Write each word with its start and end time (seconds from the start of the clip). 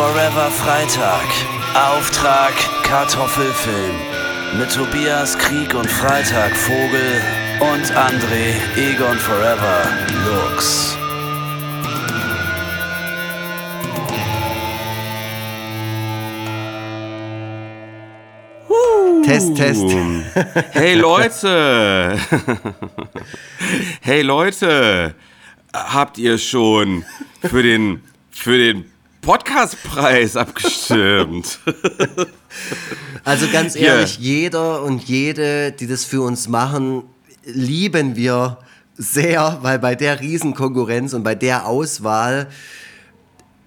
Forever 0.00 0.50
Freitag. 0.50 1.28
Auftrag 1.74 2.54
Kartoffelfilm. 2.84 3.94
Mit 4.58 4.72
Tobias 4.72 5.36
Krieg 5.36 5.74
und 5.74 5.90
Freitag 5.90 6.56
Vogel 6.56 7.20
und 7.60 7.84
André 7.94 8.54
Egon 8.78 9.18
Forever 9.18 9.82
Lux. 10.24 10.96
Test, 19.22 19.54
Test. 19.54 19.84
Hey 20.72 20.94
Leute! 20.94 22.18
hey 24.00 24.22
Leute! 24.22 25.14
Habt 25.74 26.16
ihr 26.16 26.38
schon 26.38 27.04
für 27.42 27.62
den, 27.62 28.02
für 28.30 28.56
den 28.56 28.89
Podcastpreis 29.20 30.36
abgestimmt? 30.36 31.58
Also 33.22 33.46
ganz 33.52 33.76
ehrlich, 33.76 34.18
yeah. 34.18 34.26
jeder 34.26 34.82
und 34.82 35.04
jede, 35.04 35.72
die 35.72 35.86
das 35.86 36.04
für 36.04 36.22
uns 36.22 36.48
machen, 36.48 37.02
lieben 37.44 38.16
wir 38.16 38.58
sehr, 38.96 39.58
weil 39.60 39.78
bei 39.78 39.94
der 39.94 40.20
Riesenkonkurrenz 40.20 41.12
und 41.12 41.22
bei 41.22 41.34
der 41.34 41.66
Auswahl, 41.66 42.48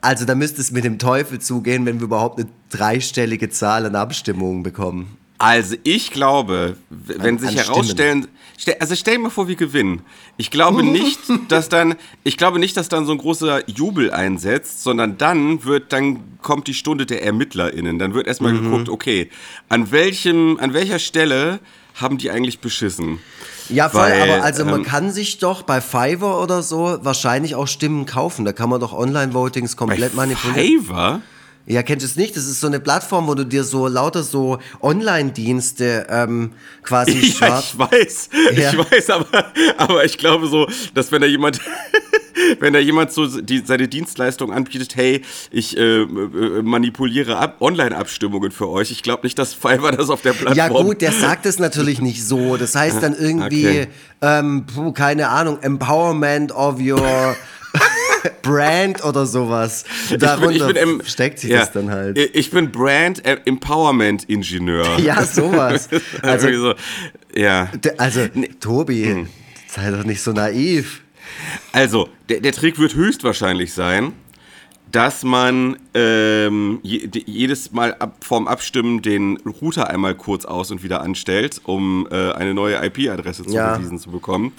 also 0.01 0.25
da 0.25 0.35
müsste 0.35 0.59
es 0.59 0.71
mit 0.71 0.83
dem 0.83 0.99
Teufel 0.99 1.39
zugehen, 1.39 1.85
wenn 1.85 1.99
wir 1.99 2.05
überhaupt 2.05 2.39
eine 2.39 2.49
dreistellige 2.69 3.49
Zahl 3.49 3.85
an 3.85 3.95
Abstimmungen 3.95 4.63
bekommen. 4.63 5.17
Also 5.43 5.75
ich 5.83 6.11
glaube, 6.11 6.77
wenn 6.89 7.35
an, 7.35 7.37
sich 7.37 7.49
an 7.49 7.55
herausstellen, 7.55 8.27
stell, 8.57 8.77
also 8.79 8.95
stell 8.95 9.17
mir 9.17 9.29
vor, 9.29 9.49
wir 9.49 9.57
gewinnen. 9.57 10.01
Ich 10.37 10.51
glaube 10.51 10.83
nicht, 10.83 11.19
dass 11.49 11.67
dann, 11.67 11.95
ich 12.23 12.37
glaube 12.37 12.59
nicht, 12.59 12.77
dass 12.77 12.87
dann 12.87 13.05
so 13.05 13.11
ein 13.11 13.17
großer 13.17 13.69
Jubel 13.69 14.11
einsetzt, 14.11 14.83
sondern 14.83 15.17
dann 15.17 15.65
wird, 15.65 15.91
dann 15.91 16.39
kommt 16.41 16.67
die 16.67 16.73
Stunde 16.73 17.05
der 17.05 17.23
ErmittlerInnen. 17.23 17.99
Dann 17.99 18.13
wird 18.13 18.25
erstmal 18.25 18.53
mhm. 18.53 18.63
geguckt, 18.63 18.87
okay, 18.89 19.29
an 19.67 19.91
welchem, 19.91 20.59
an 20.61 20.73
welcher 20.73 20.99
Stelle 20.99 21.59
haben 21.95 22.17
die 22.17 22.31
eigentlich 22.31 22.59
beschissen? 22.59 23.19
Ja, 23.67 23.89
voll, 23.89 24.01
Weil, 24.01 24.21
aber 24.21 24.43
also 24.45 24.63
man 24.63 24.75
ähm, 24.81 24.85
kann 24.85 25.11
sich 25.11 25.39
doch 25.39 25.63
bei 25.63 25.81
Fiverr 25.81 26.41
oder 26.41 26.63
so 26.63 26.99
wahrscheinlich 27.01 27.55
auch 27.55 27.67
Stimmen 27.67 28.05
kaufen. 28.05 28.45
Da 28.45 28.53
kann 28.53 28.69
man 28.69 28.79
doch 28.79 28.93
Online-Votings 28.93 29.75
komplett 29.75 30.15
manipulieren. 30.15 30.81
Fiverr? 30.81 31.21
Ja, 31.65 31.81
kennst 31.81 32.03
du 32.03 32.09
es 32.09 32.17
nicht? 32.17 32.35
Das 32.35 32.45
ist 32.45 32.59
so 32.59 32.67
eine 32.67 32.81
Plattform, 32.81 33.27
wo 33.27 33.35
du 33.35 33.45
dir 33.45 33.63
so 33.63 33.87
lauter 33.87 34.23
so 34.23 34.59
Online-Dienste 34.81 36.07
ähm, 36.09 36.51
quasi 36.83 37.11
ja, 37.39 37.59
ich 37.59 37.79
weiß, 37.79 38.29
ja. 38.55 38.71
ich 38.71 38.77
weiß, 38.77 39.09
aber, 39.11 39.45
aber 39.77 40.03
ich 40.03 40.17
glaube 40.17 40.47
so, 40.47 40.67
dass 40.93 41.13
wenn 41.13 41.21
da 41.21 41.27
jemand, 41.27 41.61
wenn 42.59 42.73
da 42.73 42.79
jemand 42.79 43.13
so 43.13 43.27
die, 43.41 43.63
seine 43.65 43.87
Dienstleistung 43.87 44.51
anbietet, 44.51 44.97
hey, 44.97 45.21
ich 45.51 45.77
äh, 45.77 46.01
äh 46.01 46.61
manipuliere 46.63 47.53
Online-Abstimmungen 47.61 48.51
für 48.51 48.67
euch, 48.67 48.91
ich 48.91 49.01
glaube 49.01 49.21
nicht, 49.23 49.39
dass 49.39 49.53
Fiverr 49.53 49.93
das 49.93 50.09
auf 50.09 50.21
der 50.21 50.33
Plattform... 50.33 50.57
Ja 50.57 50.67
gut, 50.67 51.01
der 51.01 51.13
sagt 51.13 51.45
es 51.45 51.59
natürlich 51.59 52.01
nicht 52.01 52.27
so. 52.27 52.57
Das 52.57 52.75
heißt 52.75 53.01
dann 53.01 53.15
irgendwie, 53.15 53.67
okay. 53.67 53.87
ähm, 54.21 54.65
keine 54.93 55.29
Ahnung, 55.29 55.59
Empowerment 55.61 56.51
of 56.51 56.81
your... 56.81 57.35
Brand 58.41 59.03
oder 59.03 59.25
sowas. 59.25 59.85
Darunter 60.17 60.51
ich 60.51 60.59
bin, 60.59 60.75
ich 60.75 60.97
bin, 60.97 61.05
steckt 61.05 61.39
sich 61.39 61.51
ja, 61.51 61.59
das 61.59 61.71
dann 61.71 61.89
halt. 61.89 62.17
Ich 62.17 62.51
bin 62.51 62.71
Brand 62.71 63.25
äh, 63.25 63.37
Empowerment 63.45 64.25
Ingenieur. 64.25 64.87
Ja, 65.03 65.25
sowas. 65.25 65.89
Also, 66.21 66.51
so, 66.53 66.73
ja. 67.35 67.69
also 67.97 68.27
Tobi, 68.59 69.05
hm. 69.05 69.27
sei 69.67 69.91
doch 69.91 70.03
nicht 70.03 70.21
so 70.21 70.31
naiv. 70.31 71.01
Also, 71.71 72.09
der, 72.29 72.39
der 72.39 72.53
Trick 72.53 72.79
wird 72.79 72.95
höchstwahrscheinlich 72.95 73.73
sein, 73.73 74.13
dass 74.93 75.23
man 75.23 75.77
ähm, 75.95 76.79
jedes 76.83 77.71
Mal 77.71 77.95
ab, 77.95 78.17
vorm 78.21 78.47
Abstimmen 78.47 79.01
den 79.01 79.37
Router 79.37 79.89
einmal 79.89 80.13
kurz 80.13 80.45
aus 80.45 80.69
und 80.69 80.83
wieder 80.83 81.01
anstellt, 81.01 81.61
um 81.63 82.07
äh, 82.11 82.31
eine 82.33 82.53
neue 82.53 82.75
IP-Adresse 82.85 83.43
zugewiesen 83.43 83.97
ja. 83.97 83.97
zu 83.97 84.11
bekommen. 84.11 84.53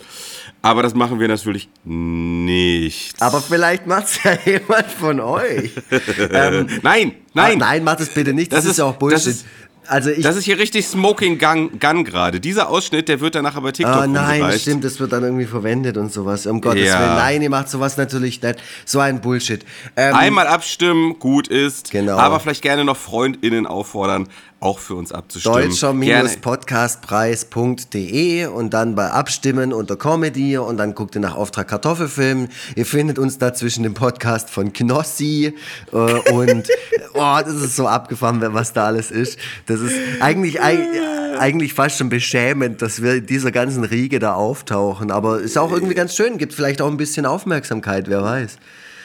Aber 0.64 0.82
das 0.82 0.94
machen 0.94 1.20
wir 1.20 1.28
natürlich 1.28 1.69
nicht. 1.84 3.20
Aber 3.20 3.42
vielleicht 3.42 3.86
macht 3.86 4.06
es 4.06 4.22
ja 4.25 4.32
jemand 4.47 4.86
von 4.86 5.20
euch. 5.20 5.72
ähm, 6.30 6.69
nein, 6.82 7.12
nein. 7.34 7.58
Nein, 7.58 7.84
macht 7.84 8.00
es 8.00 8.08
bitte 8.08 8.32
nicht. 8.32 8.50
Das, 8.50 8.64
das 8.64 8.72
ist 8.72 8.78
ja 8.78 8.86
auch 8.86 8.94
Bullshit. 8.94 9.19
Das 9.19 9.26
ist, 9.26 9.44
also 9.86 10.08
ich, 10.08 10.22
das 10.22 10.36
ist 10.36 10.44
hier 10.44 10.58
richtig 10.58 10.86
Smoking 10.86 11.38
Gun, 11.38 11.78
Gun 11.78 12.04
gerade. 12.04 12.41
Dieser 12.41 12.70
Ausschnitt, 12.70 13.08
der 13.08 13.20
wird 13.20 13.34
dann 13.34 13.42
nachher 13.42 13.60
bei 13.60 13.72
TikTok 13.72 14.04
Oh 14.04 14.06
nein, 14.06 14.41
umgereicht. 14.41 14.62
stimmt, 14.62 14.84
das 14.84 14.98
wird 14.98 15.12
dann 15.12 15.22
irgendwie 15.22 15.44
verwendet 15.44 15.98
und 15.98 16.10
sowas. 16.10 16.47
Um 16.47 16.62
Gottes 16.62 16.86
ja. 16.86 16.98
Willen. 16.98 17.14
Nein, 17.16 17.42
ihr 17.42 17.50
macht 17.50 17.69
sowas 17.69 17.98
natürlich 17.98 18.41
nicht. 18.41 18.56
So 18.86 19.00
ein 19.00 19.20
Bullshit. 19.20 19.66
Ähm, 19.97 20.14
Einmal 20.14 20.47
abstimmen, 20.47 21.19
gut 21.19 21.48
ist. 21.48 21.91
Genau. 21.91 22.16
Aber 22.16 22.41
vielleicht 22.41 22.62
gerne 22.62 22.86
noch 22.86 22.97
FreundInnen 22.97 23.66
auffordern, 23.66 24.28
auch 24.64 24.78
für 24.78 24.94
uns 24.94 25.12
abzustimmen. 25.12 25.69
Deutscher-podcastpreis.de 25.69 28.47
und 28.47 28.70
dann 28.70 28.94
bei 28.94 29.10
Abstimmen 29.10 29.75
unter 29.75 29.97
Comedy 29.97 30.56
und 30.56 30.78
dann 30.78 30.94
guckt 30.94 31.14
ihr 31.14 31.20
nach 31.20 31.36
Auftrag 31.36 31.69
Kartoffelfilm. 31.69 32.48
Ihr 32.74 32.86
findet 32.86 33.19
uns 33.19 33.36
da 33.38 33.53
zwischen 33.53 33.82
dem 33.82 33.92
Podcast 33.94 34.48
von 34.48 34.72
Knossi 34.72 35.54
äh, 35.92 35.97
und 35.97 36.66
oh, 37.14 37.38
das 37.44 37.54
ist 37.54 37.76
so 37.76 37.86
abgefahren, 37.86 38.41
was 38.54 38.72
da 38.72 38.86
alles 38.86 39.10
ist. 39.10 39.38
Das 39.66 39.80
ist 39.80 39.94
eigentlich, 40.20 40.62
eigentlich 40.62 41.74
fast 41.74 41.98
schon 41.98 42.08
beschämend, 42.08 42.80
dass 42.80 43.03
wir 43.03 43.16
in 43.16 43.26
dieser 43.26 43.53
ganzen 43.53 43.84
Riege 43.84 44.19
da 44.19 44.32
auftauchen. 44.34 45.10
Aber 45.10 45.41
ist 45.41 45.58
auch 45.58 45.72
irgendwie 45.72 45.94
ganz 45.94 46.16
schön, 46.16 46.38
gibt 46.38 46.54
vielleicht 46.54 46.80
auch 46.80 46.88
ein 46.88 46.97
bisschen 46.97 47.26
Aufmerksamkeit, 47.26 48.08
wer 48.08 48.22
weiß. 48.22 48.56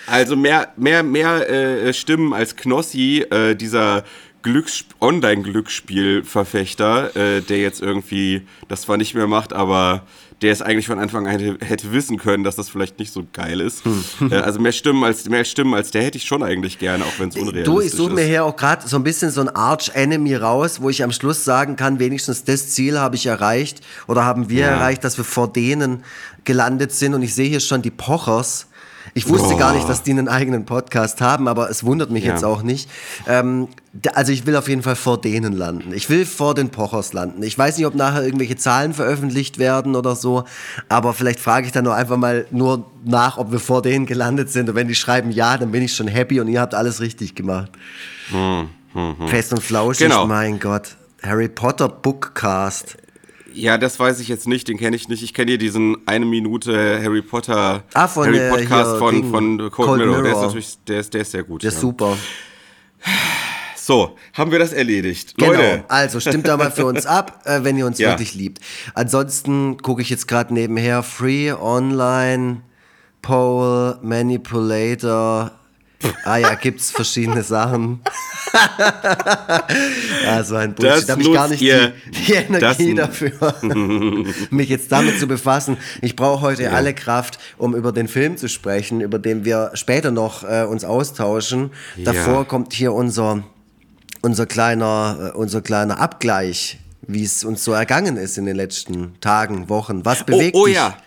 Also 0.07 0.35
mehr, 0.35 0.73
mehr, 0.75 1.03
mehr 1.03 1.49
äh, 1.49 1.93
Stimmen 1.93 2.33
als 2.33 2.55
Knossi, 2.55 3.23
äh, 3.29 3.55
dieser 3.55 4.03
Online-Glücksspiel-Verfechter, 5.01 7.15
äh, 7.15 7.41
der 7.41 7.59
jetzt 7.59 7.81
irgendwie 7.81 8.41
das 8.67 8.81
zwar 8.81 8.97
nicht 8.97 9.15
mehr 9.15 9.27
macht, 9.27 9.53
aber 9.53 10.03
der 10.41 10.51
es 10.53 10.61
eigentlich 10.61 10.87
von 10.87 10.99
Anfang 10.99 11.27
an 11.27 11.57
hätte, 11.59 11.91
wissen 11.91 12.17
können, 12.17 12.45
dass 12.45 12.55
das 12.55 12.69
vielleicht 12.69 12.99
nicht 12.99 13.11
so 13.11 13.25
geil 13.33 13.59
ist. 13.59 13.83
Hm. 13.83 14.31
äh, 14.31 14.35
also 14.35 14.57
mehr 14.59 14.71
Stimmen 14.71 15.03
als 15.03 15.27
mehr 15.27 15.43
Stimmen 15.43 15.73
als 15.73 15.91
der 15.91 16.03
hätte 16.03 16.17
ich 16.17 16.23
schon 16.25 16.43
eigentlich 16.43 16.79
gerne, 16.79 17.03
auch 17.03 17.19
wenn 17.19 17.27
es 17.29 17.35
unrealistisch 17.35 17.67
ist. 17.67 17.67
Du, 17.67 17.81
ich 17.81 17.91
suche 17.91 18.13
mir 18.13 18.23
hier 18.23 18.45
auch 18.45 18.55
gerade 18.55 18.87
so 18.87 18.95
ein 18.95 19.03
bisschen 19.03 19.31
so 19.31 19.41
ein 19.41 19.49
Arch-Enemy 19.49 20.35
raus, 20.35 20.81
wo 20.81 20.89
ich 20.89 21.03
am 21.03 21.11
Schluss 21.11 21.43
sagen 21.43 21.75
kann, 21.75 21.99
wenigstens 21.99 22.45
das 22.45 22.69
Ziel 22.69 22.97
habe 22.99 23.17
ich 23.17 23.25
erreicht 23.25 23.81
oder 24.07 24.23
haben 24.23 24.49
wir 24.49 24.61
ja. 24.61 24.67
erreicht, 24.67 25.03
dass 25.03 25.17
wir 25.17 25.25
vor 25.25 25.51
denen 25.51 26.05
gelandet 26.45 26.93
sind. 26.93 27.13
Und 27.13 27.21
ich 27.21 27.35
sehe 27.35 27.49
hier 27.49 27.59
schon 27.59 27.81
die 27.81 27.91
Pochers 27.91 28.68
ich 29.13 29.27
wusste 29.29 29.49
Boah. 29.49 29.59
gar 29.59 29.73
nicht, 29.73 29.87
dass 29.87 30.03
die 30.03 30.11
einen 30.11 30.27
eigenen 30.27 30.65
Podcast 30.65 31.21
haben, 31.21 31.47
aber 31.47 31.69
es 31.69 31.83
wundert 31.83 32.11
mich 32.11 32.23
ja. 32.23 32.33
jetzt 32.33 32.43
auch 32.43 32.61
nicht. 32.61 32.89
Ähm, 33.27 33.67
also 34.13 34.31
ich 34.31 34.45
will 34.45 34.55
auf 34.55 34.67
jeden 34.67 34.83
Fall 34.83 34.95
vor 34.95 35.19
denen 35.19 35.53
landen. 35.53 35.93
Ich 35.93 36.09
will 36.09 36.25
vor 36.25 36.53
den 36.53 36.69
Pochers 36.69 37.13
landen. 37.13 37.41
Ich 37.43 37.57
weiß 37.57 37.77
nicht, 37.77 37.87
ob 37.87 37.95
nachher 37.95 38.23
irgendwelche 38.23 38.55
Zahlen 38.55 38.93
veröffentlicht 38.93 39.57
werden 39.57 39.95
oder 39.95 40.15
so, 40.15 40.43
aber 40.89 41.13
vielleicht 41.13 41.39
frage 41.39 41.65
ich 41.65 41.71
dann 41.71 41.85
nur 41.85 41.95
einfach 41.95 42.17
mal 42.17 42.45
nur 42.51 42.85
nach, 43.03 43.37
ob 43.37 43.51
wir 43.51 43.59
vor 43.59 43.81
denen 43.81 44.05
gelandet 44.05 44.51
sind. 44.51 44.69
Und 44.69 44.75
wenn 44.75 44.87
die 44.87 44.95
schreiben 44.95 45.31
ja, 45.31 45.57
dann 45.57 45.71
bin 45.71 45.83
ich 45.83 45.95
schon 45.95 46.07
happy 46.07 46.39
und 46.39 46.47
ihr 46.47 46.61
habt 46.61 46.75
alles 46.75 47.01
richtig 47.01 47.35
gemacht. 47.35 47.71
Hm, 48.29 48.69
hm, 48.93 49.19
hm. 49.19 49.27
Fest 49.27 49.53
und 49.53 49.63
flauschig, 49.63 50.07
genau. 50.07 50.27
mein 50.27 50.59
Gott. 50.59 50.95
Harry 51.23 51.49
Potter 51.49 51.89
Bookcast. 51.89 52.97
Ja, 53.53 53.77
das 53.77 53.99
weiß 53.99 54.19
ich 54.19 54.27
jetzt 54.27 54.47
nicht, 54.47 54.67
den 54.67 54.77
kenne 54.77 54.95
ich 54.95 55.07
nicht. 55.07 55.23
Ich 55.23 55.33
kenne 55.33 55.51
hier 55.51 55.57
diesen 55.57 55.97
eine 56.05 56.25
Minute 56.25 56.99
Harry 57.01 57.21
Potter 57.21 57.83
ah, 57.93 58.07
von, 58.07 58.27
Harry 58.27 58.39
äh, 58.39 58.49
Podcast 58.49 58.97
von, 58.97 59.29
von 59.29 59.57
Cold, 59.57 59.71
Cold 59.71 59.97
Mirror. 59.99 60.21
Mirror. 60.21 60.23
Der 60.23 60.33
ist 60.33 60.41
natürlich, 60.41 60.77
der 60.87 60.99
ist, 60.99 61.13
der 61.13 61.21
ist 61.21 61.31
sehr 61.31 61.43
gut. 61.43 61.63
Der 61.63 61.69
ist 61.69 61.79
super. 61.79 62.17
So, 63.75 64.15
haben 64.33 64.51
wir 64.51 64.59
das 64.59 64.71
erledigt. 64.71 65.33
Genau, 65.35 65.53
Leute. 65.53 65.83
also 65.87 66.19
stimmt 66.19 66.47
da 66.47 66.57
mal 66.57 66.69
für 66.69 66.85
uns 66.85 67.07
ab, 67.07 67.41
äh, 67.45 67.63
wenn 67.63 67.75
ihr 67.75 67.87
uns 67.87 67.97
ja. 67.97 68.09
wirklich 68.09 68.35
liebt. 68.35 68.59
Ansonsten 68.93 69.77
gucke 69.77 70.03
ich 70.03 70.11
jetzt 70.11 70.27
gerade 70.27 70.53
nebenher 70.53 71.01
Free 71.01 71.51
Online 71.51 72.61
Poll 73.23 73.97
Manipulator 74.03 75.58
ah 76.23 76.37
ja, 76.37 76.55
gibt 76.55 76.79
es 76.79 76.91
verschiedene 76.91 77.43
Sachen. 77.43 78.01
ja, 80.23 80.43
so 80.43 80.55
ein 80.55 80.73
Bullshit. 80.73 81.07
Da 81.07 81.13
habe 81.13 81.21
ich 81.21 81.33
gar 81.33 81.47
nicht 81.47 81.61
die, 81.61 81.91
die, 82.27 82.33
Energie 82.33 82.95
dafür, 82.95 83.55
mich 84.49 84.69
jetzt 84.69 84.91
damit 84.91 85.19
zu 85.19 85.27
befassen. 85.27 85.77
Ich 86.01 86.15
brauche 86.15 86.41
heute 86.41 86.63
ja. 86.63 86.71
alle 86.71 86.93
Kraft, 86.93 87.39
um 87.57 87.75
über 87.75 87.91
den 87.91 88.07
Film 88.07 88.37
zu 88.37 88.47
sprechen, 88.47 89.01
über 89.01 89.19
den 89.19 89.45
wir 89.45 89.71
später 89.73 90.11
noch 90.11 90.43
äh, 90.43 90.63
uns 90.63 90.83
austauschen. 90.83 91.71
Davor 91.97 92.39
ja. 92.39 92.43
kommt 92.43 92.73
hier 92.73 92.93
unser, 92.93 93.43
unser, 94.21 94.45
kleiner, 94.45 95.33
äh, 95.33 95.37
unser 95.37 95.61
kleiner 95.61 95.99
Abgleich, 95.99 96.79
wie 97.07 97.23
es 97.23 97.43
uns 97.43 97.63
so 97.63 97.73
ergangen 97.73 98.17
ist 98.17 98.37
in 98.37 98.45
den 98.45 98.55
letzten 98.55 99.19
Tagen, 99.21 99.69
Wochen. 99.69 100.05
Was 100.05 100.23
bewegt 100.23 100.55
oh, 100.55 100.61
oh 100.61 100.65
dich? 100.65 100.75
Ja. 100.75 100.97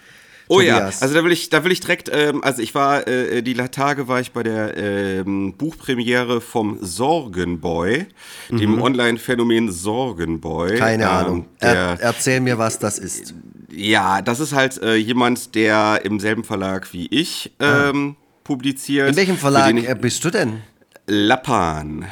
Oh 0.52 0.58
Tobias. 0.58 1.00
ja, 1.00 1.02
also 1.02 1.14
da 1.14 1.24
will 1.24 1.32
ich, 1.32 1.48
da 1.48 1.64
will 1.64 1.72
ich 1.72 1.80
direkt, 1.80 2.10
ähm, 2.12 2.44
also 2.44 2.60
ich 2.60 2.74
war, 2.74 3.08
äh, 3.08 3.42
die 3.42 3.54
Tage 3.54 4.06
war 4.06 4.20
ich 4.20 4.32
bei 4.32 4.42
der 4.42 4.76
ähm, 4.76 5.54
Buchpremiere 5.56 6.42
vom 6.42 6.76
Sorgenboy, 6.82 8.04
mhm. 8.50 8.58
dem 8.58 8.82
Online-Phänomen 8.82 9.72
Sorgenboy. 9.72 10.76
Keine 10.76 11.04
ähm, 11.04 11.08
Ahnung. 11.08 11.46
Er, 11.58 11.96
erzähl 12.00 12.40
mir, 12.40 12.58
was 12.58 12.78
das 12.78 12.98
ist. 12.98 13.32
Ja, 13.70 14.20
das 14.20 14.40
ist 14.40 14.52
halt 14.52 14.76
äh, 14.82 14.96
jemand, 14.96 15.54
der 15.54 16.02
im 16.04 16.20
selben 16.20 16.44
Verlag 16.44 16.92
wie 16.92 17.06
ich 17.06 17.52
ah. 17.58 17.88
ähm, 17.88 18.16
publiziert. 18.44 19.08
In 19.08 19.16
welchem 19.16 19.38
Verlag 19.38 19.74
ich, 19.74 19.88
bist 20.02 20.22
du 20.22 20.28
denn? 20.28 20.60
Lappan. 21.06 22.04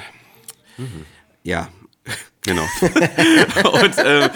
Mhm. 0.79 1.05
Ja, 1.43 1.69
Genau. 2.43 2.63
und 3.83 3.99
äh, 3.99 4.31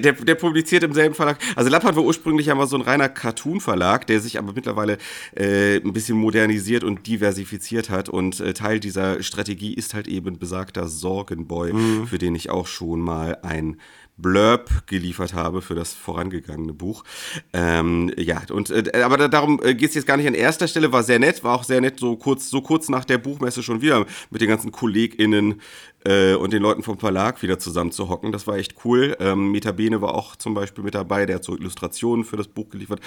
der, 0.00 0.12
der, 0.12 0.34
publiziert 0.36 0.82
im 0.84 0.94
selben 0.94 1.14
Verlag. 1.14 1.38
Also 1.54 1.68
Lappan 1.68 1.94
war 1.96 2.02
ursprünglich 2.02 2.50
einmal 2.50 2.66
so 2.66 2.76
ein 2.76 2.82
reiner 2.82 3.10
Cartoon-Verlag, 3.10 4.06
der 4.06 4.20
sich 4.20 4.38
aber 4.38 4.54
mittlerweile 4.54 4.96
äh, 5.36 5.76
ein 5.76 5.92
bisschen 5.92 6.16
modernisiert 6.16 6.82
und 6.82 7.06
diversifiziert 7.06 7.90
hat. 7.90 8.08
Und 8.08 8.40
äh, 8.40 8.54
Teil 8.54 8.80
dieser 8.80 9.22
Strategie 9.22 9.74
ist 9.74 9.92
halt 9.92 10.08
eben 10.08 10.38
besagter 10.38 10.88
Sorgenboy, 10.88 11.74
mhm. 11.74 12.06
für 12.06 12.18
den 12.18 12.34
ich 12.34 12.48
auch 12.48 12.66
schon 12.66 13.00
mal 13.00 13.36
ein 13.42 13.76
Blurb 14.18 14.86
geliefert 14.86 15.34
habe 15.34 15.62
für 15.62 15.74
das 15.74 15.92
vorangegangene 15.94 16.72
Buch. 16.72 17.04
Ähm, 17.52 18.12
ja, 18.16 18.42
und 18.50 18.70
äh, 18.70 19.02
aber 19.02 19.16
da, 19.16 19.28
darum 19.28 19.60
äh, 19.62 19.74
geht 19.74 19.90
es 19.90 19.94
jetzt 19.94 20.06
gar 20.06 20.16
nicht 20.16 20.26
an 20.26 20.34
erster 20.34 20.68
Stelle, 20.68 20.92
war 20.92 21.02
sehr 21.02 21.18
nett, 21.18 21.42
war 21.44 21.54
auch 21.54 21.64
sehr 21.64 21.80
nett, 21.80 21.98
so 21.98 22.16
kurz, 22.16 22.50
so 22.50 22.60
kurz 22.60 22.88
nach 22.88 23.04
der 23.04 23.18
Buchmesse 23.18 23.62
schon 23.62 23.80
wieder 23.80 24.06
mit 24.30 24.40
den 24.40 24.48
ganzen 24.48 24.70
KollegInnen 24.70 25.60
äh, 26.04 26.34
und 26.34 26.52
den 26.52 26.62
Leuten 26.62 26.82
vom 26.82 26.98
Verlag 26.98 27.42
wieder 27.42 27.58
zusammen 27.58 27.92
zu 27.92 28.08
hocken. 28.08 28.32
Das 28.32 28.46
war 28.46 28.56
echt 28.56 28.74
cool. 28.84 29.16
Ähm, 29.20 29.50
Meta 29.52 29.72
Bene 29.72 30.00
war 30.00 30.14
auch 30.14 30.36
zum 30.36 30.54
Beispiel 30.54 30.84
mit 30.84 30.94
dabei, 30.94 31.26
der 31.26 31.36
hat 31.36 31.44
so 31.44 31.56
Illustrationen 31.56 32.24
für 32.24 32.36
das 32.36 32.48
Buch 32.48 32.70
geliefert 32.70 33.00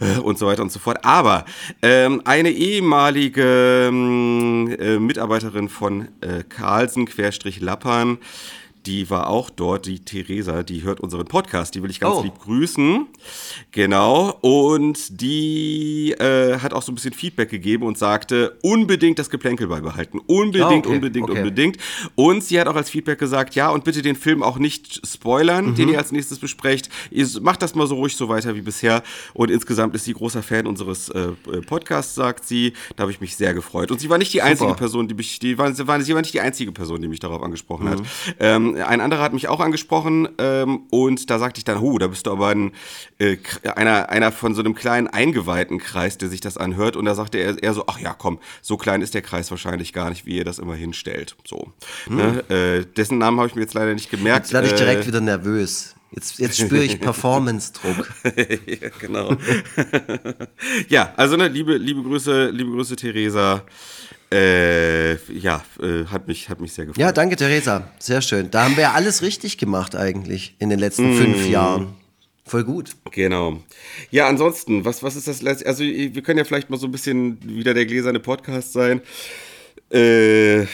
äh, 0.00 0.18
und 0.20 0.38
so 0.38 0.46
weiter 0.46 0.62
und 0.62 0.72
so 0.72 0.78
fort. 0.78 1.04
Aber 1.04 1.44
ähm, 1.82 2.22
eine 2.24 2.50
ehemalige 2.50 3.88
ähm, 3.88 4.74
äh, 4.78 4.98
Mitarbeiterin 4.98 5.68
von 5.68 6.08
äh, 6.20 6.42
Carlsen, 6.48 7.06
Querstrich 7.06 7.60
Lappern, 7.60 8.18
die 8.86 9.10
war 9.10 9.28
auch 9.28 9.50
dort, 9.50 9.86
die 9.86 10.00
Theresa, 10.00 10.62
die 10.62 10.82
hört 10.82 11.00
unseren 11.00 11.26
Podcast, 11.26 11.74
die 11.74 11.82
will 11.82 11.90
ich 11.90 12.00
ganz 12.00 12.16
oh. 12.16 12.22
lieb 12.22 12.38
grüßen. 12.40 13.06
Genau. 13.70 14.38
Und 14.40 15.20
die 15.20 16.12
äh, 16.12 16.58
hat 16.58 16.72
auch 16.72 16.82
so 16.82 16.92
ein 16.92 16.96
bisschen 16.96 17.12
Feedback 17.12 17.50
gegeben 17.50 17.84
und 17.84 17.96
sagte, 17.96 18.58
unbedingt 18.62 19.18
das 19.18 19.30
Geplänkel 19.30 19.68
beibehalten. 19.68 20.20
Unbedingt, 20.26 20.86
oh, 20.86 20.88
okay. 20.88 20.94
unbedingt, 20.94 21.30
okay. 21.30 21.38
unbedingt. 21.38 21.76
Und 22.16 22.42
sie 22.42 22.60
hat 22.60 22.66
auch 22.66 22.74
als 22.74 22.90
Feedback 22.90 23.18
gesagt, 23.18 23.54
ja, 23.54 23.70
und 23.70 23.84
bitte 23.84 24.02
den 24.02 24.16
Film 24.16 24.42
auch 24.42 24.58
nicht 24.58 25.06
spoilern, 25.06 25.70
mhm. 25.70 25.74
den 25.76 25.88
ihr 25.90 25.98
als 25.98 26.12
nächstes 26.12 26.38
besprecht. 26.38 26.88
Ihr 27.10 27.26
macht 27.40 27.62
das 27.62 27.74
mal 27.74 27.86
so 27.86 27.94
ruhig 27.94 28.16
so 28.16 28.28
weiter 28.28 28.54
wie 28.54 28.62
bisher. 28.62 29.02
Und 29.32 29.50
insgesamt 29.50 29.94
ist 29.94 30.04
sie 30.04 30.12
großer 30.12 30.42
Fan 30.42 30.66
unseres 30.66 31.08
äh, 31.10 31.32
Podcasts, 31.66 32.14
sagt 32.14 32.46
sie. 32.46 32.72
Da 32.96 33.02
habe 33.02 33.12
ich 33.12 33.20
mich 33.20 33.36
sehr 33.36 33.54
gefreut. 33.54 33.90
Und 33.90 34.00
sie 34.00 34.10
war 34.10 34.18
nicht 34.18 34.32
die 34.32 34.38
Super. 34.38 34.50
einzige 34.50 34.74
Person, 34.74 35.06
die 35.06 35.14
mich, 35.14 35.38
die 35.38 35.56
war, 35.56 35.72
sie 35.72 35.86
war 35.86 35.98
nicht 35.98 36.34
die 36.34 36.40
einzige 36.40 36.72
Person, 36.72 37.00
die 37.00 37.08
mich 37.08 37.20
darauf 37.20 37.42
angesprochen 37.42 37.86
mhm. 37.86 37.90
hat. 37.90 38.02
Ähm, 38.40 38.71
ein 38.76 39.00
anderer 39.00 39.22
hat 39.22 39.32
mich 39.32 39.48
auch 39.48 39.60
angesprochen 39.60 40.28
ähm, 40.38 40.82
und 40.90 41.30
da 41.30 41.38
sagte 41.38 41.58
ich 41.58 41.64
dann, 41.64 41.78
oh, 41.78 41.98
da 41.98 42.06
bist 42.08 42.26
du 42.26 42.32
aber 42.32 42.48
ein, 42.48 42.72
äh, 43.18 43.36
einer, 43.74 44.10
einer 44.10 44.32
von 44.32 44.54
so 44.54 44.62
einem 44.62 44.74
kleinen 44.74 45.08
eingeweihten 45.08 45.78
Kreis, 45.78 46.18
der 46.18 46.28
sich 46.28 46.40
das 46.40 46.56
anhört. 46.56 46.96
Und 46.96 47.04
da 47.04 47.14
sagte 47.14 47.38
er 47.38 47.62
eher 47.62 47.74
so, 47.74 47.84
ach 47.86 47.98
ja, 47.98 48.14
komm, 48.14 48.38
so 48.60 48.76
klein 48.76 49.02
ist 49.02 49.14
der 49.14 49.22
Kreis 49.22 49.50
wahrscheinlich 49.50 49.92
gar 49.92 50.10
nicht, 50.10 50.26
wie 50.26 50.36
ihr 50.36 50.44
das 50.44 50.58
immer 50.58 50.74
hinstellt. 50.74 51.36
So. 51.44 51.72
Hm. 52.06 52.16
Ne? 52.16 52.44
Äh, 52.48 52.84
dessen 52.96 53.18
Namen 53.18 53.38
habe 53.38 53.48
ich 53.48 53.54
mir 53.54 53.62
jetzt 53.62 53.74
leider 53.74 53.94
nicht 53.94 54.10
gemerkt. 54.10 54.46
Jetzt 54.46 54.52
werde 54.52 54.68
ich 54.68 54.74
direkt 54.74 55.04
äh, 55.04 55.06
wieder 55.06 55.20
nervös. 55.20 55.94
Jetzt, 56.12 56.38
jetzt 56.38 56.58
spüre 56.58 56.84
ich 56.84 57.00
Performance-Druck. 57.00 58.12
ja, 58.24 58.88
genau. 59.00 59.36
ja, 60.88 61.12
also 61.16 61.36
ne, 61.36 61.48
liebe, 61.48 61.76
liebe 61.76 62.02
Grüße, 62.02 62.50
liebe 62.50 62.70
Grüße, 62.70 62.96
Theresa. 62.96 63.64
Äh, 64.32 65.14
ja, 65.32 65.62
äh, 65.80 66.06
hat, 66.06 66.26
mich, 66.26 66.48
hat 66.48 66.60
mich 66.60 66.72
sehr 66.72 66.86
gefreut. 66.86 67.00
Ja, 67.00 67.12
danke, 67.12 67.36
Theresa. 67.36 67.88
Sehr 67.98 68.22
schön. 68.22 68.50
Da 68.50 68.64
haben 68.64 68.76
wir 68.76 68.84
ja 68.84 68.92
alles 68.92 69.22
richtig 69.22 69.58
gemacht 69.58 69.94
eigentlich 69.94 70.56
in 70.58 70.70
den 70.70 70.78
letzten 70.78 71.14
mm. 71.14 71.18
fünf 71.18 71.48
Jahren. 71.48 71.94
Voll 72.44 72.64
gut. 72.64 72.96
Genau. 73.12 73.62
Ja, 74.10 74.26
ansonsten, 74.26 74.84
was, 74.84 75.02
was 75.02 75.16
ist 75.16 75.28
das 75.28 75.42
letzte? 75.42 75.66
Also, 75.66 75.84
wir 75.84 76.22
können 76.22 76.38
ja 76.38 76.44
vielleicht 76.44 76.70
mal 76.70 76.76
so 76.78 76.86
ein 76.86 76.92
bisschen 76.92 77.38
wieder 77.42 77.74
der 77.74 77.86
gläserne 77.86 78.20
Podcast 78.20 78.72
sein. 78.72 79.00
Äh, 79.90 80.66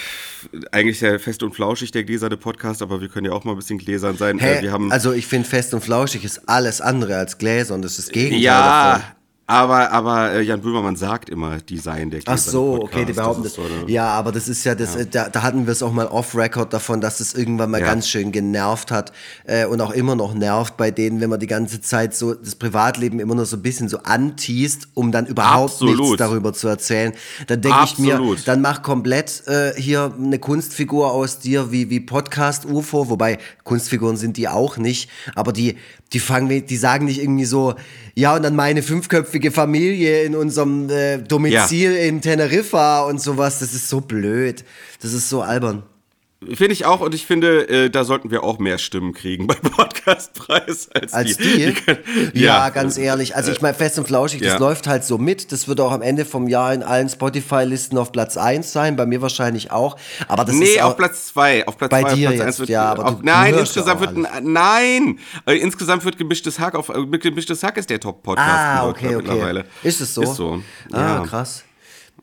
eigentlich 0.70 1.00
ja 1.00 1.19
fest 1.19 1.43
und 1.43 1.55
flauschig 1.55 1.90
der 1.90 2.05
gläserne 2.05 2.37
Podcast, 2.37 2.82
aber 2.82 3.00
wir 3.00 3.08
können 3.08 3.26
ja 3.26 3.32
auch 3.32 3.44
mal 3.44 3.52
ein 3.52 3.56
bisschen 3.56 3.78
gläsern 3.78 4.16
sein. 4.16 4.38
Hä? 4.38 4.58
Äh, 4.58 4.62
wir 4.62 4.72
haben 4.72 4.93
also 4.93 5.12
ich 5.12 5.26
finde 5.26 5.49
fest 5.49 5.75
und 5.75 5.81
flauschig 5.81 6.25
ist 6.25 6.49
alles 6.49 6.81
andere 6.81 7.16
als 7.16 7.38
gläsern, 7.38 7.82
das 7.82 7.99
ist 7.99 8.08
das 8.08 8.12
Gegenteil 8.12 8.40
ja, 8.40 8.93
davon. 8.93 9.18
Aber, 9.50 9.90
aber 9.92 10.32
äh, 10.34 10.42
Jan 10.42 10.60
Böhmermann 10.60 10.94
sagt 10.94 11.30
immer 11.30 11.56
Design 11.56 12.10
der 12.10 12.20
Ach 12.26 12.36
so, 12.36 12.72
Podcast. 12.72 12.92
okay, 12.92 13.04
die 13.06 13.12
behaupten 13.14 13.44
das. 13.44 13.54
das 13.54 13.64
so, 13.64 13.74
ne? 13.86 13.90
Ja, 13.90 14.08
aber 14.08 14.30
das 14.30 14.46
ist 14.46 14.62
ja, 14.64 14.74
das, 14.74 14.94
ja. 14.94 15.04
Da, 15.06 15.30
da, 15.30 15.42
hatten 15.42 15.64
wir 15.64 15.72
es 15.72 15.82
auch 15.82 15.90
mal 15.90 16.06
off-Record 16.06 16.70
davon, 16.70 17.00
dass 17.00 17.20
es 17.20 17.32
irgendwann 17.32 17.70
mal 17.70 17.80
ja. 17.80 17.86
ganz 17.86 18.10
schön 18.10 18.30
genervt 18.30 18.90
hat 18.90 19.10
äh, 19.44 19.64
und 19.64 19.80
auch 19.80 19.92
immer 19.92 20.16
noch 20.16 20.34
nervt 20.34 20.76
bei 20.76 20.90
denen, 20.90 21.22
wenn 21.22 21.30
man 21.30 21.40
die 21.40 21.46
ganze 21.46 21.80
Zeit 21.80 22.14
so 22.14 22.34
das 22.34 22.56
Privatleben 22.56 23.20
immer 23.20 23.34
nur 23.34 23.46
so 23.46 23.56
ein 23.56 23.62
bisschen 23.62 23.88
so 23.88 24.00
anteast, 24.02 24.88
um 24.92 25.12
dann 25.12 25.24
überhaupt 25.24 25.72
Absolut. 25.72 25.98
nichts 25.98 26.16
darüber 26.18 26.52
zu 26.52 26.68
erzählen. 26.68 27.14
Dann 27.46 27.62
denke 27.62 27.78
ich 27.84 27.98
mir, 27.98 28.20
dann 28.44 28.60
mach 28.60 28.82
komplett 28.82 29.44
äh, 29.46 29.72
hier 29.80 30.12
eine 30.14 30.38
Kunstfigur 30.38 31.10
aus 31.10 31.38
dir 31.38 31.72
wie, 31.72 31.88
wie 31.88 32.00
Podcast-UFO, 32.00 33.08
wobei 33.08 33.38
Kunstfiguren 33.64 34.18
sind 34.18 34.36
die 34.36 34.46
auch 34.46 34.76
nicht, 34.76 35.08
aber 35.34 35.54
die, 35.54 35.78
die 36.12 36.20
fangen, 36.20 36.66
die 36.66 36.76
sagen 36.76 37.06
nicht 37.06 37.22
irgendwie 37.22 37.46
so, 37.46 37.76
ja, 38.14 38.34
und 38.34 38.42
dann 38.42 38.56
meine 38.56 38.82
fünfköpfige 38.82 39.38
Familie 39.50 40.25
in 40.25 40.35
unserem 40.35 40.90
äh, 40.90 41.19
Domizil 41.19 41.93
ja. 41.93 42.02
in 42.02 42.20
Teneriffa 42.20 43.02
und 43.05 43.20
sowas. 43.20 43.58
Das 43.61 43.73
ist 43.73 43.88
so 43.88 44.00
blöd. 44.00 44.64
Das 45.00 45.12
ist 45.12 45.29
so 45.29 45.43
albern. 45.43 45.82
Finde 46.40 46.73
ich 46.73 46.85
auch 46.85 47.00
und 47.00 47.17
ich 47.17 47.26
finde, 47.26 47.69
äh, 47.69 47.90
da 47.90 48.05
sollten 48.05 48.31
wir 48.31 48.44
auch 48.44 48.61
mehr 48.61 48.79
Stimmen 48.79 49.12
kriegen 49.12 49.49
beim 49.49 49.61
Podcastpreis 49.62 50.88
als, 50.94 51.12
als 51.12 51.37
die. 51.37 51.75
die? 51.75 51.75
die 52.32 52.40
ja, 52.40 52.67
ja, 52.67 52.69
ganz 52.70 52.96
ehrlich. 52.96 53.35
Also 53.35 53.50
ich 53.50 53.61
meine, 53.61 53.75
fest 53.75 53.99
und 53.99 54.06
flauschig, 54.06 54.40
das 54.43 54.52
ja. 54.52 54.58
läuft 54.58 54.87
halt 54.87 55.05
so 55.05 55.19
mit. 55.19 55.50
Das 55.50 55.67
wird 55.67 55.81
auch 55.81 55.90
am 55.90 56.00
Ende 56.00 56.25
vom 56.25 56.46
Jahr 56.46 56.73
in 56.73 56.85
allen 56.85 57.08
Spotify-Listen 57.08 57.99
auf 57.99 58.12
Platz 58.12 58.37
1 58.37 58.73
sein, 58.73 58.94
bei 58.94 59.05
mir 59.05 59.20
wahrscheinlich 59.20 59.73
auch. 59.73 59.96
Aber 60.29 60.44
das 60.44 60.55
nee, 60.55 60.67
ist 60.67 60.82
auf 60.82 60.96
Platz 60.96 61.26
2. 61.26 61.67
Auf 61.67 61.76
Platz 61.76 61.90
bei 61.90 62.02
zwei, 62.02 62.14
dir 62.14 62.31
Platz 62.31 62.46
jetzt, 62.46 62.58
wird, 62.61 62.69
ja, 62.69 62.84
aber 62.84 63.06
auf, 63.06 63.23
Nein, 63.23 63.55
insgesamt 63.55 64.00
wird, 64.00 64.44
nein, 64.44 65.19
äh, 65.44 65.56
insgesamt 65.56 66.05
wird 66.05 66.19
gemischtes 66.19 66.61
Hack 66.61 66.76
auf, 66.76 66.88
äh, 66.88 67.19
gemischtes 67.19 67.64
Hack 67.64 67.79
ist 67.79 67.91
der 67.91 67.99
Top-Podcast 67.99 68.49
ah, 68.49 68.88
okay, 68.88 69.06
okay. 69.06 69.17
mittlerweile. 69.17 69.64
Ist 69.82 70.00
es 70.00 70.14
so? 70.14 70.23
Ist 70.23 70.37
so. 70.37 70.62
Ah, 70.93 71.25
krass. 71.26 71.64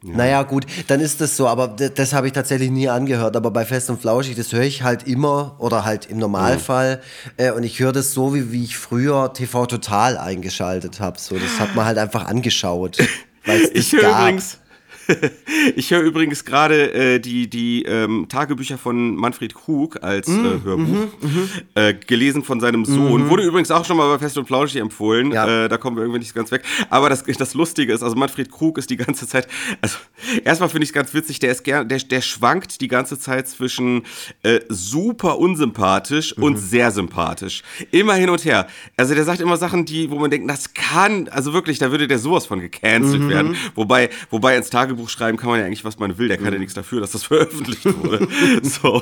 Ja. 0.05 0.17
Naja, 0.17 0.43
gut, 0.43 0.65
dann 0.87 0.99
ist 0.99 1.19
das 1.19 1.35
so, 1.35 1.47
aber 1.47 1.67
das 1.67 2.13
habe 2.13 2.27
ich 2.27 2.33
tatsächlich 2.33 2.69
nie 2.69 2.89
angehört. 2.89 3.35
Aber 3.35 3.49
bei 3.49 3.65
Fest 3.65 3.89
und 3.89 3.99
Flauschig, 3.99 4.35
das 4.35 4.53
höre 4.53 4.61
ich 4.61 4.83
halt 4.83 5.07
immer 5.07 5.55
oder 5.57 5.83
halt 5.83 6.05
im 6.05 6.19
Normalfall. 6.19 6.97
Mhm. 7.37 7.45
Äh, 7.45 7.51
und 7.51 7.63
ich 7.63 7.79
höre 7.79 7.91
das 7.91 8.13
so, 8.13 8.35
wie, 8.35 8.51
wie 8.51 8.63
ich 8.63 8.77
früher 8.77 9.33
TV 9.33 9.65
Total 9.65 10.17
eingeschaltet 10.17 10.99
habe. 10.99 11.19
So, 11.19 11.35
das 11.37 11.59
hat 11.59 11.75
man 11.75 11.85
halt 11.85 11.97
einfach 11.97 12.25
angeschaut. 12.25 12.97
ich 13.73 13.93
höre 13.93 14.19
übrigens. 14.19 14.59
ich 15.75 15.91
höre 15.91 16.01
übrigens 16.01 16.45
gerade 16.45 16.93
äh, 16.93 17.19
die, 17.19 17.49
die 17.49 17.83
ähm, 17.83 18.27
Tagebücher 18.29 18.77
von 18.77 19.15
Manfred 19.15 19.53
Krug 19.53 20.03
als 20.03 20.27
mm, 20.27 20.45
äh, 20.45 20.63
Hörbuch, 20.63 21.07
mm, 21.21 21.27
mm. 21.27 21.49
Äh, 21.75 21.93
gelesen 21.93 22.43
von 22.43 22.59
seinem 22.59 22.85
Sohn. 22.85 23.23
-hmm. 23.23 23.29
Wurde 23.29 23.43
übrigens 23.43 23.71
auch 23.71 23.85
schon 23.85 23.97
mal 23.97 24.11
bei 24.13 24.19
Fest 24.19 24.37
und 24.37 24.45
Flauschig 24.45 24.81
empfohlen. 24.81 25.31
Ja. 25.31 25.65
Äh, 25.65 25.69
da 25.69 25.77
kommen 25.77 25.97
wir 25.97 26.03
irgendwie 26.03 26.19
nicht 26.19 26.33
ganz 26.35 26.51
weg. 26.51 26.63
Aber 26.89 27.09
das, 27.09 27.23
das 27.23 27.53
Lustige 27.53 27.93
ist, 27.93 28.03
also 28.03 28.15
Manfred 28.15 28.51
Krug 28.51 28.77
ist 28.77 28.89
die 28.89 28.97
ganze 28.97 29.27
Zeit, 29.27 29.47
also 29.81 29.97
erstmal 30.43 30.69
finde 30.69 30.83
ich 30.83 30.89
es 30.89 30.93
ganz 30.93 31.13
witzig, 31.13 31.39
der 31.39 31.51
ist 31.51 31.63
gern, 31.63 31.87
der, 31.87 31.99
der 31.99 32.21
schwankt 32.21 32.81
die 32.81 32.87
ganze 32.87 33.19
Zeit 33.19 33.47
zwischen 33.47 34.03
äh, 34.43 34.59
super 34.69 35.37
unsympathisch 35.39 36.35
-hmm. 36.35 36.43
und 36.43 36.57
sehr 36.57 36.91
sympathisch. 36.91 37.63
Immer 37.91 38.13
hin 38.15 38.29
und 38.29 38.43
her. 38.45 38.67
Also 38.97 39.15
der 39.15 39.23
sagt 39.23 39.41
immer 39.41 39.57
Sachen, 39.57 39.85
die, 39.85 40.09
wo 40.09 40.19
man 40.19 40.31
denkt, 40.31 40.49
das 40.49 40.73
kann, 40.73 41.27
also 41.29 41.53
wirklich, 41.53 41.79
da 41.79 41.91
würde 41.91 42.07
der 42.07 42.19
sowas 42.19 42.45
von 42.45 42.59
gecancelt 42.59 43.23
-hmm. 43.23 43.29
werden. 43.29 43.55
Wobei, 43.75 44.09
wobei 44.29 44.57
ins 44.57 44.69
Tagebuch 44.69 45.09
schreiben 45.09 45.37
kann 45.37 45.49
man 45.49 45.59
ja 45.59 45.65
eigentlich, 45.65 45.85
was 45.85 45.99
man 45.99 46.17
will. 46.17 46.27
Der 46.27 46.37
kann 46.37 46.47
ja 46.47 46.51
mhm. 46.53 46.59
nichts 46.59 46.73
dafür, 46.73 47.01
dass 47.01 47.11
das 47.11 47.23
veröffentlicht 47.23 47.85
wurde. 47.85 48.27
so, 48.63 49.01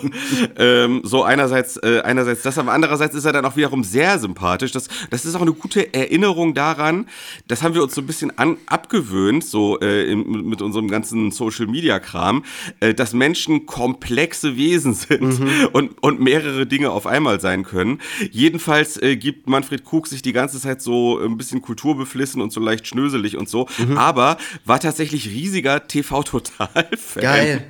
ähm, 0.57 1.01
so 1.03 1.23
einerseits, 1.23 1.77
äh, 1.77 2.01
einerseits 2.03 2.41
das, 2.43 2.57
aber 2.57 2.71
andererseits 2.71 3.15
ist 3.15 3.25
er 3.25 3.33
dann 3.33 3.45
auch 3.45 3.55
wiederum 3.55 3.83
sehr 3.83 4.19
sympathisch. 4.19 4.71
Das, 4.71 4.87
das 5.09 5.25
ist 5.25 5.35
auch 5.35 5.41
eine 5.41 5.53
gute 5.53 5.93
Erinnerung 5.93 6.53
daran. 6.53 7.07
Das 7.47 7.63
haben 7.63 7.75
wir 7.75 7.83
uns 7.83 7.95
so 7.95 8.01
ein 8.01 8.07
bisschen 8.07 8.37
an, 8.37 8.57
abgewöhnt, 8.67 9.43
so 9.43 9.79
äh, 9.79 10.11
im, 10.11 10.49
mit 10.49 10.61
unserem 10.61 10.87
ganzen 10.87 11.02
Social 11.31 11.67
Media 11.67 11.99
Kram, 11.99 12.43
äh, 12.79 12.93
dass 12.93 13.13
Menschen 13.13 13.65
komplexe 13.65 14.57
Wesen 14.57 14.93
sind 14.93 15.39
mhm. 15.39 15.69
und, 15.73 16.03
und 16.03 16.19
mehrere 16.19 16.65
Dinge 16.65 16.91
auf 16.91 17.07
einmal 17.07 17.39
sein 17.39 17.63
können. 17.63 17.99
Jedenfalls 18.31 19.01
äh, 19.01 19.15
gibt 19.15 19.47
Manfred 19.47 19.85
Krug 19.85 20.07
sich 20.07 20.21
die 20.21 20.33
ganze 20.33 20.59
Zeit 20.59 20.81
so 20.81 21.19
ein 21.19 21.37
bisschen 21.37 21.61
kulturbeflissen 21.61 22.41
und 22.41 22.51
so 22.51 22.59
leicht 22.59 22.87
schnöselig 22.87 23.37
und 23.37 23.49
so, 23.49 23.67
mhm. 23.77 23.97
aber 23.97 24.37
war 24.65 24.79
tatsächlich 24.79 25.27
riesiger 25.27 25.87
TV 25.87 26.23
Total-Fan. 26.23 27.21
Geil. 27.21 27.67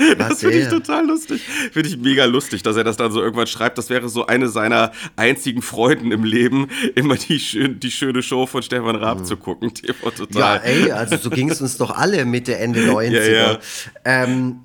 Das 0.18 0.40
finde 0.40 0.58
ich 0.58 0.68
total 0.68 1.06
lustig. 1.06 1.42
Finde 1.72 1.88
ich 1.88 1.96
mega 1.98 2.24
lustig, 2.24 2.62
dass 2.62 2.76
er 2.76 2.84
das 2.84 2.96
dann 2.96 3.12
so 3.12 3.22
irgendwann 3.22 3.46
schreibt. 3.46 3.78
Das 3.78 3.90
wäre 3.90 4.08
so 4.08 4.26
eine 4.26 4.48
seiner 4.48 4.92
einzigen 5.16 5.62
Freuden 5.62 6.12
im 6.12 6.24
Leben, 6.24 6.68
immer 6.94 7.16
die, 7.16 7.38
schön, 7.40 7.80
die 7.80 7.90
schöne 7.90 8.22
Show 8.22 8.46
von 8.46 8.62
Stefan 8.62 8.96
Raab 8.96 9.20
mhm. 9.20 9.24
zu 9.24 9.36
gucken. 9.36 9.74
TV 9.74 10.10
Total. 10.10 10.40
Ja, 10.40 10.56
ey, 10.56 10.90
also 10.92 11.16
so 11.16 11.30
ging 11.30 11.50
es 11.50 11.60
uns 11.60 11.76
doch 11.76 11.90
alle 11.90 12.24
Mitte, 12.24 12.56
Ende 12.56 12.80
90er. 12.80 13.30
Ja, 13.30 13.52
ja. 13.52 13.58
Ähm, 14.04 14.60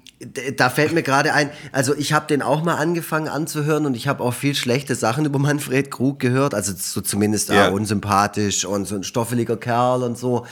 da 0.55 0.69
fällt 0.69 0.93
mir 0.93 1.03
gerade 1.03 1.33
ein, 1.33 1.49
also 1.73 1.93
ich 1.93 2.13
habe 2.13 2.27
den 2.27 2.41
auch 2.41 2.63
mal 2.63 2.75
angefangen 2.75 3.27
anzuhören 3.27 3.85
und 3.85 3.95
ich 3.95 4.07
habe 4.07 4.23
auch 4.23 4.33
viel 4.33 4.55
schlechte 4.55 4.95
Sachen 4.95 5.25
über 5.25 5.39
Manfred 5.45 5.91
Krug 5.91 6.19
gehört, 6.19 6.53
also 6.53 6.73
so 6.75 7.01
zumindest 7.01 7.49
ja. 7.49 7.67
ah, 7.67 7.71
unsympathisch 7.71 8.63
und 8.65 8.85
so 8.85 8.95
ein 8.95 9.03
stoffeliger 9.03 9.57
Kerl 9.57 10.03
und 10.03 10.17
so. 10.17 10.45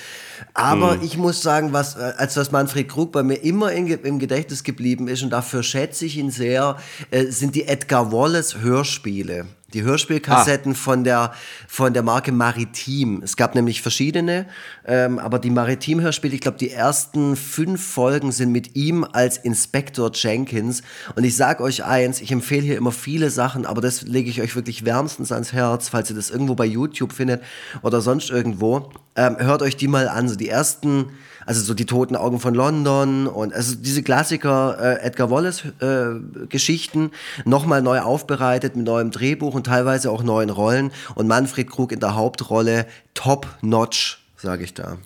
Aber 0.53 0.95
hm. 0.95 1.03
ich 1.03 1.17
muss 1.17 1.41
sagen, 1.41 1.71
was 1.71 1.95
äh, 1.95 2.13
als 2.17 2.35
was 2.35 2.51
Manfred 2.51 2.89
Krug 2.89 3.13
bei 3.13 3.23
mir 3.23 3.35
immer 3.35 3.71
in, 3.71 3.87
im 3.87 4.19
Gedächtnis 4.19 4.63
geblieben 4.63 5.07
ist 5.07 5.23
und 5.23 5.29
dafür 5.29 5.63
schätze 5.63 6.05
ich 6.05 6.17
ihn 6.17 6.29
sehr, 6.29 6.77
äh, 7.11 7.25
sind 7.27 7.55
die 7.55 7.67
Edgar 7.67 8.11
Wallace 8.11 8.57
Hörspiele. 8.59 9.45
Die 9.73 9.83
Hörspielkassetten 9.83 10.73
ah. 10.73 10.75
von, 10.75 11.03
der, 11.03 11.33
von 11.67 11.93
der 11.93 12.03
Marke 12.03 12.31
Maritim. 12.31 13.21
Es 13.23 13.35
gab 13.35 13.55
nämlich 13.55 13.81
verschiedene, 13.81 14.45
ähm, 14.85 15.19
aber 15.19 15.39
die 15.39 15.49
Maritim-Hörspiele, 15.49 16.35
ich 16.35 16.41
glaube, 16.41 16.57
die 16.57 16.71
ersten 16.71 17.35
fünf 17.35 17.83
Folgen 17.83 18.31
sind 18.31 18.51
mit 18.51 18.75
ihm 18.75 19.03
als 19.03 19.37
Inspektor 19.37 20.11
Jenkins. 20.13 20.83
Und 21.15 21.23
ich 21.23 21.35
sage 21.35 21.63
euch 21.63 21.83
eins, 21.83 22.21
ich 22.21 22.31
empfehle 22.31 22.61
hier 22.61 22.77
immer 22.77 22.91
viele 22.91 23.29
Sachen, 23.29 23.65
aber 23.65 23.81
das 23.81 24.03
lege 24.03 24.29
ich 24.29 24.41
euch 24.41 24.55
wirklich 24.55 24.85
wärmstens 24.85 25.31
ans 25.31 25.53
Herz, 25.53 25.89
falls 25.89 26.09
ihr 26.09 26.15
das 26.15 26.29
irgendwo 26.29 26.55
bei 26.55 26.65
YouTube 26.65 27.11
findet 27.11 27.41
oder 27.81 28.01
sonst 28.01 28.29
irgendwo. 28.29 28.91
Ähm, 29.15 29.37
hört 29.37 29.61
euch 29.61 29.75
die 29.75 29.87
mal 29.87 30.07
an. 30.07 30.29
So 30.29 30.35
die 30.35 30.49
ersten 30.49 31.07
also 31.45 31.61
so 31.61 31.73
die 31.73 31.85
toten 31.85 32.15
Augen 32.15 32.39
von 32.39 32.53
London 32.53 33.27
und 33.27 33.53
also 33.53 33.75
diese 33.75 34.03
Klassiker 34.03 34.77
äh, 34.79 35.05
Edgar 35.05 35.29
Wallace 35.29 35.65
äh, 35.79 36.19
Geschichten 36.49 37.11
nochmal 37.45 37.81
neu 37.81 37.99
aufbereitet 37.99 38.75
mit 38.75 38.85
neuem 38.85 39.11
Drehbuch 39.11 39.53
und 39.53 39.65
teilweise 39.65 40.11
auch 40.11 40.23
neuen 40.23 40.49
Rollen 40.49 40.91
und 41.15 41.27
Manfred 41.27 41.69
Krug 41.69 41.91
in 41.91 41.99
der 41.99 42.15
Hauptrolle 42.15 42.85
top 43.13 43.47
notch, 43.61 44.19
sage 44.37 44.63
ich 44.63 44.73
da. 44.73 44.97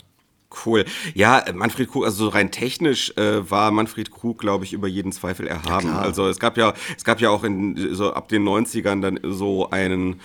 Cool. 0.66 0.86
Ja, 1.14 1.44
Manfred 1.54 1.90
Krug, 1.90 2.06
also 2.06 2.30
rein 2.30 2.52
technisch 2.52 3.16
äh, 3.18 3.50
war 3.50 3.72
Manfred 3.72 4.12
Krug, 4.12 4.40
glaube 4.40 4.64
ich, 4.64 4.74
über 4.74 4.88
jeden 4.88 5.12
Zweifel 5.12 5.46
erhaben. 5.46 5.90
Ja, 5.90 6.00
also 6.00 6.28
es 6.28 6.40
gab 6.40 6.58
ja, 6.58 6.74
es 6.96 7.04
gab 7.04 7.20
ja 7.20 7.30
auch 7.30 7.44
in 7.44 7.94
so 7.94 8.14
ab 8.14 8.30
den 8.30 8.48
90ern 8.48 9.02
dann 9.02 9.20
so 9.24 9.70
einen 9.70 10.20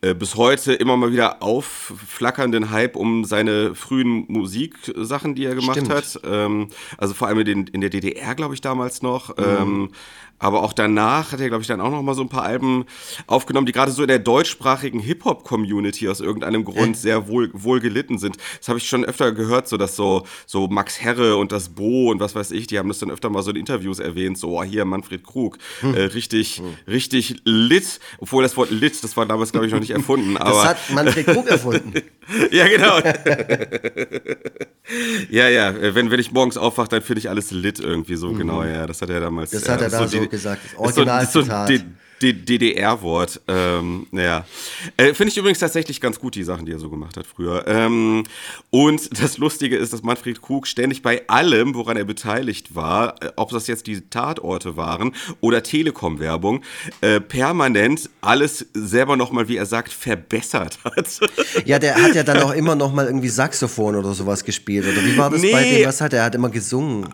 bis 0.00 0.36
heute 0.36 0.74
immer 0.74 0.96
mal 0.96 1.12
wieder 1.12 1.42
aufflackernden 1.42 2.70
Hype 2.70 2.94
um 2.94 3.24
seine 3.24 3.74
frühen 3.74 4.26
Musiksachen, 4.28 5.34
die 5.34 5.44
er 5.44 5.56
gemacht 5.56 5.78
Stimmt. 5.78 5.90
hat. 5.90 6.20
Ähm, 6.24 6.68
also 6.96 7.14
vor 7.14 7.26
allem 7.26 7.40
in, 7.40 7.44
den, 7.44 7.66
in 7.66 7.80
der 7.80 7.90
DDR, 7.90 8.34
glaube 8.36 8.54
ich, 8.54 8.60
damals 8.60 9.02
noch. 9.02 9.36
Mhm. 9.36 9.44
Ähm, 9.44 9.90
aber 10.38 10.62
auch 10.62 10.72
danach 10.72 11.32
hat 11.32 11.40
er, 11.40 11.48
glaube 11.48 11.62
ich, 11.62 11.68
dann 11.68 11.80
auch 11.80 11.90
noch 11.90 12.02
mal 12.02 12.14
so 12.14 12.22
ein 12.22 12.28
paar 12.28 12.44
Alben 12.44 12.84
aufgenommen, 13.26 13.66
die 13.66 13.72
gerade 13.72 13.90
so 13.90 14.02
in 14.02 14.08
der 14.08 14.18
deutschsprachigen 14.18 15.00
Hip-Hop-Community 15.00 16.08
aus 16.08 16.20
irgendeinem 16.20 16.64
Grund 16.64 16.96
sehr 16.96 17.28
wohl, 17.28 17.50
wohl 17.52 17.80
gelitten 17.80 18.18
sind. 18.18 18.36
Das 18.58 18.68
habe 18.68 18.78
ich 18.78 18.88
schon 18.88 19.04
öfter 19.04 19.32
gehört, 19.32 19.68
so 19.68 19.76
dass 19.76 19.96
so, 19.96 20.24
so 20.46 20.68
Max 20.68 21.00
Herre 21.00 21.36
und 21.36 21.52
das 21.52 21.70
Bo 21.70 22.10
und 22.10 22.20
was 22.20 22.34
weiß 22.34 22.52
ich, 22.52 22.66
die 22.66 22.78
haben 22.78 22.88
das 22.88 22.98
dann 22.98 23.10
öfter 23.10 23.30
mal 23.30 23.42
so 23.42 23.50
in 23.50 23.56
Interviews 23.56 23.98
erwähnt, 23.98 24.38
so, 24.38 24.58
oh, 24.58 24.62
hier 24.62 24.84
Manfred 24.84 25.24
Krug, 25.24 25.58
hm. 25.80 25.94
äh, 25.94 26.02
richtig, 26.02 26.58
hm. 26.58 26.74
richtig 26.86 27.36
lit, 27.44 27.98
obwohl 28.18 28.42
das 28.42 28.56
Wort 28.56 28.70
lit, 28.70 29.02
das 29.02 29.16
war 29.16 29.26
damals, 29.26 29.52
glaube 29.52 29.66
ich, 29.66 29.72
noch 29.72 29.80
nicht 29.80 29.90
erfunden. 29.90 30.36
Aber 30.36 30.50
das 30.50 30.64
hat 30.64 30.78
Manfred 30.90 31.26
Krug 31.26 31.48
erfunden. 31.48 31.92
ja, 32.50 32.68
genau. 32.68 32.98
ja, 35.30 35.48
ja, 35.48 35.94
wenn, 35.94 36.10
wenn 36.10 36.20
ich 36.20 36.30
morgens 36.32 36.56
aufwache, 36.56 36.88
dann 36.88 37.02
finde 37.02 37.20
ich 37.20 37.28
alles 37.28 37.50
lit 37.50 37.80
irgendwie 37.80 38.16
so, 38.16 38.28
mhm. 38.28 38.38
genau, 38.38 38.62
ja, 38.64 38.86
das 38.86 39.02
hat 39.02 39.10
er 39.10 39.20
damals. 39.20 39.50
Das 39.50 39.68
hat 39.68 39.80
er 39.80 39.90
da 39.90 40.06
so, 40.06 40.18
so 40.18 40.27
gesagt. 40.28 40.62
Das 40.64 40.74
Originalzitat. 40.78 41.68
So, 41.68 41.74
so 41.76 41.82
DDR-Wort. 42.20 43.40
Ähm, 43.48 44.06
ja. 44.12 44.44
Äh, 44.96 45.14
Finde 45.14 45.30
ich 45.30 45.36
übrigens 45.36 45.58
tatsächlich 45.58 46.00
ganz 46.00 46.18
gut, 46.18 46.34
die 46.34 46.42
Sachen, 46.42 46.66
die 46.66 46.72
er 46.72 46.78
so 46.78 46.90
gemacht 46.90 47.16
hat 47.16 47.26
früher. 47.26 47.66
Ähm, 47.66 48.24
und 48.70 49.22
das 49.22 49.38
Lustige 49.38 49.76
ist, 49.76 49.92
dass 49.92 50.02
Manfred 50.02 50.42
Krug 50.42 50.66
ständig 50.66 51.02
bei 51.02 51.26
allem, 51.28 51.74
woran 51.74 51.96
er 51.96 52.04
beteiligt 52.04 52.74
war, 52.74 53.22
äh, 53.22 53.30
ob 53.36 53.50
das 53.50 53.66
jetzt 53.66 53.86
die 53.86 54.00
Tatorte 54.00 54.76
waren 54.76 55.14
oder 55.40 55.62
Telekom-Werbung, 55.62 56.62
äh, 57.00 57.20
permanent 57.20 58.10
alles 58.20 58.66
selber 58.74 59.16
nochmal, 59.16 59.48
wie 59.48 59.56
er 59.56 59.66
sagt, 59.66 59.92
verbessert 59.92 60.78
hat. 60.84 61.20
Ja, 61.64 61.78
der 61.78 61.94
hat 61.96 62.14
ja 62.14 62.22
dann 62.22 62.38
auch 62.42 62.52
immer 62.52 62.74
nochmal 62.74 63.06
irgendwie 63.06 63.28
Saxophon 63.28 63.94
oder 63.94 64.12
sowas 64.12 64.44
gespielt. 64.44 64.86
Oder 64.86 65.04
wie 65.04 65.16
war 65.16 65.30
das 65.30 65.40
nee. 65.40 65.52
bei 65.52 65.64
dem? 65.64 65.86
Was 65.86 66.00
hat 66.00 66.12
er? 66.12 66.20
Er 66.20 66.24
hat 66.24 66.34
immer 66.34 66.50
gesungen. 66.50 67.08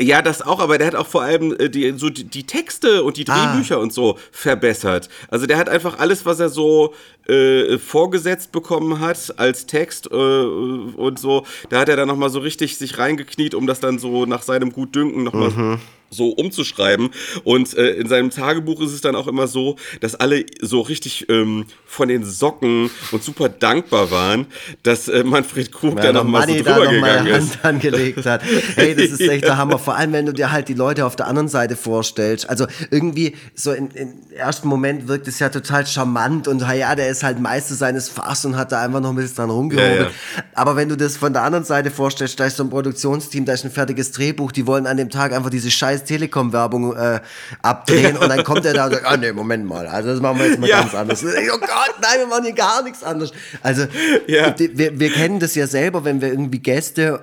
Ja, 0.00 0.22
das 0.22 0.42
auch, 0.42 0.60
aber 0.60 0.78
der 0.78 0.88
hat 0.88 0.94
auch 0.94 1.06
vor 1.06 1.22
allem 1.22 1.54
äh, 1.58 1.68
die, 1.68 1.92
so 1.96 2.10
die, 2.10 2.24
die, 2.24 2.44
Texte 2.44 3.02
und 3.04 3.16
die 3.16 3.28
ah. 3.28 3.52
Drehbücher 3.52 3.76
ah. 3.76 3.80
und 3.80 3.92
so 3.92 4.18
verbessert. 4.32 5.08
Also 5.28 5.46
der 5.46 5.58
hat 5.58 5.68
einfach 5.68 5.98
alles, 5.98 6.24
was 6.24 6.40
er 6.40 6.48
so 6.48 6.94
äh, 7.28 7.78
vorgesetzt 7.78 8.50
bekommen 8.52 9.00
hat 9.00 9.34
als 9.38 9.66
Text 9.66 10.10
äh, 10.10 10.14
und 10.14 11.18
so, 11.18 11.44
da 11.68 11.80
hat 11.80 11.88
er 11.88 11.96
dann 11.96 12.08
nochmal 12.08 12.30
so 12.30 12.40
richtig 12.40 12.78
sich 12.78 12.98
reingekniet, 12.98 13.54
um 13.54 13.66
das 13.66 13.80
dann 13.80 13.98
so 13.98 14.26
nach 14.26 14.42
seinem 14.42 14.72
Gutdünken 14.72 15.22
nochmal 15.22 15.50
mhm 15.50 15.80
so 16.10 16.30
umzuschreiben. 16.30 17.10
Und 17.44 17.76
äh, 17.76 17.92
in 17.92 18.08
seinem 18.08 18.30
Tagebuch 18.30 18.80
ist 18.80 18.92
es 18.92 19.00
dann 19.00 19.14
auch 19.14 19.28
immer 19.28 19.46
so, 19.46 19.76
dass 20.00 20.14
alle 20.14 20.44
so 20.60 20.80
richtig 20.80 21.28
ähm, 21.28 21.64
von 21.86 22.08
den 22.08 22.24
Socken 22.24 22.90
und 23.12 23.22
super 23.22 23.48
dankbar 23.48 24.10
waren, 24.10 24.46
dass 24.82 25.08
äh, 25.08 25.24
Manfred 25.24 25.72
Krug 25.72 25.96
ja, 25.96 26.04
da 26.04 26.12
nochmal 26.12 26.48
so 26.48 26.54
drüber 26.54 26.84
noch 26.84 26.90
gegangen 26.90 27.00
mal 27.00 27.26
ist. 27.26 27.62
Hand 27.62 27.64
angelegt 27.64 28.26
hat. 28.26 28.42
Hey, 28.74 28.94
das 28.94 29.06
ist 29.06 29.20
echt 29.20 29.44
der 29.44 29.56
Hammer. 29.56 29.78
Vor 29.78 29.96
allem, 29.96 30.12
wenn 30.12 30.26
du 30.26 30.32
dir 30.32 30.52
halt 30.52 30.68
die 30.68 30.74
Leute 30.74 31.06
auf 31.06 31.16
der 31.16 31.26
anderen 31.26 31.48
Seite 31.48 31.76
vorstellst. 31.76 32.48
Also 32.48 32.66
irgendwie 32.90 33.36
so 33.54 33.72
im 33.72 33.88
ersten 34.34 34.68
Moment 34.68 35.08
wirkt 35.08 35.28
es 35.28 35.38
ja 35.38 35.48
total 35.48 35.86
charmant 35.86 36.48
und 36.48 36.60
ja, 36.60 36.94
der 36.94 37.08
ist 37.08 37.22
halt 37.22 37.40
Meister 37.40 37.74
seines 37.74 38.08
Fachs 38.08 38.44
und 38.44 38.56
hat 38.56 38.72
da 38.72 38.82
einfach 38.82 39.00
noch 39.00 39.10
ein 39.10 39.16
bisschen 39.16 39.36
dran 39.36 39.50
rumgehobelt. 39.50 39.96
Ja, 39.96 40.02
ja. 40.04 40.10
Aber 40.54 40.76
wenn 40.76 40.88
du 40.88 40.96
das 40.96 41.16
von 41.16 41.32
der 41.32 41.42
anderen 41.42 41.64
Seite 41.64 41.90
vorstellst, 41.90 42.38
da 42.40 42.46
ist 42.46 42.56
so 42.56 42.64
ein 42.64 42.70
Produktionsteam, 42.70 43.44
da 43.44 43.52
ist 43.52 43.64
ein 43.64 43.70
fertiges 43.70 44.12
Drehbuch, 44.12 44.52
die 44.52 44.66
wollen 44.66 44.86
an 44.86 44.96
dem 44.96 45.10
Tag 45.10 45.32
einfach 45.32 45.50
diese 45.50 45.70
scheiß 45.70 45.99
scheiß 46.00 46.04
Telekom-Werbung 46.04 46.96
äh, 46.96 47.20
abdrehen 47.62 48.16
und 48.16 48.28
dann 48.28 48.44
kommt 48.44 48.64
er 48.64 48.74
da 48.74 48.86
und 48.86 48.92
sagt, 48.92 49.06
ah 49.06 49.16
nee, 49.16 49.32
Moment 49.32 49.66
mal, 49.66 49.86
also 49.86 50.10
das 50.10 50.20
machen 50.20 50.38
wir 50.38 50.46
jetzt 50.46 50.58
mal 50.58 50.68
ja. 50.68 50.80
ganz 50.80 50.94
anders. 50.94 51.24
Oh 51.24 51.58
Gott, 51.58 51.94
nein, 52.00 52.18
wir 52.18 52.26
machen 52.26 52.44
hier 52.44 52.54
gar 52.54 52.82
nichts 52.82 53.02
anderes. 53.02 53.32
Also 53.62 53.86
ja. 54.26 54.54
wir, 54.58 54.98
wir 54.98 55.12
kennen 55.12 55.40
das 55.40 55.54
ja 55.54 55.66
selber, 55.66 56.04
wenn 56.04 56.20
wir 56.20 56.28
irgendwie 56.28 56.58
Gäste 56.58 57.22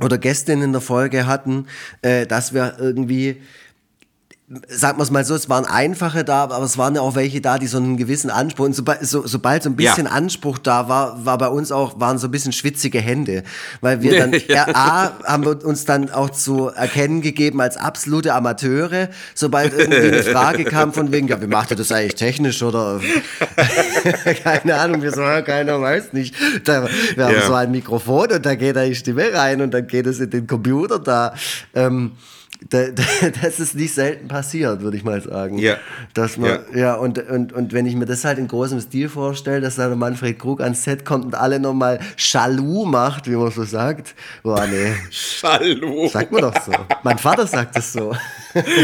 oder 0.00 0.18
Gästinnen 0.18 0.64
in 0.64 0.72
der 0.72 0.82
Folge 0.82 1.26
hatten, 1.26 1.66
äh, 2.02 2.26
dass 2.26 2.52
wir 2.52 2.76
irgendwie 2.78 3.42
sagen 4.68 4.98
wir 4.98 5.02
es 5.02 5.10
mal 5.10 5.24
so, 5.24 5.34
es 5.34 5.48
waren 5.48 5.64
einfache 5.64 6.22
da, 6.22 6.44
aber 6.44 6.62
es 6.62 6.78
waren 6.78 6.94
ja 6.94 7.00
auch 7.00 7.16
welche 7.16 7.40
da, 7.40 7.58
die 7.58 7.66
so 7.66 7.78
einen 7.78 7.96
gewissen 7.96 8.30
Anspruch, 8.30 8.66
und 8.66 8.74
sobald 8.74 9.04
so, 9.04 9.26
sobald 9.26 9.64
so 9.64 9.70
ein 9.70 9.74
bisschen 9.74 10.04
ja. 10.04 10.12
Anspruch 10.12 10.58
da 10.58 10.88
war, 10.88 11.24
war 11.24 11.36
bei 11.36 11.48
uns 11.48 11.72
auch, 11.72 11.98
waren 11.98 12.18
so 12.18 12.28
ein 12.28 12.30
bisschen 12.30 12.52
schwitzige 12.52 13.00
Hände, 13.00 13.42
weil 13.80 14.02
wir 14.02 14.16
dann, 14.16 14.32
ja. 14.48 14.68
A, 14.72 15.18
haben 15.24 15.44
wir 15.44 15.64
uns 15.64 15.84
dann 15.84 16.10
auch 16.10 16.30
zu 16.30 16.68
erkennen 16.68 17.22
gegeben 17.22 17.60
als 17.60 17.76
absolute 17.76 18.34
Amateure, 18.34 19.08
sobald 19.34 19.72
irgendwie 19.72 20.12
eine 20.12 20.22
Frage 20.22 20.64
kam 20.64 20.92
von 20.92 21.10
wegen, 21.10 21.26
ja, 21.26 21.42
wie 21.42 21.48
macht 21.48 21.72
ihr 21.72 21.76
das 21.76 21.90
eigentlich 21.90 22.14
technisch 22.14 22.62
oder, 22.62 23.00
keine 24.44 24.76
Ahnung, 24.76 25.02
wir 25.02 25.10
so, 25.10 25.22
ja, 25.22 25.42
keiner 25.42 25.80
weiß 25.80 26.12
nicht, 26.12 26.36
da, 26.62 26.86
wir 27.16 27.26
haben 27.26 27.42
so 27.44 27.54
ein 27.54 27.72
Mikrofon 27.72 28.30
und 28.30 28.46
da 28.46 28.54
geht 28.54 28.76
eine 28.76 28.94
Stimme 28.94 29.32
rein 29.32 29.60
und 29.60 29.74
dann 29.74 29.88
geht 29.88 30.06
es 30.06 30.20
in 30.20 30.30
den 30.30 30.46
Computer 30.46 31.00
da, 31.00 31.34
ähm, 31.74 32.12
das 33.42 33.60
ist 33.60 33.74
nicht 33.74 33.94
selten 33.94 34.28
passiert, 34.28 34.80
würde 34.80 34.96
ich 34.96 35.04
mal 35.04 35.20
sagen. 35.20 35.58
Ja. 35.58 35.76
Dass 36.14 36.36
man, 36.36 36.60
ja. 36.72 36.78
ja, 36.78 36.94
und, 36.94 37.18
und, 37.28 37.52
und 37.52 37.72
wenn 37.72 37.86
ich 37.86 37.94
mir 37.94 38.06
das 38.06 38.24
halt 38.24 38.38
in 38.38 38.48
großem 38.48 38.80
Stil 38.80 39.08
vorstelle, 39.08 39.60
dass 39.60 39.76
da 39.76 39.88
der 39.88 39.96
Manfred 39.96 40.38
Krug 40.38 40.60
ans 40.60 40.84
Set 40.84 41.04
kommt 41.04 41.24
und 41.24 41.34
alle 41.34 41.60
nochmal 41.60 42.00
Schalu 42.16 42.84
macht, 42.86 43.28
wie 43.28 43.36
man 43.36 43.50
so 43.50 43.64
sagt. 43.64 44.14
Boah, 44.42 44.66
nee. 44.66 44.94
Schalu. 45.10 46.08
Sagt 46.08 46.32
man 46.32 46.42
doch 46.42 46.62
so. 46.62 46.72
Mein 47.02 47.18
Vater 47.18 47.46
sagt 47.46 47.76
es 47.76 47.92
so. 47.92 48.14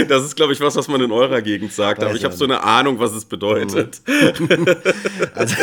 Das 0.07 0.23
ist, 0.23 0.37
glaube 0.37 0.52
ich, 0.52 0.61
was, 0.61 0.76
was 0.76 0.87
man 0.88 1.00
in 1.00 1.11
eurer 1.11 1.41
Gegend 1.41 1.73
sagt, 1.73 2.00
Weiß 2.00 2.09
aber 2.09 2.14
ich 2.14 2.25
habe 2.25 2.35
so 2.35 2.45
eine 2.45 2.62
Ahnung, 2.62 2.99
was 2.99 3.12
es 3.12 3.25
bedeutet. 3.25 4.02
Also, 5.35 5.57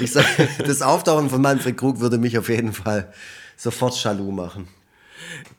ich 0.00 0.10
sag, 0.10 0.24
das 0.64 0.80
Auftauchen 0.80 1.28
von 1.28 1.42
Manfred 1.42 1.76
Krug 1.76 2.00
würde 2.00 2.16
mich 2.16 2.38
auf 2.38 2.48
jeden 2.48 2.72
Fall 2.72 3.12
sofort 3.54 3.94
Schalu 3.96 4.30
machen. 4.30 4.66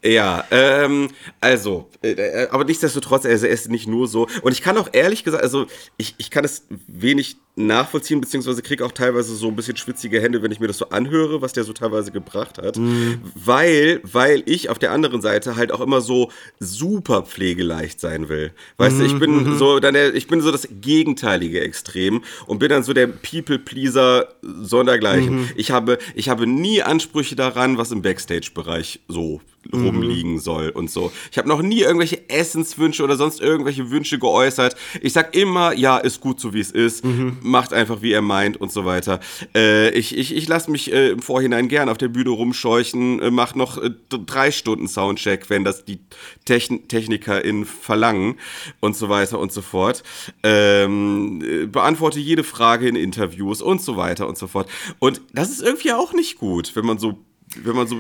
Ja, 0.04 0.46
ähm, 0.52 1.10
also, 1.42 1.90
äh, 2.02 2.12
äh, 2.12 2.48
aber 2.52 2.64
nichtsdestotrotz, 2.64 3.26
also 3.26 3.46
er 3.46 3.52
ist 3.52 3.70
nicht 3.70 3.88
nur 3.88 4.08
so. 4.08 4.28
Und 4.42 4.54
ich 4.54 4.62
kann 4.62 4.78
auch 4.78 4.90
ehrlich 4.94 5.26
gesagt, 5.26 5.44
also 5.44 5.68
ich, 5.98 6.16
ich 6.18 6.32
kann 6.32 6.46
es 6.46 6.66
wenig 6.88 7.36
nachvollziehen, 7.60 8.22
beziehungsweise 8.22 8.62
kriege 8.62 8.86
auch 8.86 8.94
teilweise 8.94 9.36
so 9.36 9.50
ein 9.50 9.56
bisschen 9.56 9.76
schwitzige 9.76 10.22
Hände, 10.22 10.42
wenn 10.42 10.52
ich 10.52 10.62
mir 10.62 10.68
das 10.68 10.78
so 10.78 10.90
anhöre, 10.90 11.42
was 11.42 11.52
der 11.52 11.66
so 11.66 11.74
teilweise 11.74 12.12
gebracht 12.12 12.58
hat. 12.58 12.78
Mhm. 12.78 13.20
Weil, 13.36 14.00
weil 14.04 14.44
ich 14.46 14.70
auf 14.70 14.80
der 14.80 14.92
anderen 14.92 15.22
Seite 15.22 15.58
halt 15.58 15.74
auch 15.74 15.82
immer 15.82 16.00
so 16.00 16.32
super 16.60 17.24
pflegeleicht 17.24 18.00
sein 18.00 18.30
will. 18.30 18.54
Weißt 18.78 18.96
mhm. 18.96 19.00
du, 19.00 19.06
ich 19.06 19.20
bin 19.20 19.44
mhm. 19.44 19.58
so 19.58 19.80
dann 19.80 19.94
der, 19.94 20.16
ich 20.16 20.28
bin 20.28 20.40
so 20.40 20.52
das 20.52 20.70
gegenteilige 20.72 21.60
Extrem 21.60 22.24
und 22.48 22.60
bin 22.60 22.70
dann 22.70 22.84
so 22.84 22.94
der 22.94 23.08
People-Pleaser 23.08 24.30
sondergleichen. 24.42 25.42
Mhm. 25.42 25.50
Ich 25.58 25.72
habe, 25.72 25.98
ich 26.16 26.30
habe 26.30 26.48
nie 26.48 26.82
Ansprüche 26.82 27.36
daran, 27.36 27.78
was 27.78 27.92
im 27.92 28.02
Backstage-Bereich 28.02 29.02
so 29.10 29.42
mhm. 29.72 29.86
rumliegen 29.86 30.40
soll 30.40 30.70
und 30.70 30.90
so. 30.90 31.12
Ich 31.32 31.38
habe 31.38 31.48
noch 31.48 31.62
nie 31.62 31.82
irgendwelche 31.82 32.30
Essenswünsche 32.30 33.04
oder 33.04 33.18
sonst 33.18 33.42
irgendwelche 33.42 33.92
Wünsche 33.92 34.20
geäußert. 34.20 34.76
Ich 35.02 35.14
sag 35.14 35.36
immer, 35.36 35.74
ja, 35.74 35.98
ist 35.98 36.22
gut 36.22 36.40
so 36.40 36.54
wie 36.54 36.60
es 36.60 36.72
ist, 36.72 37.06
mhm. 37.06 37.38
macht 37.42 37.74
einfach 37.74 38.02
wie 38.02 38.12
er 38.12 38.22
meint 38.22 38.58
und 38.58 38.72
so 38.72 38.86
weiter. 38.86 39.20
Äh, 39.56 39.90
ich 39.92 40.18
ich, 40.18 40.36
ich 40.36 40.48
lasse 40.48 40.72
mich 40.72 40.92
äh, 40.92 41.10
im 41.10 41.22
Vorhinein 41.22 41.68
gern 41.68 41.90
auf 41.90 41.98
der 41.98 42.08
Bühne 42.08 42.30
rumscheuchen, 42.30 43.20
äh, 43.20 43.32
mach 43.32 43.56
noch 43.56 43.78
äh, 43.78 43.92
drei 44.10 44.52
Stunden 44.52 44.88
Soundcheck, 44.88 45.50
wenn 45.50 45.64
das 45.64 45.86
die 45.86 46.00
Techn 46.46 46.88
TechnikerInnen 46.88 47.66
verlangen 47.66 48.36
und 48.80 48.96
so 48.96 49.10
weiter 49.10 49.40
und 49.40 49.52
so 49.52 49.62
fort. 49.62 50.04
Ähm, 50.44 51.42
äh, 51.44 51.66
beantworte 51.66 52.20
jede 52.20 52.44
Frage 52.44 52.88
in 52.88 52.96
Interviews 52.96 53.62
und 53.62 53.82
so 53.82 53.98
weiter 53.98 54.28
und 54.28 54.38
so 54.38 54.48
fort. 54.48 54.70
Und 55.00 55.22
das 55.34 55.50
ist 55.50 55.62
irgendwie 55.62 55.94
auch 55.94 56.14
nicht 56.14 56.38
gut, 56.38 56.76
wenn 56.76 56.86
man 56.86 56.98
so 56.98 57.20
wenn 57.56 57.76
man 57.76 57.88
so 57.88 57.98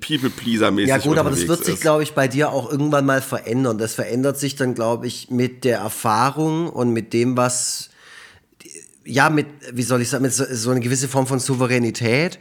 People-Pleaser-mäßig 0.00 0.88
Ja 0.88 0.98
gut, 0.98 1.18
aber 1.18 1.30
das 1.30 1.46
wird 1.46 1.64
sich, 1.64 1.80
glaube 1.80 2.02
ich, 2.02 2.12
bei 2.12 2.28
dir 2.28 2.50
auch 2.50 2.70
irgendwann 2.70 3.06
mal 3.06 3.22
verändern. 3.22 3.78
Das 3.78 3.94
verändert 3.94 4.38
sich 4.38 4.56
dann, 4.56 4.74
glaube 4.74 5.06
ich, 5.06 5.30
mit 5.30 5.64
der 5.64 5.78
Erfahrung 5.78 6.68
und 6.68 6.92
mit 6.92 7.12
dem, 7.12 7.36
was 7.36 7.90
ja, 9.06 9.28
mit, 9.28 9.46
wie 9.72 9.82
soll 9.82 10.00
ich 10.00 10.08
sagen, 10.08 10.22
mit 10.22 10.32
so, 10.32 10.44
so 10.50 10.70
eine 10.70 10.80
gewisse 10.80 11.08
Form 11.08 11.26
von 11.26 11.38
Souveränität. 11.38 12.38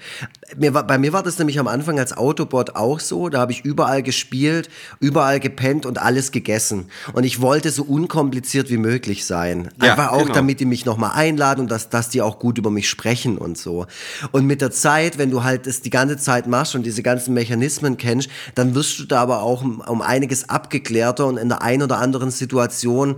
Mir 0.56 0.72
bei 0.72 0.98
mir 0.98 1.12
war 1.12 1.22
das 1.22 1.38
nämlich 1.38 1.60
am 1.60 1.68
Anfang 1.68 2.00
als 2.00 2.16
Autobot 2.16 2.76
auch 2.76 3.00
so. 3.00 3.28
Da 3.30 3.40
habe 3.40 3.52
ich 3.52 3.66
überall 3.66 4.02
gespielt, 4.02 4.70
überall 5.00 5.40
gepennt 5.40 5.86
und 5.86 5.98
alles 5.98 6.32
gegessen. 6.32 6.86
Und 7.12 7.26
ich 7.26 7.42
wollte 7.42 7.70
so 7.70 7.84
unkompliziert 7.84 8.70
wie 8.70 8.78
möglich 8.78 9.26
sein. 9.26 9.70
Ja, 9.82 9.92
Einfach 9.92 10.12
auch, 10.14 10.24
genau. 10.24 10.36
damit 10.36 10.62
die 10.62 10.66
mich 10.66 10.86
nochmal 10.86 11.12
einladen 11.16 11.62
und 11.62 11.72
dass, 11.72 11.90
dass 11.90 12.10
die 12.10 12.22
auch 12.22 12.40
gut 12.40 12.58
über 12.58 12.72
mich 12.72 12.90
sprechen 12.90 13.38
und 13.38 13.58
so. 13.58 13.86
Und 14.32 14.46
mit 14.46 14.62
der 14.62 14.72
Zeit, 14.72 15.18
wenn 15.18 15.32
du 15.32 15.44
halt 15.44 15.68
das 15.68 15.82
die 15.82 15.90
ganze 15.90 16.18
Zeit 16.18 16.48
machst 16.48 16.76
und 16.76 16.86
diese 16.86 17.04
ganzen 17.04 17.34
Mechanismen 17.34 17.98
kennst, 17.98 18.30
dann 18.56 18.74
wirst 18.74 19.00
du 19.00 19.04
da 19.04 19.22
aber 19.22 19.44
auch 19.44 19.64
um, 19.64 19.82
um 19.82 20.02
einiges 20.02 20.50
abgeklärter 20.50 21.28
und 21.28 21.38
in 21.38 21.50
der 21.50 21.62
einen 21.62 21.84
oder 21.84 21.98
anderen 21.98 22.32
Situation 22.32 23.18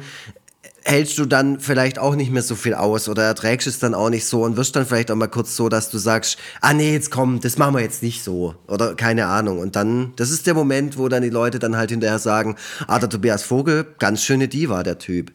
hältst 0.86 1.18
du 1.18 1.26
dann 1.26 1.60
vielleicht 1.60 1.98
auch 1.98 2.16
nicht 2.16 2.32
mehr 2.32 2.44
so 2.44 2.56
viel 2.56 2.76
aus 2.76 3.10
oder 3.10 3.24
erträgst 3.24 3.68
es 3.68 3.80
dann 3.80 3.96
auch 3.96 4.10
nicht 4.10 4.26
so 4.26 4.44
und 4.44 4.56
wirst 4.56 4.76
dann 4.76 4.86
vielleicht 4.86 5.10
auch 5.12 5.16
mal 5.16 5.28
kurz 5.28 5.56
so, 5.56 5.68
dass 5.68 5.90
du 5.90 5.98
sagst, 5.98 6.38
ah 6.62 6.74
nee, 6.74 6.94
jetzt 6.94 7.10
komm, 7.10 7.40
das 7.42 7.58
machen 7.58 7.76
wir 7.76 7.82
jetzt 7.82 8.04
nicht 8.04 8.24
so 8.24 8.56
oder 8.68 8.96
keine 8.96 9.26
Ahnung. 9.26 9.60
Und 9.60 9.76
dann, 9.76 10.14
das 10.16 10.30
ist 10.30 10.46
der 10.46 10.54
Moment, 10.54 10.98
wo 10.98 11.10
dann 11.10 11.24
die 11.24 11.30
Leute 11.30 11.58
dann 11.60 11.76
halt 11.76 11.90
hinterher 11.90 12.20
sagen, 12.20 12.56
ah, 12.88 13.00
der 13.00 13.10
Tobias 13.10 13.44
Vogel, 13.44 13.86
ganz 13.98 14.24
schöne 14.24 14.48
Diva, 14.48 14.84
der 14.84 15.00
Typ. 15.00 15.32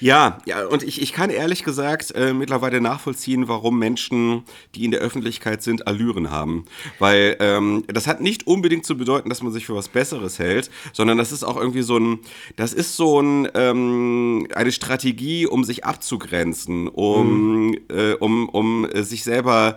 Ja, 0.00 0.38
ja, 0.46 0.66
und 0.66 0.82
ich, 0.82 1.00
ich 1.02 1.12
kann 1.12 1.30
ehrlich 1.30 1.64
gesagt 1.64 2.12
äh, 2.14 2.32
mittlerweile 2.32 2.80
nachvollziehen, 2.80 3.48
warum 3.48 3.78
Menschen, 3.78 4.42
die 4.74 4.84
in 4.84 4.90
der 4.90 5.00
Öffentlichkeit 5.00 5.62
sind, 5.62 5.86
Allüren 5.86 6.30
haben. 6.30 6.64
Weil 6.98 7.36
ähm, 7.40 7.84
das 7.88 8.06
hat 8.06 8.20
nicht 8.20 8.46
unbedingt 8.46 8.86
zu 8.86 8.96
bedeuten, 8.96 9.28
dass 9.28 9.42
man 9.42 9.52
sich 9.52 9.66
für 9.66 9.74
was 9.74 9.88
Besseres 9.88 10.38
hält, 10.38 10.70
sondern 10.92 11.18
das 11.18 11.32
ist 11.32 11.44
auch 11.44 11.56
irgendwie 11.56 11.82
so 11.82 11.98
ein, 11.98 12.18
das 12.56 12.72
ist 12.72 12.96
so 12.96 13.20
ein, 13.20 13.48
ähm, 13.54 14.46
eine 14.54 14.72
Strategie, 14.72 15.46
um 15.46 15.64
sich 15.64 15.84
abzugrenzen, 15.84 16.88
um, 16.88 17.68
mhm. 17.68 17.78
äh, 17.88 18.12
um, 18.14 18.48
um 18.48 18.84
äh, 18.84 19.02
sich 19.02 19.24
selber 19.24 19.76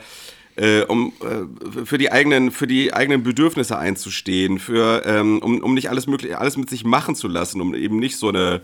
äh, 0.60 0.84
um 0.84 1.14
äh, 1.22 1.86
für 1.86 1.98
die 1.98 2.12
eigenen 2.12 2.52
für 2.52 2.68
die 2.68 2.94
eigenen 2.94 3.24
Bedürfnisse 3.24 3.78
einzustehen, 3.78 4.60
für 4.60 5.04
ähm, 5.06 5.40
um, 5.40 5.62
um 5.62 5.74
nicht 5.74 5.90
alles 5.90 6.08
mögliche 6.08 6.38
alles 6.38 6.58
mit 6.58 6.70
sich 6.70 6.84
machen 6.84 7.16
zu 7.16 7.28
lassen, 7.28 7.62
um 7.62 7.74
eben 7.74 7.98
nicht 7.98 8.18
so 8.18 8.28
eine 8.30 8.62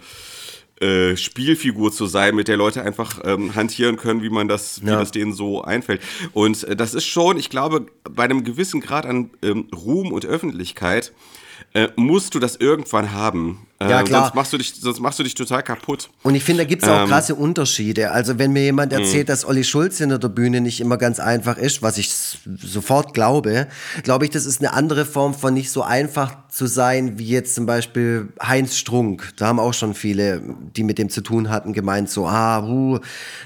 äh, 0.82 1.16
Spielfigur 1.16 1.92
zu 1.92 2.06
sein, 2.06 2.36
mit 2.36 2.48
der 2.48 2.58
Leute 2.58 2.84
einfach 2.84 3.22
ähm, 3.24 3.56
hantieren 3.56 3.96
können, 3.96 4.22
wie 4.22 4.30
man 4.30 4.48
das, 4.48 4.82
wie 4.84 4.90
ja. 4.90 5.00
das 5.00 5.12
denen 5.12 5.34
so 5.34 5.62
einfällt. 5.62 6.02
Und 6.34 6.64
äh, 6.66 6.76
das 6.76 6.94
ist 6.94 7.06
schon, 7.06 7.38
ich 7.38 7.50
glaube, 7.50 7.86
bei 8.04 8.24
einem 8.24 8.44
gewissen 8.44 8.82
Grad 8.82 9.06
an 9.06 9.30
ähm, 9.42 9.70
Ruhm 9.74 10.12
und 10.12 10.26
Öffentlichkeit 10.26 11.14
äh, 11.74 11.90
musst 11.96 12.36
du 12.36 12.40
das 12.40 12.56
irgendwann 12.58 13.12
haben. 13.14 13.68
Ja, 13.90 14.00
ähm, 14.00 14.06
klar. 14.06 14.22
Sonst 14.24 14.36
machst, 14.36 14.54
du 14.54 14.58
dich, 14.58 14.74
sonst 14.74 15.00
machst 15.00 15.20
du 15.20 15.24
dich 15.24 15.36
total 15.36 15.64
kaputt. 15.64 16.10
Und 16.24 16.36
ich 16.36 16.44
finde, 16.44 16.64
da 16.64 16.68
gibt 16.68 16.84
es 16.84 16.90
auch 16.90 17.04
ähm, 17.04 17.10
krasse 17.10 17.36
Unterschiede. 17.36 18.12
Also, 18.12 18.38
wenn 18.38 18.52
mir 18.52 18.64
jemand 18.64 18.92
mhm. 18.92 19.00
erzählt, 19.00 19.30
dass 19.30 19.46
Olli 19.46 19.64
Schulz 19.64 19.98
hinter 19.98 20.20
der 20.20 20.30
Bühne 20.30 20.62
nicht 20.62 20.82
immer 20.82 20.98
ganz 20.98 21.20
einfach 21.20 21.58
ist, 21.58 21.82
was 21.82 21.98
ich 21.98 22.12
sofort 22.14 23.14
glaube, 23.14 23.68
glaube 24.04 24.26
ich, 24.26 24.32
das 24.32 24.46
ist 24.46 24.62
eine 24.62 24.74
andere 24.74 25.06
Form 25.06 25.34
von 25.34 25.54
nicht 25.54 25.72
so 25.72 25.82
einfach 25.82 26.36
zu 26.50 26.68
sein, 26.68 27.20
wie 27.20 27.28
jetzt 27.28 27.54
zum 27.54 27.66
Beispiel 27.66 28.30
Heinz 28.42 28.78
Strunk. 28.78 29.34
Da 29.36 29.48
haben 29.48 29.60
auch 29.60 29.74
schon 29.74 29.94
viele, 29.94 30.42
die 30.76 30.84
mit 30.84 30.98
dem 30.98 31.10
zu 31.10 31.22
tun 31.22 31.50
hatten, 31.50 31.74
gemeint, 31.74 32.10
so, 32.10 32.28
ah, 32.28 32.64
uh, 32.64 33.00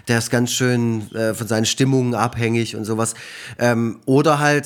der 0.07 0.19
ist 0.19 0.29
ganz 0.29 0.51
schön 0.51 1.13
äh, 1.15 1.33
von 1.33 1.47
seinen 1.47 1.65
Stimmungen 1.65 2.13
abhängig 2.13 2.75
und 2.75 2.85
sowas. 2.85 3.15
Ähm, 3.57 3.99
oder 4.05 4.39
halt 4.39 4.65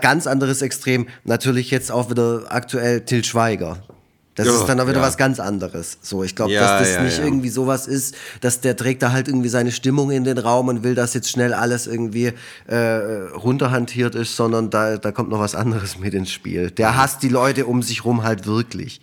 ganz 0.00 0.26
anderes 0.26 0.60
Extrem, 0.60 1.08
natürlich 1.24 1.70
jetzt 1.70 1.90
auch 1.90 2.10
wieder 2.10 2.44
aktuell 2.48 3.00
Till 3.02 3.24
Schweiger 3.24 3.82
das 4.44 4.54
ja, 4.54 4.60
ist 4.60 4.66
dann 4.66 4.80
auch 4.80 4.86
wieder 4.86 5.00
ja. 5.00 5.06
was 5.06 5.16
ganz 5.16 5.40
anderes. 5.40 5.98
So, 6.02 6.24
ich 6.24 6.34
glaube, 6.34 6.52
ja, 6.52 6.78
dass 6.78 6.88
das 6.88 7.02
nicht 7.02 7.18
irgendwie 7.18 7.48
sowas 7.48 7.86
ist, 7.86 8.14
dass 8.40 8.60
der 8.60 8.76
trägt 8.76 9.02
da 9.02 9.12
halt 9.12 9.28
irgendwie 9.28 9.48
seine 9.48 9.72
Stimmung 9.72 10.10
in 10.10 10.24
den 10.24 10.38
Raum 10.38 10.68
und 10.68 10.82
will, 10.82 10.94
dass 10.94 11.14
jetzt 11.14 11.30
schnell 11.30 11.52
alles 11.54 11.86
irgendwie 11.86 12.32
äh, 12.66 12.76
runterhantiert 12.76 14.14
ist, 14.14 14.36
sondern 14.36 14.70
da, 14.70 14.96
da 14.96 15.12
kommt 15.12 15.30
noch 15.30 15.40
was 15.40 15.54
anderes 15.54 15.98
mit 15.98 16.14
ins 16.14 16.30
Spiel. 16.30 16.70
Der 16.70 16.96
hasst 16.96 17.22
die 17.22 17.28
Leute 17.28 17.66
um 17.66 17.82
sich 17.82 18.04
rum 18.04 18.22
halt 18.22 18.46
wirklich. 18.46 19.00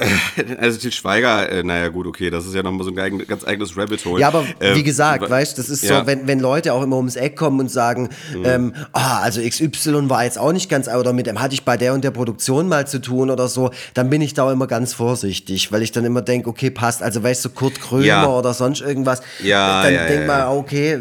Also 0.58 0.78
Til 0.78 0.92
Schweiger, 0.92 1.50
äh, 1.50 1.62
naja 1.62 1.88
gut, 1.88 2.06
okay, 2.06 2.30
das 2.30 2.46
ist 2.46 2.54
ja 2.54 2.62
nochmal 2.62 2.84
so 2.84 2.92
ein 2.94 3.26
ganz 3.26 3.44
eigenes 3.44 3.76
Rabbit 3.76 4.04
Hole. 4.04 4.20
Ja, 4.20 4.28
aber 4.28 4.44
äh, 4.58 4.74
wie 4.74 4.82
gesagt, 4.82 5.28
weißt 5.28 5.58
das 5.58 5.68
ist 5.68 5.84
ja. 5.84 6.00
so, 6.00 6.06
wenn, 6.06 6.26
wenn 6.26 6.40
Leute 6.40 6.72
auch 6.72 6.82
immer 6.82 6.96
ums 6.96 7.16
Eck 7.16 7.36
kommen 7.36 7.60
und 7.60 7.70
sagen, 7.70 8.08
mhm. 8.34 8.44
ähm, 8.44 8.74
ah, 8.92 9.20
also 9.20 9.40
XY 9.40 10.08
war 10.08 10.24
jetzt 10.24 10.38
auch 10.38 10.52
nicht 10.52 10.68
ganz, 10.68 10.88
oder 10.88 11.12
mit 11.12 11.26
dem 11.26 11.40
hatte 11.40 11.54
ich 11.54 11.64
bei 11.64 11.76
der 11.76 11.94
und 11.94 12.04
der 12.04 12.10
Produktion 12.10 12.68
mal 12.68 12.86
zu 12.86 13.00
tun 13.00 13.30
oder 13.30 13.48
so, 13.48 13.70
dann 13.94 14.10
bin 14.10 14.20
ich 14.20 14.34
da 14.34 14.44
auch 14.44 14.52
immer 14.52 14.66
ganz 14.66 14.94
vorsichtig, 14.94 15.72
weil 15.72 15.82
ich 15.82 15.92
dann 15.92 16.04
immer 16.04 16.22
denke, 16.22 16.48
okay, 16.48 16.70
passt, 16.70 17.02
also 17.02 17.22
weißt 17.22 17.44
du, 17.44 17.50
Kurt 17.50 17.80
Krömer 17.80 18.04
ja. 18.06 18.26
oder 18.26 18.54
sonst 18.54 18.80
irgendwas, 18.80 19.22
ja, 19.42 19.82
dann 19.82 19.94
ja, 19.94 20.06
denk 20.06 20.26
mal, 20.26 20.48
okay, 20.56 20.98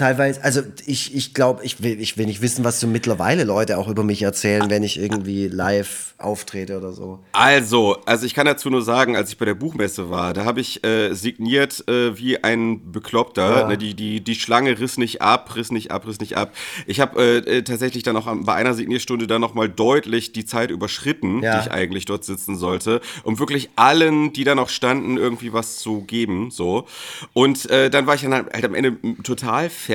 teilweise, 0.00 0.42
also 0.42 0.62
ich, 0.86 1.14
ich 1.14 1.34
glaube, 1.34 1.62
ich 1.62 1.82
will, 1.82 2.00
ich 2.00 2.16
will 2.16 2.26
nicht 2.26 2.40
wissen, 2.40 2.64
was 2.64 2.80
so 2.80 2.86
mittlerweile 2.86 3.44
Leute 3.44 3.76
auch 3.76 3.86
über 3.86 4.02
mich 4.02 4.22
erzählen, 4.22 4.70
wenn 4.70 4.82
ich 4.82 4.98
irgendwie 4.98 5.46
live 5.46 6.14
auftrete 6.20 6.76
oder 6.76 6.92
so. 6.92 7.18
Also, 7.32 7.98
also 8.06 8.26
ich 8.26 8.34
kann 8.34 8.46
dazu 8.46 8.70
nur 8.70 8.82
sagen, 8.82 9.16
als 9.16 9.30
ich 9.30 9.38
bei 9.38 9.44
der 9.44 9.54
Buchmesse 9.54 10.10
war, 10.10 10.32
da 10.32 10.44
habe 10.44 10.60
ich 10.60 10.84
äh, 10.84 11.14
signiert 11.14 11.86
äh, 11.88 12.16
wie 12.18 12.42
ein 12.42 12.92
Bekloppter. 12.92 13.60
Ja. 13.60 13.68
Ne, 13.68 13.78
die, 13.78 13.94
die, 13.94 14.20
die 14.22 14.34
Schlange 14.34 14.78
riss 14.78 14.98
nicht 14.98 15.22
ab, 15.22 15.54
riss 15.56 15.70
nicht 15.70 15.90
ab, 15.90 16.06
riss 16.06 16.20
nicht 16.20 16.36
ab. 16.36 16.52
Ich 16.86 17.00
habe 17.00 17.20
äh, 17.20 17.58
äh, 17.58 17.62
tatsächlich 17.62 18.02
dann 18.02 18.16
auch 18.16 18.28
bei 18.42 18.54
einer 18.54 18.74
Signierstunde 18.74 19.26
dann 19.26 19.40
nochmal 19.40 19.68
deutlich 19.68 20.32
die 20.32 20.44
Zeit 20.44 20.70
überschritten, 20.70 21.42
ja. 21.42 21.56
die 21.56 21.66
ich 21.66 21.72
eigentlich 21.72 22.04
dort 22.04 22.24
sitzen 22.24 22.56
sollte, 22.56 23.00
um 23.22 23.38
wirklich 23.38 23.70
allen, 23.76 24.32
die 24.32 24.44
da 24.44 24.54
noch 24.54 24.68
standen, 24.68 25.16
irgendwie 25.16 25.52
was 25.52 25.78
zu 25.78 26.02
geben. 26.02 26.50
So. 26.50 26.86
Und 27.32 27.70
äh, 27.70 27.90
dann 27.90 28.06
war 28.06 28.14
ich 28.14 28.22
dann 28.22 28.32
halt 28.32 28.64
am 28.64 28.74
Ende 28.74 28.96
total 29.22 29.70
fertig, 29.70 29.89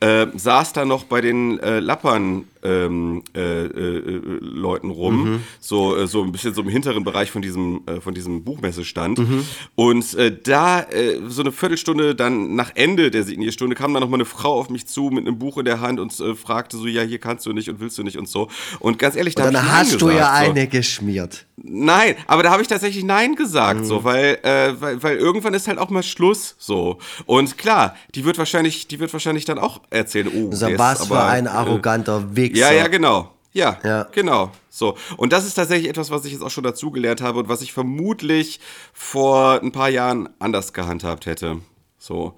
äh, 0.00 0.26
saß 0.34 0.72
da 0.72 0.84
noch 0.84 1.04
bei 1.04 1.20
den 1.20 1.58
äh, 1.60 1.80
Lappern 1.80 2.46
ähm, 2.66 3.22
äh, 3.34 3.66
äh, 3.66 4.20
Leuten 4.40 4.90
rum, 4.90 5.24
mhm. 5.24 5.40
so, 5.60 5.96
äh, 5.96 6.06
so 6.06 6.22
ein 6.22 6.32
bisschen 6.32 6.54
so 6.54 6.62
im 6.62 6.68
hinteren 6.68 7.04
Bereich 7.04 7.30
von 7.30 7.42
diesem, 7.42 7.82
äh, 7.86 8.00
von 8.00 8.14
diesem 8.14 8.42
Buchmessestand. 8.44 9.18
Mhm. 9.18 9.44
Und 9.74 10.14
äh, 10.14 10.36
da, 10.42 10.80
äh, 10.80 11.20
so 11.28 11.42
eine 11.42 11.52
Viertelstunde 11.52 12.14
dann 12.14 12.54
nach 12.54 12.72
Ende 12.74 13.10
der 13.10 13.22
Signierstunde, 13.22 13.76
kam 13.76 13.94
dann 13.94 14.02
nochmal 14.02 14.18
eine 14.18 14.24
Frau 14.24 14.58
auf 14.58 14.70
mich 14.70 14.86
zu 14.86 15.10
mit 15.10 15.26
einem 15.26 15.38
Buch 15.38 15.58
in 15.58 15.64
der 15.64 15.80
Hand 15.80 16.00
und 16.00 16.12
fragte 16.36 16.76
so, 16.76 16.86
ja, 16.86 17.02
hier 17.02 17.18
kannst 17.18 17.46
du 17.46 17.52
nicht 17.52 17.68
und 17.70 17.80
willst 17.80 17.98
du 17.98 18.02
nicht 18.02 18.18
und 18.18 18.28
so. 18.28 18.48
Und 18.80 18.98
ganz 18.98 19.16
ehrlich, 19.16 19.34
da 19.34 19.50
dann 19.50 19.70
hast 19.70 20.00
du 20.00 20.10
ja 20.10 20.44
so. 20.44 20.50
eine 20.50 20.66
geschmiert. 20.66 21.46
Nein, 21.56 22.16
aber 22.26 22.42
da 22.42 22.50
habe 22.50 22.62
ich 22.62 22.68
tatsächlich 22.68 23.04
Nein 23.04 23.34
gesagt, 23.34 23.80
mhm. 23.80 23.84
so, 23.84 24.04
weil, 24.04 24.38
weil, 24.42 25.02
weil 25.02 25.16
irgendwann 25.16 25.54
ist 25.54 25.68
halt 25.68 25.78
auch 25.78 25.90
mal 25.90 26.02
Schluss, 26.02 26.54
so. 26.58 26.98
Und 27.24 27.56
klar, 27.58 27.96
die 28.14 28.24
wird 28.24 28.38
wahrscheinlich, 28.38 28.88
die 28.88 28.98
wird 28.98 29.12
wahrscheinlich 29.12 29.44
dann 29.44 29.58
auch 29.58 29.80
erzählen, 29.90 30.28
oh, 30.34 30.50
also, 30.50 30.66
was 30.76 31.00
ist, 31.00 31.06
für 31.08 31.14
aber, 31.14 31.28
ein 31.28 31.46
arroganter 31.46 32.36
Weg 32.36 32.55
ja, 32.56 32.72
ja, 32.72 32.88
genau. 32.88 33.32
Ja, 33.56 33.78
ja, 33.84 34.02
genau. 34.12 34.52
So. 34.68 34.98
Und 35.16 35.32
das 35.32 35.46
ist 35.46 35.54
tatsächlich 35.54 35.88
etwas, 35.88 36.10
was 36.10 36.26
ich 36.26 36.32
jetzt 36.32 36.42
auch 36.42 36.50
schon 36.50 36.64
dazugelernt 36.64 37.22
habe 37.22 37.38
und 37.38 37.48
was 37.48 37.62
ich 37.62 37.72
vermutlich 37.72 38.60
vor 38.92 39.62
ein 39.62 39.72
paar 39.72 39.88
Jahren 39.88 40.28
anders 40.38 40.74
gehandhabt 40.74 41.24
hätte. 41.24 41.62
So. 41.98 42.34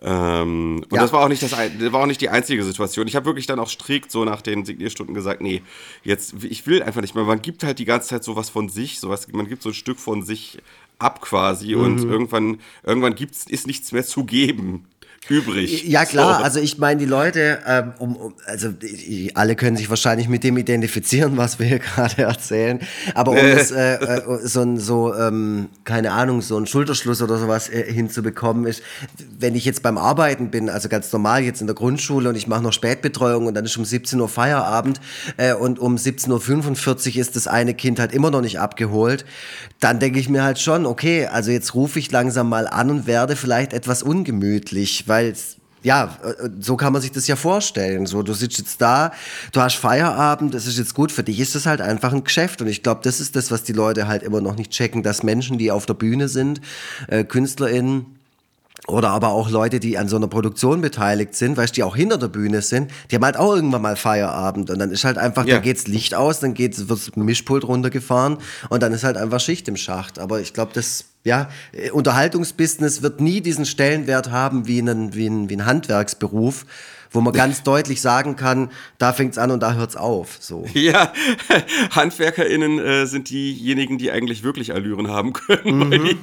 Ähm, 0.00 0.84
und 0.88 0.92
ja. 0.92 1.02
das 1.02 1.12
war 1.12 1.24
auch 1.24 1.28
nicht 1.28 1.42
das, 1.42 1.52
war 1.52 2.00
auch 2.00 2.06
nicht 2.06 2.20
die 2.20 2.28
einzige 2.28 2.62
Situation. 2.62 3.08
Ich 3.08 3.16
habe 3.16 3.26
wirklich 3.26 3.46
dann 3.46 3.58
auch 3.58 3.68
strikt 3.68 4.12
so 4.12 4.24
nach 4.24 4.40
den 4.40 4.64
Signierstunden 4.64 5.16
gesagt, 5.16 5.40
nee, 5.40 5.62
jetzt, 6.04 6.34
ich 6.44 6.64
will 6.68 6.82
einfach 6.84 7.00
nicht 7.00 7.16
mehr. 7.16 7.24
Man 7.24 7.42
gibt 7.42 7.64
halt 7.64 7.80
die 7.80 7.84
ganze 7.84 8.08
Zeit 8.08 8.22
sowas 8.22 8.48
von 8.48 8.68
sich, 8.68 9.00
sowas, 9.00 9.26
man 9.32 9.48
gibt 9.48 9.62
so 9.62 9.70
ein 9.70 9.74
Stück 9.74 9.98
von 9.98 10.22
sich 10.22 10.58
ab 11.00 11.20
quasi 11.22 11.74
mhm. 11.74 11.82
und 11.82 12.04
irgendwann, 12.04 12.60
irgendwann 12.84 13.16
gibt's, 13.16 13.46
ist 13.46 13.66
nichts 13.66 13.90
mehr 13.90 14.04
zu 14.04 14.24
geben 14.24 14.86
übrig. 15.28 15.84
Ja 15.84 16.04
klar, 16.04 16.38
so. 16.38 16.44
also 16.44 16.60
ich 16.60 16.78
meine, 16.78 17.00
die 17.00 17.06
Leute, 17.06 17.60
ähm, 17.66 17.92
um, 17.98 18.16
um, 18.16 18.34
also 18.46 18.70
die, 18.70 19.32
alle 19.34 19.56
können 19.56 19.76
sich 19.76 19.88
wahrscheinlich 19.88 20.28
mit 20.28 20.42
dem 20.44 20.56
identifizieren, 20.56 21.36
was 21.36 21.58
wir 21.58 21.66
hier 21.66 21.78
gerade 21.80 22.22
erzählen. 22.22 22.80
Aber 23.14 23.32
um 23.32 23.36
das, 23.36 23.70
äh, 23.70 23.94
äh, 23.94 24.38
so 24.42 24.60
ein, 24.62 24.78
so, 24.78 25.14
ähm, 25.14 25.68
keine 25.84 26.12
Ahnung, 26.12 26.42
so 26.42 26.56
ein 26.56 26.66
Schulterschluss 26.66 27.22
oder 27.22 27.38
sowas 27.38 27.68
äh, 27.68 27.92
hinzubekommen, 27.92 28.66
ist, 28.66 28.82
wenn 29.38 29.54
ich 29.54 29.64
jetzt 29.64 29.82
beim 29.82 29.98
Arbeiten 29.98 30.50
bin, 30.50 30.68
also 30.68 30.88
ganz 30.88 31.12
normal 31.12 31.42
jetzt 31.42 31.60
in 31.60 31.66
der 31.66 31.76
Grundschule 31.76 32.28
und 32.28 32.36
ich 32.36 32.46
mache 32.46 32.62
noch 32.62 32.72
Spätbetreuung 32.72 33.46
und 33.46 33.54
dann 33.54 33.64
ist 33.64 33.76
um 33.76 33.84
17 33.84 34.20
Uhr 34.20 34.28
Feierabend 34.28 35.00
äh, 35.36 35.54
und 35.54 35.78
um 35.78 35.96
17.45 35.96 37.14
Uhr 37.14 37.20
ist 37.20 37.36
das 37.36 37.46
eine 37.46 37.74
Kind 37.74 38.00
halt 38.00 38.12
immer 38.12 38.30
noch 38.30 38.40
nicht 38.40 38.58
abgeholt, 38.58 39.24
dann 39.78 39.98
denke 39.98 40.18
ich 40.18 40.28
mir 40.28 40.42
halt 40.42 40.58
schon, 40.58 40.86
okay, 40.86 41.26
also 41.26 41.50
jetzt 41.50 41.74
rufe 41.74 41.98
ich 41.98 42.10
langsam 42.10 42.48
mal 42.48 42.66
an 42.66 42.90
und 42.90 43.06
werde 43.06 43.36
vielleicht 43.36 43.72
etwas 43.72 44.02
ungemütlich, 44.02 45.08
weil 45.12 45.34
ja, 45.82 46.16
äh, 46.24 46.48
so 46.60 46.76
kann 46.76 46.92
man 46.92 47.02
sich 47.02 47.12
das 47.12 47.26
ja 47.26 47.36
vorstellen. 47.36 48.06
So, 48.06 48.22
du 48.22 48.32
sitzt 48.32 48.58
jetzt 48.58 48.80
da, 48.80 49.12
du 49.52 49.60
hast 49.60 49.76
Feierabend, 49.76 50.54
das 50.54 50.66
ist 50.66 50.78
jetzt 50.78 50.94
gut, 50.94 51.12
für 51.12 51.22
dich 51.22 51.38
ist 51.38 51.54
das 51.54 51.66
halt 51.66 51.80
einfach 51.80 52.12
ein 52.12 52.24
Geschäft. 52.24 52.62
Und 52.62 52.68
ich 52.68 52.82
glaube, 52.82 53.02
das 53.04 53.20
ist 53.20 53.36
das, 53.36 53.50
was 53.50 53.62
die 53.62 53.72
Leute 53.72 54.08
halt 54.08 54.22
immer 54.22 54.40
noch 54.40 54.56
nicht 54.56 54.70
checken, 54.70 55.02
dass 55.02 55.22
Menschen, 55.22 55.58
die 55.58 55.70
auf 55.70 55.84
der 55.84 55.94
Bühne 55.94 56.28
sind, 56.28 56.60
äh, 57.08 57.24
KünstlerInnen, 57.24 58.06
oder 58.88 59.10
aber 59.10 59.28
auch 59.28 59.48
Leute, 59.48 59.78
die 59.78 59.96
an 59.96 60.08
so 60.08 60.16
einer 60.16 60.26
Produktion 60.26 60.80
beteiligt 60.80 61.36
sind, 61.36 61.56
weißt 61.56 61.72
du, 61.72 61.74
die 61.76 61.82
auch 61.84 61.94
hinter 61.94 62.18
der 62.18 62.26
Bühne 62.26 62.62
sind, 62.62 62.90
die 63.10 63.14
haben 63.14 63.24
halt 63.24 63.36
auch 63.36 63.54
irgendwann 63.54 63.82
mal 63.82 63.94
Feierabend 63.94 64.70
und 64.70 64.78
dann 64.80 64.90
ist 64.90 65.04
halt 65.04 65.18
einfach, 65.18 65.46
ja. 65.46 65.56
da 65.56 65.60
geht's 65.60 65.86
Licht 65.86 66.16
aus, 66.16 66.40
dann 66.40 66.54
geht's, 66.54 66.88
wird's 66.88 67.14
Mischpult 67.14 67.62
runtergefahren 67.62 68.38
und 68.70 68.82
dann 68.82 68.92
ist 68.92 69.04
halt 69.04 69.16
einfach 69.16 69.38
Schicht 69.38 69.68
im 69.68 69.76
Schacht. 69.76 70.18
Aber 70.18 70.40
ich 70.40 70.52
glaube, 70.52 70.72
das, 70.74 71.04
ja, 71.24 71.48
äh, 71.72 71.90
Unterhaltungsbusiness 71.90 73.02
wird 73.02 73.20
nie 73.20 73.40
diesen 73.40 73.66
Stellenwert 73.66 74.30
haben 74.30 74.66
wie 74.66 74.80
ein, 74.80 75.14
wie 75.14 75.26
ein, 75.26 75.48
wie 75.48 75.56
ein 75.56 75.66
Handwerksberuf 75.66 76.66
wo 77.12 77.20
man 77.20 77.32
ganz 77.32 77.62
deutlich 77.62 78.00
sagen 78.00 78.36
kann, 78.36 78.70
da 78.98 79.12
fängt's 79.12 79.38
an 79.38 79.50
und 79.50 79.60
da 79.60 79.74
hört's 79.74 79.96
auf. 79.96 80.36
So. 80.40 80.64
Ja, 80.74 81.12
HandwerkerInnen 81.94 82.78
äh, 82.80 83.06
sind 83.06 83.30
diejenigen, 83.30 83.96
die 83.96 84.10
eigentlich 84.10 84.42
wirklich 84.42 84.72
Allüren 84.74 85.08
haben 85.08 85.32
können, 85.32 85.78
mhm. 85.78 85.90
weil, 85.90 85.98
die, 85.98 86.18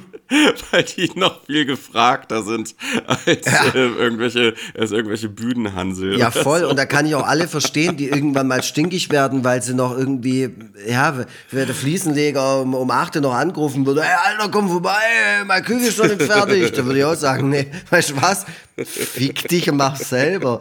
weil, 0.70 0.82
die, 0.82 1.10
noch 1.14 1.46
viel 1.46 1.64
gefragter 1.64 2.42
sind 2.42 2.74
als, 3.06 3.46
ja. 3.46 3.68
äh, 3.74 3.86
irgendwelche, 3.86 4.54
als 4.78 4.90
irgendwelche 4.90 5.28
Bühnenhansel. 5.28 6.18
Ja, 6.18 6.30
voll. 6.30 6.60
So. 6.60 6.68
Und 6.68 6.78
da 6.78 6.84
kann 6.84 7.06
ich 7.06 7.14
auch 7.14 7.26
alle 7.26 7.48
verstehen, 7.48 7.96
die 7.96 8.08
irgendwann 8.08 8.48
mal 8.48 8.62
stinkig 8.62 9.10
werden, 9.10 9.44
weil 9.44 9.62
sie 9.62 9.72
noch 9.72 9.96
irgendwie, 9.96 10.50
ja, 10.86 11.24
wer 11.50 11.66
der 11.66 11.74
Fliesenleger 11.74 12.60
um, 12.60 12.74
um 12.74 12.90
8 12.90 13.16
Uhr 13.16 13.22
noch 13.22 13.34
angerufen 13.34 13.86
würde, 13.86 14.02
ey, 14.02 14.08
Alter, 14.26 14.50
komm 14.50 14.68
vorbei, 14.68 14.98
meine 15.46 15.64
Küche 15.64 15.86
ist 15.86 15.96
schon 15.96 16.08
nicht 16.08 16.22
fertig. 16.22 16.72
Da 16.72 16.84
würde 16.84 16.98
ich 16.98 17.04
auch 17.04 17.14
sagen, 17.14 17.48
nee, 17.48 17.66
weißt 17.88 18.10
du 18.10 18.20
was? 18.20 18.44
Fick 18.84 19.48
dich 19.48 19.70
und 19.70 19.76
mach 19.76 19.96
selber. 19.96 20.60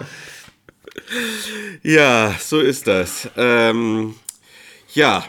Ja, 1.83 2.35
so 2.39 2.59
ist 2.59 2.87
das. 2.87 3.29
Ähm, 3.37 4.15
ja, 4.93 5.25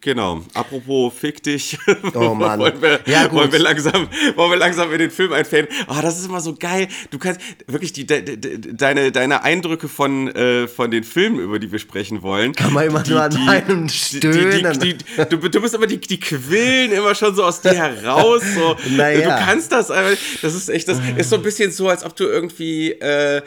Genau. 0.00 0.44
Apropos 0.54 1.12
fick 1.12 1.42
dich. 1.42 1.76
Oh 2.14 2.34
Mann. 2.34 2.58
wollen, 2.58 2.80
wir, 2.80 3.00
ja, 3.06 3.26
gut. 3.26 3.38
Wollen, 3.38 3.52
wir 3.52 3.58
langsam, 3.58 4.08
wollen 4.36 4.50
wir 4.50 4.56
langsam 4.56 4.92
in 4.92 4.98
den 4.98 5.10
Film 5.10 5.32
einfällen? 5.32 5.66
Oh, 5.88 5.96
das 6.00 6.18
ist 6.18 6.26
immer 6.26 6.40
so 6.40 6.54
geil. 6.54 6.88
Du 7.10 7.18
kannst 7.18 7.40
wirklich 7.66 7.92
die, 7.92 8.06
de, 8.06 8.22
de, 8.22 8.58
deine, 8.72 9.12
deine 9.12 9.42
Eindrücke 9.42 9.88
von, 9.88 10.28
äh, 10.28 10.68
von 10.68 10.90
den 10.90 11.04
Filmen, 11.04 11.38
über 11.38 11.58
die 11.58 11.70
wir 11.70 11.78
sprechen 11.78 12.22
wollen. 12.22 12.54
Kann 12.54 12.72
man 12.72 12.86
immer 12.86 13.02
die, 13.02 13.10
nur 13.10 13.22
an 13.22 13.30
die, 13.30 13.48
einem 13.48 13.88
stöhnen. 13.88 14.78
Die, 14.80 14.96
du, 15.28 15.36
du 15.36 15.60
bist 15.60 15.74
immer 15.74 15.86
die, 15.86 15.98
die 15.98 16.20
quillen 16.20 16.92
immer 16.92 17.14
schon 17.14 17.34
so 17.34 17.44
aus 17.44 17.60
dir 17.60 17.74
heraus. 17.74 18.42
So. 18.54 18.76
Naja. 18.96 19.38
Du 19.38 19.44
kannst 19.44 19.72
das, 19.72 19.88
das 19.88 20.54
ist 20.54 20.68
echt, 20.68 20.88
das 20.88 20.98
ist 21.16 21.30
so 21.30 21.36
ein 21.36 21.42
bisschen 21.42 21.70
so, 21.70 21.88
als 21.88 22.04
ob 22.04 22.16
du 22.16 22.24
irgendwie 22.24 22.92
äh, 22.92 23.42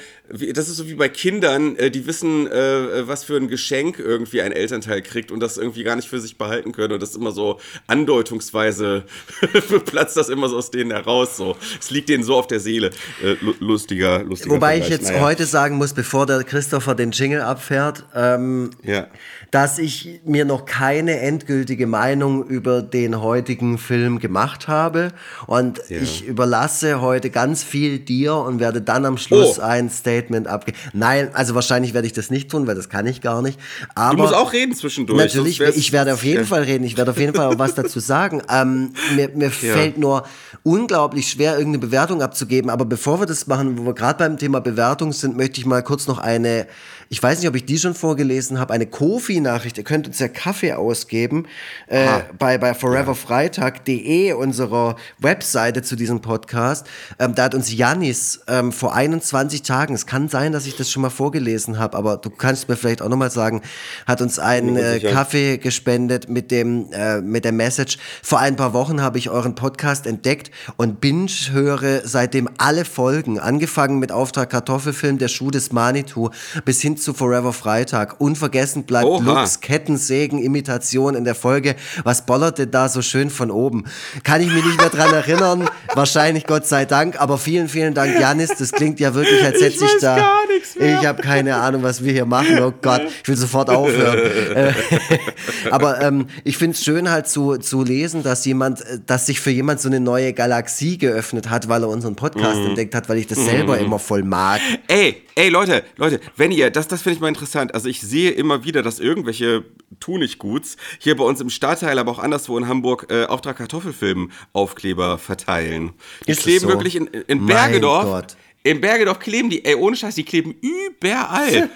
das 0.53 0.69
ist 0.69 0.77
so 0.77 0.87
wie 0.87 0.93
bei 0.93 1.09
Kindern, 1.09 1.75
äh, 1.75 1.91
die 1.91 2.05
wissen, 2.05 2.47
äh, 2.47 3.07
was 3.07 3.23
für 3.23 3.35
ein 3.35 3.47
Geschenk 3.47 3.99
irgendwie 3.99 4.41
ein 4.41 4.51
Elternteil 4.51 5.01
kriegt 5.01 5.31
und 5.31 5.39
das 5.39 5.57
irgendwie 5.57 5.83
gar 5.83 5.95
nicht 5.95 6.07
für 6.07 6.19
sich 6.19 6.37
behalten 6.41 6.71
können 6.71 6.93
und 6.93 7.01
das 7.01 7.15
immer 7.15 7.31
so 7.31 7.59
andeutungsweise 7.87 9.05
platzt 9.85 10.17
das 10.17 10.29
immer 10.29 10.49
so 10.49 10.57
aus 10.57 10.71
denen 10.71 10.91
heraus. 10.91 11.37
So, 11.37 11.55
es 11.79 11.91
liegt 11.91 12.09
denen 12.09 12.23
so 12.23 12.35
auf 12.35 12.47
der 12.47 12.59
Seele. 12.59 12.89
Äh, 13.23 13.35
lustiger, 13.59 14.23
lustiger. 14.23 14.55
Wobei 14.55 14.77
Vergleich. 14.77 14.83
ich 14.83 14.89
jetzt 14.89 15.11
naja. 15.11 15.21
heute 15.21 15.45
sagen 15.45 15.77
muss, 15.77 15.93
bevor 15.93 16.25
der 16.25 16.43
Christopher 16.43 16.95
den 16.95 17.11
Jingle 17.11 17.41
abfährt, 17.41 18.05
ähm, 18.15 18.71
ja. 18.83 19.07
Dass 19.51 19.77
ich 19.79 20.21
mir 20.25 20.45
noch 20.45 20.65
keine 20.65 21.19
endgültige 21.19 21.85
Meinung 21.85 22.45
über 22.45 22.81
den 22.81 23.21
heutigen 23.21 23.77
Film 23.77 24.19
gemacht 24.19 24.69
habe 24.69 25.11
und 25.45 25.81
ja. 25.89 25.97
ich 26.01 26.25
überlasse 26.25 27.01
heute 27.01 27.29
ganz 27.29 27.61
viel 27.61 27.99
dir 27.99 28.35
und 28.35 28.61
werde 28.61 28.81
dann 28.81 29.05
am 29.05 29.17
Schluss 29.17 29.59
oh. 29.59 29.61
ein 29.61 29.89
Statement 29.89 30.47
abgeben. 30.47 30.77
Nein, 30.93 31.31
also 31.33 31.53
wahrscheinlich 31.53 31.93
werde 31.93 32.07
ich 32.07 32.13
das 32.13 32.29
nicht 32.29 32.49
tun, 32.49 32.65
weil 32.65 32.75
das 32.75 32.87
kann 32.87 33.05
ich 33.05 33.19
gar 33.19 33.41
nicht. 33.41 33.59
Aber 33.93 34.15
du 34.15 34.23
musst 34.23 34.33
auch 34.33 34.53
reden 34.53 34.73
zwischendurch. 34.73 35.19
Natürlich, 35.19 35.59
ich 35.59 35.91
werde 35.91 36.13
auf 36.13 36.23
jeden 36.23 36.45
Fall 36.45 36.63
reden. 36.63 36.85
Ich 36.85 36.95
werde 36.97 37.11
auf 37.11 37.17
jeden 37.17 37.35
Fall 37.35 37.47
auch 37.47 37.59
was 37.59 37.75
dazu 37.75 37.99
sagen. 37.99 38.41
Ähm, 38.51 38.93
mir 39.15 39.29
mir 39.29 39.45
ja. 39.45 39.73
fällt 39.73 39.97
nur 39.97 40.23
unglaublich 40.63 41.29
schwer, 41.29 41.53
irgendeine 41.57 41.79
Bewertung 41.79 42.21
abzugeben. 42.21 42.69
Aber 42.69 42.83
bevor 42.83 43.21
wir 43.21 43.25
das 43.25 43.47
machen, 43.47 43.77
wo 43.77 43.85
wir 43.85 43.93
gerade 43.93 44.17
beim 44.17 44.37
Thema 44.37 44.59
Bewertung 44.59 45.13
sind, 45.13 45.37
möchte 45.37 45.61
ich 45.61 45.65
mal 45.65 45.81
kurz 45.81 46.07
noch 46.07 46.17
eine 46.17 46.67
ich 47.11 47.21
weiß 47.21 47.39
nicht, 47.39 47.49
ob 47.49 47.55
ich 47.57 47.65
die 47.65 47.77
schon 47.77 47.93
vorgelesen 47.93 48.57
habe, 48.57 48.73
eine 48.73 48.85
Kofi-Nachricht. 48.85 49.77
Ihr 49.77 49.83
könnt 49.83 50.07
uns 50.07 50.19
ja 50.19 50.29
Kaffee 50.29 50.71
ausgeben 50.71 51.45
äh, 51.87 52.07
bei, 52.39 52.57
bei 52.57 52.73
foreverfreitag.de, 52.73 54.31
unserer 54.31 54.95
Webseite 55.19 55.81
zu 55.81 55.97
diesem 55.97 56.21
Podcast. 56.21 56.87
Ähm, 57.19 57.35
da 57.35 57.43
hat 57.43 57.53
uns 57.53 57.73
Janis 57.73 58.39
ähm, 58.47 58.71
vor 58.71 58.95
21 58.95 59.63
Tagen, 59.63 59.93
es 59.93 60.05
kann 60.05 60.29
sein, 60.29 60.53
dass 60.53 60.65
ich 60.65 60.77
das 60.77 60.89
schon 60.89 61.01
mal 61.01 61.09
vorgelesen 61.09 61.79
habe, 61.79 61.97
aber 61.97 62.15
du 62.15 62.29
kannst 62.29 62.69
mir 62.69 62.77
vielleicht 62.77 63.01
auch 63.01 63.09
nochmal 63.09 63.29
sagen, 63.29 63.61
hat 64.07 64.21
uns 64.21 64.39
einen 64.39 64.77
äh, 64.77 65.01
Kaffee 65.01 65.57
gespendet 65.57 66.29
mit 66.29 66.49
dem 66.49 66.93
äh, 66.93 67.19
mit 67.19 67.43
der 67.43 67.51
Message. 67.51 67.97
Vor 68.23 68.39
ein 68.39 68.55
paar 68.55 68.71
Wochen 68.71 69.01
habe 69.01 69.17
ich 69.17 69.29
euren 69.29 69.55
Podcast 69.55 70.07
entdeckt 70.07 70.49
und 70.77 71.01
binge 71.01 71.27
höre 71.51 72.07
seitdem 72.07 72.47
alle 72.57 72.85
Folgen, 72.85 73.37
angefangen 73.37 73.99
mit 73.99 74.13
Auftrag 74.13 74.49
Kartoffelfilm, 74.49 75.17
der 75.17 75.27
Schuh 75.27 75.51
des 75.51 75.73
Manitou, 75.73 76.29
bis 76.63 76.79
hin 76.79 76.95
zu 77.01 77.13
Forever 77.13 77.53
Freitag. 77.53 78.19
Unvergessen 78.19 78.83
bleibt 78.83 79.05
Oha. 79.05 79.23
Lux 79.23 79.59
Kettensägen-Imitation 79.59 81.15
in 81.15 81.23
der 81.23 81.35
Folge. 81.35 81.75
Was 82.03 82.25
bollerte 82.25 82.67
da 82.67 82.89
so 82.89 83.01
schön 83.01 83.29
von 83.29 83.51
oben? 83.51 83.85
Kann 84.23 84.41
ich 84.41 84.51
mich 84.51 84.65
nicht 84.65 84.79
mehr 84.79 84.89
dran 84.89 85.13
erinnern. 85.13 85.69
Wahrscheinlich 85.93 86.45
Gott 86.45 86.67
sei 86.67 86.85
Dank. 86.85 87.19
Aber 87.19 87.37
vielen, 87.37 87.67
vielen 87.69 87.93
Dank, 87.93 88.19
Janis. 88.19 88.49
Das 88.57 88.71
klingt 88.71 88.99
ja 88.99 89.13
wirklich, 89.13 89.43
als 89.43 89.61
hätte 89.61 89.85
ich 89.85 89.97
da. 89.99 90.17
Gar 90.17 90.47
nichts 90.47 90.75
mehr. 90.75 90.99
Ich 90.99 91.05
habe 91.05 91.21
keine 91.21 91.55
Ahnung, 91.55 91.83
was 91.83 92.03
wir 92.03 92.13
hier 92.13 92.25
machen. 92.25 92.59
Oh 92.61 92.73
Gott, 92.81 93.01
ich 93.21 93.27
will 93.27 93.37
sofort 93.37 93.69
aufhören. 93.71 94.19
Äh, 94.55 94.73
aber 95.71 96.01
ähm, 96.01 96.27
ich 96.43 96.57
finde 96.57 96.75
es 96.75 96.83
schön 96.83 97.09
halt 97.09 97.27
zu, 97.27 97.57
zu 97.57 97.83
lesen, 97.83 98.23
dass 98.23 98.45
jemand, 98.45 98.81
äh, 98.81 98.99
dass 99.05 99.25
sich 99.25 99.39
für 99.39 99.51
jemand 99.51 99.81
so 99.81 99.89
eine 99.89 99.99
neue 99.99 100.33
Galaxie 100.33 100.97
geöffnet 100.97 101.49
hat, 101.49 101.67
weil 101.67 101.83
er 101.83 101.89
unseren 101.89 102.15
Podcast 102.15 102.59
mhm. 102.59 102.67
entdeckt 102.67 102.95
hat, 102.95 103.09
weil 103.09 103.17
ich 103.17 103.27
das 103.27 103.39
selber 103.39 103.77
mhm. 103.77 103.85
immer 103.85 103.99
voll 103.99 104.23
mag. 104.23 104.61
Ey, 104.87 105.23
ey, 105.35 105.49
Leute, 105.49 105.83
Leute, 105.97 106.19
wenn 106.35 106.51
ihr, 106.51 106.69
das, 106.69 106.87
das 106.87 107.01
finde 107.01 107.15
ich 107.15 107.21
mal 107.21 107.27
interessant. 107.27 107.73
Also 107.73 107.89
ich 107.89 108.01
sehe 108.01 108.31
immer 108.31 108.63
wieder, 108.63 108.81
dass 108.83 108.99
irgendwelche 108.99 109.63
Tunichtguts 109.99 110.77
hier 110.99 111.15
bei 111.15 111.23
uns 111.23 111.41
im 111.41 111.49
Stadtteil, 111.49 111.99
aber 111.99 112.11
auch 112.11 112.19
anderswo 112.19 112.57
in 112.57 112.67
Hamburg 112.67 113.07
äh, 113.09 113.25
Auftrag 113.25 113.57
Kartoffelfilm 113.57 114.31
Aufkleber 114.53 115.17
verteilen. 115.17 115.93
Die 116.27 116.31
Ist 116.31 116.41
kleben 116.41 116.61
so? 116.61 116.67
wirklich 116.69 116.95
in, 116.95 117.07
in 117.07 117.45
Bergedorf. 117.45 118.35
In 118.63 118.79
Bergedorf 118.79 119.19
kleben 119.19 119.49
die, 119.49 119.65
ey, 119.65 119.75
ohne 119.75 119.95
Scheiß, 119.95 120.15
die 120.15 120.23
kleben 120.23 120.55
überall. 120.61 121.69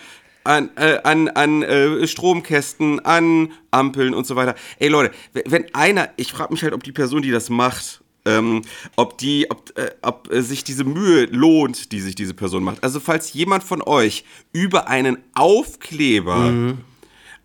an, 0.43 0.69
äh, 0.75 0.99
an, 1.03 1.27
an 1.29 1.63
äh, 1.63 2.07
Stromkästen, 2.07 3.03
an 3.03 3.51
Ampeln 3.71 4.13
und 4.13 4.27
so 4.27 4.35
weiter. 4.35 4.55
Ey 4.79 4.89
Leute, 4.89 5.13
wenn 5.33 5.73
einer, 5.73 6.09
ich 6.17 6.31
frage 6.31 6.53
mich 6.53 6.63
halt, 6.63 6.73
ob 6.73 6.83
die 6.83 6.91
Person, 6.91 7.23
die 7.23 7.31
das 7.31 7.49
macht, 7.49 8.01
ähm, 8.25 8.63
ob 8.95 9.17
die, 9.17 9.49
ob, 9.49 9.77
äh, 9.77 9.91
ob 10.01 10.31
äh, 10.31 10.41
sich 10.41 10.63
diese 10.63 10.83
Mühe 10.83 11.25
lohnt, 11.25 11.91
die 11.91 12.01
sich 12.01 12.15
diese 12.15 12.33
Person 12.33 12.63
macht. 12.63 12.83
Also 12.83 12.99
falls 12.99 13.33
jemand 13.33 13.63
von 13.63 13.81
euch 13.81 14.25
über 14.51 14.87
einen 14.87 15.17
Aufkleber 15.33 16.51
mhm. 16.51 16.77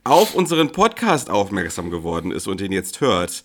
auf 0.04 0.34
unseren 0.34 0.72
Podcast 0.72 1.30
aufmerksam 1.30 1.90
geworden 1.90 2.32
ist 2.32 2.48
und 2.48 2.60
den 2.60 2.72
jetzt 2.72 3.00
hört, 3.00 3.44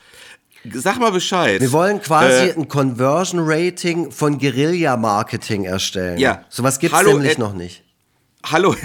sag 0.74 1.00
mal 1.00 1.12
Bescheid. 1.12 1.62
Wir 1.62 1.72
wollen 1.72 2.02
quasi 2.02 2.50
äh, 2.50 2.54
ein 2.54 2.68
Conversion 2.68 3.42
Rating 3.44 4.12
von 4.12 4.38
Guerilla 4.40 4.98
Marketing 4.98 5.66
erstellen. 5.66 6.18
Ja. 6.18 6.46
Sowas 6.50 6.80
gibt 6.80 6.96
es 6.96 7.06
nämlich 7.06 7.38
noch 7.38 7.54
nicht. 7.54 7.84
Hallo. 8.46 8.76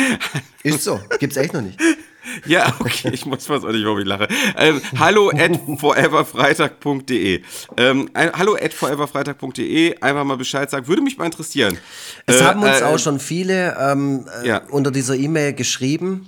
Ist 0.62 0.84
so, 0.84 1.00
gibt's 1.18 1.36
echt 1.36 1.52
noch 1.52 1.62
nicht. 1.62 1.78
Ja, 2.46 2.74
okay, 2.80 3.10
ich 3.12 3.26
muss 3.26 3.48
was 3.48 3.64
auch 3.64 3.72
nicht, 3.72 3.84
warum 3.84 3.98
ich 3.98 4.06
lache. 4.06 4.28
Ähm, 4.56 4.80
hallo 4.98 5.30
at 5.30 5.58
foreverfreitag.de. 5.78 7.42
Ähm, 7.76 8.10
hallo 8.14 8.56
at 8.60 8.74
foreverfreitag.de. 8.74 10.00
Einfach 10.00 10.24
mal 10.24 10.36
Bescheid 10.36 10.70
sagen. 10.70 10.86
Würde 10.86 11.02
mich 11.02 11.16
mal 11.18 11.26
interessieren. 11.26 11.78
Es 12.26 12.40
äh, 12.40 12.44
haben 12.44 12.62
uns 12.62 12.80
äh, 12.80 12.84
auch 12.84 12.98
schon 12.98 13.20
viele 13.20 13.76
ähm, 13.80 14.26
ja. 14.44 14.62
unter 14.70 14.90
dieser 14.90 15.16
E-Mail 15.16 15.54
geschrieben. 15.54 16.26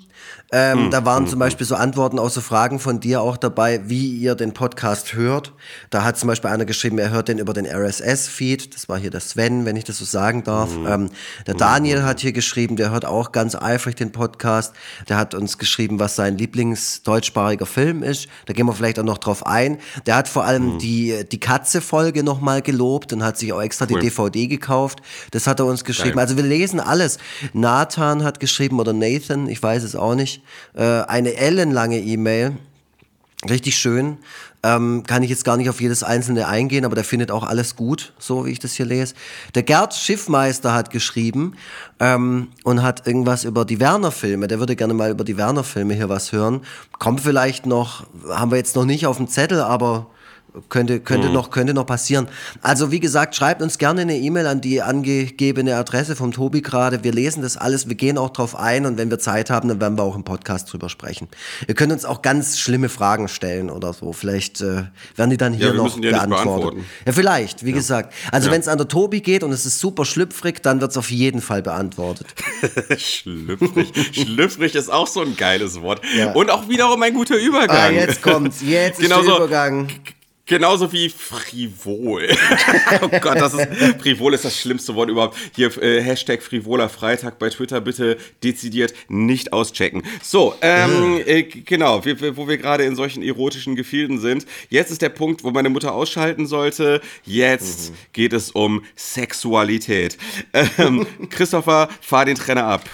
Ähm, 0.55 0.87
mhm. 0.87 0.91
Da 0.91 1.07
waren 1.07 1.27
zum 1.27 1.39
Beispiel 1.39 1.67
so 1.67 1.75
Antworten 1.77 2.19
aus 2.19 2.35
so 2.35 2.43
Fragen 2.43 2.79
von 2.79 3.01
dir 3.01 3.23
auch 3.23 3.39
dabei, 3.39 3.89
wie 3.89 4.11
ihr 4.11 4.35
den 4.35 4.53
Podcast 4.53 5.15
hört. 5.15 5.55
Da 5.89 6.05
hat 6.05 6.19
zum 6.19 6.27
Beispiel 6.27 6.51
einer 6.51 6.67
geschrieben, 6.67 6.99
er 6.99 7.11
hört 7.11 7.29
den 7.29 7.39
über 7.39 7.55
den 7.55 7.67
RSS-Feed. 7.67 8.75
Das 8.75 8.87
war 8.87 8.99
hier 8.99 9.11
der 9.11 9.21
Sven, 9.21 9.65
wenn 9.65 9.77
ich 9.77 9.85
das 9.85 9.97
so 9.97 10.05
sagen 10.05 10.45
darf. 10.45 10.77
Mhm. 10.77 10.87
Ähm, 10.87 11.09
der 11.47 11.55
Daniel 11.55 12.03
hat 12.03 12.21
hier 12.21 12.33
geschrieben, 12.33 12.77
der 12.77 12.91
hört 12.91 13.07
auch 13.07 13.33
ganz 13.33 13.55
eifrig 13.55 13.97
den 13.97 14.13
Podcast. 14.13 14.75
Der 15.09 15.17
hat 15.17 15.35
uns 15.35 15.57
geschrieben, 15.57 15.99
was 15.99 16.17
sein 16.17 16.37
Lieblingsdeutschsprachiger 16.37 17.65
Film 17.65 18.03
ist. 18.03 18.29
Da 18.45 18.53
gehen 18.53 18.67
wir 18.67 18.75
vielleicht 18.75 18.99
auch 18.99 19.05
noch 19.05 19.19
drauf 19.19 19.47
ein. 19.47 19.79
Der 20.05 20.17
hat 20.17 20.29
vor 20.29 20.45
allem 20.45 20.79
die, 20.79 21.25
die 21.33 21.41
Katze-Folge 21.41 22.23
nochmal 22.23 22.61
gelobt 22.61 23.15
und 23.15 23.25
hat 23.25 23.39
sich 23.39 23.55
auch 23.55 23.63
extra 23.63 23.87
cool. 23.89 24.01
die 24.01 24.09
DVD 24.09 24.49
gekauft. 24.49 25.01
Das 25.31 25.47
hat 25.47 25.61
er 25.61 25.67
uns 25.67 25.85
geschrieben. 25.85 26.17
Geil. 26.17 26.25
Also 26.25 26.37
wir 26.37 26.45
lesen 26.45 26.79
alles. 26.79 27.17
Nathan 27.55 28.23
hat 28.23 28.39
geschrieben 28.39 28.79
oder 28.81 28.93
Nathan, 28.93 29.49
ich 29.49 29.63
weiß 29.63 29.83
es 29.83 29.97
auch 29.97 30.15
nicht. 30.15 30.42
Äh, 30.75 30.83
eine 30.83 31.35
ellenlange 31.35 32.01
E-Mail. 32.01 32.57
Richtig 33.49 33.77
schön. 33.77 34.19
Ähm, 34.65 35.03
kann 35.05 35.25
ich 35.25 35.31
jetzt 35.31 35.45
gar 35.45 35.57
nicht 35.57 35.69
auf 35.69 35.81
jedes 35.81 36.05
einzelne 36.05 36.47
eingehen, 36.47 36.85
aber 36.85 36.95
der 36.95 37.03
findet 37.03 37.33
auch 37.33 37.43
alles 37.43 37.75
gut, 37.75 38.13
so 38.21 38.47
wie 38.47 38.51
ich 38.51 38.61
das 38.61 38.75
hier 38.75 38.87
lese. 38.87 39.15
Der 39.57 39.65
Gerd 39.65 39.93
Schiffmeister 39.93 40.73
hat 40.73 40.91
geschrieben 40.91 41.57
ähm, 41.99 42.49
und 42.63 42.83
hat 42.83 43.05
irgendwas 43.09 43.43
über 43.43 43.65
die 43.65 43.81
Werner-Filme. 43.81 44.47
Der 44.47 44.61
würde 44.61 44.77
gerne 44.77 44.95
mal 44.95 45.11
über 45.11 45.25
die 45.25 45.37
Werner-Filme 45.37 45.95
hier 45.95 46.09
was 46.09 46.31
hören. 46.31 46.61
Kommt 47.01 47.23
vielleicht 47.23 47.67
noch, 47.67 48.07
haben 48.29 48.53
wir 48.53 48.59
jetzt 48.59 48.77
noch 48.77 48.85
nicht 48.85 49.07
auf 49.07 49.17
dem 49.17 49.27
Zettel, 49.27 49.61
aber 49.61 50.07
könnte, 50.69 51.01
könnte, 51.01 51.29
mhm. 51.29 51.35
noch, 51.35 51.51
könnte 51.51 51.75
noch 51.75 51.87
passieren. 51.87 52.29
Also 52.61 52.91
wie 52.91 53.01
gesagt, 53.01 53.35
schreibt 53.35 53.63
uns 53.63 53.79
gerne 53.79 54.03
eine 54.03 54.19
E-Mail 54.19 54.47
an 54.47 54.61
die 54.61 54.83
angegebene 54.83 55.77
Adresse 55.77 56.17
vom 56.17 56.33
Tobi 56.33 56.63
gerade. 56.63 57.05
Wir 57.05 57.13
lesen 57.13 57.43
das 57.43 57.57
alles, 57.57 57.89
wir 57.89 57.95
gehen 57.95 58.19
auch 58.19 58.31
drauf 58.31 58.57
ein 58.57 58.87
und 58.87 58.99
wenn 58.99 59.11
wir 59.11 59.19
Zeit 59.19 59.51
haben, 59.51 59.69
dann 59.69 59.81
werden 59.81 59.97
wir 59.97 60.03
auch 60.03 60.17
im 60.17 60.25
Podcast 60.25 60.73
drüber 60.73 60.89
sprechen. 60.89 61.29
Ihr 61.67 61.75
könnt 61.75 61.93
uns 61.93 62.05
auch 62.05 62.23
ganz 62.23 62.59
schlimme 62.59 62.89
Fragen 62.89 63.29
stellen 63.29 63.71
oder 63.71 63.93
so. 63.93 64.13
Vielleicht 64.13 64.61
äh, 64.61 64.85
werden 65.17 65.31
die 65.31 65.37
dann 65.37 65.53
hier 65.53 65.69
ja, 65.69 65.73
noch 65.73 65.99
beantwortet. 65.99 66.83
Ja, 67.07 67.13
vielleicht, 67.13 67.65
wie 67.65 67.71
ja. 67.71 67.77
gesagt. 67.77 68.13
Also 68.31 68.49
ja. 68.49 68.55
wenn 68.55 68.61
es 68.61 68.69
an 68.69 68.79
der 68.79 68.89
Tobi 68.89 69.21
geht 69.21 69.43
und 69.43 69.53
es 69.53 69.65
ist 69.65 69.79
super 69.79 70.05
schlüpfrig, 70.05 70.63
dann 70.63 70.81
wird 70.81 70.91
es 70.91 70.97
auf 70.97 71.11
jeden 71.11 71.41
Fall 71.41 71.63
beantwortet. 71.63 72.27
schlüpfrig. 72.99 73.93
schlüpfrig 74.13 74.75
ist 74.75 74.93
auch 74.93 75.07
so 75.07 75.23
ein 75.23 75.37
geiles 75.37 75.81
Wort. 75.81 76.03
Und 76.35 76.51
auch 76.51 76.69
wiederum 76.69 77.03
ein 77.03 77.15
guter 77.15 77.37
Übergang. 77.37 77.77
Ah, 77.77 77.91
jetzt 77.91 78.23
kommt's. 78.23 78.61
Jetzt 78.61 79.01
ist 79.01 79.09
genau 79.09 79.23
der 79.23 79.37
Übergang. 79.37 79.89
Genauso 80.53 80.93
wie 80.93 81.09
frivol. 81.09 82.29
oh 83.01 83.09
Gott, 83.23 83.41
das 83.41 83.55
ist, 83.55 83.67
frivol 84.03 84.35
ist 84.35 84.45
das 84.45 84.55
schlimmste 84.55 84.95
Wort 84.95 85.09
überhaupt. 85.09 85.35
Hier, 85.57 85.75
äh, 85.83 86.03
Hashtag 86.03 86.43
frivoler 86.43 86.91
Freitag 86.91 87.39
bei 87.39 87.49
Twitter 87.49 87.81
bitte 87.81 88.19
dezidiert 88.45 88.93
nicht 89.09 89.55
auschecken. 89.55 90.03
So, 90.23 90.55
ähm, 90.61 91.23
äh, 91.25 91.45
genau, 91.45 92.05
wir, 92.05 92.37
wo 92.37 92.47
wir 92.49 92.59
gerade 92.59 92.85
in 92.85 92.97
solchen 92.97 93.23
erotischen 93.23 93.77
Gefilden 93.77 94.21
sind. 94.21 94.45
Jetzt 94.69 94.91
ist 94.91 95.01
der 95.01 95.09
Punkt, 95.09 95.43
wo 95.43 95.53
meine 95.53 95.71
Mutter 95.71 95.95
ausschalten 95.95 96.47
sollte. 96.47 97.01
Jetzt 97.25 97.93
mhm. 97.93 97.95
geht 98.13 98.35
es 98.35 98.51
um 98.51 98.85
Sexualität. 98.95 100.19
Ähm, 100.53 101.07
Christopher, 101.31 101.89
fahr 102.03 102.27
den 102.27 102.37
Trenner 102.37 102.67
ab. 102.67 102.85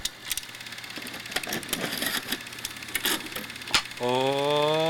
Und 3.99 4.88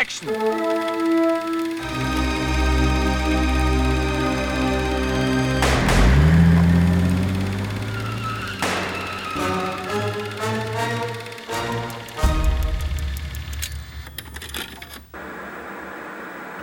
Action! 0.00 0.28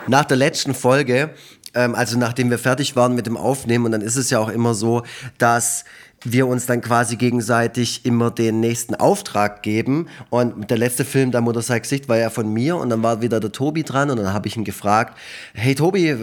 nach 0.08 0.26
der 0.26 0.38
letzten 0.38 0.74
Folge, 0.74 1.30
ähm, 1.74 1.94
also 1.94 2.18
nachdem 2.18 2.50
wir 2.50 2.58
fertig 2.58 2.96
waren 2.96 3.14
mit 3.14 3.28
dem 3.28 3.38
Aufnehmen, 3.38 3.86
und 3.86 3.92
dann 3.92 4.02
ist 4.02 4.16
es 4.16 4.30
ja 4.30 4.40
auch 4.40 4.50
immer 4.50 4.74
so, 4.74 5.04
dass 5.38 5.86
wir 6.24 6.48
uns 6.48 6.66
dann 6.66 6.82
quasi 6.82 7.16
gegenseitig 7.16 8.06
immer 8.06 8.32
den 8.32 8.60
nächsten 8.60 8.96
Auftrag 8.96 9.64
geben. 9.64 10.08
Und 10.30 10.70
der 10.70 10.78
letzte 10.78 11.06
Film, 11.06 11.32
der 11.32 11.42
Mutter 11.42 11.62
sei 11.62 11.80
Gesicht, 11.80 12.10
war 12.10 12.18
ja 12.18 12.30
von 12.30 12.52
mir 12.52 12.78
und 12.78 12.90
dann 12.90 13.04
war 13.04 13.22
wieder 13.22 13.40
der 13.40 13.52
Tobi 13.52 13.84
dran 13.84 14.10
und 14.10 14.18
dann 14.18 14.34
habe 14.34 14.48
ich 14.48 14.58
ihn 14.58 14.64
gefragt, 14.64 15.18
hey 15.54 15.76
Tobi, 15.76 16.16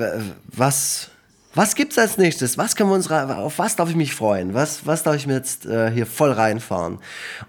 was, 0.49 1.11
was 1.55 1.75
gibt's 1.77 1.97
als 1.99 2.19
nächstes? 2.19 2.59
Was 2.59 2.75
können 2.75 2.91
wir 2.91 2.97
uns 2.97 3.11
auf 3.11 3.59
was 3.59 3.77
darf 3.77 3.89
ich 3.89 3.97
mich 3.97 4.15
freuen? 4.15 4.55
Was, 4.55 4.87
was 4.87 5.05
darf 5.05 5.15
ich 5.15 5.27
mir 5.27 5.35
jetzt 5.35 5.67
äh, 5.67 5.91
hier 5.91 6.07
voll 6.07 6.33
reinfahren? 6.33 6.99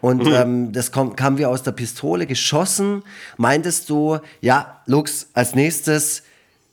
Und 0.02 0.26
mhm. 0.26 0.34
ähm, 0.34 0.72
das 0.72 0.92
kam, 0.92 1.16
kam 1.16 1.38
wie 1.38 1.46
aus 1.46 1.64
der 1.64 1.72
Pistole 1.72 2.28
geschossen. 2.28 3.04
Meintest 3.38 3.90
du, 3.90 4.20
ja, 4.42 4.82
Lux, 4.86 5.28
als 5.34 5.56
nächstes 5.56 6.24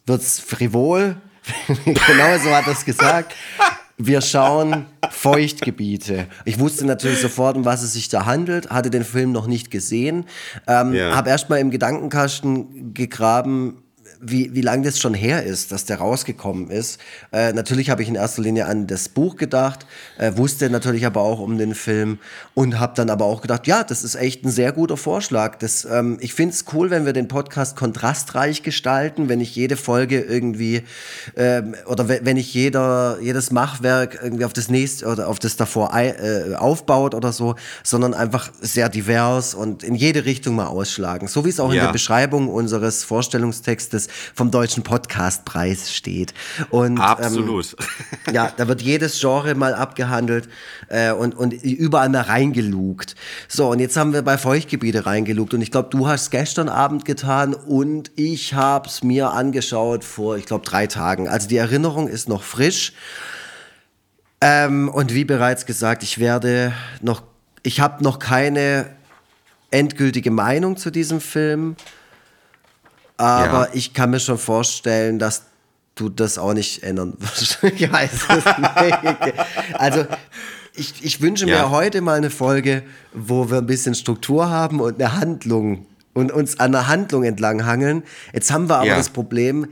wird's 0.05 0.39
frivol. 0.39 1.17
genau 1.85 2.39
so 2.39 2.51
hat 2.55 2.67
er 2.67 2.73
es 2.73 2.85
gesagt. 2.85 3.35
Wir 4.05 4.21
schauen 4.21 4.87
Feuchtgebiete. 5.11 6.27
Ich 6.45 6.59
wusste 6.59 6.85
natürlich 6.85 7.21
sofort, 7.21 7.57
um 7.57 7.65
was 7.65 7.85
es 7.85 7.93
sich 7.93 8.09
da 8.09 8.27
handelt, 8.27 8.69
hatte 8.71 8.91
den 8.91 9.05
Film 9.05 9.31
noch 9.31 9.47
nicht 9.47 9.71
gesehen, 9.71 10.25
ähm, 10.67 10.93
ja. 10.93 11.15
habe 11.15 11.31
erstmal 11.31 11.61
im 11.61 11.71
Gedankenkasten 11.71 12.95
gegraben, 12.95 13.82
wie, 14.23 14.55
wie 14.55 14.61
lange 14.61 14.85
das 14.85 15.01
schon 15.01 15.15
her 15.15 15.43
ist, 15.43 15.73
dass 15.73 15.85
der 15.85 15.99
rausgekommen 15.99 16.71
ist. 16.71 17.01
Äh, 17.33 17.53
natürlich 17.53 17.91
habe 17.91 18.03
ich 18.03 18.09
in 18.09 18.15
erster 18.15 18.41
Linie 18.41 18.67
an 18.67 18.87
das 18.87 19.09
Buch 19.09 19.37
gedacht, 19.37 19.85
äh, 20.17 20.37
wusste 20.37 20.71
natürlich 20.71 21.05
aber 21.05 21.21
auch 21.21 21.41
um 21.41 21.59
den 21.59 21.75
Film 21.75 22.19
und 22.55 22.79
habe 22.79 22.95
dann 22.95 23.11
aber 23.11 23.25
auch 23.25 23.43
gedacht, 23.43 23.67
ja, 23.67 23.83
das 23.83 24.05
ist 24.05 24.15
echt 24.15 24.45
ein 24.45 24.51
sehr 24.51 24.73
guter 24.73 24.97
Vorschlag. 24.97 25.57
Das, 25.57 25.85
ähm, 25.85 26.19
ich 26.21 26.35
finde 26.35 26.55
es 26.55 26.65
cool, 26.73 26.91
wenn 26.91 27.05
wir 27.05 27.13
den 27.13 27.27
Podcast 27.27 27.75
kontrastreich 27.75 28.63
gestalten, 28.63 29.29
wenn 29.29 29.41
nicht 29.41 29.57
jede 29.57 29.77
Folge 29.77 30.21
irgendwie 30.21 30.85
äh, 31.35 31.63
oder 31.87 32.09
wenn 32.09 32.37
nicht 32.37 32.55
jeder, 32.55 33.19
jedes 33.21 33.51
Machwerk 33.51 34.21
irgendwie 34.23 34.45
auf 34.45 34.53
das 34.53 34.69
nächste 34.69 35.07
oder 35.07 35.29
auf 35.29 35.41
das 35.41 35.57
davor 35.57 35.93
äh, 35.95 36.55
aufbaut 36.55 37.15
oder 37.15 37.33
so, 37.33 37.57
sondern 37.83 38.15
einfach 38.15 38.51
sehr 38.61 38.89
divers 38.89 39.55
und 39.55 39.83
in 39.83 39.97
jede 39.97 40.25
Richtung 40.25 40.55
mal 40.55 40.67
ausschlagen. 40.67 41.27
So 41.27 41.45
wie 41.45 41.49
es 41.49 41.59
auch 41.59 41.73
ja. 41.73 41.81
in 41.81 41.87
der 41.87 41.93
Beschreibung 41.93 42.49
unseres 42.49 43.03
Vorstellungstextes 43.03 44.09
vom 44.35 44.51
Deutschen 44.51 44.83
Podcastpreis 44.83 45.93
steht. 45.93 46.35
Und, 46.71 46.99
Absolut. 46.99 47.77
Ähm, 48.27 48.35
ja, 48.35 48.53
da 48.57 48.69
wird 48.69 48.83
jedes 48.83 49.21
Genre 49.21 49.55
mal 49.55 49.75
abgehandelt 49.75 50.49
äh, 50.89 51.13
und, 51.13 51.35
und 51.35 51.53
überall 51.53 52.09
mal 52.09 52.23
reingelugt. 52.23 53.15
So, 53.49 53.71
und 53.71 53.79
jetzt 53.79 53.97
haben 53.97 54.13
wir 54.13 54.23
bei 54.23 54.39
Feuchtgebiete 54.39 55.07
reingelugt. 55.07 55.55
Und 55.55 55.63
ich 55.63 55.71
glaube, 55.71 55.89
du 55.91 56.09
hast 56.09 56.23
es 56.23 56.31
gestern 56.31 56.69
Abend 56.69 57.05
getan 57.05 57.55
und 57.55 58.11
ich 58.17 58.55
habe 58.55 58.89
es 58.89 59.03
mir 59.03 59.31
angeschaut 59.31 60.05
vor, 60.05 60.37
ich 60.37 60.47
glaube, 60.47 60.65
drei 60.65 60.87
Tagen. 60.87 61.29
Also 61.29 61.49
die 61.49 61.57
Erinnerung 61.57 62.09
ist 62.09 62.29
noch 62.29 62.43
frisch. 62.43 62.93
Ähm, 64.41 64.89
und 64.89 65.15
wie 65.15 65.25
bereits 65.25 65.67
gesagt, 65.67 66.03
ich 66.03 66.19
werde 66.19 66.73
noch, 67.01 67.23
ich 67.63 67.81
habe 67.81 68.03
noch 68.03 68.19
keine 68.19 68.87
endgültige 69.71 70.31
Meinung 70.31 70.77
zu 70.77 70.91
diesem 70.91 71.21
Film. 71.21 71.77
Aber 73.17 73.69
ja. 73.69 73.75
ich 73.75 73.95
kann 73.95 74.11
mir 74.11 74.21
schon 74.21 74.39
vorstellen, 74.39 75.19
dass 75.19 75.43
du 75.95 76.09
das 76.09 76.39
auch 76.39 76.55
nicht 76.55 76.83
ändern 76.83 77.15
wirst. 77.19 77.59
ich. 79.27 79.79
Also, 79.79 80.07
ich, 80.75 81.05
ich 81.05 81.21
wünsche 81.21 81.47
ja. 81.47 81.63
mir 81.63 81.71
heute 81.71 82.01
mal 82.01 82.17
eine 82.17 82.31
Folge, 82.31 82.83
wo 83.13 83.51
wir 83.51 83.59
ein 83.59 83.67
bisschen 83.67 83.95
Struktur 83.95 84.49
haben 84.49 84.81
und 84.81 85.01
eine 85.01 85.19
Handlung 85.19 85.87
und 86.15 86.33
uns 86.33 86.61
an 86.61 86.73
der 86.73 86.89
Handlung 86.89 87.25
entlang 87.25 87.65
hangeln. 87.67 88.03
Jetzt 88.33 88.51
haben 88.51 88.69
wir 88.69 88.77
aber 88.77 88.87
ja. 88.87 88.97
das 88.97 89.11
Problem, 89.11 89.69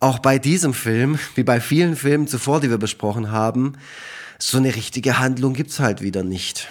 auch 0.00 0.18
bei 0.18 0.38
diesem 0.38 0.74
Film, 0.74 1.18
wie 1.34 1.42
bei 1.42 1.60
vielen 1.60 1.94
Filmen 1.94 2.26
zuvor, 2.26 2.60
die 2.60 2.70
wir 2.70 2.78
besprochen 2.78 3.30
haben, 3.30 3.74
so 4.38 4.56
eine 4.58 4.74
richtige 4.74 5.18
Handlung 5.18 5.52
gibt 5.52 5.70
es 5.70 5.80
halt 5.80 6.00
wieder 6.00 6.22
nicht. 6.22 6.68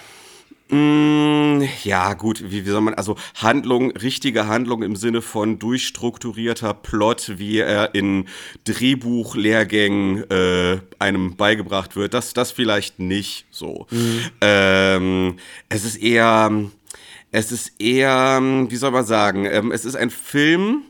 Mm, 0.70 1.62
ja, 1.82 2.14
gut, 2.14 2.44
wie, 2.50 2.64
wie 2.64 2.70
soll 2.70 2.80
man, 2.80 2.94
also 2.94 3.16
Handlung, 3.34 3.90
richtige 3.90 4.46
Handlung 4.46 4.82
im 4.82 4.94
Sinne 4.94 5.20
von 5.20 5.58
durchstrukturierter 5.58 6.74
Plot, 6.74 7.32
wie 7.38 7.58
er 7.58 7.94
in 7.94 8.26
Drehbuchlehrgängen 8.64 10.30
äh, 10.30 10.78
einem 10.98 11.36
beigebracht 11.36 11.96
wird, 11.96 12.14
das, 12.14 12.34
das 12.34 12.52
vielleicht 12.52 13.00
nicht 13.00 13.46
so. 13.50 13.86
Mhm. 13.90 14.20
Ähm, 14.40 15.36
es 15.68 15.84
ist 15.84 15.96
eher, 15.96 16.52
es 17.32 17.50
ist 17.50 17.80
eher, 17.80 18.40
wie 18.40 18.76
soll 18.76 18.92
man 18.92 19.04
sagen, 19.04 19.46
ähm, 19.46 19.72
es 19.72 19.84
ist 19.84 19.96
ein 19.96 20.10
Film, 20.10 20.84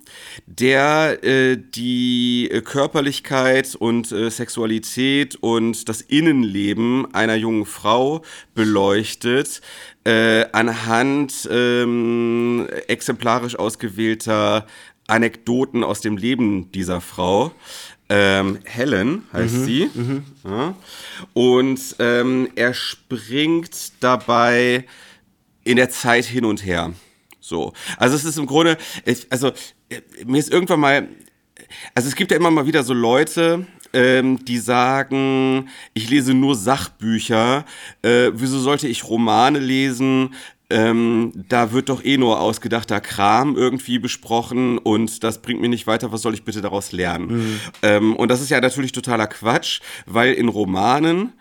der 0.46 1.22
äh, 1.24 1.56
die 1.56 2.48
Körperlichkeit 2.64 3.74
und 3.74 4.12
äh, 4.12 4.30
Sexualität 4.30 5.36
und 5.36 5.88
das 5.88 6.00
Innenleben 6.00 7.12
einer 7.14 7.34
jungen 7.36 7.66
Frau 7.66 8.22
beleuchtet, 8.54 9.60
äh, 10.04 10.46
anhand 10.52 11.48
ähm, 11.50 12.68
exemplarisch 12.88 13.56
ausgewählter 13.56 14.66
Anekdoten 15.06 15.84
aus 15.84 16.00
dem 16.00 16.16
Leben 16.16 16.70
dieser 16.72 17.00
Frau. 17.00 17.52
Ähm, 18.08 18.58
Helen 18.64 19.22
heißt 19.32 19.54
mhm, 19.54 19.64
sie. 19.64 19.90
Mhm. 19.94 20.24
Ja. 20.44 20.74
Und 21.32 21.96
ähm, 22.00 22.48
er 22.56 22.74
springt 22.74 23.92
dabei 24.00 24.84
in 25.62 25.76
der 25.76 25.90
Zeit 25.90 26.24
hin 26.24 26.44
und 26.44 26.64
her. 26.64 26.92
So. 27.40 27.72
Also 27.96 28.16
es 28.16 28.24
ist 28.24 28.38
im 28.38 28.46
Grunde, 28.46 28.76
also 29.31 29.48
äh, 29.88 30.00
mir 30.26 30.38
ist 30.38 30.53
irgendwann 30.53 30.81
mal, 30.81 31.09
also 31.94 32.09
es 32.09 32.14
gibt 32.14 32.31
ja 32.31 32.37
immer 32.37 32.50
mal 32.50 32.66
wieder 32.66 32.83
so 32.83 32.94
Leute, 32.94 33.66
ähm, 33.92 34.44
die 34.44 34.59
sagen, 34.59 35.68
ich 35.94 36.09
lese 36.11 36.35
nur 36.35 36.55
Sachbücher, 36.55 37.64
äh, 38.03 38.31
wieso 38.33 38.59
sollte 38.59 38.88
ich 38.88 39.05
Romane 39.05 39.59
lesen? 39.59 40.35
Ähm, 40.72 41.33
da 41.48 41.72
wird 41.72 41.88
doch 41.88 42.05
eh 42.05 42.16
nur 42.16 42.40
ausgedachter 42.40 43.00
Kram 43.00 43.57
irgendwie 43.57 43.98
besprochen 43.98 44.79
und 44.79 45.24
das 45.24 45.42
bringt 45.42 45.61
mir 45.61 45.68
nicht 45.68 45.88
weiter, 45.88 46.12
was 46.12 46.22
soll 46.22 46.33
ich 46.35 46.44
bitte 46.44 46.61
daraus 46.61 46.92
lernen? 46.92 47.26
Mhm. 47.26 47.61
Ähm, 47.83 48.16
und 48.16 48.29
das 48.29 48.40
ist 48.40 48.50
ja 48.50 48.61
natürlich 48.61 48.92
totaler 48.92 49.26
Quatsch, 49.26 49.81
weil 50.07 50.33
in 50.33 50.48
Romanen 50.48 51.33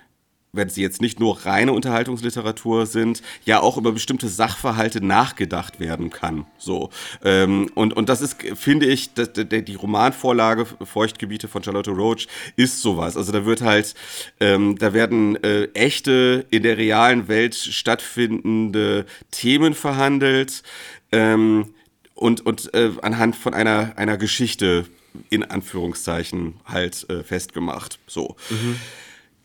wenn 0.51 0.69
sie 0.69 0.81
jetzt 0.81 1.01
nicht 1.01 1.19
nur 1.19 1.45
reine 1.45 1.73
Unterhaltungsliteratur 1.73 2.85
sind, 2.85 3.21
ja 3.45 3.59
auch 3.59 3.77
über 3.77 3.91
bestimmte 3.91 4.27
Sachverhalte 4.27 5.03
nachgedacht 5.03 5.79
werden 5.79 6.09
kann. 6.09 6.45
So 6.57 6.89
ähm, 7.23 7.69
und 7.75 7.93
und 7.93 8.09
das 8.09 8.21
ist, 8.21 8.37
finde 8.55 8.87
ich, 8.87 9.11
die 9.13 9.75
Romanvorlage 9.75 10.65
Feuchtgebiete 10.65 11.47
von 11.47 11.63
Charlotte 11.63 11.91
Roach 11.91 12.27
ist 12.55 12.81
sowas. 12.81 13.15
Also 13.15 13.31
da 13.31 13.45
wird 13.45 13.61
halt, 13.61 13.93
ähm, 14.39 14.77
da 14.77 14.93
werden 14.93 15.41
äh, 15.43 15.65
echte 15.73 16.45
in 16.49 16.63
der 16.63 16.77
realen 16.77 17.27
Welt 17.27 17.55
stattfindende 17.55 19.05
Themen 19.31 19.73
verhandelt 19.73 20.63
ähm, 21.11 21.73
und 22.15 22.45
und 22.45 22.73
äh, 22.73 22.91
anhand 23.01 23.35
von 23.35 23.53
einer 23.53 23.93
einer 23.97 24.17
Geschichte 24.17 24.85
in 25.29 25.43
Anführungszeichen 25.43 26.55
halt 26.65 27.07
äh, 27.09 27.23
festgemacht. 27.23 27.99
So. 28.07 28.35
Mhm. 28.49 28.79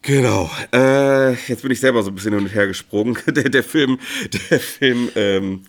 Genau. 0.06 0.50
Äh, 0.72 1.32
jetzt 1.48 1.62
bin 1.62 1.70
ich 1.70 1.80
selber 1.80 2.02
so 2.02 2.10
ein 2.10 2.14
bisschen 2.14 2.34
hin 2.34 2.42
und 2.42 2.54
her 2.54 2.66
gesprungen. 2.66 3.16
Der, 3.26 3.48
der 3.48 3.64
Film, 3.64 3.98
der 4.50 4.60
Film 4.60 5.08
ähm, 5.16 5.62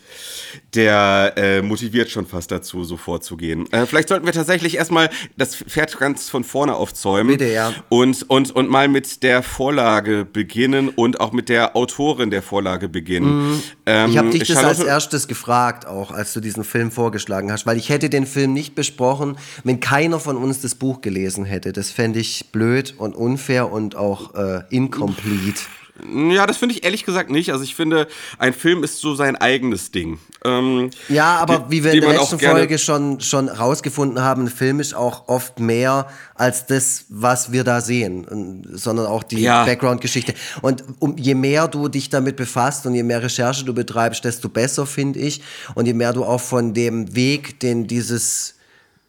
der 0.74 1.34
äh, 1.38 1.62
motiviert 1.62 2.10
schon 2.10 2.26
fast 2.26 2.52
dazu, 2.52 2.84
so 2.84 2.98
vorzugehen. 2.98 3.72
Äh, 3.72 3.86
vielleicht 3.86 4.10
sollten 4.10 4.26
wir 4.26 4.34
tatsächlich 4.34 4.76
erstmal 4.76 5.10
das 5.38 5.56
Pferd 5.56 5.98
ganz 5.98 6.30
von 6.30 6.44
vorne 6.44 6.76
aufzäumen. 6.76 7.38
Bitte, 7.38 7.52
ja. 7.52 7.74
Und, 7.90 8.30
und, 8.30 8.52
und 8.56 8.70
mal 8.70 8.88
mit 8.88 9.24
der 9.24 9.44
Vorlage 9.44 10.26
beginnen 10.26 10.90
und 10.90 11.20
auch 11.20 11.32
mit 11.32 11.50
der 11.50 11.76
Autorin 11.76 12.30
der 12.30 12.42
Vorlage 12.42 12.90
beginnen. 12.90 13.52
Mhm. 13.52 13.64
Ähm, 13.86 14.10
ich 14.10 14.18
habe 14.18 14.30
dich 14.30 14.48
das 14.48 14.64
als 14.64 14.80
erstes 14.80 15.28
gefragt, 15.28 15.88
auch 15.88 16.12
als 16.12 16.34
du 16.34 16.40
diesen 16.40 16.64
Film 16.64 16.92
vorgeschlagen 16.92 17.52
hast, 17.52 17.66
weil 17.66 17.78
ich 17.78 17.90
hätte 17.90 18.10
den 18.10 18.26
Film 18.26 18.54
nicht 18.54 18.76
besprochen, 18.76 19.38
wenn 19.64 19.80
keiner 19.80 20.20
von 20.20 20.38
uns 20.38 20.62
das 20.62 20.76
Buch 20.76 21.02
gelesen 21.02 21.46
hätte. 21.46 21.72
Das 21.74 21.92
fände 21.92 22.20
ich 22.20 22.52
blöd 22.52 22.96
und 22.98 23.16
unfair 23.16 23.72
und 23.72 23.96
auch 23.96 24.25
äh, 24.34 24.64
incomplete. 24.70 25.62
Ja, 26.04 26.46
das 26.46 26.58
finde 26.58 26.76
ich 26.76 26.84
ehrlich 26.84 27.06
gesagt 27.06 27.30
nicht. 27.30 27.52
Also 27.54 27.64
ich 27.64 27.74
finde, 27.74 28.08
ein 28.38 28.54
Film 28.54 28.84
ist 28.84 29.00
so 29.00 29.16
sein 29.16 29.38
eigenes 29.38 29.92
Ding. 29.92 30.20
Ähm, 30.44 30.90
ja, 31.08 31.38
aber 31.38 31.60
die, 31.60 31.72
wie 31.72 31.84
wir 31.86 31.94
in 31.94 32.02
der 32.02 32.20
letzten 32.20 32.38
Folge 32.38 32.78
schon, 32.78 33.22
schon 33.22 33.48
rausgefunden 33.48 34.22
haben, 34.22 34.44
ein 34.44 34.50
Film 34.50 34.82
ist 34.82 34.94
auch 34.94 35.30
oft 35.30 35.62
mehr 35.62 36.08
als 36.34 36.66
das, 36.66 37.06
was 37.08 37.54
wir 37.54 37.64
da 37.64 37.80
sehen, 37.80 38.68
sondern 38.74 39.06
auch 39.06 39.24
die 39.24 39.40
ja. 39.40 39.64
Background-Geschichte. 39.64 40.34
Und 40.62 40.84
um, 41.00 41.16
je 41.18 41.34
mehr 41.34 41.70
du 41.70 41.88
dich 41.88 42.10
damit 42.10 42.36
befasst 42.36 42.86
und 42.86 42.94
je 42.94 43.04
mehr 43.04 43.24
Recherche 43.24 43.64
du 43.64 43.74
betreibst, 43.74 44.26
desto 44.26 44.50
besser, 44.50 44.86
finde 44.86 45.20
ich. 45.20 45.42
Und 45.76 45.86
je 45.86 45.94
mehr 45.94 46.12
du 46.12 46.26
auch 46.26 46.42
von 46.42 46.74
dem 46.74 47.16
Weg, 47.16 47.62
den 47.62 47.88
dieses 47.88 48.56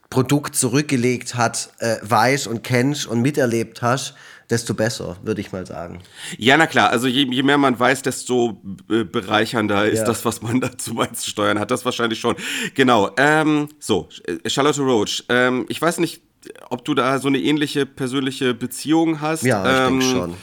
Produkt 0.08 0.54
zurückgelegt 0.54 1.34
hat, 1.34 1.70
äh, 1.80 1.96
weißt 2.02 2.46
und 2.46 2.62
kennst 2.62 3.06
und 3.06 3.22
miterlebt 3.22 3.82
hast, 3.82 4.14
desto 4.50 4.74
besser, 4.74 5.16
würde 5.22 5.40
ich 5.40 5.52
mal 5.52 5.66
sagen. 5.66 6.02
Ja, 6.38 6.56
na 6.56 6.66
klar, 6.66 6.90
also 6.90 7.06
je, 7.06 7.26
je 7.30 7.42
mehr 7.42 7.58
man 7.58 7.78
weiß, 7.78 8.02
desto 8.02 8.62
äh, 8.90 9.04
bereichernder 9.04 9.86
ist 9.86 10.00
ja. 10.00 10.04
das, 10.04 10.24
was 10.24 10.42
man 10.42 10.60
dazu 10.62 10.94
beizusteuern 10.94 11.58
hat. 11.58 11.70
Das 11.70 11.84
wahrscheinlich 11.84 12.20
schon. 12.20 12.36
Genau. 12.74 13.10
Ähm, 13.16 13.68
so, 13.78 14.08
Charlotte 14.46 14.80
Roach. 14.82 15.24
Ähm, 15.28 15.66
ich 15.68 15.80
weiß 15.80 15.98
nicht, 15.98 16.22
ob 16.70 16.84
du 16.84 16.94
da 16.94 17.18
so 17.18 17.28
eine 17.28 17.38
ähnliche 17.38 17.86
persönliche 17.86 18.54
Beziehung 18.54 19.20
hast. 19.20 19.42
Ja, 19.42 19.64
ich 19.64 19.88
ähm, 19.88 20.00
denke 20.00 20.14
schon. 20.14 20.34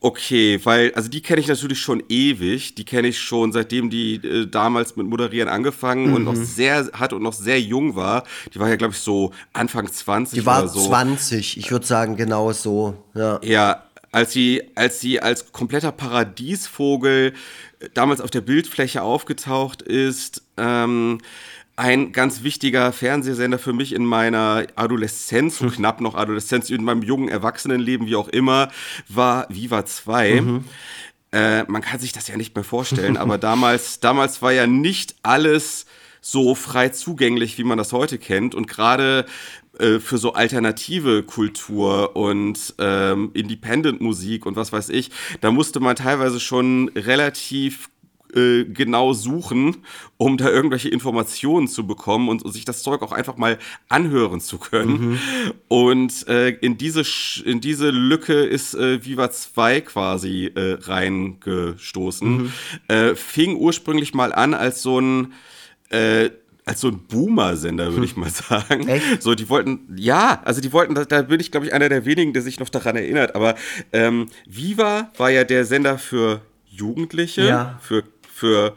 Okay, 0.00 0.60
weil, 0.64 0.92
also 0.94 1.08
die 1.08 1.20
kenne 1.20 1.40
ich 1.40 1.48
natürlich 1.48 1.80
schon 1.80 2.02
ewig. 2.08 2.74
Die 2.74 2.84
kenne 2.84 3.08
ich 3.08 3.18
schon, 3.18 3.52
seitdem 3.52 3.90
die 3.90 4.14
äh, 4.16 4.46
damals 4.46 4.96
mit 4.96 5.06
Moderieren 5.06 5.48
angefangen 5.48 6.08
mhm. 6.08 6.14
und 6.14 6.24
noch 6.24 6.36
sehr 6.36 6.90
hat 6.92 7.12
und 7.12 7.22
noch 7.22 7.32
sehr 7.32 7.60
jung 7.60 7.96
war. 7.96 8.24
Die 8.54 8.60
war 8.60 8.68
ja, 8.68 8.76
glaube 8.76 8.94
ich, 8.94 9.00
so 9.00 9.32
Anfang 9.52 9.90
20 9.90 10.38
Die 10.38 10.46
war 10.46 10.60
oder 10.60 10.68
so. 10.68 10.86
20, 10.86 11.58
ich 11.58 11.70
würde 11.70 11.86
sagen, 11.86 12.16
genau 12.16 12.52
so. 12.52 12.94
Ja. 13.14 13.40
ja, 13.42 13.82
als 14.12 14.32
sie, 14.32 14.62
als 14.74 15.00
sie 15.00 15.20
als 15.20 15.52
kompletter 15.52 15.92
Paradiesvogel 15.92 17.32
äh, 17.80 17.88
damals 17.94 18.20
auf 18.20 18.30
der 18.30 18.40
Bildfläche 18.40 19.02
aufgetaucht 19.02 19.82
ist, 19.82 20.42
ähm, 20.56 21.18
ein 21.78 22.12
ganz 22.12 22.42
wichtiger 22.42 22.92
Fernsehsender 22.92 23.58
für 23.58 23.72
mich 23.72 23.94
in 23.94 24.04
meiner 24.04 24.66
Adoleszenz, 24.74 25.60
hm. 25.60 25.70
knapp 25.70 26.00
noch 26.00 26.16
Adoleszenz, 26.16 26.70
in 26.70 26.82
meinem 26.82 27.02
jungen 27.02 27.28
Erwachsenenleben, 27.28 28.08
wie 28.08 28.16
auch 28.16 28.28
immer, 28.28 28.70
war 29.08 29.46
Viva 29.48 29.86
2. 29.86 30.40
Mhm. 30.40 30.64
Äh, 31.30 31.62
man 31.64 31.82
kann 31.82 32.00
sich 32.00 32.12
das 32.12 32.26
ja 32.26 32.36
nicht 32.36 32.54
mehr 32.54 32.64
vorstellen, 32.64 33.16
aber 33.16 33.38
damals, 33.38 34.00
damals 34.00 34.42
war 34.42 34.52
ja 34.52 34.66
nicht 34.66 35.14
alles 35.22 35.86
so 36.20 36.56
frei 36.56 36.88
zugänglich, 36.88 37.58
wie 37.58 37.64
man 37.64 37.78
das 37.78 37.92
heute 37.92 38.18
kennt. 38.18 38.56
Und 38.56 38.66
gerade 38.66 39.24
äh, 39.78 40.00
für 40.00 40.18
so 40.18 40.32
alternative 40.32 41.22
Kultur 41.22 42.16
und 42.16 42.74
ähm, 42.78 43.30
Independent-Musik 43.34 44.46
und 44.46 44.56
was 44.56 44.72
weiß 44.72 44.88
ich, 44.88 45.10
da 45.40 45.52
musste 45.52 45.78
man 45.78 45.94
teilweise 45.94 46.40
schon 46.40 46.88
relativ 46.96 47.88
äh, 48.34 48.64
genau 48.64 49.12
suchen, 49.12 49.78
um 50.16 50.36
da 50.36 50.50
irgendwelche 50.50 50.88
Informationen 50.88 51.68
zu 51.68 51.86
bekommen 51.86 52.28
und, 52.28 52.44
und, 52.44 52.52
sich 52.52 52.64
das 52.64 52.82
Zeug 52.82 53.02
auch 53.02 53.12
einfach 53.12 53.36
mal 53.36 53.58
anhören 53.88 54.40
zu 54.40 54.58
können. 54.58 55.10
Mhm. 55.10 55.18
Und 55.68 56.28
äh, 56.28 56.50
in, 56.50 56.78
diese, 56.78 57.02
in 57.44 57.60
diese 57.60 57.90
Lücke 57.90 58.34
ist 58.34 58.74
äh, 58.74 59.04
Viva 59.04 59.30
2 59.30 59.80
quasi 59.82 60.50
äh, 60.54 60.78
reingestoßen. 60.80 62.28
Mhm. 62.28 62.52
Äh, 62.88 63.14
fing 63.14 63.56
ursprünglich 63.56 64.14
mal 64.14 64.32
an 64.32 64.54
als 64.54 64.82
so 64.82 65.00
ein 65.00 65.32
als 66.68 66.82
so 66.82 66.88
ein 66.88 67.00
Boomer-Sender, 67.08 67.92
würde 67.92 68.04
ich 68.04 68.16
mal 68.16 68.28
sagen. 68.30 68.86
Echt? 68.88 69.22
So, 69.22 69.34
die 69.34 69.48
wollten, 69.48 69.80
ja, 69.96 70.42
also 70.44 70.60
die 70.60 70.72
wollten, 70.72 70.94
da, 70.94 71.06
da 71.06 71.22
bin 71.22 71.40
ich, 71.40 71.50
glaube 71.50 71.66
ich, 71.66 71.72
einer 71.72 71.88
der 71.88 72.04
wenigen, 72.04 72.34
der 72.34 72.42
sich 72.42 72.60
noch 72.60 72.68
daran 72.68 72.94
erinnert. 72.94 73.34
Aber 73.34 73.54
ähm, 73.92 74.28
Viva 74.46 75.10
war 75.16 75.30
ja 75.30 75.44
der 75.44 75.64
Sender 75.64 75.98
für 75.98 76.42
Jugendliche, 76.66 77.42
ja. 77.42 77.78
für 77.82 78.04
für 78.38 78.76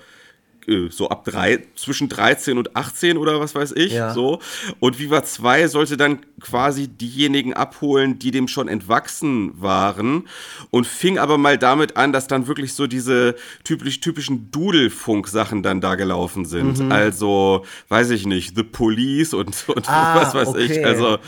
äh, 0.68 0.90
so 0.90 1.10
ab 1.10 1.26
drei, 1.26 1.64
zwischen 1.76 2.10
13 2.10 2.58
und 2.58 2.76
18 2.76 3.18
oder 3.18 3.40
was 3.40 3.56
weiß 3.56 3.74
ich. 3.74 3.94
Ja. 3.94 4.14
So. 4.14 4.40
Und 4.80 5.00
Viva 5.00 5.24
2 5.24 5.68
sollte 5.68 5.98
dann 5.98 6.20
quasi 6.40 6.88
diejenigen 6.88 7.54
abholen, 7.54 8.20
die 8.20 8.32
dem 8.32 8.48
schon 8.48 8.68
entwachsen 8.68 9.60
waren. 9.62 10.28
Und 10.70 10.88
fing 10.88 11.18
aber 11.18 11.38
mal 11.38 11.58
damit 11.58 11.98
an, 11.98 12.14
dass 12.14 12.28
dann 12.28 12.48
wirklich 12.48 12.74
so 12.74 12.88
diese 12.88 13.36
typisch, 13.64 14.00
typischen 14.00 14.52
Dudelfunk-Sachen 14.52 15.64
dann 15.64 15.82
da 15.82 15.96
gelaufen 15.96 16.46
sind. 16.46 16.80
Mhm. 16.80 16.92
Also, 16.92 17.66
weiß 17.90 18.12
ich 18.12 18.26
nicht, 18.26 18.56
The 18.56 18.64
Police 18.64 19.34
und, 19.34 19.56
und 19.68 19.90
ah, 19.90 20.16
was 20.16 20.34
weiß 20.34 20.48
okay. 20.50 20.66
ich. 20.66 20.86
Also, 20.86 21.20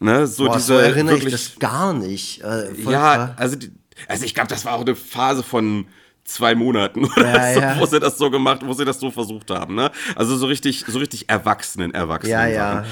ne, 0.00 0.26
so 0.26 0.46
Boah, 0.46 0.56
diese. 0.56 0.66
So 0.66 0.74
erinnere 0.74 1.16
wirklich, 1.16 1.34
ich 1.34 1.50
das 1.50 1.58
gar 1.58 1.92
nicht. 1.92 2.42
Äh, 2.42 2.72
ja, 2.88 3.34
also, 3.36 3.56
also 4.08 4.24
ich 4.24 4.34
glaube, 4.34 4.48
das 4.48 4.64
war 4.64 4.74
auch 4.74 4.82
eine 4.82 4.94
Phase 4.94 5.42
von 5.42 5.86
zwei 6.26 6.54
Monaten 6.54 7.04
oder 7.16 7.48
ja, 7.48 7.54
so, 7.54 7.60
ja. 7.60 7.80
wo 7.80 7.86
sie 7.86 8.00
das 8.00 8.18
so 8.18 8.30
gemacht, 8.30 8.60
wo 8.64 8.72
sie 8.72 8.84
das 8.84 9.00
so 9.00 9.10
versucht 9.10 9.50
haben, 9.50 9.74
ne? 9.74 9.90
Also 10.14 10.36
so 10.36 10.46
richtig, 10.46 10.84
so 10.86 10.98
richtig 10.98 11.28
Erwachsenen, 11.28 11.94
Erwachsenen. 11.94 12.52
Ja. 12.52 12.84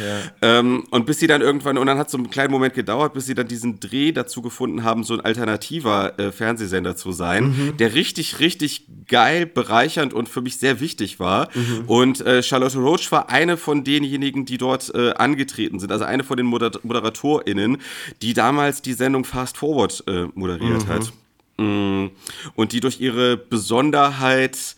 Ähm, 0.42 0.84
und 0.90 1.06
bis 1.06 1.18
sie 1.18 1.26
dann 1.26 1.40
irgendwann, 1.40 1.78
und 1.78 1.86
dann 1.86 1.98
hat 1.98 2.06
es 2.06 2.12
so 2.12 2.18
einen 2.18 2.30
kleinen 2.30 2.52
Moment 2.52 2.74
gedauert, 2.74 3.12
bis 3.12 3.26
sie 3.26 3.34
dann 3.34 3.48
diesen 3.48 3.80
Dreh 3.80 4.12
dazu 4.12 4.42
gefunden 4.42 4.84
haben, 4.84 5.04
so 5.04 5.14
ein 5.14 5.20
alternativer 5.20 6.18
äh, 6.18 6.32
Fernsehsender 6.32 6.96
zu 6.96 7.12
sein, 7.12 7.44
mhm. 7.44 7.76
der 7.76 7.94
richtig, 7.94 8.40
richtig 8.40 8.86
geil, 9.08 9.46
bereichernd 9.46 10.14
und 10.14 10.28
für 10.28 10.40
mich 10.40 10.58
sehr 10.58 10.80
wichtig 10.80 11.20
war. 11.20 11.48
Mhm. 11.54 11.84
Und 11.86 12.20
äh, 12.20 12.42
Charlotte 12.42 12.78
Roach 12.78 13.10
war 13.10 13.30
eine 13.30 13.56
von 13.56 13.84
denjenigen, 13.84 14.44
die 14.44 14.58
dort 14.58 14.94
äh, 14.94 15.12
angetreten 15.12 15.80
sind, 15.80 15.92
also 15.92 16.04
eine 16.04 16.24
von 16.24 16.36
den 16.36 16.46
Moder 16.46 16.70
ModeratorInnen, 16.82 17.78
die 18.22 18.34
damals 18.34 18.82
die 18.82 18.92
Sendung 18.92 19.24
Fast 19.24 19.56
Forward 19.56 20.04
äh, 20.06 20.26
moderiert 20.34 20.86
mhm. 20.86 20.88
hat. 20.88 21.12
Mm. 21.56 22.06
Und 22.54 22.72
die 22.72 22.80
durch 22.80 23.00
ihre 23.00 23.36
Besonderheit 23.36 24.76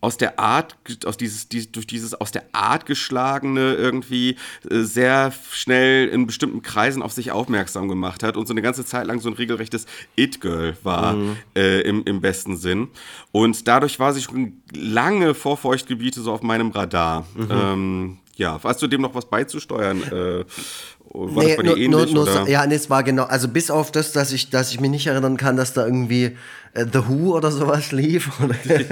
aus 0.00 0.16
der 0.16 0.38
Art, 0.38 0.76
aus 1.04 1.16
dieses, 1.16 1.48
die, 1.48 1.70
durch 1.70 1.86
dieses 1.86 2.14
aus 2.14 2.30
der 2.30 2.44
Art 2.52 2.86
geschlagene 2.86 3.74
irgendwie 3.74 4.36
äh, 4.70 4.82
sehr 4.82 5.32
schnell 5.50 6.08
in 6.08 6.26
bestimmten 6.26 6.62
Kreisen 6.62 7.02
auf 7.02 7.12
sich 7.12 7.32
aufmerksam 7.32 7.88
gemacht 7.88 8.22
hat 8.22 8.36
und 8.36 8.46
so 8.46 8.52
eine 8.52 8.62
ganze 8.62 8.84
Zeit 8.84 9.06
lang 9.06 9.20
so 9.20 9.28
ein 9.28 9.34
regelrechtes 9.34 9.86
It-Girl 10.14 10.76
war 10.82 11.14
mhm. 11.14 11.36
äh, 11.56 11.80
im, 11.80 12.04
im 12.04 12.20
besten 12.20 12.56
Sinn. 12.56 12.88
Und 13.32 13.66
dadurch 13.66 13.98
war 13.98 14.12
sie 14.12 14.22
schon 14.22 14.60
lange 14.72 15.34
vor 15.34 15.56
Feuchtgebiete 15.56 16.20
so 16.20 16.32
auf 16.32 16.42
meinem 16.42 16.70
Radar. 16.70 17.26
Mhm. 17.34 17.48
Ähm, 17.50 18.18
ja, 18.36 18.60
hast 18.62 18.82
du 18.82 18.86
dem 18.86 19.00
noch 19.00 19.14
was 19.14 19.28
beizusteuern? 19.28 20.02
Äh, 20.02 20.44
War 21.12 21.42
nee, 21.42 21.48
das 21.48 21.56
bei 21.56 21.62
dir 21.62 21.76
ähnlich? 21.76 22.12
Nur, 22.12 22.26
nur, 22.26 22.48
ja, 22.48 22.66
nee, 22.66 22.74
es 22.74 22.90
war 22.90 23.02
genau, 23.02 23.24
also 23.24 23.48
bis 23.48 23.70
auf 23.70 23.90
das, 23.90 24.12
dass 24.12 24.32
ich, 24.32 24.50
dass 24.50 24.70
ich 24.70 24.80
mich 24.80 24.90
nicht 24.90 25.06
erinnern 25.06 25.36
kann, 25.36 25.56
dass 25.56 25.72
da 25.72 25.84
irgendwie 25.84 26.36
The 26.76 27.08
Who 27.08 27.34
oder 27.34 27.50
sowas 27.50 27.90
lief, 27.92 28.30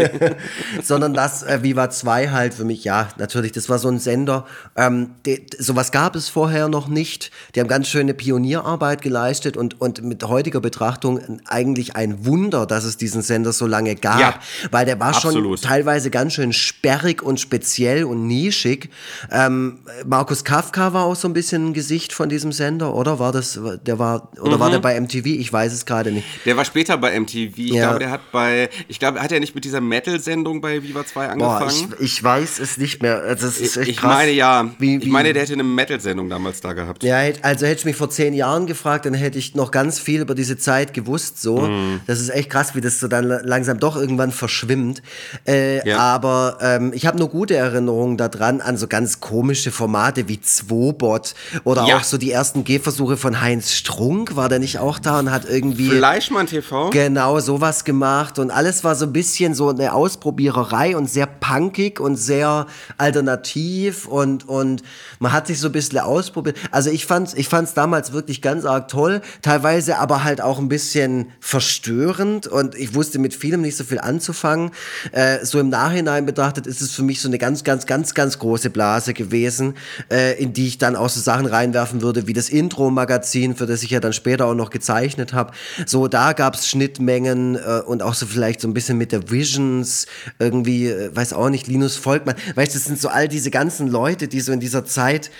sondern 0.82 1.12
das 1.12 1.42
äh, 1.42 1.62
Viva 1.62 1.90
2 1.90 2.30
halt 2.30 2.54
für 2.54 2.64
mich, 2.64 2.84
ja, 2.84 3.08
natürlich, 3.18 3.52
das 3.52 3.68
war 3.68 3.78
so 3.78 3.88
ein 3.88 3.98
Sender, 3.98 4.46
ähm, 4.74 5.10
die, 5.26 5.46
sowas 5.58 5.92
gab 5.92 6.16
es 6.16 6.30
vorher 6.30 6.68
noch 6.68 6.88
nicht, 6.88 7.30
die 7.54 7.60
haben 7.60 7.68
ganz 7.68 7.88
schöne 7.88 8.14
Pionierarbeit 8.14 9.02
geleistet 9.02 9.56
und, 9.56 9.80
und 9.80 10.02
mit 10.02 10.24
heutiger 10.24 10.60
Betrachtung 10.60 11.20
eigentlich 11.46 11.94
ein 11.94 12.24
Wunder, 12.24 12.64
dass 12.64 12.84
es 12.84 12.96
diesen 12.96 13.20
Sender 13.20 13.52
so 13.52 13.66
lange 13.66 13.96
gab, 13.96 14.20
ja, 14.20 14.34
weil 14.70 14.86
der 14.86 14.98
war 14.98 15.08
absolut. 15.08 15.60
schon 15.60 15.68
teilweise 15.68 16.10
ganz 16.10 16.32
schön 16.32 16.52
sperrig 16.52 17.22
und 17.22 17.38
speziell 17.38 18.04
und 18.04 18.26
nischig. 18.26 18.88
Ähm, 19.30 19.80
Markus 20.06 20.44
Kafka 20.44 20.94
war 20.94 21.04
auch 21.04 21.16
so 21.16 21.28
ein 21.28 21.34
bisschen 21.34 21.68
ein 21.68 21.74
Gesicht 21.74 22.14
von 22.14 22.30
diesem 22.30 22.52
Sender, 22.52 22.94
oder 22.94 23.18
war 23.18 23.32
das, 23.32 23.60
der 23.86 23.98
war, 23.98 24.30
oder 24.40 24.56
mhm. 24.56 24.60
war 24.60 24.70
der 24.70 24.78
bei 24.78 24.98
MTV? 24.98 25.26
Ich 25.26 25.52
weiß 25.52 25.72
es 25.72 25.84
gerade 25.84 26.12
nicht. 26.12 26.26
Der 26.46 26.56
war 26.56 26.64
später 26.64 26.96
bei 26.96 27.18
MTV 27.18 27.73
ja. 27.74 27.88
glaube, 27.88 27.98
der 28.00 28.10
hat 28.10 28.32
bei, 28.32 28.68
ich 28.88 28.98
glaube, 28.98 29.20
hat 29.20 29.32
er 29.32 29.40
nicht 29.40 29.54
mit 29.54 29.64
dieser 29.64 29.80
Metal-Sendung 29.80 30.60
bei 30.60 30.82
Viva 30.82 31.04
2 31.04 31.28
angefangen? 31.28 31.88
Boah, 31.88 31.96
ich, 31.98 32.18
ich, 32.18 32.22
weiß 32.22 32.58
es 32.58 32.78
nicht 32.78 33.02
mehr. 33.02 33.22
Also, 33.22 33.46
es 33.46 33.60
ist 33.60 33.76
echt 33.76 33.88
ich 33.90 33.96
krass. 33.98 34.14
meine 34.14 34.32
ja. 34.32 34.70
Wie, 34.78 35.00
wie, 35.00 35.04
ich 35.04 35.10
meine, 35.10 35.32
der 35.32 35.42
hätte 35.42 35.52
eine 35.52 35.64
Metal-Sendung 35.64 36.28
damals 36.28 36.60
da 36.60 36.72
gehabt. 36.72 37.02
Ja, 37.02 37.18
also 37.42 37.66
hätte 37.66 37.80
ich 37.80 37.84
mich 37.84 37.96
vor 37.96 38.10
zehn 38.10 38.34
Jahren 38.34 38.66
gefragt, 38.66 39.06
dann 39.06 39.14
hätte 39.14 39.38
ich 39.38 39.54
noch 39.54 39.70
ganz 39.70 39.98
viel 39.98 40.20
über 40.20 40.34
diese 40.34 40.56
Zeit 40.56 40.94
gewusst. 40.94 41.40
So, 41.40 41.58
mm. 41.58 42.00
das 42.06 42.20
ist 42.20 42.30
echt 42.30 42.50
krass, 42.50 42.74
wie 42.74 42.80
das 42.80 43.00
so 43.00 43.08
dann 43.08 43.26
langsam 43.26 43.78
doch 43.78 43.96
irgendwann 43.96 44.32
verschwimmt. 44.32 45.02
Äh, 45.46 45.86
ja. 45.88 45.98
Aber 45.98 46.58
ähm, 46.60 46.92
ich 46.94 47.06
habe 47.06 47.18
nur 47.18 47.28
gute 47.28 47.56
Erinnerungen 47.56 48.16
daran 48.16 48.60
an 48.60 48.76
so 48.76 48.86
ganz 48.86 49.20
komische 49.20 49.70
Formate 49.70 50.28
wie 50.28 50.40
Zwobot 50.40 51.34
oder 51.64 51.86
ja. 51.86 51.96
auch 51.96 52.04
so 52.04 52.18
die 52.18 52.30
ersten 52.30 52.64
Gehversuche 52.64 53.16
von 53.16 53.40
Heinz 53.40 53.72
Strunk. 53.72 54.36
War 54.36 54.48
der 54.48 54.58
nicht 54.58 54.78
auch 54.78 54.98
da 54.98 55.18
und 55.18 55.30
hat 55.30 55.48
irgendwie 55.48 55.90
Fleischmann 55.90 56.46
TV? 56.46 56.90
Genau, 56.90 57.40
sowas 57.40 57.53
sowas 57.54 57.84
gemacht 57.84 58.40
und 58.40 58.50
alles 58.50 58.82
war 58.82 58.96
so 58.96 59.06
ein 59.06 59.12
bisschen 59.12 59.54
so 59.54 59.68
eine 59.68 59.92
Ausprobiererei 59.92 60.96
und 60.96 61.08
sehr 61.08 61.26
punkig 61.26 62.00
und 62.00 62.16
sehr 62.16 62.66
alternativ 62.98 64.08
und, 64.08 64.48
und 64.48 64.82
man 65.20 65.32
hat 65.32 65.46
sich 65.46 65.60
so 65.60 65.68
ein 65.68 65.72
bisschen 65.72 66.00
ausprobiert. 66.00 66.56
Also 66.72 66.90
ich 66.90 67.06
fand's, 67.06 67.32
ich 67.32 67.48
fand's 67.48 67.72
damals 67.72 68.12
wirklich 68.12 68.42
ganz 68.42 68.64
arg 68.64 68.88
toll, 68.88 69.22
teilweise 69.40 69.98
aber 69.98 70.24
halt 70.24 70.40
auch 70.40 70.58
ein 70.58 70.68
bisschen 70.68 71.30
verstörend 71.38 72.48
und 72.48 72.74
ich 72.74 72.92
wusste 72.96 73.20
mit 73.20 73.34
vielem 73.34 73.60
nicht 73.60 73.76
so 73.76 73.84
viel 73.84 74.00
anzufangen. 74.00 74.72
Äh, 75.12 75.44
so 75.44 75.60
im 75.60 75.68
Nachhinein 75.68 76.26
betrachtet 76.26 76.66
ist 76.66 76.80
es 76.80 76.90
für 76.90 77.04
mich 77.04 77.20
so 77.20 77.28
eine 77.28 77.38
ganz, 77.38 77.62
ganz, 77.62 77.86
ganz, 77.86 78.14
ganz 78.14 78.40
große 78.40 78.70
Blase 78.70 79.14
gewesen, 79.14 79.74
äh, 80.10 80.36
in 80.42 80.52
die 80.54 80.66
ich 80.66 80.78
dann 80.78 80.96
auch 80.96 81.08
so 81.08 81.20
Sachen 81.20 81.46
reinwerfen 81.46 82.02
würde, 82.02 82.26
wie 82.26 82.32
das 82.32 82.48
Intro-Magazin, 82.48 83.54
für 83.54 83.66
das 83.66 83.84
ich 83.84 83.90
ja 83.90 84.00
dann 84.00 84.12
später 84.12 84.46
auch 84.46 84.54
noch 84.54 84.70
gezeichnet 84.70 85.32
habe. 85.32 85.52
So, 85.86 86.08
da 86.08 86.32
gab's 86.32 86.66
Schnittmengen 86.66 87.43
äh, 87.54 87.82
und 87.86 88.02
auch 88.02 88.14
so 88.14 88.26
vielleicht 88.26 88.60
so 88.60 88.68
ein 88.68 88.74
bisschen 88.74 88.98
mit 88.98 89.12
der 89.12 89.30
Visions, 89.30 90.06
irgendwie, 90.38 90.88
äh, 90.88 91.14
weiß 91.14 91.32
auch 91.34 91.50
nicht, 91.50 91.66
Linus 91.66 91.96
Volkmann. 91.96 92.36
Weißt 92.54 92.74
du, 92.74 92.78
das 92.78 92.86
sind 92.86 93.00
so 93.00 93.08
all 93.08 93.28
diese 93.28 93.50
ganzen 93.50 93.88
Leute, 93.88 94.28
die 94.28 94.40
so 94.40 94.52
in 94.52 94.60
dieser 94.60 94.84
Zeit, 94.84 95.30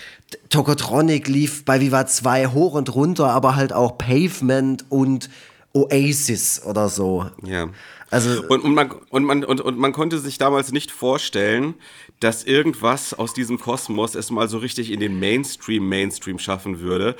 Tokotronic 0.49 1.27
lief 1.27 1.65
bei 1.65 1.81
Viva 1.81 2.05
2 2.05 2.47
hoch 2.47 2.73
und 2.73 2.93
runter, 2.93 3.29
aber 3.29 3.55
halt 3.55 3.73
auch 3.73 3.97
Pavement 3.97 4.85
und 4.89 5.29
Oasis 5.73 6.61
oder 6.63 6.89
so. 6.89 7.25
Ja. 7.43 7.69
Also 8.11 8.43
und, 8.47 8.63
und, 8.63 8.73
man, 8.73 8.91
und, 9.09 9.23
man, 9.23 9.43
und, 9.43 9.61
und 9.61 9.77
man 9.77 9.91
konnte 9.91 10.19
sich 10.19 10.37
damals 10.37 10.71
nicht 10.71 10.91
vorstellen, 10.91 11.73
dass 12.19 12.43
irgendwas 12.43 13.13
aus 13.13 13.33
diesem 13.33 13.59
Kosmos 13.59 14.15
es 14.15 14.31
mal 14.31 14.47
so 14.47 14.57
richtig 14.57 14.91
in 14.91 14.99
den 14.99 15.19
Mainstream 15.19 15.87
Mainstream 15.87 16.39
schaffen 16.39 16.79
würde. 16.79 17.15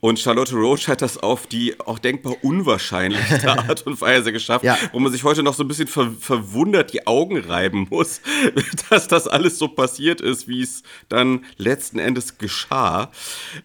Und 0.00 0.18
Charlotte 0.18 0.54
Roach 0.54 0.88
hat 0.88 1.02
das 1.02 1.18
auf 1.18 1.46
die 1.46 1.78
auch 1.80 1.98
denkbar 1.98 2.36
unwahrscheinlichste 2.42 3.50
Art 3.68 3.86
und 3.86 4.00
Weise 4.00 4.32
geschafft, 4.32 4.64
ja. 4.64 4.78
wo 4.92 4.98
man 4.98 5.12
sich 5.12 5.24
heute 5.24 5.42
noch 5.42 5.54
so 5.54 5.64
ein 5.64 5.68
bisschen 5.68 5.88
ver 5.88 6.12
verwundert 6.18 6.92
die 6.92 7.06
Augen 7.06 7.38
reiben 7.38 7.86
muss, 7.90 8.20
dass 8.90 9.08
das 9.08 9.28
alles 9.28 9.58
so 9.58 9.68
passiert 9.68 10.20
ist, 10.20 10.48
wie 10.48 10.62
es 10.62 10.82
dann 11.08 11.44
letzten 11.56 11.98
Endes 11.98 12.38
geschah. 12.38 13.10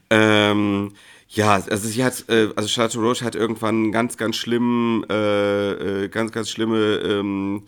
Ähm, 0.09 0.91
ja, 1.29 1.53
also 1.53 1.87
sie 1.87 2.03
hat, 2.03 2.25
äh, 2.29 2.49
also 2.55 2.69
Charlotte 2.69 2.99
Roche 2.99 3.25
hat 3.25 3.35
irgendwann 3.35 3.91
ganz, 3.91 4.17
ganz 4.17 4.35
schlimm, 4.35 5.03
äh, 5.09 6.03
äh, 6.03 6.07
ganz, 6.09 6.31
ganz 6.31 6.49
schlimme 6.49 6.77
ähm, 6.77 7.63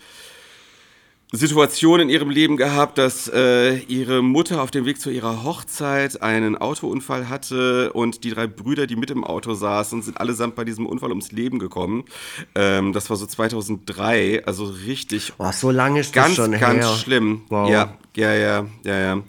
Situation 1.31 1.99
in 1.99 2.09
ihrem 2.09 2.29
Leben 2.29 2.55
gehabt, 2.55 2.97
dass 2.97 3.27
äh, 3.27 3.77
ihre 3.87 4.21
Mutter 4.21 4.61
auf 4.61 4.71
dem 4.71 4.85
Weg 4.85 5.01
zu 5.01 5.09
ihrer 5.09 5.43
Hochzeit 5.43 6.21
einen 6.21 6.55
Autounfall 6.57 7.29
hatte 7.29 7.91
und 7.93 8.23
die 8.23 8.29
drei 8.29 8.47
Brüder, 8.47 8.87
die 8.87 8.95
mit 8.95 9.09
im 9.09 9.23
Auto 9.23 9.53
saßen, 9.53 10.01
sind 10.01 10.19
allesamt 10.19 10.55
bei 10.55 10.63
diesem 10.63 10.85
Unfall 10.85 11.09
ums 11.09 11.31
Leben 11.31 11.57
gekommen. 11.59 12.05
Ähm, 12.53 12.93
das 12.93 13.09
war 13.09 13.17
so 13.17 13.25
2003, 13.25 14.45
also 14.45 14.65
richtig. 14.65 15.33
Oh, 15.37 15.51
so 15.51 15.71
lange 15.71 15.99
ist 15.99 16.13
ganz, 16.13 16.35
das 16.35 16.45
schon 16.45 16.51
ganz 16.59 16.85
her. 16.85 16.95
schlimm. 16.95 17.41
Wow. 17.49 17.69
Ja, 17.69 17.97
ja, 18.15 18.33
ja, 18.33 18.65
ja, 18.83 18.99
ja. 18.99 19.21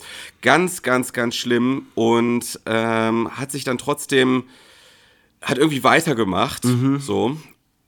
Ganz, 0.42 0.82
ganz, 0.82 1.12
ganz 1.12 1.34
schlimm 1.34 1.86
und 1.94 2.61
ähm, 2.66 3.30
hat 3.36 3.51
sich 3.51 3.64
dann 3.64 3.78
trotzdem 3.78 4.44
hat 5.42 5.59
irgendwie 5.59 5.84
weitergemacht, 5.84 6.64
mhm. 6.64 6.99
so 6.99 7.36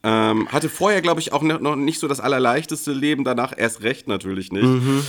ähm, 0.09 0.49
hatte 0.49 0.71
vorher, 0.71 1.03
glaube 1.03 1.21
ich, 1.21 1.33
auch 1.35 1.43
noch 1.43 1.77
nicht 1.77 2.01
so 2.01 2.09
das 2.09 2.19
allerleichteste 2.19 2.93
Leben, 2.93 3.25
danach 3.25 3.53
erst 3.55 3.83
recht 3.83 4.09
natürlich 4.09 4.53
nicht. 4.53 4.65
Mhm. 4.65 5.05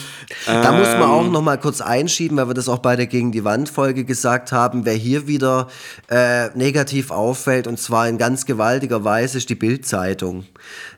Da 0.46 0.74
ähm, 0.74 0.80
muss 0.80 0.90
man 0.90 1.04
auch 1.04 1.26
ähm, 1.26 1.32
noch 1.32 1.42
mal 1.42 1.58
kurz 1.58 1.80
einschieben, 1.80 2.38
weil 2.38 2.48
wir 2.48 2.54
das 2.54 2.68
auch 2.68 2.80
bei 2.80 2.98
der 2.98 3.08
Gegen 3.08 3.32
die 3.32 3.46
Wand 3.46 3.70
Folge 3.70 4.04
gesagt 4.04 4.52
haben, 4.52 4.86
wer 4.86 4.96
hier 4.96 5.28
wieder 5.28 5.68
äh, 6.10 6.50
negativ 6.58 7.12
auffällt 7.12 7.66
und 7.66 7.80
zwar 7.80 8.10
in 8.10 8.18
ganz 8.18 8.46
gewaltiger 8.46 9.06
Weise 9.06 9.38
ist 9.38 9.50
die 9.50 9.56
Bildzeitung. 9.56 10.46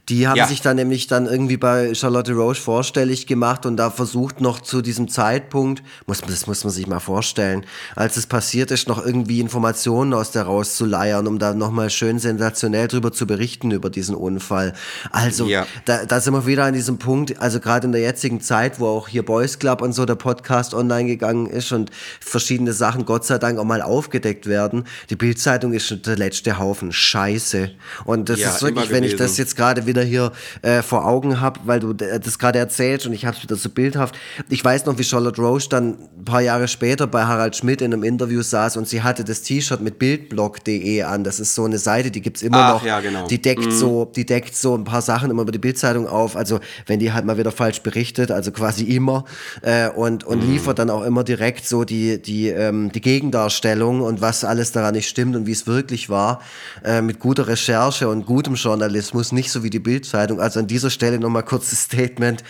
Die 0.10 0.28
haben 0.28 0.38
ja. 0.38 0.48
sich 0.48 0.62
dann 0.62 0.78
nämlich 0.78 1.08
dann 1.08 1.28
irgendwie 1.28 1.58
bei 1.58 1.94
Charlotte 1.94 2.34
Roche 2.34 2.60
vorstellig 2.60 3.28
gemacht 3.28 3.66
und 3.68 3.78
da 3.78 3.92
versucht 3.92 4.42
noch 4.42 4.60
zu 4.60 4.82
diesem 4.82 5.08
Zeitpunkt, 5.08 5.84
muss, 6.08 6.22
das 6.22 6.48
muss 6.48 6.64
man 6.64 6.74
sich 6.74 6.88
mal 6.88 7.00
vorstellen, 7.00 7.66
als 7.96 8.18
es 8.18 8.26
passiert 8.26 8.72
ist, 8.72 8.88
noch 8.88 9.06
irgendwie 9.06 9.40
Informationen 9.40 10.14
aus 10.14 10.32
der 10.32 10.44
rauszuleiern, 10.44 11.28
um 11.28 11.38
da 11.38 11.54
nochmal 11.54 11.92
schön 11.92 12.18
sensationell 12.18 12.88
drüber 12.88 13.12
zu 13.12 13.28
berichten 13.28 13.70
über 13.70 13.91
diesen 13.96 14.16
Unfall. 14.16 14.74
Also, 15.12 15.46
ja. 15.48 15.66
da, 15.86 16.06
da 16.06 16.20
sind 16.20 16.34
wir 16.34 16.46
wieder 16.46 16.66
an 16.66 16.74
diesem 16.74 16.98
Punkt, 16.98 17.40
also 17.40 17.60
gerade 17.60 17.88
in 17.88 17.92
der 17.92 18.02
jetzigen 18.02 18.42
Zeit, 18.42 18.80
wo 18.80 18.88
auch 18.88 19.08
hier 19.08 19.24
Boys 19.24 19.60
Club 19.60 19.82
und 19.82 19.94
so 19.94 20.06
der 20.06 20.16
Podcast 20.16 20.74
online 20.74 21.08
gegangen 21.08 21.48
ist 21.48 21.72
und 21.72 21.92
verschiedene 22.20 22.74
Sachen 22.74 23.06
Gott 23.06 23.26
sei 23.26 23.38
Dank 23.38 23.60
auch 23.60 23.64
mal 23.64 23.82
aufgedeckt 23.82 24.48
werden. 24.48 24.86
Die 25.10 25.16
Bildzeitung 25.16 25.74
ist 25.74 25.88
schon 25.88 26.02
der 26.02 26.18
letzte 26.18 26.58
Haufen 26.58 26.92
Scheiße. 26.92 27.72
Und 28.06 28.30
das 28.30 28.40
ja, 28.40 28.50
ist 28.50 28.62
wirklich, 28.62 28.90
wenn 28.92 29.04
ich 29.04 29.16
das 29.16 29.38
jetzt 29.38 29.56
gerade 29.56 29.86
wieder 29.86 30.04
hier 30.04 30.32
äh, 30.62 30.82
vor 30.82 31.06
Augen 31.06 31.40
habe, 31.42 31.60
weil 31.66 31.80
du 31.80 31.94
das 31.94 32.40
gerade 32.40 32.60
erzählst 32.60 33.06
und 33.06 33.14
ich 33.14 33.26
habe 33.26 33.36
es 33.38 33.44
wieder 33.44 33.56
so 33.56 33.70
bildhaft. 33.70 34.18
Ich 34.50 34.64
weiß 34.64 34.86
noch, 34.86 34.98
wie 34.98 35.04
Charlotte 35.04 35.42
Roche 35.42 35.70
dann 35.70 35.98
ein 36.18 36.26
paar 36.26 36.42
Jahre 36.42 36.68
später 36.68 37.08
bei 37.08 37.24
Harald 37.24 37.56
Schmidt 37.56 37.82
in 37.82 37.94
einem 37.94 38.04
Interview 38.04 38.42
saß 38.42 38.78
und 38.78 38.88
sie 38.88 39.02
hatte 39.02 39.24
das 39.24 39.42
T-Shirt 39.42 39.82
mit 39.82 40.00
bildblog.de 40.00 41.04
an. 41.04 41.24
Das 41.24 41.40
ist 41.40 41.56
so 41.56 41.66
eine 41.66 41.78
Seite, 41.78 42.12
die 42.12 42.22
gibt 42.22 42.38
es 42.38 42.44
immer 42.44 42.58
Ach, 42.58 42.74
noch. 42.76 42.86
Ja, 42.86 43.00
genau. 43.00 43.28
Die 43.28 43.42
deckt 43.42 43.71
mhm. 43.72 43.78
so, 43.78 44.06
die 44.06 44.26
deckt 44.26 44.56
so 44.56 44.76
ein 44.76 44.84
paar 44.84 45.02
Sachen 45.02 45.30
immer 45.30 45.44
über 45.44 45.52
die 45.52 45.60
Bildzeitung 45.60 46.08
auf. 46.08 46.36
Also 46.36 46.60
wenn 46.86 47.00
die 47.00 47.14
halt 47.14 47.26
mal 47.26 47.38
wieder 47.38 47.52
falsch 47.52 47.82
berichtet, 47.82 48.32
also 48.32 48.52
quasi 48.52 48.84
immer 48.86 49.26
äh, 49.62 49.90
und 49.90 50.24
und 50.24 50.44
mhm. 50.44 50.54
liefert 50.54 50.80
dann 50.80 50.90
auch 50.90 51.04
immer 51.04 51.24
direkt 51.24 51.68
so 51.68 51.84
die 51.84 52.22
die 52.22 52.50
ähm, 52.50 52.92
die 52.92 53.02
Gegendarstellung 53.02 54.02
und 54.02 54.22
was 54.22 54.44
alles 54.44 54.72
daran 54.72 54.94
nicht 54.94 55.08
stimmt 55.08 55.36
und 55.36 55.48
wie 55.48 55.52
es 55.52 55.68
wirklich 55.68 56.10
war 56.10 56.42
äh, 56.84 57.02
mit 57.02 57.20
guter 57.20 57.48
Recherche 57.48 58.10
und 58.10 58.26
gutem 58.26 58.56
Journalismus, 58.56 59.32
nicht 59.32 59.52
so 59.52 59.64
wie 59.64 59.70
die 59.70 59.80
Bildzeitung. 59.80 60.40
Also 60.40 60.60
an 60.60 60.68
dieser 60.68 60.90
Stelle 60.90 61.20
nochmal 61.20 61.44
kurzes 61.44 61.84
Statement. 61.84 62.44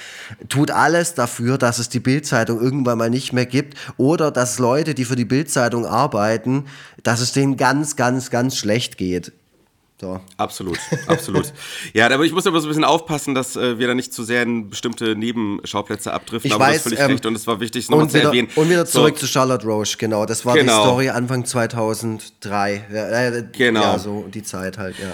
Tut 0.49 0.71
alles 0.71 1.13
dafür, 1.13 1.57
dass 1.57 1.79
es 1.79 1.89
die 1.89 1.99
Bildzeitung 1.99 2.59
irgendwann 2.61 2.97
mal 2.97 3.09
nicht 3.09 3.33
mehr 3.33 3.45
gibt 3.45 3.77
oder 3.97 4.31
dass 4.31 4.59
Leute, 4.59 4.93
die 4.93 5.05
für 5.05 5.15
die 5.15 5.25
Bildzeitung 5.25 5.85
arbeiten, 5.85 6.65
dass 7.03 7.21
es 7.21 7.31
denen 7.31 7.57
ganz, 7.57 7.95
ganz, 7.95 8.29
ganz 8.29 8.57
schlecht 8.57 8.97
geht. 8.97 9.31
So. 10.01 10.19
Absolut, 10.35 10.79
absolut. 11.05 11.53
ja, 11.93 12.09
aber 12.09 12.25
ich 12.25 12.31
muss 12.31 12.47
aber 12.47 12.59
so 12.59 12.65
ein 12.65 12.69
bisschen 12.69 12.83
aufpassen, 12.83 13.35
dass 13.35 13.55
äh, 13.55 13.77
wir 13.77 13.85
da 13.85 13.93
nicht 13.93 14.11
zu 14.11 14.23
sehr 14.23 14.41
in 14.41 14.67
bestimmte 14.67 15.15
Nebenschauplätze 15.15 16.11
abdriften. 16.11 16.49
Ich 16.49 16.55
aber 16.55 16.65
weiß, 16.65 16.71
du 16.71 16.75
hast 16.77 16.83
völlig 16.85 16.99
ähm, 17.01 17.11
recht 17.11 17.25
und 17.27 17.35
es 17.35 17.45
war 17.45 17.59
wichtig, 17.59 17.83
es 17.83 17.89
nochmal 17.91 18.09
zu 18.09 18.19
erwähnen. 18.19 18.49
Und 18.55 18.67
wieder 18.67 18.87
zurück 18.87 19.13
so. 19.19 19.27
zu 19.27 19.31
Charlotte 19.31 19.63
Roche, 19.63 19.97
genau. 19.99 20.25
Das 20.25 20.43
war 20.43 20.55
genau. 20.55 20.75
die 20.75 20.87
Story 20.87 21.09
Anfang 21.09 21.45
2003. 21.45 22.85
Ja, 22.91 23.27
äh, 23.27 23.43
genau. 23.51 23.81
Ja, 23.81 23.99
so 23.99 24.25
die 24.33 24.41
Zeit 24.41 24.79
halt, 24.79 24.97
ja. 24.97 25.13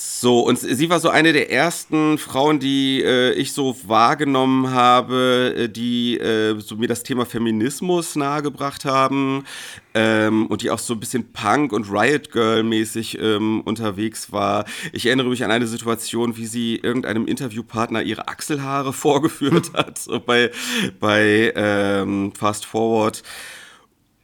So, 0.00 0.42
und 0.42 0.60
sie 0.60 0.90
war 0.90 1.00
so 1.00 1.08
eine 1.08 1.32
der 1.32 1.50
ersten 1.50 2.18
Frauen, 2.18 2.60
die 2.60 3.02
äh, 3.02 3.32
ich 3.32 3.52
so 3.52 3.76
wahrgenommen 3.84 4.70
habe, 4.70 5.54
äh, 5.56 5.68
die 5.68 6.16
äh, 6.18 6.56
so 6.60 6.76
mir 6.76 6.86
das 6.86 7.02
Thema 7.02 7.26
Feminismus 7.26 8.14
nahegebracht 8.14 8.84
haben 8.84 9.42
ähm, 9.94 10.46
und 10.46 10.62
die 10.62 10.70
auch 10.70 10.78
so 10.78 10.94
ein 10.94 11.00
bisschen 11.00 11.32
Punk- 11.32 11.72
und 11.72 11.90
Riot 11.90 12.30
Girl-mäßig 12.30 13.18
ähm, 13.20 13.60
unterwegs 13.62 14.30
war. 14.30 14.66
Ich 14.92 15.06
erinnere 15.06 15.30
mich 15.30 15.42
an 15.42 15.50
eine 15.50 15.66
Situation, 15.66 16.36
wie 16.36 16.46
sie 16.46 16.76
irgendeinem 16.76 17.26
Interviewpartner 17.26 18.02
ihre 18.02 18.28
Achselhaare 18.28 18.92
vorgeführt 18.92 19.72
hat, 19.74 19.98
so 19.98 20.20
bei, 20.20 20.52
bei 21.00 21.52
ähm, 21.56 22.32
Fast 22.38 22.66
Forward. 22.66 23.24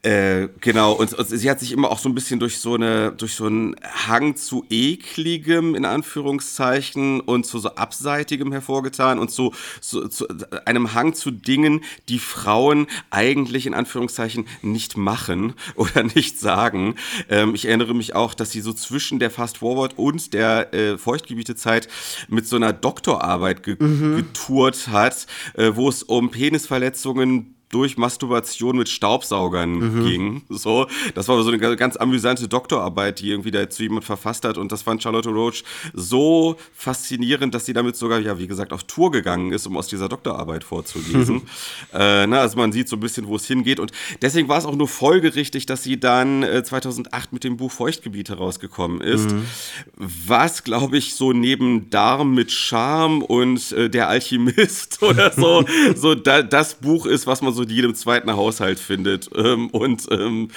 Äh, 0.05 0.51
genau, 0.61 0.93
und, 0.93 1.15
und, 1.15 1.27
sie 1.27 1.51
hat 1.51 1.61
sich 1.61 1.73
immer 1.73 1.91
auch 1.91 1.99
so 1.99 2.11
ein 2.11 2.15
bisschen 2.15 2.39
durch 2.39 2.59
so 2.59 2.75
eine, 2.75 3.13
durch 3.13 3.35
so 3.35 3.47
einen 3.47 3.75
Hang 4.07 4.37
zu 4.37 4.67
ekligem, 4.69 5.75
in 5.75 5.87
Anführungszeichen, 5.87 7.21
und 7.21 7.47
zu 7.47 7.59
so 7.59 7.71
abseitigem 7.71 8.53
hervorgetan 8.53 9.19
und 9.19 9.31
zu, 9.31 9.55
so, 9.81 10.07
zu 10.09 10.27
einem 10.67 10.93
Hang 10.93 11.15
zu 11.15 11.31
Dingen, 11.31 11.85
die 12.11 12.19
Frauen 12.19 12.87
eigentlich 13.09 13.65
in 13.65 13.73
Anführungszeichen 13.73 14.47
nicht 14.61 14.99
machen 14.99 15.55
oder 15.75 16.03
nicht 16.03 16.39
sagen. 16.39 16.97
Ähm, 17.31 17.55
ich 17.55 17.65
erinnere 17.65 17.95
mich 17.95 18.15
auch, 18.15 18.35
dass 18.35 18.51
sie 18.51 18.61
so 18.61 18.75
zwischen 18.75 19.19
der 19.19 19.31
Fast 19.31 19.59
Forward 19.59 19.97
und 19.97 20.35
der 20.35 20.75
äh, 20.75 20.99
Feuchtgebietezeit 20.99 21.89
mit 22.29 22.47
so 22.47 22.57
einer 22.57 22.75
Doktorarbeit 22.75 23.63
ge 23.63 23.77
mhm. 23.81 24.17
getourt 24.17 24.89
hat, 24.89 25.27
äh, 25.55 25.71
wo 25.75 25.89
es 25.89 26.03
um 26.03 26.31
Penisverletzungen 26.31 27.55
durch 27.75 27.97
Masturbation 27.97 28.77
mit 28.77 28.89
Staubsaugern 28.89 29.73
mhm. 29.73 30.05
ging. 30.05 30.43
So, 30.49 30.87
das 31.17 31.27
war 31.27 31.43
so 31.43 31.51
eine 31.51 31.59
ganz 31.77 31.97
amüsante 31.97 32.47
Doktorarbeit, 32.47 33.19
die 33.19 33.31
irgendwie 33.31 33.51
dazu 33.51 33.83
jemand 33.83 34.05
verfasst 34.05 34.45
hat. 34.45 34.59
Und 34.59 34.71
das 34.71 34.83
fand 34.83 35.03
Charlotte 35.03 35.29
Roach 35.29 35.65
so 35.93 36.57
faszinierend, 36.73 37.53
dass 37.53 37.67
sie 37.67 37.73
damit 37.73 37.97
sogar, 37.97 38.21
ja, 38.21 38.39
wie 38.39 38.47
gesagt, 38.47 38.73
auf 38.73 38.85
Tour 38.85 39.11
gegangen 39.11 39.53
ist, 39.53 39.67
um 39.67 39.77
aus 39.77 39.89
dieser 39.89 40.09
Doktorarbeit 40.09 40.63
vorzulesen. 40.63 41.43
äh, 41.93 42.29
na, 42.29 42.41
also 42.41 42.57
man 42.57 42.71
sieht 42.71 42.89
so 42.89 42.95
ein 42.95 43.01
bisschen, 43.01 43.27
wo 43.27 43.35
es 43.35 43.47
hingeht. 43.47 43.81
Und 43.81 43.91
deswegen 44.23 44.49
war 44.49 44.59
es 44.59 44.67
auch 44.67 44.77
nur 44.77 44.89
folgerichtig, 44.89 45.67
dass 45.67 45.83
sie 45.83 45.99
dann 45.99 46.45
äh, 46.45 46.63
2008 46.63 47.33
mit 47.33 47.43
dem 47.43 47.57
Buch 47.57 47.73
Feuchtgebiet 47.73 48.29
herausgekommen 48.29 49.01
ist. 49.01 49.33
Mhm. 49.33 49.47
Was, 49.97 50.63
glaube 50.63 50.97
ich, 50.99 51.15
so 51.15 51.33
neben 51.33 51.91
Darm 51.91 52.35
mit 52.35 52.53
Charme 52.53 53.23
und 53.23 53.73
äh, 53.73 53.91
Der 53.91 54.09
Alchemist 54.09 55.03
oder 55.03 55.33
so, 55.33 55.65
so 55.97 56.15
da, 56.15 56.43
das 56.43 56.75
Buch 56.75 57.07
ist, 57.07 57.27
was 57.27 57.43
man 57.43 57.53
so 57.53 57.64
in 57.65 57.71
jedem 57.71 57.95
zweiten 57.95 58.33
Haushalt 58.33 58.79
findet 58.79 59.29
ähm, 59.35 59.69
und 59.71 60.07
ähm, 60.11 60.49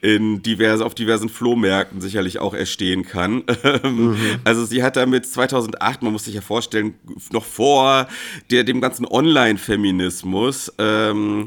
in 0.00 0.42
diverse, 0.42 0.84
auf 0.84 0.94
diversen 0.94 1.28
Flohmärkten 1.28 2.00
sicherlich 2.00 2.38
auch 2.38 2.54
erstehen 2.54 3.04
kann. 3.04 3.42
Ähm, 3.64 4.10
mhm. 4.10 4.16
Also 4.44 4.66
sie 4.66 4.82
hat 4.82 4.96
damit 4.96 5.26
2008, 5.26 6.02
man 6.02 6.12
muss 6.12 6.26
sich 6.26 6.34
ja 6.34 6.42
vorstellen, 6.42 6.94
noch 7.32 7.44
vor 7.44 8.06
der, 8.50 8.62
dem 8.62 8.80
ganzen 8.80 9.06
Online-Feminismus, 9.06 10.72
ähm, 10.78 11.46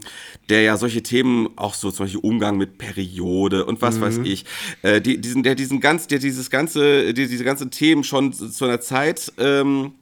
der 0.49 0.64
ja 0.64 0.78
solche 0.78 1.03
Themen 1.03 1.49
auch 1.55 1.74
so 1.74 1.91
zum 1.91 2.05
Beispiel 2.05 2.22
Umgang 2.22 2.58
mit 2.58 2.80
Periode 2.80 3.66
und 3.66 3.82
was 3.82 3.97
mhm. 3.97 4.01
weiß 4.01 4.20
ich, 4.24 4.45
äh, 4.82 4.99
die, 4.99 5.22
diesen, 5.22 5.43
der 5.43 5.55
diesen 5.55 5.80
ganz, 5.80 6.08
der 6.08 6.20
dieses 6.20 6.49
ganze, 6.49 7.14
die, 7.14 7.28
diese 7.28 7.43
ganzen 7.43 7.72
Themen 7.72 8.03
schon 8.03 8.34
zu 8.34 8.66
einer 8.66 8.82
Zeit 8.82 9.32
ähm, 9.38 9.93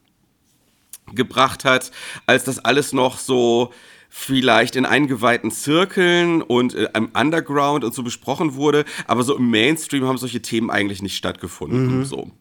gebracht 1.13 1.65
hat, 1.65 1.91
als 2.25 2.43
das 2.43 2.59
alles 2.59 2.93
noch 2.93 3.17
so 3.17 3.71
vielleicht 4.17 4.77
in 4.77 4.85
eingeweihten 4.85 5.51
Zirkeln 5.51 6.41
und 6.41 6.73
äh, 6.73 6.87
im 6.95 7.09
Underground 7.13 7.83
und 7.83 7.93
so 7.93 8.01
besprochen 8.01 8.55
wurde, 8.55 8.85
aber 9.07 9.23
so 9.23 9.35
im 9.35 9.51
Mainstream 9.51 10.05
haben 10.05 10.17
solche 10.17 10.41
Themen 10.41 10.71
eigentlich 10.71 11.01
nicht 11.01 11.17
stattgefunden. 11.17 11.99
Mhm. 11.99 12.05
So. 12.05 12.31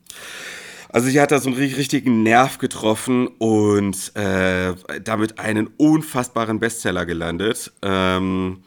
Also 0.89 1.09
sie 1.09 1.21
hat 1.21 1.33
da 1.33 1.41
so 1.41 1.51
einen 1.51 1.59
richtigen 1.59 2.23
Nerv 2.23 2.59
getroffen 2.59 3.27
und 3.27 4.15
äh, 4.15 4.75
damit 5.03 5.41
einen 5.41 5.67
unfassbaren 5.77 6.61
Bestseller 6.61 7.07
gelandet. 7.07 7.73
Ähm, 7.83 8.63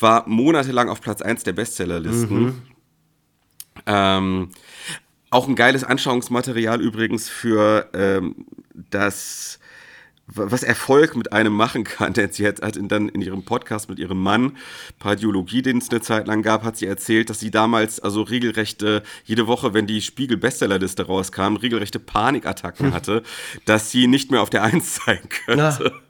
war 0.00 0.28
monatelang 0.28 0.88
auf 0.88 1.00
Platz 1.00 1.22
1 1.22 1.44
der 1.44 1.52
Bestsellerlisten. 1.52 2.40
Mhm. 2.42 2.62
Ähm, 3.86 4.48
auch 5.30 5.46
ein 5.46 5.54
geiles 5.54 5.84
Anschauungsmaterial 5.84 6.80
übrigens 6.80 7.28
für 7.28 7.88
ähm, 7.94 8.46
das 8.74 9.60
was 10.34 10.62
Erfolg 10.62 11.16
mit 11.16 11.32
einem 11.32 11.52
machen 11.52 11.84
kann. 11.84 12.12
Denn 12.12 12.30
sie 12.32 12.46
hat, 12.46 12.62
hat 12.62 12.76
in, 12.76 12.88
dann 12.88 13.08
in 13.08 13.22
ihrem 13.22 13.44
Podcast 13.44 13.88
mit 13.88 13.98
ihrem 13.98 14.22
Mann, 14.22 14.56
Pardiologie, 14.98 15.62
den 15.62 15.78
es 15.78 15.90
eine 15.90 16.00
Zeit 16.00 16.26
lang 16.26 16.42
gab, 16.42 16.64
hat 16.64 16.76
sie 16.76 16.86
erzählt, 16.86 17.30
dass 17.30 17.40
sie 17.40 17.50
damals 17.50 18.00
also 18.00 18.22
regelrechte, 18.22 19.02
jede 19.24 19.46
Woche, 19.46 19.74
wenn 19.74 19.86
die 19.86 20.02
Spiegel-Bestsellerliste 20.02 21.06
rauskam, 21.06 21.56
regelrechte 21.56 21.98
Panikattacken 21.98 22.92
hatte, 22.92 23.22
dass 23.64 23.90
sie 23.90 24.06
nicht 24.06 24.30
mehr 24.30 24.42
auf 24.42 24.50
der 24.50 24.62
Eins 24.68 24.96
sein 25.04 25.20
könnte. 25.28 25.78
Na. 25.80 26.07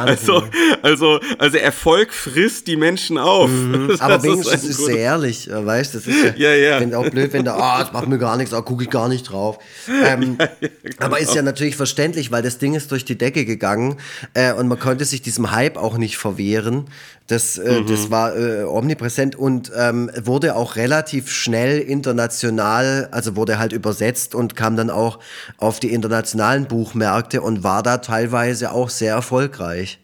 Also, 0.00 0.42
also, 0.82 1.20
also 1.38 1.56
Erfolg 1.58 2.12
frisst 2.12 2.66
die 2.66 2.76
Menschen 2.76 3.18
auf. 3.18 3.50
Mhm, 3.50 3.96
aber 4.00 4.22
wenigstens 4.22 4.64
ist, 4.64 4.80
ist 4.80 4.88
ehrlich, 4.88 5.50
äh, 5.50 5.64
weißt 5.64 5.94
du? 5.94 6.00
Ja, 6.36 6.54
ja, 6.54 6.80
ja. 6.80 6.98
auch 6.98 7.08
blöd, 7.10 7.32
wenn 7.32 7.44
da, 7.44 7.56
ah, 7.56 7.76
oh, 7.76 7.82
das 7.82 7.92
macht 7.92 8.08
mir 8.08 8.18
gar 8.18 8.36
nichts, 8.36 8.50
da 8.50 8.60
gucke 8.60 8.84
ich 8.84 8.90
gar 8.90 9.08
nicht 9.08 9.30
drauf. 9.30 9.58
Ähm, 9.88 10.36
ja, 10.40 10.48
ja, 10.60 10.68
genau. 10.82 11.06
Aber 11.06 11.18
ist 11.18 11.34
ja 11.34 11.42
natürlich 11.42 11.76
verständlich, 11.76 12.30
weil 12.30 12.42
das 12.42 12.58
Ding 12.58 12.74
ist 12.74 12.90
durch 12.90 13.04
die 13.04 13.18
Decke 13.18 13.44
gegangen 13.44 13.96
äh, 14.34 14.52
und 14.52 14.68
man 14.68 14.78
konnte 14.78 15.04
sich 15.04 15.22
diesem 15.22 15.50
Hype 15.50 15.76
auch 15.76 15.98
nicht 15.98 16.16
verwehren. 16.16 16.86
Das, 17.26 17.58
äh, 17.58 17.80
mhm. 17.80 17.86
das 17.86 18.10
war 18.10 18.36
äh, 18.36 18.62
omnipräsent 18.62 19.34
und 19.34 19.72
ähm, 19.76 20.10
wurde 20.22 20.54
auch 20.54 20.76
relativ 20.76 21.28
schnell 21.28 21.80
international, 21.80 23.08
also 23.10 23.34
wurde 23.34 23.58
halt 23.58 23.72
übersetzt 23.72 24.34
und 24.34 24.54
kam 24.54 24.76
dann 24.76 24.90
auch 24.90 25.18
auf 25.58 25.80
die 25.80 25.92
internationalen 25.92 26.66
Buchmärkte 26.66 27.42
und 27.42 27.64
war 27.64 27.82
da 27.82 27.98
teilweise 27.98 28.70
auch 28.70 28.90
sehr 28.90 29.14
erfolgreich. 29.14 29.98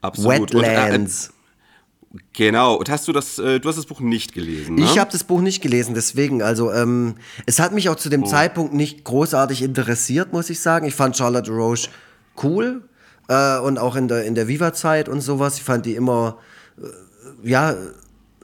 Absolut. 0.00 0.54
Wetlands. 0.54 1.30
Und, 2.12 2.20
äh, 2.20 2.24
genau. 2.34 2.76
Und 2.76 2.88
hast 2.88 3.08
du 3.08 3.12
das, 3.12 3.40
äh, 3.40 3.58
du 3.58 3.68
hast 3.68 3.76
das 3.76 3.86
Buch 3.86 3.98
nicht 3.98 4.32
gelesen? 4.32 4.76
Ne? 4.76 4.84
Ich 4.84 4.96
habe 4.96 5.10
das 5.10 5.24
Buch 5.24 5.40
nicht 5.40 5.60
gelesen, 5.60 5.94
deswegen, 5.94 6.40
also 6.40 6.72
ähm, 6.72 7.16
es 7.46 7.58
hat 7.58 7.72
mich 7.72 7.88
auch 7.88 7.96
zu 7.96 8.10
dem 8.10 8.22
oh. 8.22 8.26
Zeitpunkt 8.26 8.74
nicht 8.74 9.02
großartig 9.02 9.62
interessiert, 9.62 10.32
muss 10.32 10.50
ich 10.50 10.60
sagen. 10.60 10.86
Ich 10.86 10.94
fand 10.94 11.16
Charlotte 11.16 11.50
Roche 11.50 11.88
cool 12.44 12.82
äh, 13.28 13.58
und 13.58 13.78
auch 13.78 13.96
in 13.96 14.08
der, 14.08 14.24
in 14.24 14.34
der 14.34 14.48
Viva-Zeit 14.48 15.08
und 15.08 15.20
sowas. 15.20 15.56
Ich 15.56 15.62
fand 15.62 15.86
die 15.86 15.94
immer, 15.94 16.38
äh, 16.78 17.48
ja, 17.48 17.76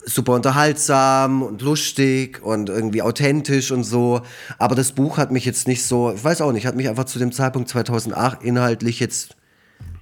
super 0.05 0.33
unterhaltsam 0.33 1.41
und 1.41 1.61
lustig 1.61 2.41
und 2.43 2.69
irgendwie 2.69 3.01
authentisch 3.01 3.71
und 3.71 3.83
so. 3.83 4.21
Aber 4.59 4.75
das 4.75 4.91
Buch 4.91 5.17
hat 5.17 5.31
mich 5.31 5.45
jetzt 5.45 5.67
nicht 5.67 5.83
so, 5.83 6.11
ich 6.13 6.23
weiß 6.23 6.41
auch 6.41 6.51
nicht, 6.51 6.67
hat 6.67 6.75
mich 6.75 6.87
einfach 6.87 7.05
zu 7.05 7.17
dem 7.17 7.31
Zeitpunkt 7.31 7.69
2008 7.69 8.43
inhaltlich 8.43 8.99
jetzt 8.99 9.35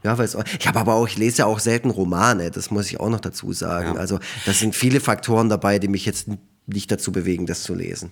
ja, 0.03 0.17
weiß 0.17 0.35
auch. 0.35 0.43
Ich 0.59 0.67
habe 0.67 0.79
aber 0.79 0.95
auch, 0.95 1.07
ich 1.07 1.17
lese 1.17 1.39
ja 1.39 1.45
auch 1.45 1.59
selten 1.59 1.89
Romane, 1.89 2.51
das 2.51 2.71
muss 2.71 2.87
ich 2.87 2.99
auch 2.99 3.09
noch 3.09 3.21
dazu 3.21 3.53
sagen. 3.53 3.95
Ja. 3.95 3.99
Also, 4.01 4.19
das 4.45 4.59
sind 4.59 4.75
viele 4.75 4.99
Faktoren 4.99 5.47
dabei, 5.47 5.79
die 5.79 5.87
mich 5.87 6.05
jetzt 6.05 6.27
nicht 6.67 6.91
dazu 6.91 7.13
bewegen, 7.13 7.45
das 7.45 7.63
zu 7.63 7.73
lesen. 7.73 8.11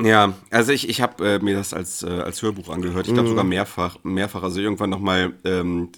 Ja, 0.00 0.34
also 0.50 0.72
ich, 0.72 0.88
ich 0.88 1.00
habe 1.00 1.34
äh, 1.34 1.38
mir 1.38 1.54
das 1.54 1.74
als, 1.74 2.02
äh, 2.02 2.08
als 2.08 2.40
Hörbuch 2.42 2.70
angehört. 2.70 3.06
Ich 3.06 3.12
glaube 3.12 3.28
mhm. 3.28 3.32
sogar 3.32 3.44
mehrfach, 3.44 3.96
mehrfach. 4.02 4.42
Also 4.42 4.60
irgendwann 4.60 4.90
nochmal, 4.90 5.34
ähm, 5.44 5.90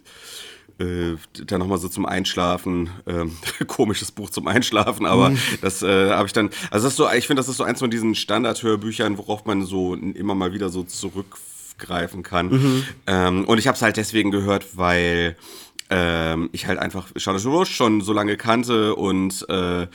äh, 0.79 1.15
dann 1.45 1.61
nochmal 1.61 1.79
so 1.79 1.89
zum 1.89 2.05
Einschlafen. 2.05 2.91
Ähm, 3.07 3.37
komisches 3.69 4.11
Buch 4.11 4.31
zum 4.31 4.49
Einschlafen, 4.49 5.07
aber 5.07 5.31
mhm. 5.31 5.39
das 5.61 5.83
äh, 5.83 6.11
habe 6.11 6.27
ich 6.27 6.33
dann. 6.33 6.51
Also 6.71 6.87
das 6.87 6.95
ist 6.95 6.97
so, 6.97 7.09
ich 7.11 7.27
finde, 7.27 7.41
das 7.41 7.49
ist 7.49 7.57
so 7.57 7.65
eins 7.65 7.79
von 7.79 7.91
diesen 7.91 8.17
Standardhörbüchern, 8.17 9.17
worauf 9.17 9.45
man 9.45 9.65
so 9.65 9.95
immer 9.95 10.35
mal 10.35 10.53
wieder 10.53 10.71
so 10.71 10.83
zurückgreifen 10.83 12.25
kann. 12.25 12.49
Mhm. 12.49 12.85
Ähm, 13.07 13.45
und 13.45 13.59
ich 13.59 13.69
habe 13.69 13.77
es 13.77 13.83
halt 13.83 13.97
deswegen 13.97 14.33
gehört, 14.33 14.77
weil 14.77 15.37
ähm, 15.91 16.49
ich 16.53 16.67
halt 16.67 16.81
einfach 16.81 17.09
Charlotte 17.17 17.49
Roche 17.49 17.73
schon 17.73 18.01
so 18.01 18.13
lange 18.13 18.37
kannte 18.37 18.97
und 18.97 19.49
äh, 19.49 19.87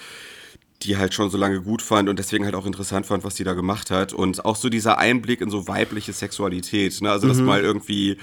die 0.84 0.98
halt 0.98 1.14
schon 1.14 1.30
so 1.30 1.38
lange 1.38 1.62
gut 1.62 1.82
fand 1.82 2.08
und 2.08 2.20
deswegen 2.20 2.46
halt 2.46 2.56
auch 2.56 2.66
interessant 2.66 3.06
fand, 3.06 3.24
was 3.24 3.36
sie 3.36 3.44
da 3.44 3.54
gemacht 3.54 3.92
hat. 3.92 4.14
Und 4.14 4.46
auch 4.46 4.56
so 4.56 4.70
dieser 4.70 4.98
Einblick 4.98 5.42
in 5.42 5.50
so 5.50 5.68
weibliche 5.68 6.14
Sexualität. 6.14 7.02
Ne? 7.02 7.12
Also 7.12 7.28
das 7.28 7.38
mhm. 7.38 7.46
mal 7.46 7.62
irgendwie, 7.62 8.18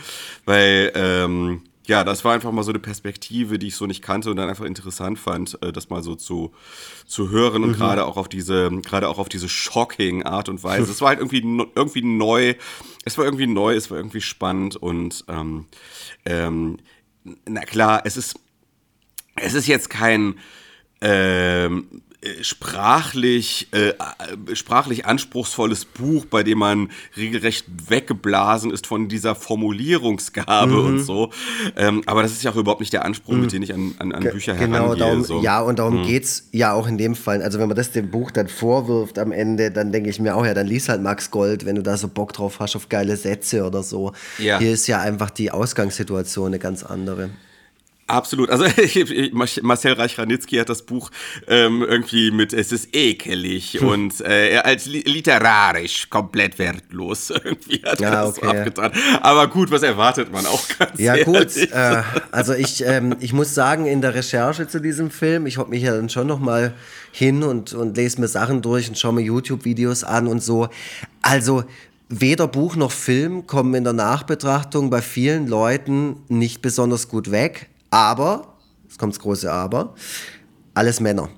weil, 0.47 0.91
ähm, 0.95 1.63
ja, 1.85 2.03
das 2.03 2.25
war 2.25 2.35
einfach 2.35 2.51
mal 2.53 2.63
so 2.63 2.73
eine 2.73 2.79
Perspektive, 2.79 3.59
die 3.59 3.69
ich 3.69 3.77
so 3.77 3.87
nicht 3.87 4.03
kannte 4.03 4.31
und 4.31 4.37
dann 4.37 4.49
einfach 4.49 4.65
interessant 4.65 5.19
fand, 5.19 5.63
äh, 5.63 5.71
das 5.71 5.91
mal 5.91 6.03
so 6.03 6.15
zu, 6.15 6.53
zu 7.07 7.31
hören 7.31 7.63
und 7.63 7.71
mhm. 7.71 7.75
gerade 7.75 8.07
auch 8.07 8.17
auf 8.17 8.29
diese, 8.29 8.71
gerade 8.83 9.09
auch 9.09 9.19
auf 9.19 9.29
diese 9.29 9.49
shocking 9.49 10.23
Art 10.25 10.49
und 10.49 10.65
Weise. 10.65 10.91
es 10.91 11.01
war 11.01 11.09
halt 11.09 11.21
irgendwie, 11.21 11.43
irgendwie 11.75 12.03
neu, 12.03 12.55
es 13.05 13.19
war 13.19 13.25
irgendwie 13.27 13.47
neu, 13.47 13.75
es 13.75 13.91
war 13.91 13.99
irgendwie 13.99 14.23
spannend 14.23 14.77
und 14.77 15.25
ähm, 15.29 15.67
ähm, 16.25 16.79
na 17.47 17.61
klar, 17.61 18.03
es 18.05 18.17
ist, 18.17 18.41
es 19.37 19.55
ist 19.55 19.67
jetzt 19.67 19.91
kein 19.91 20.37
ähm, 21.01 21.89
äh, 21.93 22.06
sprachlich, 22.43 23.69
äh, 23.73 23.93
sprachlich 24.55 25.07
anspruchsvolles 25.07 25.85
Buch, 25.85 26.25
bei 26.27 26.43
dem 26.43 26.59
man 26.59 26.91
regelrecht 27.17 27.67
weggeblasen 27.89 28.71
ist 28.71 28.87
von 28.87 29.09
dieser 29.09 29.35
Formulierungsgabe 29.35 30.73
mhm. 30.73 30.87
und 30.87 30.99
so. 31.01 31.31
Ähm, 31.77 32.03
aber 32.07 32.23
das 32.23 32.33
ist 32.33 32.43
ja 32.43 32.51
auch 32.51 32.57
überhaupt 32.57 32.81
nicht 32.81 32.93
der 32.93 33.05
Anspruch, 33.05 33.35
mhm. 33.35 33.41
mit 33.43 33.53
dem 33.53 33.63
ich 33.63 33.73
an, 33.73 33.95
an, 33.99 34.13
an 34.13 34.25
Bücher 34.25 34.55
genau, 34.55 34.79
herangehe. 34.79 34.99
Darum, 34.99 35.25
so. 35.25 35.43
Ja, 35.43 35.61
und 35.61 35.79
darum 35.79 36.03
mhm. 36.03 36.17
es 36.17 36.49
ja 36.53 36.73
auch 36.73 36.87
in 36.87 36.99
dem 36.99 37.15
Fall. 37.15 37.43
Also 37.43 37.59
wenn 37.59 37.69
man 37.69 37.77
das 37.77 37.93
dem 37.93 38.11
Buch 38.11 38.31
dann 38.31 38.49
vorwirft 38.49 39.19
am 39.19 39.33
Ende, 39.33 39.71
dann 39.71 39.93
denke 39.93 40.11
ich 40.11 40.21
mir 40.21 40.37
auch, 40.37 40.45
ja, 40.45 40.55
dann 40.55 40.67
lies 40.67 40.89
halt 40.89 41.03
Max 41.03 41.31
Gold, 41.31 41.65
wenn 41.65 41.77
du 41.77 41.83
da 41.83 41.97
so 41.97 42.09
Bock 42.09 42.33
drauf 42.33 42.61
hast 42.61 42.77
auf 42.77 42.89
geile 42.89 43.17
Sätze 43.17 43.65
oder 43.65 43.83
so. 43.83 44.13
Ja. 44.39 44.59
Hier 44.59 44.73
ist 44.73 44.87
ja 44.87 45.01
einfach 45.01 45.31
die 45.31 45.51
Ausgangssituation 45.51 46.49
eine 46.49 46.59
ganz 46.59 46.83
andere. 46.83 47.31
Absolut. 48.09 48.51
Also 48.51 48.67
Marcel 49.63 49.95
Reich-Ranitzky 49.95 50.57
hat 50.57 50.69
das 50.69 50.83
Buch 50.83 51.11
ähm, 51.49 51.83
irgendwie 51.83 52.31
mit 52.31 52.53
Es 52.53 52.71
ist 52.71 52.95
ekelig 52.95 53.79
hm. 53.81 53.89
und 53.89 54.21
äh, 54.21 54.59
als 54.59 54.87
literarisch 54.87 56.09
komplett 56.09 56.59
wertlos 56.59 57.31
irgendwie 57.45 57.83
hat 57.85 58.01
ja, 58.01 58.11
das 58.11 58.39
okay. 58.39 58.41
so 58.43 58.51
abgetan. 58.51 58.93
Aber 59.23 59.49
gut, 59.49 59.73
was 59.73 59.83
erwartet 59.83 60.31
man 60.31 60.47
auch 60.47 60.63
ganz 60.79 61.01
Ja 61.01 61.25
gut, 61.25 61.57
äh, 61.57 62.03
also 62.31 62.55
ich, 62.55 62.85
ähm, 62.87 63.17
ich 63.19 63.33
muss 63.33 63.55
sagen, 63.55 63.87
in 63.87 64.01
der 64.01 64.15
Recherche 64.15 64.69
zu 64.69 64.81
diesem 64.81 65.11
Film, 65.11 65.47
ich 65.47 65.59
hocke 65.59 65.71
mich 65.71 65.83
ja 65.83 65.97
dann 65.97 66.09
schon 66.09 66.29
noch 66.29 66.39
mal 66.39 66.75
hin 67.11 67.43
und, 67.43 67.75
und 67.75 67.97
lese 67.97 68.21
mir 68.21 68.29
Sachen 68.29 68.63
durch 68.63 68.89
und 68.89 68.97
schaue 68.97 69.15
mir 69.15 69.23
YouTube-Videos 69.23 70.05
an 70.05 70.29
und 70.29 70.43
so. 70.43 70.69
Also 71.23 71.65
weder 72.09 72.47
Buch 72.47 72.77
noch 72.77 72.93
Film 72.93 73.49
kommen 73.49 73.75
in 73.75 73.83
der 73.83 73.95
Nachbetrachtung 73.95 74.91
bei 74.91 75.03
vielen 75.03 75.49
Leuten 75.49 76.19
nicht 76.29 76.63
besonders 76.63 77.09
gut 77.09 77.33
weg. 77.33 77.69
Aber, 77.91 78.57
jetzt 78.85 78.99
kommt 78.99 79.15
das 79.15 79.21
große 79.21 79.51
Aber, 79.51 79.95
alles 80.75 81.01
Männer. 81.01 81.29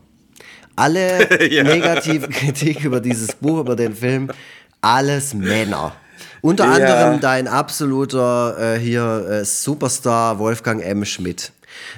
Alle 0.76 1.48
ja. 1.50 1.62
negative 1.62 2.28
Kritik 2.28 2.84
über 2.84 3.00
dieses 3.00 3.34
Buch, 3.34 3.60
über 3.60 3.76
den 3.76 3.94
Film, 3.94 4.30
alles 4.80 5.34
Männer. 5.34 5.92
Unter 6.40 6.64
ja. 6.66 6.72
anderem 6.72 7.20
dein 7.20 7.48
absoluter 7.48 8.74
äh, 8.76 8.78
hier 8.78 9.26
äh, 9.28 9.44
Superstar 9.44 10.38
Wolfgang 10.38 10.82
M. 10.82 11.04
Schmidt. 11.04 11.52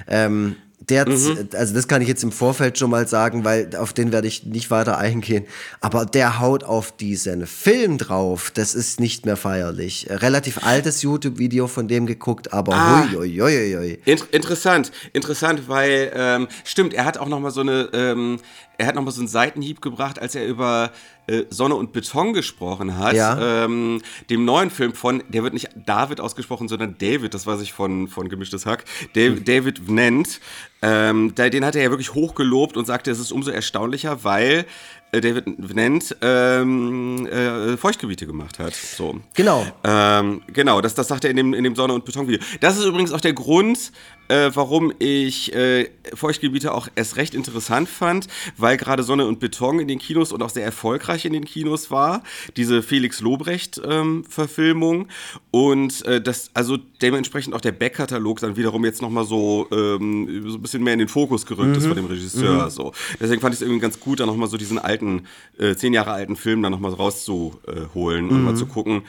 Ähm, 0.07 0.55
der, 0.91 1.07
mhm. 1.07 1.49
also 1.53 1.73
das 1.73 1.87
kann 1.87 2.01
ich 2.01 2.07
jetzt 2.09 2.21
im 2.21 2.33
Vorfeld 2.33 2.77
schon 2.77 2.89
mal 2.89 3.07
sagen, 3.07 3.45
weil 3.45 3.73
auf 3.77 3.93
den 3.93 4.11
werde 4.11 4.27
ich 4.27 4.45
nicht 4.45 4.69
weiter 4.69 4.97
eingehen. 4.97 5.45
Aber 5.79 6.05
der 6.05 6.39
haut 6.39 6.65
auf 6.65 6.91
diesen 6.91 7.47
Film 7.47 7.97
drauf. 7.97 8.51
Das 8.53 8.75
ist 8.75 8.99
nicht 8.99 9.25
mehr 9.25 9.37
feierlich. 9.37 10.07
Relativ 10.09 10.65
altes 10.65 11.01
YouTube-Video 11.01 11.67
von 11.67 11.87
dem 11.87 12.05
geguckt, 12.05 12.51
aber 12.51 12.73
ah, 12.73 13.07
hui, 13.13 13.29
hui, 13.29 13.39
hui, 13.39 13.73
hui. 13.73 13.99
Inter 14.05 14.25
interessant, 14.31 14.91
interessant, 15.13 15.69
weil 15.69 16.11
ähm, 16.13 16.47
stimmt, 16.65 16.93
er 16.93 17.05
hat 17.05 17.17
auch 17.17 17.29
noch 17.29 17.39
mal 17.39 17.51
so 17.51 17.61
eine, 17.61 17.89
ähm, 17.93 18.39
er 18.81 18.87
hat 18.87 18.95
noch 18.95 19.03
mal 19.03 19.11
so 19.11 19.21
einen 19.21 19.27
Seitenhieb 19.27 19.81
gebracht, 19.81 20.19
als 20.19 20.33
er 20.33 20.45
über 20.45 20.91
äh, 21.27 21.43
Sonne 21.49 21.75
und 21.75 21.93
Beton 21.93 22.33
gesprochen 22.33 22.97
hat. 22.97 23.13
Ja. 23.13 23.65
Ähm, 23.65 24.01
dem 24.29 24.43
neuen 24.43 24.71
Film 24.71 24.93
von, 24.93 25.23
der 25.29 25.43
wird 25.43 25.53
nicht 25.53 25.69
David 25.85 26.19
ausgesprochen, 26.19 26.67
sondern 26.67 26.95
David, 26.97 27.33
das 27.33 27.45
weiß 27.45 27.61
ich 27.61 27.73
von, 27.73 28.07
von 28.07 28.27
Gemischtes 28.27 28.65
Hack. 28.65 28.85
David, 29.13 29.37
hm. 29.37 29.45
David 29.45 29.89
nennt, 29.89 30.41
ähm, 30.81 31.35
den 31.35 31.63
hat 31.63 31.75
er 31.75 31.83
ja 31.83 31.89
wirklich 31.91 32.15
hochgelobt 32.15 32.75
und 32.75 32.87
sagte, 32.87 33.11
es 33.11 33.19
ist 33.19 33.31
umso 33.31 33.51
erstaunlicher, 33.51 34.23
weil 34.23 34.65
äh, 35.11 35.21
David 35.21 35.75
Nent 35.75 36.15
ähm, 36.21 37.27
äh, 37.27 37.77
Feuchtgebiete 37.77 38.25
gemacht 38.25 38.59
hat. 38.59 38.73
So. 38.73 39.19
Genau. 39.35 39.65
Ähm, 39.83 40.41
genau, 40.47 40.81
das, 40.81 40.95
das 40.95 41.07
sagt 41.07 41.23
er 41.23 41.29
in 41.29 41.37
dem, 41.37 41.53
in 41.53 41.63
dem 41.63 41.75
Sonne- 41.75 41.93
und 41.93 42.05
Beton-Video. 42.05 42.39
Das 42.61 42.77
ist 42.77 42.85
übrigens 42.85 43.11
auch 43.11 43.21
der 43.21 43.33
Grund, 43.33 43.91
äh, 44.31 44.55
warum 44.55 44.93
ich 44.99 45.53
äh, 45.53 45.89
Feuchtgebiete 46.13 46.73
auch 46.73 46.87
erst 46.95 47.17
recht 47.17 47.35
interessant 47.35 47.89
fand, 47.89 48.27
weil 48.57 48.77
gerade 48.77 49.03
Sonne 49.03 49.25
und 49.27 49.39
Beton 49.39 49.79
in 49.79 49.87
den 49.87 49.99
Kinos 49.99 50.31
und 50.31 50.41
auch 50.41 50.49
sehr 50.49 50.63
erfolgreich 50.63 51.25
in 51.25 51.33
den 51.33 51.45
Kinos 51.45 51.91
war. 51.91 52.23
Diese 52.55 52.81
Felix 52.81 53.19
Lobrecht-Verfilmung. 53.19 55.01
Ähm, 55.01 55.07
und 55.51 56.05
äh, 56.05 56.21
das, 56.21 56.49
also 56.53 56.77
dementsprechend 57.01 57.53
auch 57.53 57.61
der 57.61 57.71
Back-Katalog 57.71 58.39
dann 58.39 58.55
wiederum 58.55 58.85
jetzt 58.85 59.01
nochmal 59.01 59.25
so, 59.25 59.67
ähm, 59.71 60.43
so 60.47 60.57
ein 60.57 60.61
bisschen 60.61 60.83
mehr 60.83 60.93
in 60.93 60.99
den 60.99 61.07
Fokus 61.07 61.45
gerückt 61.45 61.69
mhm. 61.69 61.75
ist 61.75 61.85
von 61.87 61.95
dem 61.95 62.05
Regisseur. 62.05 62.65
Mhm. 62.65 62.69
So. 62.69 62.93
Deswegen 63.19 63.41
fand 63.41 63.53
ich 63.53 63.61
es 63.61 63.61
irgendwie 63.61 63.81
ganz 63.81 63.99
gut, 63.99 64.19
da 64.19 64.25
nochmal 64.25 64.47
so 64.47 64.57
diesen 64.57 64.79
alten, 64.79 65.23
äh, 65.57 65.75
zehn 65.75 65.93
Jahre 65.93 66.11
alten 66.11 66.35
Film 66.35 66.61
dann 66.61 66.71
nochmal 66.71 66.93
rauszuholen 66.93 68.25
mhm. 68.25 68.31
und 68.31 68.43
mal 68.43 68.55
zu 68.55 68.65
gucken. 68.65 69.03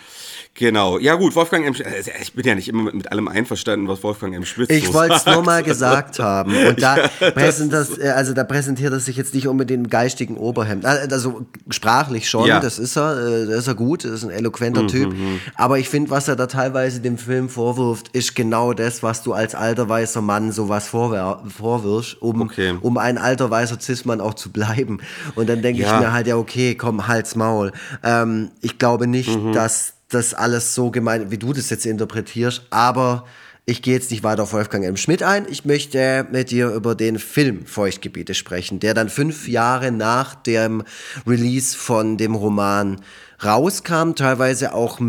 Genau. 0.55 0.99
Ja, 0.99 1.15
gut, 1.15 1.35
Wolfgang 1.35 1.67
M. 1.67 1.75
Äh, 1.75 2.03
ich 2.21 2.33
bin 2.35 2.47
ja 2.47 2.55
nicht 2.55 2.69
immer 2.69 2.83
mit, 2.85 2.95
mit 2.95 3.13
allem 3.13 3.29
einverstanden, 3.29 3.89
was 3.89 4.03
Wolfgang 4.03 4.35
M. 4.35 4.45
Schmitz 4.45 4.71
Ich 4.71 4.93
wollte 4.93 5.15
es 5.15 5.27
nur 5.27 5.43
mal 5.43 5.63
gesagt 5.63 6.19
haben. 6.19 6.55
Und 6.55 6.83
da, 6.83 6.97
ja, 7.21 7.31
präsentiert, 7.31 7.99
äh, 7.99 8.09
also 8.09 8.35
da 8.35 8.45
präsentiert 8.45 8.93
er 8.93 9.01
sich 9.01 9.17
jetzt 9.17 9.35
nicht 9.35 9.49
unbedingt 9.49 9.85
im 9.85 9.91
geistigen 9.91 10.37
Oberhemd. 10.37 10.85
Also 10.85 11.47
sprachlich 11.71 12.29
schon, 12.29 12.47
ja. 12.47 12.61
das 12.61 12.79
ist 12.79 12.97
er, 12.97 13.17
äh, 13.17 13.47
das 13.47 13.61
ist 13.61 13.67
er 13.69 13.75
gut, 13.75 14.05
das 14.05 14.13
ist 14.13 14.25
ein 14.25 14.31
eloquenter 14.31 14.83
mhm, 14.83 14.89
Typ. 14.89 15.13
Mhm. 15.13 15.41
Aber 15.55 15.79
ich 15.79 15.89
finde, 15.89 16.11
was 16.11 16.29
er 16.29 16.37
da 16.37 16.47
teilweise 16.47 17.01
dem 17.01 17.19
Film 17.19 17.49
vorwirft, 17.49 17.82
ist 18.13 18.35
genau 18.35 18.73
das, 18.73 19.03
was 19.03 19.23
du 19.23 19.33
als 19.33 19.55
alter 19.55 19.89
weißer 19.89 20.21
Mann 20.21 20.53
sowas 20.53 20.89
vorwirfst, 20.89 22.21
um, 22.21 22.43
okay. 22.43 22.75
um 22.81 22.99
ein 22.99 23.19
alter 23.19 23.51
weißer 23.51 23.81
Cis-Mann 23.81 24.21
auch 24.21 24.35
zu 24.35 24.51
bleiben. 24.51 24.99
Und 25.35 25.49
dann 25.49 25.63
denke 25.63 25.83
ja. 25.83 25.95
ich 25.95 26.01
mir 26.01 26.13
halt, 26.13 26.27
ja, 26.27 26.37
okay, 26.37 26.75
komm, 26.75 27.09
halt's 27.09 27.35
Maul. 27.35 27.73
Ähm, 28.03 28.51
ich 28.61 28.79
glaube 28.79 29.07
nicht, 29.07 29.37
mhm. 29.37 29.53
dass 29.53 29.95
das 30.09 30.35
alles 30.35 30.75
so 30.75 30.91
gemeint, 30.91 31.31
wie 31.31 31.39
du 31.39 31.53
das 31.53 31.71
jetzt 31.71 31.87
interpretierst, 31.87 32.63
aber 32.71 33.25
ich 33.65 33.81
gehe 33.81 33.95
jetzt 33.95 34.11
nicht 34.11 34.25
weiter 34.25 34.43
auf 34.43 34.53
Wolfgang 34.53 34.85
M. 34.85 34.97
Schmidt 34.97 35.23
ein. 35.23 35.47
Ich 35.49 35.65
möchte 35.65 36.27
mit 36.33 36.51
dir 36.51 36.71
über 36.71 36.97
den 36.97 37.21
Film 37.21 37.65
Feuchtgebiete 37.65 38.35
sprechen, 38.35 38.81
der 38.81 38.93
dann 38.93 39.09
fünf 39.09 39.47
Jahre 39.47 39.93
nach 39.93 40.35
dem 40.35 40.83
Release 41.27 41.77
von 41.77 42.17
dem 42.17 42.35
Roman 42.35 43.01
rauskam, 43.45 44.13
teilweise 44.15 44.75
auch 44.75 45.01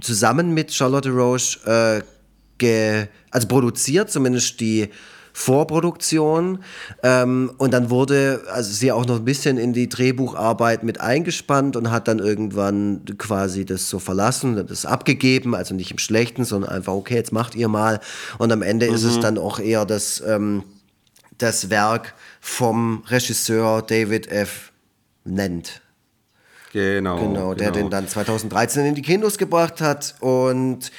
zusammen 0.00 0.52
mit 0.52 0.72
Charlotte 0.72 1.10
Roche 1.10 2.02
äh, 2.02 3.06
also 3.30 3.48
produziert, 3.48 4.10
zumindest 4.10 4.60
die 4.60 4.90
Vorproduktion. 5.32 6.62
Ähm, 7.02 7.52
und 7.58 7.72
dann 7.72 7.90
wurde 7.90 8.42
also 8.52 8.72
sie 8.72 8.92
auch 8.92 9.06
noch 9.06 9.16
ein 9.16 9.24
bisschen 9.24 9.58
in 9.58 9.72
die 9.72 9.88
Drehbucharbeit 9.88 10.82
mit 10.82 11.00
eingespannt 11.00 11.76
und 11.76 11.90
hat 11.90 12.08
dann 12.08 12.18
irgendwann 12.18 13.04
quasi 13.18 13.64
das 13.64 13.88
so 13.88 13.98
verlassen, 13.98 14.66
das 14.66 14.84
abgegeben, 14.84 15.54
also 15.54 15.74
nicht 15.74 15.90
im 15.90 15.98
Schlechten, 15.98 16.44
sondern 16.44 16.70
einfach, 16.70 16.92
okay, 16.92 17.14
jetzt 17.14 17.32
macht 17.32 17.54
ihr 17.54 17.68
mal. 17.68 18.00
Und 18.38 18.52
am 18.52 18.62
Ende 18.62 18.88
mhm. 18.88 18.94
ist 18.94 19.04
es 19.04 19.16
mhm. 19.16 19.20
dann 19.22 19.38
auch 19.38 19.58
eher 19.58 19.86
das, 19.86 20.22
ähm, 20.26 20.64
das 21.38 21.70
Werk 21.70 22.14
vom 22.40 23.02
Regisseur 23.06 23.82
David 23.82 24.30
F. 24.30 24.72
Nennt. 25.24 25.82
Genau, 26.72 27.18
genau. 27.18 27.54
der 27.54 27.72
genau. 27.72 27.84
den 27.84 27.90
dann 27.90 28.08
2013 28.08 28.86
in 28.86 28.94
die 28.94 29.02
Kinos 29.02 29.38
gebracht 29.38 29.80
hat 29.80 30.14
und 30.20 30.90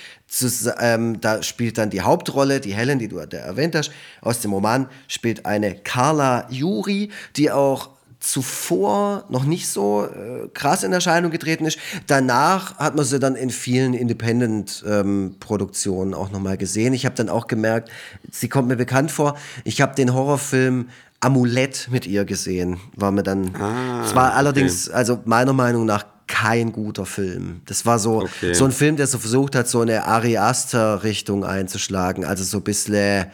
ähm, 0.80 1.20
da 1.22 1.44
spielt 1.44 1.78
dann 1.78 1.90
die 1.90 2.02
Hauptrolle, 2.02 2.60
die 2.60 2.74
Helen, 2.74 3.00
die 3.00 3.08
du 3.08 3.18
erwähnt 3.18 3.76
hast, 3.76 3.92
aus 4.22 4.40
dem 4.42 4.54
Roman, 4.54 4.88
spielt 5.08 5.46
eine 5.46 5.76
Carla 5.76 6.48
Juri, 6.50 7.12
die 7.36 7.52
auch 7.52 7.90
zuvor 8.22 9.26
noch 9.30 9.44
nicht 9.44 9.68
so 9.68 10.06
äh, 10.06 10.48
krass 10.54 10.84
in 10.84 10.94
Erscheinung 10.94 11.32
getreten 11.32 11.66
ist. 11.66 11.78
Danach 12.08 12.78
hat 12.78 12.96
man 12.96 13.04
sie 13.04 13.20
dann 13.20 13.36
in 13.36 13.50
vielen 13.50 13.94
Independent-Produktionen 13.94 16.14
ähm, 16.14 16.18
auch 16.18 16.32
nochmal 16.32 16.56
gesehen. 16.56 16.94
Ich 16.94 17.06
habe 17.06 17.16
dann 17.16 17.28
auch 17.30 17.48
gemerkt, 17.48 17.90
sie 18.32 18.48
kommt 18.48 18.70
mir 18.70 18.78
bekannt 18.78 19.12
vor. 19.12 19.38
Ich 19.64 19.82
habe 19.82 19.96
den 19.96 20.14
Horrorfilm 20.14 20.90
Amulett 21.20 21.90
mit 21.92 22.08
ihr 22.08 22.24
gesehen. 22.26 22.80
War 22.96 23.12
mir 23.12 23.24
dann. 23.24 23.56
Ah, 23.56 24.04
es 24.06 24.16
war 24.16 24.36
allerdings, 24.36 24.88
okay. 24.88 24.98
also 24.98 25.20
meiner 25.26 25.54
Meinung 25.54 25.86
nach, 25.86 26.06
kein 26.28 26.72
guter 26.72 27.06
Film. 27.06 27.62
Das 27.66 27.86
war 27.86 28.00
so, 28.00 28.22
okay. 28.22 28.54
so 28.54 28.64
ein 28.66 28.72
Film, 28.72 28.96
der 28.96 29.08
so 29.08 29.18
versucht 29.18 29.56
hat, 29.56 29.68
so 29.68 29.82
eine 29.82 30.06
Ari 30.06 30.38
Aster-Richtung 30.38 31.44
einzuschlagen. 31.44 32.24
Also 32.24 32.44
so 32.44 32.58
ein 32.58 32.64
bisschen 32.64 33.26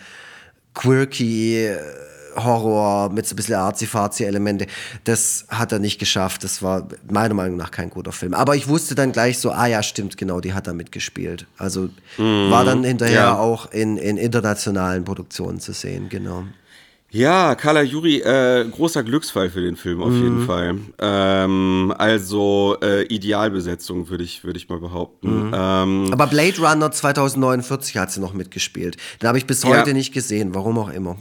quirky 0.74 1.68
äh, 1.68 1.78
Horror 2.38 3.10
mit 3.10 3.28
so 3.28 3.34
ein 3.34 3.38
bisschen 3.38 3.56
arzi-fazi-Elemente. 3.56 4.68
Das 5.04 5.46
hat 5.50 5.72
er 5.72 5.80
nicht 5.80 6.00
geschafft. 6.00 6.44
Das 6.44 6.62
war 6.62 6.88
meiner 7.10 7.34
Meinung 7.34 7.58
nach 7.58 7.72
kein 7.72 7.90
guter 7.90 8.12
Film. 8.12 8.34
Aber 8.34 8.56
ich 8.56 8.68
wusste 8.68 8.96
dann 8.96 9.12
gleich 9.12 9.40
so, 9.40 9.52
ah 9.52 9.68
ja, 9.68 9.84
stimmt, 9.84 10.18
genau, 10.18 10.40
die 10.40 10.54
hat 10.54 10.68
da 10.68 10.74
mitgespielt. 10.74 11.46
Also 11.58 11.90
mm, 12.18 12.52
war 12.52 12.66
dann 12.66 12.84
hinterher 12.84 13.16
ja. 13.16 13.38
auch 13.38 13.72
in, 13.72 13.98
in 13.98 14.18
internationalen 14.18 15.04
Produktionen 15.04 15.60
zu 15.60 15.74
sehen, 15.74 16.10
genau. 16.10 16.44
Ja, 17.10 17.56
Carla 17.56 17.82
Juri, 17.84 18.20
äh, 18.20 18.66
großer 18.70 19.02
Glücksfall 19.02 19.50
für 19.50 19.62
den 19.62 19.78
Film 19.78 20.04
auf 20.04 20.10
mhm. 20.10 20.24
jeden 20.24 20.46
Fall. 20.46 20.78
Ähm, 21.00 21.94
also 21.98 22.78
äh, 22.84 23.04
Idealbesetzung 23.04 24.10
würde 24.10 24.26
ich, 24.26 24.44
würd 24.44 24.58
ich 24.58 24.68
mal 24.68 24.80
behaupten. 24.80 25.48
Mhm. 25.48 25.54
Ähm, 25.56 26.10
Aber 26.12 26.28
Blade 26.28 26.60
Runner 26.60 26.92
2049 26.92 27.98
hat 27.98 28.12
sie 28.12 28.20
noch 28.20 28.34
mitgespielt. 28.34 28.98
Den 29.22 29.30
habe 29.30 29.38
ich 29.38 29.46
bis 29.46 29.64
heute 29.64 29.92
ja. 29.92 29.94
nicht 29.94 30.14
gesehen, 30.14 30.54
warum 30.54 30.78
auch 30.78 30.90
immer. 30.90 31.16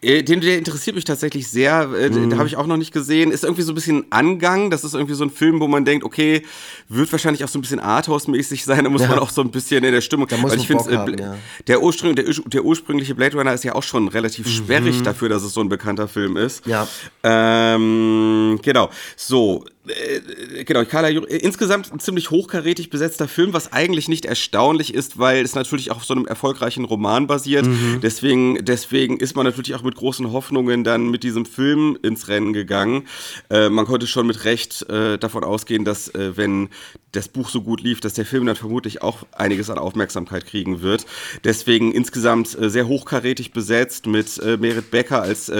Äh, 0.00 0.22
den, 0.22 0.40
der 0.40 0.58
interessiert 0.58 0.94
mich 0.94 1.04
tatsächlich 1.04 1.48
sehr. 1.48 1.90
Äh, 1.98 2.08
mhm. 2.08 2.30
Den 2.30 2.38
habe 2.38 2.46
ich 2.46 2.56
auch 2.56 2.66
noch 2.66 2.76
nicht 2.76 2.92
gesehen. 2.92 3.32
Ist 3.32 3.42
irgendwie 3.42 3.62
so 3.62 3.72
ein 3.72 3.74
bisschen 3.74 4.04
Angang. 4.10 4.70
Das 4.70 4.84
ist 4.84 4.94
irgendwie 4.94 5.14
so 5.14 5.24
ein 5.24 5.30
Film, 5.30 5.60
wo 5.60 5.66
man 5.66 5.84
denkt, 5.84 6.04
okay, 6.04 6.44
wird 6.88 7.10
wahrscheinlich 7.10 7.42
auch 7.44 7.48
so 7.48 7.58
ein 7.58 7.62
bisschen 7.62 7.80
Arthouse-mäßig 7.80 8.64
sein. 8.64 8.84
Da 8.84 8.90
muss 8.90 9.02
ja. 9.02 9.08
man 9.08 9.18
auch 9.18 9.30
so 9.30 9.40
ein 9.40 9.50
bisschen 9.50 9.82
in 9.82 9.92
der 9.92 10.00
Stimmung. 10.00 10.28
Da 10.28 10.36
muss 10.36 10.52
Weil 10.52 10.58
ich 10.58 10.68
finde, 10.68 10.84
äh, 10.88 11.20
ja. 11.20 11.36
der, 11.66 11.82
Ursprung, 11.82 12.14
der, 12.14 12.26
der, 12.46 12.64
ursprüngliche 12.64 13.14
Blade 13.16 13.36
Runner 13.36 13.52
ist 13.52 13.64
ja 13.64 13.74
auch 13.74 13.82
schon 13.82 14.06
relativ 14.08 14.46
mhm. 14.46 14.50
sperrig 14.50 15.02
dafür, 15.02 15.28
dass 15.28 15.42
es 15.42 15.52
so 15.52 15.60
ein 15.60 15.68
bekannter 15.68 16.06
Film 16.06 16.36
ist. 16.36 16.64
Ja. 16.66 16.86
Ähm, 17.24 18.60
genau. 18.62 18.90
So 19.16 19.64
äh, 19.88 20.64
genau, 20.64 20.84
Carla 20.84 21.08
Juri, 21.08 21.36
insgesamt 21.36 21.92
ein 21.92 22.00
ziemlich 22.00 22.30
hochkarätig 22.30 22.90
besetzter 22.90 23.28
Film, 23.28 23.52
was 23.52 23.72
eigentlich 23.72 24.08
nicht 24.08 24.24
erstaunlich 24.24 24.94
ist, 24.94 25.18
weil 25.18 25.44
es 25.44 25.54
natürlich 25.54 25.90
auch 25.90 25.96
auf 25.96 26.04
so 26.04 26.14
einem 26.14 26.26
erfolgreichen 26.26 26.84
Roman 26.84 27.26
basiert. 27.26 27.66
Mhm. 27.66 28.00
Deswegen, 28.02 28.64
deswegen 28.64 29.18
ist 29.18 29.36
man 29.36 29.44
natürlich 29.44 29.74
auch 29.74 29.82
mit 29.82 29.96
großen 29.96 30.32
Hoffnungen 30.32 30.84
dann 30.84 31.10
mit 31.10 31.22
diesem 31.22 31.44
Film 31.44 31.98
ins 32.02 32.28
Rennen 32.28 32.52
gegangen. 32.52 33.06
Äh, 33.50 33.68
man 33.68 33.86
konnte 33.86 34.06
schon 34.06 34.26
mit 34.26 34.44
Recht 34.44 34.88
äh, 34.88 35.18
davon 35.18 35.44
ausgehen, 35.44 35.84
dass 35.84 36.08
äh, 36.14 36.36
wenn 36.36 36.68
das 37.12 37.28
Buch 37.28 37.48
so 37.48 37.62
gut 37.62 37.80
lief, 37.80 38.00
dass 38.00 38.14
der 38.14 38.26
Film 38.26 38.46
dann 38.46 38.56
vermutlich 38.56 39.02
auch 39.02 39.26
einiges 39.32 39.70
an 39.70 39.78
Aufmerksamkeit 39.78 40.46
kriegen 40.46 40.82
wird. 40.82 41.06
Deswegen 41.42 41.90
insgesamt 41.92 42.56
äh, 42.56 42.68
sehr 42.70 42.86
hochkarätig 42.86 43.52
besetzt 43.52 44.06
mit 44.06 44.38
äh, 44.38 44.56
Merit 44.56 44.90
Becker 44.90 45.22
als 45.22 45.50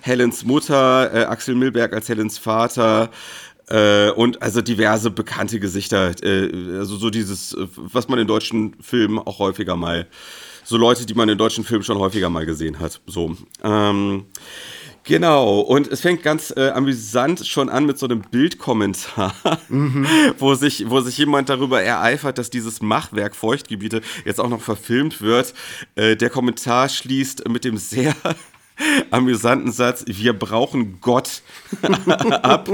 Helens 0.00 0.44
Mutter, 0.44 1.30
Axel 1.30 1.54
Milberg 1.54 1.92
als 1.92 2.08
Helens 2.08 2.38
Vater. 2.38 3.10
Äh, 3.70 4.10
und 4.10 4.42
also 4.42 4.62
diverse 4.62 5.10
bekannte 5.10 5.60
Gesichter, 5.60 6.12
äh, 6.22 6.78
also 6.78 6.96
so 6.96 7.10
dieses, 7.10 7.52
äh, 7.52 7.66
was 7.76 8.08
man 8.08 8.18
in 8.18 8.26
deutschen 8.26 8.74
Filmen 8.80 9.18
auch 9.18 9.38
häufiger 9.38 9.76
mal, 9.76 10.06
so 10.64 10.76
Leute, 10.76 11.06
die 11.06 11.14
man 11.14 11.28
in 11.28 11.38
deutschen 11.38 11.64
Filmen 11.64 11.84
schon 11.84 11.98
häufiger 11.98 12.30
mal 12.30 12.46
gesehen 12.46 12.80
hat. 12.80 13.00
So. 13.06 13.36
Ähm, 13.62 14.26
Genau, 15.08 15.60
und 15.60 15.88
es 15.88 16.02
fängt 16.02 16.22
ganz 16.22 16.52
äh, 16.54 16.68
amüsant 16.68 17.46
schon 17.46 17.70
an 17.70 17.86
mit 17.86 17.98
so 17.98 18.04
einem 18.04 18.20
Bildkommentar, 18.20 19.32
mhm. 19.70 20.06
wo, 20.38 20.54
sich, 20.54 20.90
wo 20.90 21.00
sich 21.00 21.16
jemand 21.16 21.48
darüber 21.48 21.80
ereifert, 21.80 22.36
dass 22.36 22.50
dieses 22.50 22.82
Machwerk 22.82 23.34
Feuchtgebiete 23.34 24.02
jetzt 24.26 24.38
auch 24.38 24.50
noch 24.50 24.60
verfilmt 24.60 25.22
wird. 25.22 25.54
Äh, 25.94 26.16
der 26.16 26.28
Kommentar 26.28 26.90
schließt 26.90 27.48
mit 27.48 27.64
dem 27.64 27.78
sehr 27.78 28.14
amüsanten 29.10 29.72
Satz, 29.72 30.04
wir 30.06 30.32
brauchen 30.32 31.00
Gott 31.00 31.42
ab, 32.42 32.68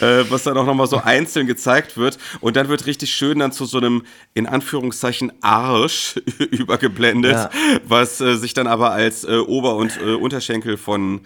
äh, 0.00 0.24
was 0.28 0.44
dann 0.44 0.56
auch 0.56 0.66
nochmal 0.66 0.86
so 0.86 0.98
einzeln 0.98 1.46
gezeigt 1.46 1.96
wird. 1.96 2.18
Und 2.40 2.56
dann 2.56 2.68
wird 2.68 2.86
richtig 2.86 3.10
schön 3.10 3.38
dann 3.38 3.52
zu 3.52 3.64
so 3.64 3.78
einem, 3.78 4.04
in 4.34 4.46
Anführungszeichen, 4.46 5.32
Arsch 5.40 6.16
übergeblendet, 6.38 7.32
ja. 7.32 7.50
was 7.86 8.20
äh, 8.20 8.36
sich 8.36 8.54
dann 8.54 8.66
aber 8.66 8.92
als 8.92 9.24
äh, 9.24 9.36
Ober- 9.36 9.76
und 9.76 9.98
äh, 10.00 10.14
Unterschenkel 10.14 10.76
von 10.76 11.20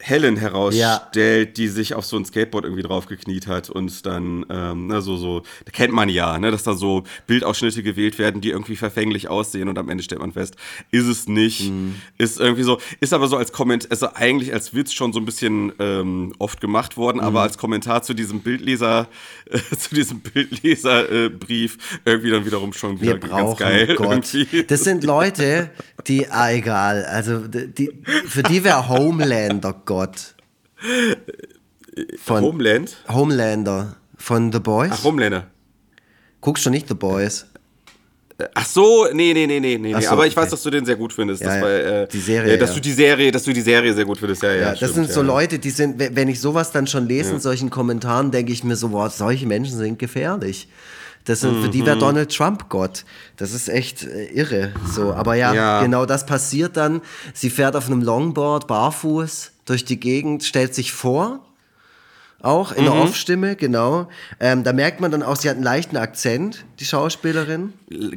Helen 0.00 0.36
herausstellt, 0.36 1.48
ja. 1.48 1.52
die 1.54 1.68
sich 1.68 1.94
auf 1.94 2.04
so 2.04 2.16
ein 2.16 2.24
Skateboard 2.24 2.64
irgendwie 2.64 2.82
draufgekniet 2.82 3.48
hat 3.48 3.68
und 3.68 4.06
dann, 4.06 4.46
ähm, 4.48 4.86
na, 4.86 5.00
so, 5.00 5.16
so, 5.16 5.42
da 5.64 5.72
kennt 5.72 5.92
man 5.92 6.08
ja, 6.08 6.38
ne, 6.38 6.52
dass 6.52 6.62
da 6.62 6.74
so 6.74 7.02
Bildausschnitte 7.26 7.82
gewählt 7.82 8.18
werden, 8.18 8.40
die 8.40 8.50
irgendwie 8.50 8.76
verfänglich 8.76 9.28
aussehen 9.28 9.68
und 9.68 9.76
am 9.76 9.88
Ende 9.88 10.04
stellt 10.04 10.20
man 10.20 10.32
fest, 10.32 10.54
ist 10.92 11.06
es 11.06 11.26
nicht, 11.26 11.70
mhm. 11.70 11.96
ist 12.16 12.38
irgendwie 12.38 12.62
so, 12.62 12.78
ist 13.00 13.12
aber 13.12 13.26
so 13.26 13.36
als 13.36 13.52
Kommentar, 13.52 13.90
also 13.90 14.08
eigentlich 14.14 14.52
als 14.52 14.72
Witz 14.72 14.92
schon 14.92 15.12
so 15.12 15.18
ein 15.18 15.24
bisschen 15.24 15.72
ähm, 15.80 16.32
oft 16.38 16.60
gemacht 16.60 16.96
worden, 16.96 17.18
mhm. 17.18 17.24
aber 17.24 17.42
als 17.42 17.58
Kommentar 17.58 18.02
zu 18.02 18.14
diesem 18.14 18.40
Bildleser, 18.40 19.08
äh, 19.50 19.58
zu 19.76 19.94
diesem 19.96 20.20
Bildleserbrief 20.20 21.76
äh, 22.04 22.10
irgendwie 22.10 22.30
dann 22.30 22.46
wiederum 22.46 22.72
schon 22.72 23.00
wieder 23.00 23.14
Wir 23.14 23.28
ganz 23.28 23.58
geil. 23.58 23.96
Gott. 23.96 24.34
Irgendwie. 24.34 24.62
Das 24.62 24.84
sind 24.84 25.02
Leute, 25.02 25.70
die, 26.06 26.30
ah, 26.30 26.52
egal, 26.52 27.04
also 27.04 27.48
die, 27.48 27.90
für 28.26 28.44
die 28.44 28.62
wäre 28.62 28.88
Homelander 28.88 29.72
Gott. 29.88 30.34
Von 32.22 32.42
Homeland? 32.42 32.94
Homelander 33.08 33.96
von 34.18 34.52
The 34.52 34.60
Boys. 34.60 34.90
Ach, 34.92 35.04
Homelander. 35.04 35.46
Guckst 36.42 36.66
du 36.66 36.70
nicht 36.70 36.88
The 36.88 36.94
Boys? 36.94 37.46
Ach 38.54 38.66
so, 38.66 39.08
nee, 39.14 39.32
nee, 39.32 39.46
nee, 39.46 39.58
nee, 39.58 39.78
nee. 39.78 39.98
So, 40.00 40.10
aber 40.10 40.26
ich 40.26 40.34
okay. 40.34 40.42
weiß, 40.42 40.50
dass 40.50 40.62
du 40.62 40.68
den 40.68 40.84
sehr 40.84 40.96
gut 40.96 41.14
findest. 41.14 41.42
Ja, 41.42 41.60
war, 41.62 41.70
äh, 41.70 42.06
die 42.06 42.20
Serie. 42.20 42.52
Äh, 42.52 42.58
dass 42.58 42.68
ja. 42.68 42.74
du 42.76 42.80
die 42.82 42.92
Serie, 42.92 43.32
dass 43.32 43.44
du 43.44 43.52
die 43.54 43.62
Serie 43.62 43.94
sehr 43.94 44.04
gut 44.04 44.18
findest. 44.18 44.42
Ja, 44.42 44.52
ja. 44.52 44.58
ja 44.58 44.70
das 44.72 44.78
stimmt, 44.78 44.94
sind 44.94 45.10
so 45.10 45.22
Leute, 45.22 45.58
die 45.58 45.70
sind, 45.70 45.98
wenn 45.98 46.28
ich 46.28 46.38
sowas 46.38 46.70
dann 46.70 46.86
schon 46.86 47.08
lese 47.08 47.32
in 47.32 47.40
solchen 47.40 47.70
Kommentaren, 47.70 48.30
denke 48.30 48.52
ich 48.52 48.62
mir 48.62 48.76
so, 48.76 48.90
boah, 48.90 49.08
solche 49.08 49.46
Menschen 49.46 49.78
sind 49.78 49.98
gefährlich. 49.98 50.68
Das 51.24 51.40
sind, 51.40 51.58
mhm. 51.58 51.64
Für 51.64 51.70
die 51.70 51.84
wäre 51.86 51.96
mhm. 51.96 52.00
Donald 52.00 52.36
Trump 52.36 52.68
Gott. 52.68 53.04
Das 53.36 53.54
ist 53.54 53.70
echt 53.70 54.04
äh, 54.04 54.26
irre. 54.26 54.72
So, 54.86 55.14
aber 55.14 55.34
ja, 55.34 55.54
ja, 55.54 55.82
genau 55.82 56.04
das 56.04 56.26
passiert 56.26 56.76
dann. 56.76 57.00
Sie 57.32 57.48
fährt 57.48 57.74
auf 57.74 57.86
einem 57.86 58.02
Longboard 58.02 58.66
barfuß 58.66 59.52
durch 59.68 59.84
die 59.84 60.00
Gegend, 60.00 60.44
stellt 60.44 60.74
sich 60.74 60.92
vor 60.92 61.47
auch 62.40 62.70
in 62.70 62.82
mhm. 62.82 62.86
der 62.86 62.94
Off-Stimme, 62.94 63.56
genau. 63.56 64.08
Ähm, 64.38 64.62
da 64.62 64.72
merkt 64.72 65.00
man 65.00 65.10
dann 65.10 65.24
auch, 65.24 65.34
sie 65.34 65.48
hat 65.48 65.56
einen 65.56 65.64
leichten 65.64 65.96
Akzent, 65.96 66.64
die 66.78 66.84
Schauspielerin. 66.84 67.72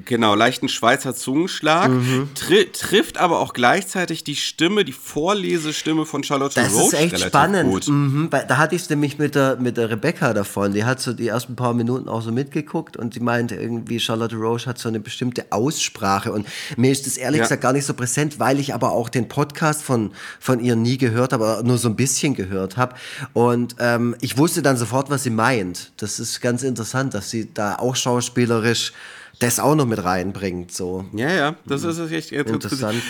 Genau, 0.05 0.35
leichten 0.35 0.69
Schweizer 0.69 1.15
Zungenschlag. 1.15 1.89
Mhm. 1.89 2.29
Tri 2.35 2.67
trifft 2.71 3.17
aber 3.17 3.39
auch 3.39 3.53
gleichzeitig 3.53 4.23
die 4.23 4.35
Stimme, 4.35 4.85
die 4.85 4.91
Vorlesestimme 4.91 6.05
von 6.05 6.23
Charlotte 6.23 6.53
das 6.53 6.71
Roach. 6.71 6.91
Das 6.91 7.01
ist 7.01 7.13
echt 7.13 7.19
spannend. 7.19 7.87
Mhm, 7.87 8.29
da 8.29 8.57
hatte 8.57 8.75
ich 8.75 8.83
es 8.83 8.89
nämlich 8.91 9.17
mit 9.17 9.33
der, 9.33 9.55
mit 9.55 9.77
der 9.77 9.89
Rebecca 9.89 10.33
davon. 10.33 10.73
Die 10.73 10.85
hat 10.85 11.01
so 11.01 11.13
die 11.13 11.27
ersten 11.27 11.55
paar 11.55 11.73
Minuten 11.73 12.07
auch 12.07 12.21
so 12.21 12.31
mitgeguckt 12.31 12.97
und 12.97 13.15
sie 13.15 13.21
meinte 13.21 13.55
irgendwie, 13.55 13.99
Charlotte 13.99 14.35
Roche 14.35 14.67
hat 14.67 14.77
so 14.77 14.87
eine 14.87 14.99
bestimmte 14.99 15.45
Aussprache. 15.49 16.31
Und 16.31 16.45
mir 16.77 16.91
ist 16.91 17.07
das 17.07 17.17
ehrlich 17.17 17.39
ja. 17.39 17.45
gesagt 17.45 17.61
gar 17.63 17.73
nicht 17.73 17.87
so 17.87 17.95
präsent, 17.95 18.39
weil 18.39 18.59
ich 18.59 18.75
aber 18.75 18.91
auch 18.91 19.09
den 19.09 19.27
Podcast 19.27 19.81
von, 19.81 20.11
von 20.39 20.59
ihr 20.59 20.75
nie 20.75 20.99
gehört 20.99 21.33
habe, 21.33 21.63
nur 21.65 21.79
so 21.79 21.89
ein 21.89 21.95
bisschen 21.95 22.35
gehört 22.35 22.77
habe. 22.77 22.93
Und 23.33 23.77
ähm, 23.79 24.10
ich 24.21 24.37
wusste 24.37 24.61
dann 24.61 24.77
sofort, 24.77 25.09
was 25.09 25.23
sie 25.23 25.29
meint. 25.29 25.91
Das 25.97 26.19
ist 26.19 26.41
ganz 26.41 26.63
interessant, 26.63 27.13
dass 27.13 27.29
sie 27.29 27.53
da 27.53 27.75
auch 27.75 27.95
schauspielerisch 27.95 28.93
das 29.39 29.59
auch 29.59 29.75
noch 29.75 29.85
mit 29.85 30.03
reinbringt. 30.03 30.71
So. 30.71 31.05
Ja, 31.13 31.31
ja, 31.31 31.55
das 31.65 31.83
ist 31.83 31.99
echt 32.11 32.31
interessant. 32.31 33.01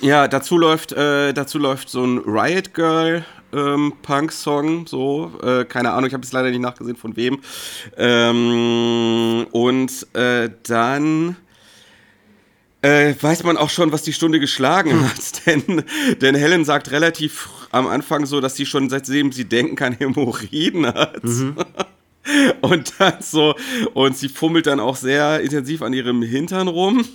Ja, 0.00 0.28
dazu 0.28 0.58
läuft, 0.58 0.92
äh, 0.92 1.32
dazu 1.32 1.58
läuft 1.58 1.88
so 1.88 2.04
ein 2.04 2.18
Riot 2.18 2.74
Girl 2.74 3.24
ähm, 3.52 3.94
Punk-Song, 4.02 4.86
so, 4.86 5.32
äh, 5.42 5.64
keine 5.64 5.92
Ahnung, 5.92 6.08
ich 6.08 6.14
habe 6.14 6.22
es 6.22 6.32
leider 6.32 6.50
nicht 6.50 6.60
nachgesehen 6.60 6.96
von 6.96 7.16
wem. 7.16 7.40
Ähm, 7.96 9.46
und 9.52 10.14
äh, 10.14 10.50
dann 10.64 11.36
äh, 12.88 13.14
weiß 13.20 13.44
man 13.44 13.56
auch 13.56 13.70
schon, 13.70 13.92
was 13.92 14.02
die 14.02 14.12
Stunde 14.12 14.40
geschlagen 14.40 14.90
hm. 14.90 15.08
hat. 15.08 15.46
denn, 15.46 15.84
denn 16.20 16.34
Helen 16.34 16.64
sagt 16.64 16.90
relativ 16.90 17.48
am 17.70 17.86
Anfang 17.86 18.26
so, 18.26 18.40
dass 18.40 18.56
sie 18.56 18.66
schon 18.66 18.88
seitdem 18.88 19.32
sie 19.32 19.44
denken 19.44 19.76
kann, 19.76 19.92
Hämorrhoiden 19.98 20.86
hat. 20.86 21.24
Mhm. 21.24 21.56
Und 22.60 22.92
dann 22.98 23.22
so, 23.22 23.54
und 23.94 24.14
sie 24.14 24.28
fummelt 24.28 24.66
dann 24.66 24.80
auch 24.80 24.96
sehr 24.96 25.40
intensiv 25.40 25.80
an 25.80 25.94
ihrem 25.94 26.20
Hintern 26.20 26.68
rum. 26.68 27.06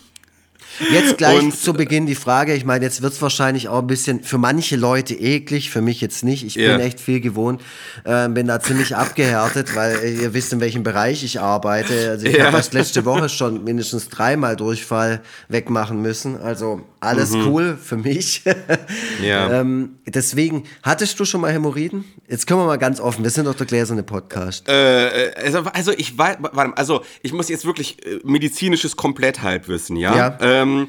Jetzt 0.91 1.17
gleich 1.17 1.39
und, 1.39 1.57
zu 1.57 1.73
Beginn 1.73 2.05
die 2.05 2.15
Frage, 2.15 2.53
ich 2.53 2.65
meine, 2.65 2.85
jetzt 2.85 3.01
wird 3.01 3.13
es 3.13 3.21
wahrscheinlich 3.21 3.67
auch 3.69 3.79
ein 3.79 3.87
bisschen 3.87 4.23
für 4.23 4.37
manche 4.37 4.75
Leute 4.75 5.13
eklig, 5.13 5.69
für 5.69 5.81
mich 5.81 6.01
jetzt 6.01 6.23
nicht. 6.23 6.45
Ich 6.45 6.57
yeah. 6.57 6.77
bin 6.77 6.85
echt 6.85 6.99
viel 6.99 7.19
gewohnt, 7.19 7.61
äh, 8.03 8.27
bin 8.29 8.47
da 8.47 8.59
ziemlich 8.59 8.95
abgehärtet, 8.95 9.75
weil 9.75 10.03
ihr 10.03 10.33
wisst, 10.33 10.53
in 10.53 10.59
welchem 10.59 10.83
Bereich 10.83 11.23
ich 11.23 11.39
arbeite. 11.39 12.09
Also 12.09 12.25
ich 12.25 12.35
yeah. 12.35 12.51
habe 12.51 12.63
letzte 12.71 13.05
Woche 13.05 13.29
schon 13.29 13.63
mindestens 13.63 14.09
dreimal 14.09 14.55
Durchfall 14.55 15.21
wegmachen 15.47 16.01
müssen. 16.01 16.39
Also 16.39 16.81
alles 16.99 17.31
mhm. 17.31 17.47
cool 17.47 17.77
für 17.81 17.97
mich. 17.97 18.43
ja. 19.23 19.59
ähm, 19.59 19.97
deswegen, 20.07 20.63
hattest 20.81 21.19
du 21.19 21.25
schon 21.25 21.41
mal 21.41 21.51
Hämorrhoiden? 21.51 22.05
Jetzt 22.27 22.47
können 22.47 22.61
wir 22.61 22.65
mal 22.65 22.77
ganz 22.77 22.99
offen, 22.99 23.23
wir 23.23 23.31
sind 23.31 23.45
doch 23.45 23.55
der 23.55 23.65
gläserne 23.65 24.03
Podcast. 24.03 24.67
Äh, 24.67 25.27
äh 25.27 25.35
also, 25.35 25.59
also 25.71 25.91
ich 25.91 26.17
weiß, 26.17 26.37
also 26.75 27.03
ich 27.21 27.33
muss 27.33 27.49
jetzt 27.49 27.65
wirklich 27.65 28.05
äh, 28.05 28.19
medizinisches 28.23 28.95
Kompletthalbwissen, 28.95 29.97
ja? 29.97 30.15
Ja. 30.15 30.37
Ähm, 30.41 30.62
ähm, 30.63 30.87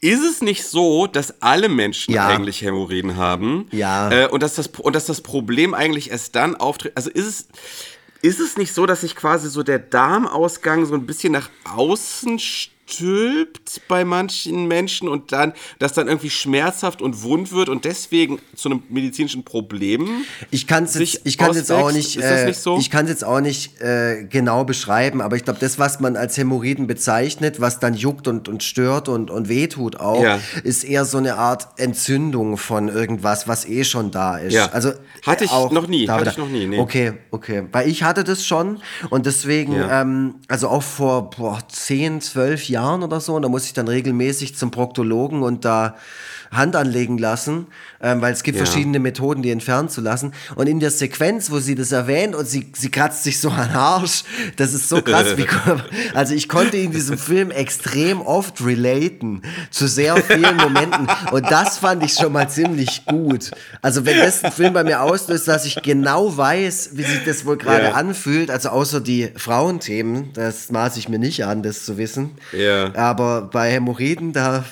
ist 0.00 0.22
es 0.22 0.42
nicht 0.42 0.64
so, 0.66 1.06
dass 1.06 1.40
alle 1.40 1.68
Menschen 1.68 2.12
ja. 2.12 2.28
eigentlich 2.28 2.60
Hämorrhoiden 2.60 3.16
haben? 3.16 3.68
Ja. 3.72 4.10
Äh, 4.10 4.28
und, 4.28 4.42
dass 4.42 4.54
das, 4.54 4.66
und 4.66 4.94
dass 4.94 5.06
das 5.06 5.22
Problem 5.22 5.72
eigentlich 5.72 6.10
erst 6.10 6.34
dann 6.36 6.56
auftritt. 6.56 6.92
Also 6.94 7.08
ist 7.10 7.26
es, 7.26 7.48
ist 8.20 8.40
es 8.40 8.56
nicht 8.56 8.74
so, 8.74 8.84
dass 8.84 9.00
sich 9.00 9.16
quasi 9.16 9.48
so 9.48 9.62
der 9.62 9.78
Darmausgang 9.78 10.84
so 10.84 10.94
ein 10.94 11.06
bisschen 11.06 11.32
nach 11.32 11.48
außen 11.64 12.38
stülpt 12.86 13.82
bei 13.88 14.04
manchen 14.04 14.66
Menschen 14.66 15.08
und 15.08 15.32
dann, 15.32 15.52
das 15.78 15.92
dann 15.92 16.06
irgendwie 16.06 16.30
schmerzhaft 16.30 17.02
und 17.02 17.22
wund 17.22 17.52
wird 17.52 17.68
und 17.68 17.84
deswegen 17.84 18.38
zu 18.54 18.68
einem 18.68 18.82
medizinischen 18.88 19.44
Problem. 19.44 20.24
Ich 20.50 20.66
kann 20.66 20.84
es 20.84 20.94
jetzt, 20.94 21.20
ich 21.24 21.38
kann 21.38 21.54
jetzt 21.54 21.72
auch 21.72 21.92
nicht, 21.92 22.16
äh, 22.16 22.46
nicht 22.46 22.60
so? 22.60 22.78
ich 22.78 22.90
kann 22.90 23.08
jetzt 23.08 23.24
auch 23.24 23.40
nicht 23.40 23.80
äh, 23.80 24.24
genau 24.28 24.64
beschreiben, 24.64 25.20
aber 25.20 25.36
ich 25.36 25.44
glaube, 25.44 25.58
das, 25.60 25.78
was 25.78 26.00
man 26.00 26.16
als 26.16 26.36
Hämorrhoiden 26.36 26.86
bezeichnet, 26.86 27.60
was 27.60 27.80
dann 27.80 27.94
juckt 27.94 28.28
und, 28.28 28.48
und 28.48 28.62
stört 28.62 29.08
und, 29.08 29.30
und 29.30 29.48
wehtut 29.48 29.96
auch, 29.96 30.22
ja. 30.22 30.38
ist 30.62 30.84
eher 30.84 31.04
so 31.04 31.18
eine 31.18 31.36
Art 31.36 31.78
Entzündung 31.78 32.56
von 32.56 32.88
irgendwas, 32.88 33.48
was 33.48 33.66
eh 33.66 33.84
schon 33.84 34.10
da 34.10 34.38
ist. 34.38 34.52
Ja. 34.52 34.66
Also 34.66 34.92
hatte 35.26 35.44
ich 35.44 35.50
auch 35.50 35.70
noch 35.70 35.86
nie, 35.86 36.08
hatte 36.08 36.30
ich 36.30 36.36
noch 36.36 36.48
nie. 36.48 36.66
Nee. 36.66 36.78
Okay, 36.78 37.14
okay, 37.30 37.64
weil 37.72 37.88
ich 37.88 38.02
hatte 38.02 38.24
das 38.24 38.46
schon 38.46 38.80
und 39.10 39.26
deswegen, 39.26 39.72
ja. 39.74 40.02
ähm, 40.02 40.36
also 40.48 40.68
auch 40.68 40.82
vor 40.82 41.30
boah, 41.30 41.58
10, 41.66 42.20
12 42.20 42.68
Jahren 42.68 42.73
Jahren 42.74 43.02
oder 43.02 43.20
so. 43.20 43.34
Und 43.34 43.42
da 43.42 43.48
muss 43.48 43.66
ich 43.66 43.72
dann 43.72 43.88
regelmäßig 43.88 44.56
zum 44.56 44.70
Proktologen 44.70 45.42
und 45.42 45.64
da 45.64 45.96
Hand 46.56 46.76
anlegen 46.76 47.18
lassen, 47.18 47.66
ähm, 48.00 48.20
weil 48.20 48.32
es 48.32 48.42
gibt 48.42 48.58
ja. 48.58 48.64
verschiedene 48.64 48.98
Methoden, 48.98 49.42
die 49.42 49.50
entfernen 49.50 49.88
zu 49.88 50.00
lassen. 50.00 50.32
Und 50.54 50.68
in 50.68 50.80
der 50.80 50.90
Sequenz, 50.90 51.50
wo 51.50 51.58
sie 51.58 51.74
das 51.74 51.92
erwähnt 51.92 52.34
und 52.34 52.46
sie, 52.46 52.72
sie 52.74 52.90
kratzt 52.90 53.24
sich 53.24 53.40
so 53.40 53.50
an 53.50 53.68
den 53.68 53.76
Arsch, 53.76 54.24
das 54.56 54.72
ist 54.72 54.88
so 54.88 55.02
krass. 55.02 55.36
wie, 55.36 55.46
also 56.14 56.34
ich 56.34 56.48
konnte 56.48 56.76
in 56.76 56.92
diesem 56.92 57.18
Film 57.18 57.50
extrem 57.50 58.20
oft 58.20 58.64
relaten 58.64 59.42
zu 59.70 59.86
sehr 59.88 60.16
vielen 60.16 60.56
Momenten 60.56 61.06
und 61.30 61.50
das 61.50 61.78
fand 61.78 62.02
ich 62.04 62.14
schon 62.14 62.32
mal 62.32 62.48
ziemlich 62.48 63.04
gut. 63.06 63.50
Also 63.82 64.04
wenn 64.04 64.18
das 64.18 64.44
ein 64.44 64.52
Film 64.52 64.72
bei 64.72 64.84
mir 64.84 65.02
auslöst, 65.02 65.48
dass 65.48 65.64
ich 65.64 65.82
genau 65.82 66.36
weiß, 66.36 66.90
wie 66.92 67.02
sich 67.02 67.24
das 67.24 67.44
wohl 67.44 67.56
gerade 67.56 67.84
yeah. 67.84 67.94
anfühlt, 67.94 68.50
also 68.50 68.70
außer 68.70 69.00
die 69.00 69.30
Frauenthemen, 69.36 70.32
das 70.34 70.70
maße 70.70 70.98
ich 70.98 71.08
mir 71.08 71.18
nicht 71.18 71.44
an, 71.44 71.62
das 71.62 71.84
zu 71.84 71.96
wissen. 71.96 72.32
Ja. 72.52 72.58
Yeah. 72.58 72.92
Aber 72.96 73.42
bei 73.42 73.70
Hämorrhoiden, 73.70 74.32
da 74.32 74.64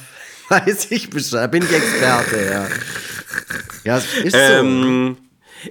weiß 0.53 0.90
ich 0.90 1.11
Bescheid. 1.11 1.50
Bin 1.50 1.62
ich 1.62 1.72
Experte, 1.72 2.44
ja. 2.50 2.68
Ja, 3.84 3.96
ist 3.96 4.32
so. 4.32 4.38
Ähm, 4.38 5.16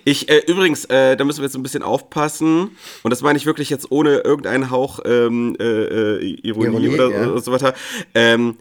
ich, 0.06 0.30
äh, 0.30 0.44
übrigens, 0.48 0.86
äh, 0.86 1.16
da 1.16 1.24
müssen 1.24 1.40
wir 1.40 1.46
jetzt 1.46 1.56
ein 1.56 1.64
bisschen 1.64 1.84
aufpassen. 1.84 2.72
Und 3.04 3.12
das 3.12 3.22
meine 3.22 3.38
ich 3.38 3.46
wirklich 3.46 3.70
jetzt 3.70 3.92
ohne 3.92 4.20
irgendeinen 4.20 4.72
Hauch 4.72 5.00
ähm, 5.06 5.56
äh, 5.60 5.64
äh 5.64 6.38
Ironie, 6.44 6.68
Ironie, 6.68 6.90
oder, 6.90 7.10
ja. 7.12 7.40
so 7.40 7.52
weiter. 7.52 7.74
Ähm, 8.16 8.58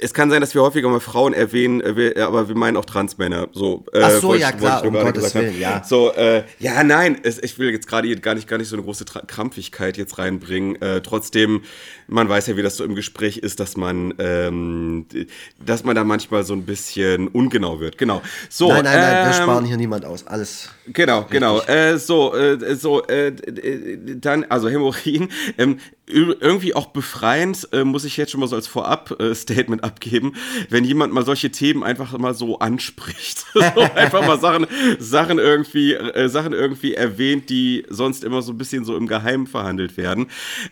es 0.00 0.14
kann 0.14 0.30
sein, 0.30 0.40
dass 0.40 0.54
wir 0.54 0.62
häufiger 0.62 0.88
mal 0.88 1.00
Frauen 1.00 1.34
erwähnen, 1.34 1.80
äh, 1.80 2.20
aber 2.20 2.48
wir 2.48 2.54
meinen 2.54 2.76
auch 2.76 2.84
Transmänner. 2.84 3.48
So, 3.52 3.84
äh, 3.92 4.02
Ach 4.02 4.10
so, 4.12 4.34
ja 4.34 4.52
klar, 4.52 4.84
um 4.84 4.94
Gottes 4.94 5.34
Willen, 5.34 5.58
ja. 5.58 5.82
So, 5.84 6.12
äh, 6.12 6.44
ja, 6.60 6.84
nein, 6.84 7.18
es, 7.24 7.42
ich 7.42 7.58
will 7.58 7.70
jetzt 7.70 7.88
gerade 7.88 8.14
gar 8.16 8.34
nicht, 8.34 8.46
gar 8.46 8.58
nicht 8.58 8.68
so 8.68 8.76
eine 8.76 8.84
große 8.84 9.04
Tra 9.04 9.22
Krampfigkeit 9.26 9.96
jetzt 9.96 10.18
reinbringen. 10.18 10.80
Äh, 10.80 11.00
trotzdem, 11.00 11.62
man 12.06 12.28
weiß 12.28 12.46
ja, 12.46 12.56
wie 12.56 12.62
das 12.62 12.76
so 12.76 12.84
im 12.84 12.94
Gespräch 12.94 13.38
ist, 13.38 13.58
dass 13.58 13.76
man, 13.76 14.14
ähm, 14.18 15.06
dass 15.64 15.82
man 15.82 15.96
da 15.96 16.04
manchmal 16.04 16.44
so 16.44 16.54
ein 16.54 16.64
bisschen 16.64 17.26
ungenau 17.26 17.80
wird. 17.80 17.98
Genau. 17.98 18.22
So, 18.48 18.68
nein, 18.68 18.84
nein, 18.84 19.00
nein, 19.00 19.16
ähm, 19.18 19.26
wir 19.26 19.32
sparen 19.32 19.64
hier 19.64 19.76
niemand 19.76 20.04
aus. 20.04 20.26
Alles. 20.28 20.70
Genau, 20.86 21.18
richtig. 21.20 21.32
genau. 21.32 21.60
Äh, 21.62 21.98
so, 21.98 22.36
äh, 22.36 22.76
so, 22.76 23.04
äh, 23.08 23.32
dann, 24.20 24.44
also 24.44 24.68
Hämorrhoiden. 24.68 25.28
Ähm, 25.58 25.78
irgendwie 26.08 26.74
auch 26.74 26.86
befreiend, 26.86 27.68
äh, 27.72 27.84
muss 27.84 28.04
ich 28.04 28.16
jetzt 28.16 28.32
schon 28.32 28.40
mal 28.40 28.46
so 28.46 28.56
als 28.56 28.66
Vorab-Statement 28.66 29.84
abgeben, 29.84 30.34
wenn 30.70 30.84
jemand 30.84 31.12
mal 31.12 31.24
solche 31.24 31.50
Themen 31.50 31.82
einfach 31.82 32.16
mal 32.18 32.34
so 32.34 32.58
anspricht. 32.58 33.44
so 33.54 33.80
einfach 33.94 34.26
mal 34.26 34.38
Sachen, 34.38 34.66
Sachen, 34.98 35.38
irgendwie, 35.38 35.94
äh, 35.94 36.28
Sachen 36.28 36.52
irgendwie 36.52 36.94
erwähnt, 36.94 37.50
die 37.50 37.84
sonst 37.88 38.24
immer 38.24 38.42
so 38.42 38.52
ein 38.52 38.58
bisschen 38.58 38.84
so 38.84 38.96
im 38.96 39.06
Geheimen 39.06 39.46
verhandelt 39.46 39.96
werden. 39.96 40.26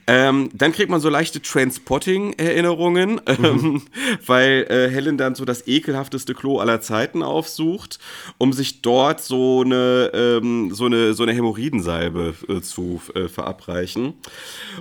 Ähm, 0.07 0.51
dann 0.55 0.73
kriegt 0.73 0.91
man 0.91 1.01
so 1.01 1.09
leichte 1.09 1.43
Transpotting-Erinnerungen, 1.43 3.21
ähm, 3.27 3.43
mhm. 3.43 3.83
weil 4.25 4.67
äh, 4.71 4.91
Helen 4.91 5.19
dann 5.19 5.35
so 5.35 5.45
das 5.45 5.67
ekelhafteste 5.67 6.35
Klo 6.35 6.59
aller 6.59 6.81
Zeiten 6.81 7.23
aufsucht, 7.23 7.99
um 8.39 8.53
sich 8.53 8.83
dort 8.83 9.21
so 9.21 9.63
eine, 9.65 10.11
ähm, 10.15 10.73
so 10.73 10.87
eine, 10.87 11.15
so 11.15 11.23
eine 11.23 11.33
Hämorrhoidensalbe 11.33 12.35
äh, 12.49 12.61
zu 12.61 13.01
äh, 13.15 13.29
verabreichen. 13.29 14.15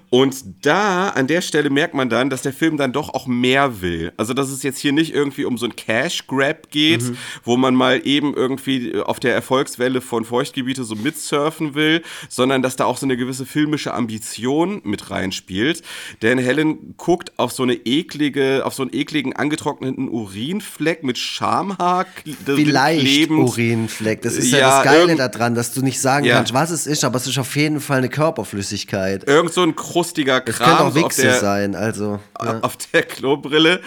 Und 0.10 0.44
da, 0.61 1.09
an 1.09 1.27
der 1.27 1.41
Stelle 1.41 1.69
merkt 1.69 1.93
man 1.93 2.09
dann, 2.09 2.29
dass 2.29 2.41
der 2.43 2.53
Film 2.53 2.77
dann 2.77 2.93
doch 2.93 3.13
auch 3.13 3.27
mehr 3.27 3.81
will. 3.81 4.13
Also, 4.17 4.33
dass 4.33 4.49
es 4.49 4.63
jetzt 4.63 4.79
hier 4.79 4.91
nicht 4.91 5.13
irgendwie 5.13 5.45
um 5.45 5.57
so 5.57 5.65
ein 5.65 5.75
Cash-Grab 5.75 6.69
geht, 6.69 7.01
mhm. 7.01 7.17
wo 7.43 7.57
man 7.57 7.73
mal 7.73 8.01
eben 8.05 8.33
irgendwie 8.33 8.95
auf 8.95 9.19
der 9.19 9.33
Erfolgswelle 9.33 10.01
von 10.01 10.23
Feuchtgebiete 10.25 10.83
so 10.83 10.95
mitsurfen 10.95 11.73
will, 11.73 12.03
sondern 12.29 12.61
dass 12.61 12.75
da 12.75 12.85
auch 12.85 12.97
so 12.97 13.05
eine 13.05 13.17
gewisse 13.17 13.45
filmische 13.45 13.93
Ambition 13.93 14.81
mit 14.83 15.09
reinspielt. 15.09 15.81
Denn 16.21 16.37
Helen 16.37 16.95
guckt 16.97 17.31
auf 17.37 17.51
so 17.51 17.63
eine 17.63 17.73
eklige, 17.73 18.65
auf 18.65 18.73
so 18.73 18.83
einen 18.83 18.93
ekligen 18.93 19.35
angetrockneten 19.35 20.09
Urinfleck 20.09 21.03
mit 21.03 21.17
Schamhaar. 21.17 22.05
Vielleicht 22.45 23.01
klebend. 23.01 23.39
Urinfleck. 23.39 24.21
Das 24.21 24.35
ist 24.35 24.51
ja, 24.51 24.59
ja 24.59 24.83
das 24.83 24.83
Geile 24.83 25.15
daran, 25.15 25.55
dass 25.55 25.73
du 25.73 25.81
nicht 25.81 25.99
sagen 25.99 26.25
ja. 26.25 26.35
kannst, 26.35 26.53
was 26.53 26.69
es 26.69 26.87
ist, 26.87 27.03
aber 27.03 27.17
es 27.17 27.27
ist 27.27 27.37
auf 27.37 27.55
jeden 27.55 27.79
Fall 27.79 27.99
eine 27.99 28.09
Körperflüssigkeit. 28.09 29.27
Irgend 29.27 29.53
so 29.53 29.63
ein 29.63 29.75
krustiger 29.75 30.34
Kram. 30.41 30.53
Es 30.53 30.57
könnte 30.59 30.83
auch 30.83 30.95
Wichse 30.95 31.39
sein, 31.39 31.75
also. 31.75 32.19
Ja. 32.41 32.59
Auf 32.59 32.77
der 32.77 33.03
Klobrille. 33.03 33.81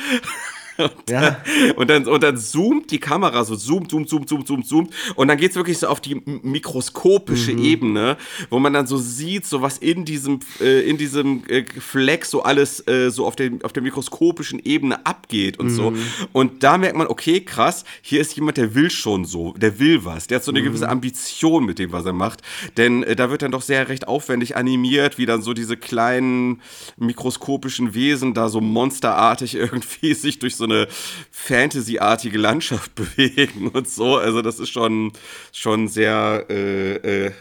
Und, 0.79 1.11
ja. 1.11 1.43
und, 1.74 1.91
dann, 1.91 2.07
und 2.07 2.22
dann 2.22 2.37
zoomt 2.37 2.93
die 2.93 3.01
Kamera 3.01 3.45
so, 3.45 3.57
zoomt, 3.57 3.91
zoomt, 3.91 4.09
zoomt, 4.09 4.29
zoomt, 4.29 4.47
zoomt, 4.47 4.66
zoomt. 4.66 4.95
Und 5.16 5.26
dann 5.26 5.37
geht 5.37 5.51
es 5.51 5.57
wirklich 5.57 5.79
so 5.79 5.89
auf 5.89 6.01
die 6.01 6.22
mikroskopische 6.24 7.53
mhm. 7.53 7.64
Ebene, 7.64 8.16
wo 8.49 8.61
man 8.61 8.72
dann 8.72 8.87
so 8.87 8.97
sieht, 8.97 9.45
so 9.45 9.61
was 9.61 9.79
in 9.79 10.05
diesem, 10.05 10.39
äh, 10.61 10.89
in 10.89 10.97
diesem 10.97 11.43
äh, 11.49 11.64
Fleck 11.64 12.24
so 12.24 12.45
alles 12.45 12.87
äh, 12.87 13.11
so 13.11 13.26
auf, 13.26 13.35
den, 13.35 13.62
auf 13.64 13.72
der 13.72 13.83
mikroskopischen 13.83 14.61
Ebene 14.64 15.05
abgeht 15.05 15.59
und 15.59 15.66
mhm. 15.66 15.74
so. 15.74 15.93
Und 16.33 16.62
da 16.62 16.79
merkt 16.79 16.97
man, 16.97 17.09
okay, 17.09 17.41
krass, 17.41 17.85
hier 18.01 18.20
ist 18.20 18.37
jemand, 18.37 18.57
der 18.57 18.76
will 18.76 18.91
schon 18.91 19.24
so, 19.24 19.55
der 19.55 19.81
will 19.81 20.05
was. 20.05 20.29
Der 20.29 20.37
hat 20.37 20.45
so 20.45 20.53
eine 20.53 20.61
mhm. 20.61 20.66
gewisse 20.66 20.89
Ambition 20.89 21.64
mit 21.64 21.81
dem, 21.81 21.91
was 21.91 22.07
er 22.07 22.12
macht. 22.12 22.43
Denn 22.76 23.03
äh, 23.03 23.16
da 23.16 23.31
wird 23.31 23.43
dann 23.43 23.51
doch 23.51 23.62
sehr 23.62 23.89
recht 23.89 24.07
aufwendig 24.07 24.57
animiert, 24.57 25.18
wie 25.18 25.26
dann 25.26 25.43
so 25.43 25.55
diese 25.55 25.76
kleinen 25.76 26.62
mikroskopischen 26.99 27.95
Wesen 27.95 28.33
da 28.33 28.49
so 28.49 28.61
monsterartig 28.61 29.55
irgendwie 29.57 30.14
sich 30.14 30.39
durch 30.39 30.55
so 30.55 30.68
eine 30.71 30.89
Fantasy-artige 31.31 32.39
Landschaft 32.39 32.95
bewegen 33.16 33.69
und 33.69 33.89
so. 33.89 34.16
Also 34.16 34.43
das 34.43 34.59
ist 34.59 34.71
schon, 34.71 35.12
schon 35.53 35.89
sehr 35.89 36.47
äh, 36.49 37.27
äh, 37.27 37.33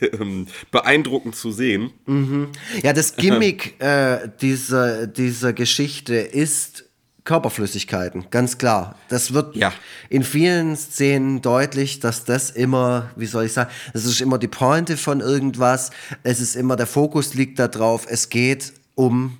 ähm, 0.20 0.46
beeindruckend 0.70 1.36
zu 1.36 1.50
sehen. 1.50 1.90
Mhm. 2.06 2.48
Ja, 2.82 2.92
das 2.92 3.16
Gimmick 3.16 3.80
äh, 3.80 4.28
dieser, 4.40 5.06
dieser 5.06 5.52
Geschichte 5.52 6.14
ist 6.14 6.84
Körperflüssigkeiten, 7.28 8.28
ganz 8.30 8.56
klar. 8.56 8.96
Das 9.10 9.34
wird 9.34 9.54
ja. 9.54 9.70
in 10.08 10.22
vielen 10.22 10.74
Szenen 10.76 11.42
deutlich, 11.42 12.00
dass 12.00 12.24
das 12.24 12.48
immer, 12.48 13.10
wie 13.16 13.26
soll 13.26 13.44
ich 13.44 13.52
sagen, 13.52 13.70
das 13.92 14.06
ist 14.06 14.22
immer 14.22 14.38
die 14.38 14.48
Pointe 14.48 14.96
von 14.96 15.20
irgendwas. 15.20 15.90
Es 16.22 16.40
ist 16.40 16.56
immer, 16.56 16.74
der 16.76 16.86
Fokus 16.86 17.34
liegt 17.34 17.58
da 17.58 17.68
drauf. 17.68 18.06
Es 18.08 18.30
geht 18.30 18.72
um 18.94 19.36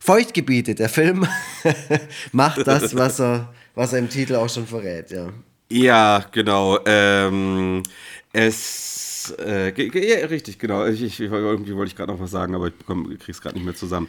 Feuchtgebiete. 0.00 0.74
Der 0.74 0.88
Film 0.88 1.26
macht 2.32 2.66
das, 2.66 2.96
was 2.96 3.20
er, 3.20 3.52
was 3.74 3.92
er 3.92 4.00
im 4.00 4.08
Titel 4.08 4.34
auch 4.34 4.48
schon 4.48 4.66
verrät, 4.66 5.10
ja. 5.10 5.28
Ja, 5.70 6.24
genau. 6.32 6.80
Ähm, 6.84 7.82
es, 8.32 9.32
äh, 9.38 9.68
ja, 9.70 10.26
richtig, 10.26 10.58
genau. 10.58 10.86
Ich, 10.86 11.02
ich, 11.02 11.20
irgendwie 11.20 11.76
wollte 11.76 11.90
ich 11.90 11.96
gerade 11.96 12.10
noch 12.12 12.18
was 12.18 12.32
sagen, 12.32 12.54
aber 12.54 12.68
ich 12.68 12.74
kriege 12.78 13.32
es 13.32 13.40
gerade 13.40 13.54
nicht 13.54 13.64
mehr 13.64 13.76
zusammen. 13.76 14.08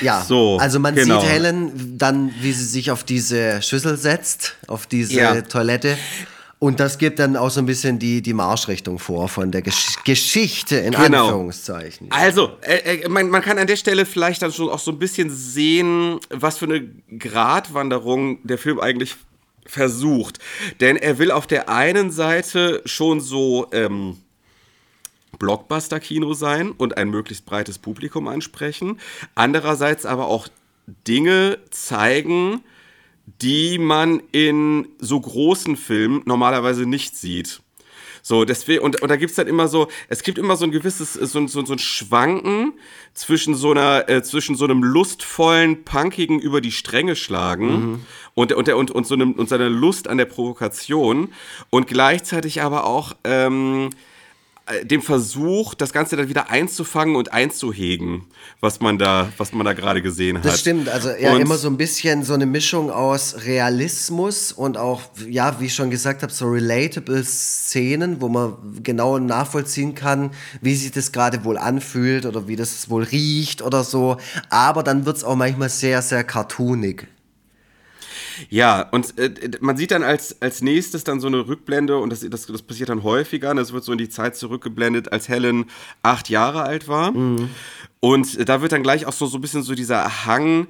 Ja, 0.00 0.22
so, 0.22 0.56
also 0.58 0.78
man 0.78 0.94
genau. 0.94 1.20
sieht 1.20 1.30
Helen 1.30 1.98
dann, 1.98 2.32
wie 2.40 2.52
sie 2.52 2.64
sich 2.64 2.90
auf 2.90 3.02
diese 3.02 3.60
Schüssel 3.62 3.96
setzt, 3.96 4.56
auf 4.68 4.86
diese 4.86 5.14
ja. 5.14 5.40
Toilette 5.42 5.98
und 6.60 6.80
das 6.80 6.98
gibt 6.98 7.20
dann 7.20 7.36
auch 7.36 7.50
so 7.50 7.60
ein 7.60 7.66
bisschen 7.66 7.98
die, 8.00 8.20
die 8.20 8.32
Marschrichtung 8.32 8.98
vor 8.98 9.28
von 9.28 9.52
der 9.52 9.62
Gesch 9.62 10.02
Geschichte 10.04 10.76
in 10.76 10.92
genau. 10.92 11.26
Anführungszeichen. 11.26 12.08
Also, 12.10 12.50
äh, 12.62 13.02
äh, 13.02 13.08
man, 13.08 13.30
man 13.30 13.42
kann 13.42 13.58
an 13.58 13.68
der 13.68 13.76
Stelle 13.76 14.04
vielleicht 14.04 14.42
dann 14.42 14.52
schon 14.52 14.68
auch 14.68 14.80
so 14.80 14.90
ein 14.90 14.98
bisschen 14.98 15.30
sehen, 15.30 16.18
was 16.30 16.58
für 16.58 16.64
eine 16.64 16.88
Gratwanderung 17.16 18.44
der 18.44 18.58
Film 18.58 18.80
eigentlich 18.80 19.14
versucht. 19.66 20.40
Denn 20.80 20.96
er 20.96 21.18
will 21.18 21.30
auf 21.30 21.46
der 21.46 21.68
einen 21.68 22.10
Seite 22.10 22.82
schon 22.86 23.20
so 23.20 23.68
ähm, 23.70 24.16
Blockbuster-Kino 25.38 26.34
sein 26.34 26.72
und 26.72 26.96
ein 26.96 27.10
möglichst 27.10 27.46
breites 27.46 27.78
Publikum 27.78 28.26
ansprechen. 28.26 28.98
Andererseits 29.36 30.06
aber 30.06 30.26
auch 30.26 30.48
Dinge 31.06 31.58
zeigen, 31.70 32.64
die 33.42 33.78
man 33.78 34.22
in 34.32 34.88
so 34.98 35.20
großen 35.20 35.76
Filmen 35.76 36.22
normalerweise 36.24 36.86
nicht 36.86 37.16
sieht. 37.16 37.60
So, 38.22 38.44
deswegen, 38.44 38.82
und, 38.82 39.00
und 39.00 39.08
da 39.08 39.16
gibt's 39.16 39.36
dann 39.36 39.46
immer 39.46 39.68
so, 39.68 39.88
es 40.08 40.22
gibt 40.22 40.38
immer 40.38 40.56
so 40.56 40.64
ein 40.64 40.70
gewisses, 40.70 41.14
so, 41.14 41.46
so, 41.46 41.64
so 41.64 41.72
ein 41.72 41.78
Schwanken 41.78 42.74
zwischen 43.14 43.54
so 43.54 43.70
einer, 43.70 44.08
äh, 44.08 44.22
zwischen 44.22 44.56
so 44.56 44.64
einem 44.64 44.82
lustvollen, 44.82 45.84
punkigen 45.84 46.38
über 46.38 46.60
die 46.60 46.72
Stränge 46.72 47.16
schlagen 47.16 47.70
mhm. 47.70 48.00
und, 48.34 48.52
und, 48.52 48.68
und, 48.68 48.90
und, 48.90 49.06
so 49.06 49.14
einem, 49.14 49.32
und 49.32 49.48
seiner 49.48 49.70
Lust 49.70 50.08
an 50.08 50.18
der 50.18 50.26
Provokation 50.26 51.32
und 51.70 51.86
gleichzeitig 51.86 52.60
aber 52.60 52.84
auch, 52.84 53.16
ähm, 53.24 53.86
äh, 53.86 53.96
dem 54.84 55.02
Versuch, 55.02 55.74
das 55.74 55.92
Ganze 55.92 56.16
dann 56.16 56.28
wieder 56.28 56.50
einzufangen 56.50 57.16
und 57.16 57.32
einzuhegen, 57.32 58.24
was 58.60 58.80
man 58.80 58.98
da, 58.98 59.32
was 59.38 59.52
man 59.52 59.64
da 59.64 59.72
gerade 59.72 60.02
gesehen 60.02 60.38
hat. 60.38 60.44
Das 60.44 60.60
stimmt, 60.60 60.88
also 60.88 61.10
ja, 61.10 61.32
und 61.32 61.40
immer 61.40 61.56
so 61.56 61.68
ein 61.68 61.76
bisschen 61.76 62.22
so 62.22 62.34
eine 62.34 62.46
Mischung 62.46 62.90
aus 62.90 63.44
Realismus 63.44 64.52
und 64.52 64.76
auch, 64.76 65.02
ja, 65.28 65.58
wie 65.60 65.66
ich 65.66 65.74
schon 65.74 65.90
gesagt 65.90 66.22
habe, 66.22 66.32
so 66.32 66.48
relatable 66.48 67.24
Szenen, 67.24 68.20
wo 68.20 68.28
man 68.28 68.56
genau 68.82 69.18
nachvollziehen 69.18 69.94
kann, 69.94 70.30
wie 70.60 70.74
sich 70.74 70.92
das 70.92 71.12
gerade 71.12 71.44
wohl 71.44 71.58
anfühlt 71.58 72.26
oder 72.26 72.46
wie 72.46 72.56
das 72.56 72.90
wohl 72.90 73.04
riecht 73.04 73.62
oder 73.62 73.84
so. 73.84 74.18
Aber 74.50 74.82
dann 74.82 75.06
wird 75.06 75.16
es 75.16 75.24
auch 75.24 75.36
manchmal 75.36 75.68
sehr, 75.68 76.02
sehr 76.02 76.24
cartoonig. 76.24 77.06
Ja, 78.48 78.82
und 78.90 79.18
äh, 79.18 79.30
man 79.60 79.76
sieht 79.76 79.90
dann 79.90 80.02
als, 80.02 80.40
als 80.40 80.62
nächstes 80.62 81.04
dann 81.04 81.20
so 81.20 81.26
eine 81.26 81.46
Rückblende 81.46 81.98
und 81.98 82.10
das, 82.10 82.20
das, 82.28 82.46
das 82.46 82.62
passiert 82.62 82.88
dann 82.88 83.02
häufiger. 83.02 83.54
Das 83.54 83.72
wird 83.72 83.84
so 83.84 83.92
in 83.92 83.98
die 83.98 84.08
Zeit 84.08 84.36
zurückgeblendet, 84.36 85.12
als 85.12 85.28
Helen 85.28 85.66
acht 86.02 86.28
Jahre 86.28 86.62
alt 86.62 86.88
war. 86.88 87.12
Mhm. 87.12 87.50
Und 88.00 88.48
da 88.48 88.62
wird 88.62 88.72
dann 88.72 88.82
gleich 88.82 89.06
auch 89.06 89.12
so, 89.12 89.26
so 89.26 89.38
ein 89.38 89.40
bisschen 89.40 89.62
so 89.62 89.74
dieser 89.74 90.26
Hang 90.26 90.68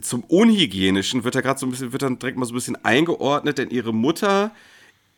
zum 0.00 0.24
Unhygienischen, 0.24 1.24
wird 1.24 1.34
da 1.34 1.40
gerade 1.40 1.60
so 1.60 1.66
ein 1.66 1.70
bisschen, 1.70 1.92
wird 1.92 2.02
dann 2.02 2.18
direkt 2.18 2.38
mal 2.38 2.46
so 2.46 2.52
ein 2.52 2.56
bisschen 2.56 2.82
eingeordnet, 2.84 3.58
denn 3.58 3.70
ihre 3.70 3.92
Mutter 3.92 4.52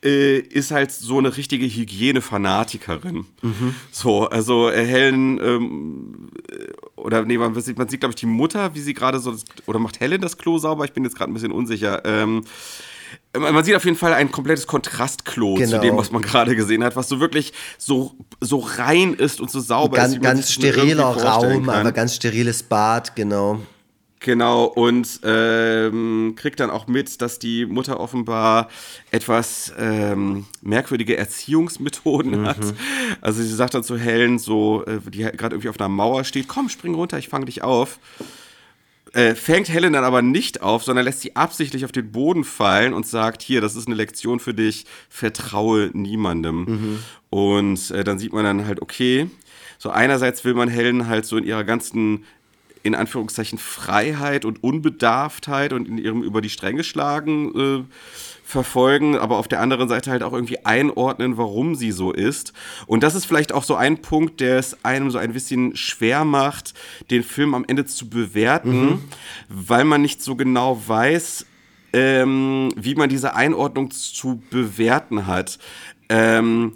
äh, 0.04 0.38
ist 0.38 0.70
halt 0.70 0.90
so 0.92 1.18
eine 1.18 1.36
richtige 1.36 1.66
Hygienefanatikerin. 1.66 3.26
Mhm. 3.42 3.74
So, 3.90 4.28
also 4.28 4.68
äh, 4.68 4.84
Helen, 4.84 5.40
ähm, 5.42 6.30
äh, 6.50 6.72
oder 6.96 7.24
nee, 7.24 7.38
man 7.38 7.54
sieht, 7.60 7.78
man 7.78 7.88
sieht 7.88 8.00
glaube 8.00 8.12
ich, 8.12 8.16
die 8.16 8.26
Mutter, 8.26 8.74
wie 8.74 8.80
sie 8.80 8.94
gerade 8.94 9.18
so, 9.18 9.34
oder 9.66 9.78
macht 9.78 10.00
Helen 10.00 10.20
das 10.20 10.38
Klo 10.38 10.58
sauber? 10.58 10.84
Ich 10.84 10.92
bin 10.92 11.04
jetzt 11.04 11.16
gerade 11.16 11.30
ein 11.30 11.34
bisschen 11.34 11.52
unsicher. 11.52 12.04
Ähm, 12.04 12.42
man 13.38 13.64
sieht 13.64 13.76
auf 13.76 13.84
jeden 13.84 13.96
Fall 13.96 14.14
ein 14.14 14.32
komplettes 14.32 14.66
Kontrastklo 14.66 15.54
genau. 15.54 15.70
zu 15.70 15.78
dem, 15.80 15.96
was 15.96 16.10
man 16.10 16.22
gerade 16.22 16.56
gesehen 16.56 16.82
hat, 16.82 16.96
was 16.96 17.08
so 17.08 17.20
wirklich 17.20 17.52
so, 17.78 18.14
so 18.40 18.58
rein 18.58 19.14
ist 19.14 19.40
und 19.40 19.50
so 19.50 19.60
sauber 19.60 19.96
ganz, 19.96 20.14
ist. 20.14 20.22
Ganz 20.22 20.52
steriler 20.52 21.04
Raum, 21.04 21.68
aber 21.68 21.92
ganz 21.92 22.14
steriles 22.14 22.62
Bad, 22.62 23.14
genau. 23.14 23.60
Genau, 24.20 24.64
und 24.64 25.20
ähm, 25.24 26.34
kriegt 26.36 26.60
dann 26.60 26.70
auch 26.70 26.86
mit, 26.86 27.20
dass 27.20 27.38
die 27.38 27.66
Mutter 27.66 28.00
offenbar 28.00 28.68
etwas 29.10 29.72
ähm, 29.78 30.46
merkwürdige 30.62 31.16
Erziehungsmethoden 31.16 32.40
mhm. 32.40 32.46
hat. 32.46 32.74
Also 33.20 33.42
sie 33.42 33.54
sagt 33.54 33.74
dann 33.74 33.84
zu 33.84 33.98
Helen, 33.98 34.38
so, 34.38 34.84
äh, 34.86 35.00
die 35.10 35.18
gerade 35.18 35.54
irgendwie 35.54 35.68
auf 35.68 35.78
einer 35.78 35.90
Mauer 35.90 36.24
steht, 36.24 36.48
komm, 36.48 36.68
spring 36.68 36.94
runter, 36.94 37.18
ich 37.18 37.28
fange 37.28 37.44
dich 37.44 37.62
auf. 37.62 37.98
Äh, 39.12 39.34
fängt 39.34 39.68
Helen 39.68 39.92
dann 39.92 40.04
aber 40.04 40.22
nicht 40.22 40.62
auf, 40.62 40.82
sondern 40.82 41.04
lässt 41.04 41.20
sie 41.20 41.36
absichtlich 41.36 41.84
auf 41.84 41.92
den 41.92 42.10
Boden 42.10 42.44
fallen 42.44 42.92
und 42.92 43.06
sagt, 43.06 43.42
hier, 43.42 43.60
das 43.60 43.76
ist 43.76 43.86
eine 43.86 43.96
Lektion 43.96 44.40
für 44.40 44.54
dich, 44.54 44.86
vertraue 45.08 45.90
niemandem. 45.92 46.64
Mhm. 46.64 46.98
Und 47.30 47.90
äh, 47.92 48.02
dann 48.02 48.18
sieht 48.18 48.32
man 48.32 48.44
dann 48.44 48.66
halt, 48.66 48.82
okay, 48.82 49.30
so 49.78 49.90
einerseits 49.90 50.44
will 50.44 50.54
man 50.54 50.68
Helen 50.68 51.06
halt 51.06 51.26
so 51.26 51.36
in 51.36 51.44
ihrer 51.44 51.64
ganzen 51.64 52.24
in 52.86 52.94
Anführungszeichen 52.94 53.58
Freiheit 53.58 54.44
und 54.44 54.62
Unbedarftheit 54.62 55.72
und 55.72 55.88
in 55.88 55.98
ihrem 55.98 56.22
über 56.22 56.40
die 56.40 56.50
Stränge 56.50 56.84
schlagen 56.84 57.54
äh, 57.54 57.84
verfolgen, 58.44 59.16
aber 59.16 59.38
auf 59.38 59.48
der 59.48 59.60
anderen 59.60 59.88
Seite 59.88 60.12
halt 60.12 60.22
auch 60.22 60.32
irgendwie 60.32 60.64
einordnen, 60.64 61.36
warum 61.36 61.74
sie 61.74 61.90
so 61.90 62.12
ist. 62.12 62.52
Und 62.86 63.02
das 63.02 63.16
ist 63.16 63.26
vielleicht 63.26 63.52
auch 63.52 63.64
so 63.64 63.74
ein 63.74 63.98
Punkt, 63.98 64.40
der 64.40 64.58
es 64.58 64.84
einem 64.84 65.10
so 65.10 65.18
ein 65.18 65.32
bisschen 65.32 65.74
schwer 65.74 66.24
macht, 66.24 66.72
den 67.10 67.24
Film 67.24 67.54
am 67.54 67.64
Ende 67.66 67.86
zu 67.86 68.08
bewerten, 68.08 68.84
mhm. 68.84 68.98
weil 69.48 69.84
man 69.84 70.00
nicht 70.00 70.22
so 70.22 70.36
genau 70.36 70.80
weiß, 70.86 71.44
ähm, 71.92 72.72
wie 72.76 72.94
man 72.94 73.08
diese 73.08 73.34
Einordnung 73.34 73.90
zu 73.90 74.40
bewerten 74.50 75.26
hat. 75.26 75.58
Ähm, 76.08 76.74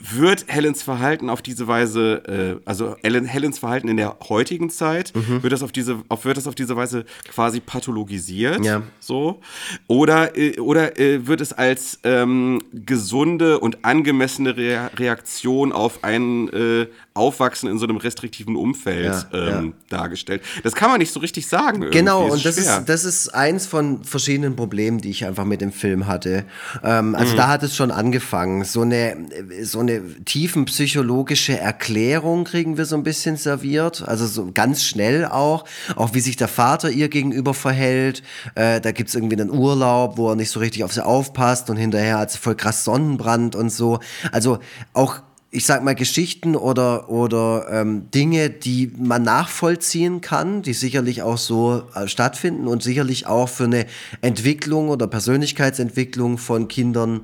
wird 0.00 0.44
Helens 0.48 0.82
Verhalten 0.82 1.28
auf 1.28 1.42
diese 1.42 1.66
Weise, 1.66 2.58
äh, 2.64 2.68
also 2.68 2.96
Ellen, 3.02 3.24
Helens 3.24 3.58
Verhalten 3.58 3.88
in 3.88 3.96
der 3.96 4.16
heutigen 4.28 4.70
Zeit, 4.70 5.12
mhm. 5.14 5.42
wird, 5.42 5.52
das 5.52 5.62
auf 5.62 5.72
diese, 5.72 6.02
auf, 6.08 6.24
wird 6.24 6.36
das 6.36 6.46
auf 6.46 6.54
diese 6.54 6.76
Weise 6.76 7.04
quasi 7.28 7.60
pathologisiert? 7.60 8.64
Ja. 8.64 8.82
So? 8.98 9.40
Oder, 9.86 10.36
äh, 10.36 10.58
oder 10.58 10.98
äh, 10.98 11.26
wird 11.26 11.40
es 11.40 11.52
als 11.52 12.00
ähm, 12.04 12.60
gesunde 12.72 13.60
und 13.60 13.84
angemessene 13.84 14.56
Re 14.56 14.90
Reaktion 14.96 15.72
auf 15.72 16.02
ein 16.02 16.48
äh, 16.52 16.86
Aufwachsen 17.20 17.68
in 17.68 17.78
so 17.78 17.84
einem 17.86 17.98
restriktiven 17.98 18.56
Umfeld 18.56 19.26
ja, 19.32 19.58
ähm, 19.58 19.66
ja. 19.66 19.98
dargestellt? 19.98 20.42
Das 20.62 20.74
kann 20.74 20.90
man 20.90 20.98
nicht 20.98 21.12
so 21.12 21.20
richtig 21.20 21.46
sagen. 21.46 21.82
Irgendwie. 21.82 21.98
Genau, 21.98 22.24
und 22.24 22.44
das 22.44 22.58
ist, 22.58 22.82
das 22.86 23.04
ist 23.04 23.28
eins 23.28 23.66
von 23.66 24.02
verschiedenen 24.04 24.56
Problemen, 24.56 24.98
die 24.98 25.10
ich 25.10 25.26
einfach 25.26 25.44
mit 25.44 25.60
dem 25.60 25.72
Film 25.72 26.06
hatte. 26.06 26.44
Ähm, 26.82 27.14
also 27.14 27.34
mhm. 27.34 27.36
da 27.36 27.48
hat 27.48 27.62
es 27.62 27.76
schon 27.76 27.90
angefangen. 27.90 28.64
So 28.64 28.82
eine, 28.82 29.16
so 29.62 29.80
eine 29.80 30.02
tiefenpsychologische 30.24 31.58
Erklärung 31.58 32.44
kriegen 32.44 32.76
wir 32.76 32.86
so 32.86 32.96
ein 32.96 33.02
bisschen 33.02 33.36
serviert, 33.36 34.02
also 34.06 34.26
so 34.26 34.50
ganz 34.52 34.82
schnell 34.82 35.26
auch, 35.26 35.64
auch 35.96 36.14
wie 36.14 36.20
sich 36.20 36.36
der 36.36 36.48
Vater 36.48 36.90
ihr 36.90 37.08
gegenüber 37.08 37.54
verhält. 37.54 38.22
Äh, 38.54 38.80
da 38.80 38.92
gibt's 38.92 39.14
irgendwie 39.14 39.40
einen 39.40 39.50
Urlaub, 39.50 40.16
wo 40.16 40.30
er 40.30 40.36
nicht 40.36 40.50
so 40.50 40.60
richtig 40.60 40.84
auf 40.84 40.92
sie 40.92 41.04
aufpasst 41.04 41.70
und 41.70 41.76
hinterher 41.76 42.18
hat 42.18 42.30
sie 42.30 42.38
voll 42.38 42.54
krass 42.54 42.84
Sonnenbrand 42.84 43.54
und 43.54 43.70
so. 43.70 44.00
Also 44.32 44.58
auch 44.92 45.20
ich 45.52 45.66
sag 45.66 45.82
mal, 45.82 45.96
Geschichten 45.96 46.54
oder, 46.54 47.10
oder 47.10 47.66
ähm, 47.70 48.10
Dinge, 48.12 48.50
die 48.50 48.92
man 48.96 49.24
nachvollziehen 49.24 50.20
kann, 50.20 50.62
die 50.62 50.74
sicherlich 50.74 51.22
auch 51.22 51.38
so 51.38 51.82
äh, 51.94 52.06
stattfinden 52.06 52.68
und 52.68 52.84
sicherlich 52.84 53.26
auch 53.26 53.48
für 53.48 53.64
eine 53.64 53.86
Entwicklung 54.20 54.90
oder 54.90 55.08
Persönlichkeitsentwicklung 55.08 56.38
von 56.38 56.68
Kindern 56.68 57.22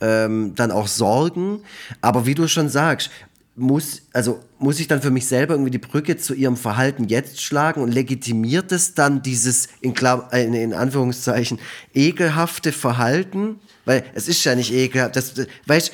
ähm, 0.00 0.54
dann 0.56 0.72
auch 0.72 0.88
sorgen. 0.88 1.60
Aber 2.00 2.26
wie 2.26 2.34
du 2.34 2.48
schon 2.48 2.68
sagst, 2.68 3.10
muss, 3.54 4.02
also 4.12 4.40
muss 4.58 4.80
ich 4.80 4.88
dann 4.88 5.02
für 5.02 5.10
mich 5.10 5.26
selber 5.26 5.54
irgendwie 5.54 5.70
die 5.70 5.78
Brücke 5.78 6.16
zu 6.16 6.34
ihrem 6.34 6.56
Verhalten 6.56 7.04
jetzt 7.04 7.42
schlagen 7.42 7.82
und 7.82 7.92
legitimiert 7.92 8.72
es 8.72 8.94
dann 8.94 9.22
dieses 9.22 9.68
in, 9.80 9.94
in, 10.32 10.54
in 10.54 10.74
Anführungszeichen 10.74 11.58
ekelhafte 11.94 12.72
Verhalten? 12.72 13.60
Weil 13.84 14.04
es 14.14 14.28
ist 14.28 14.44
ja 14.44 14.54
nicht 14.54 14.72
ekelhaft. 14.72 15.16
Das, 15.16 15.34
weißt, 15.66 15.92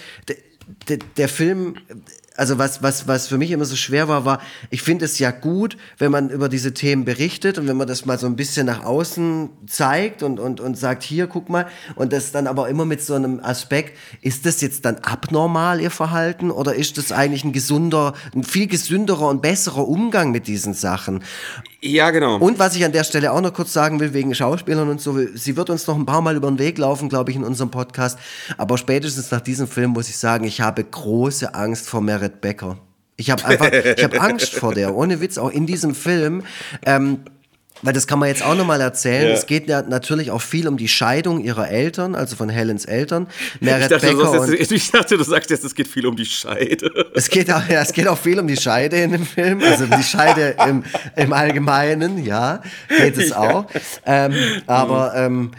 der, 0.89 0.99
der 1.17 1.29
Film 1.29 1.77
also 2.37 2.59
was, 2.59 2.83
was, 2.83 3.07
was 3.07 3.29
für 3.29 3.39
mich 3.39 3.53
immer 3.53 3.65
so 3.65 3.77
schwer 3.77 4.09
war, 4.09 4.25
war, 4.25 4.41
ich 4.71 4.83
finde 4.83 5.05
es 5.05 5.19
ja 5.19 5.31
gut, 5.31 5.77
wenn 5.99 6.11
man 6.11 6.31
über 6.31 6.49
diese 6.49 6.75
Themen 6.75 7.05
berichtet 7.05 7.59
und 7.59 7.69
wenn 7.69 7.77
man 7.77 7.87
das 7.87 8.07
mal 8.07 8.19
so 8.19 8.27
ein 8.27 8.35
bisschen 8.35 8.67
nach 8.67 8.85
außen 8.85 9.51
zeigt 9.67 10.23
und, 10.23 10.41
und, 10.41 10.61
und 10.61 10.77
sagt, 10.77 11.05
hier, 11.05 11.29
guck 11.29 11.49
mal, 11.49 11.67
und 11.95 12.13
das 12.13 12.33
dann 12.33 12.47
aber 12.47 12.69
immer 12.69 12.85
mit 12.85 13.03
so 13.03 13.15
einem 13.15 13.41
Aspekt, 13.41 13.97
ist 14.21 14.47
das 14.47 14.61
jetzt 14.61 14.85
dann 14.85 14.97
abnormal, 14.99 15.81
ihr 15.81 15.91
Verhalten, 15.91 16.51
oder 16.51 16.75
ist 16.75 16.99
das 16.99 17.13
eigentlich 17.13 17.45
ein 17.45 17.53
gesunder, 17.53 18.15
ein 18.35 18.43
viel 18.43 18.67
gesünderer 18.67 19.29
und 19.29 19.41
besserer 19.41 19.87
Umgang 19.87 20.33
mit 20.33 20.49
diesen 20.49 20.75
Sachen? 20.75 21.23
Ja, 21.81 22.11
genau. 22.11 22.39
Und 22.39 22.59
was 22.59 22.75
ich 22.75 22.85
an 22.85 22.93
der 22.93 23.05
Stelle 23.05 23.31
auch 23.31 23.43
noch 23.43 23.53
kurz 23.53 23.73
sagen 23.73 24.01
will, 24.01 24.15
wegen 24.15 24.35
Schauspielern 24.35 24.89
und 24.89 25.01
so, 25.03 25.19
sie 25.35 25.57
wird 25.57 25.69
uns 25.69 25.87
noch 25.87 25.97
ein 25.97 26.07
paar 26.07 26.23
Mal 26.23 26.35
über 26.35 26.49
den 26.49 26.59
Weg 26.59 26.79
laufen, 26.79 27.11
glaube 27.11 27.31
ich, 27.31 27.37
in 27.37 27.45
unserem 27.45 27.71
Podcast, 27.71 28.19
aber 28.57 28.79
spätestens 28.79 29.31
nach 29.31 29.43
diesem 29.43 29.69
Film 29.69 29.91
muss 29.91 30.09
ich 30.09 30.17
sagen, 30.17 30.45
ich 30.47 30.63
habe 30.63 30.83
große 30.83 31.55
Angst 31.55 31.89
vor 31.89 32.01
Merit 32.01 32.24
Merit 32.25 32.41
Becker. 32.41 32.79
Ich 33.17 33.31
habe 33.31 33.45
einfach, 33.47 33.71
ich 33.71 34.03
habe 34.03 34.21
Angst 34.21 34.55
vor 34.55 34.75
der, 34.75 34.95
ohne 34.95 35.21
Witz, 35.21 35.39
auch 35.39 35.51
in 35.51 35.67
diesem 35.67 35.95
Film. 35.95 36.43
Ähm, 36.85 37.21
weil 37.83 37.93
das 37.93 38.07
kann 38.07 38.19
man 38.19 38.29
jetzt 38.29 38.43
auch 38.43 38.55
nochmal 38.55 38.81
erzählen. 38.81 39.29
Ja. 39.29 39.35
Es 39.35 39.45
geht 39.45 39.69
ja 39.69 39.83
natürlich 39.83 40.31
auch 40.31 40.41
viel 40.41 40.69
um 40.69 40.79
die 40.79 40.89
Scheidung 40.89 41.45
ihrer 41.45 41.69
Eltern, 41.69 42.15
also 42.15 42.35
von 42.35 42.49
Helens 42.49 42.87
Eltern. 42.87 43.27
Merit 43.61 43.83
ich, 43.83 43.89
dachte, 43.89 44.07
Becker 44.07 44.55
jetzt, 44.55 44.73
ich 44.73 44.91
dachte, 44.91 45.19
du 45.19 45.25
sagst 45.25 45.51
jetzt, 45.51 45.65
es 45.65 45.75
geht 45.75 45.89
viel 45.89 46.07
um 46.07 46.17
die 46.17 46.25
Scheide. 46.25 47.11
Es 47.13 47.29
geht 47.29 47.53
auch, 47.53 47.69
ja, 47.69 47.83
es 47.83 47.93
geht 47.93 48.09
auch 48.09 48.17
viel 48.17 48.39
um 48.39 48.47
die 48.47 48.57
Scheide 48.57 48.97
in 48.97 49.13
dem 49.13 49.27
Film, 49.27 49.61
also 49.63 49.85
um 49.85 49.91
die 49.91 50.03
Scheide 50.03 50.57
im, 50.67 50.83
im 51.15 51.33
Allgemeinen, 51.35 52.25
ja, 52.25 52.63
geht 52.89 53.19
es 53.19 53.33
auch. 53.33 53.67
Ähm, 54.07 54.35
aber 54.67 55.13
ähm, 55.17 55.51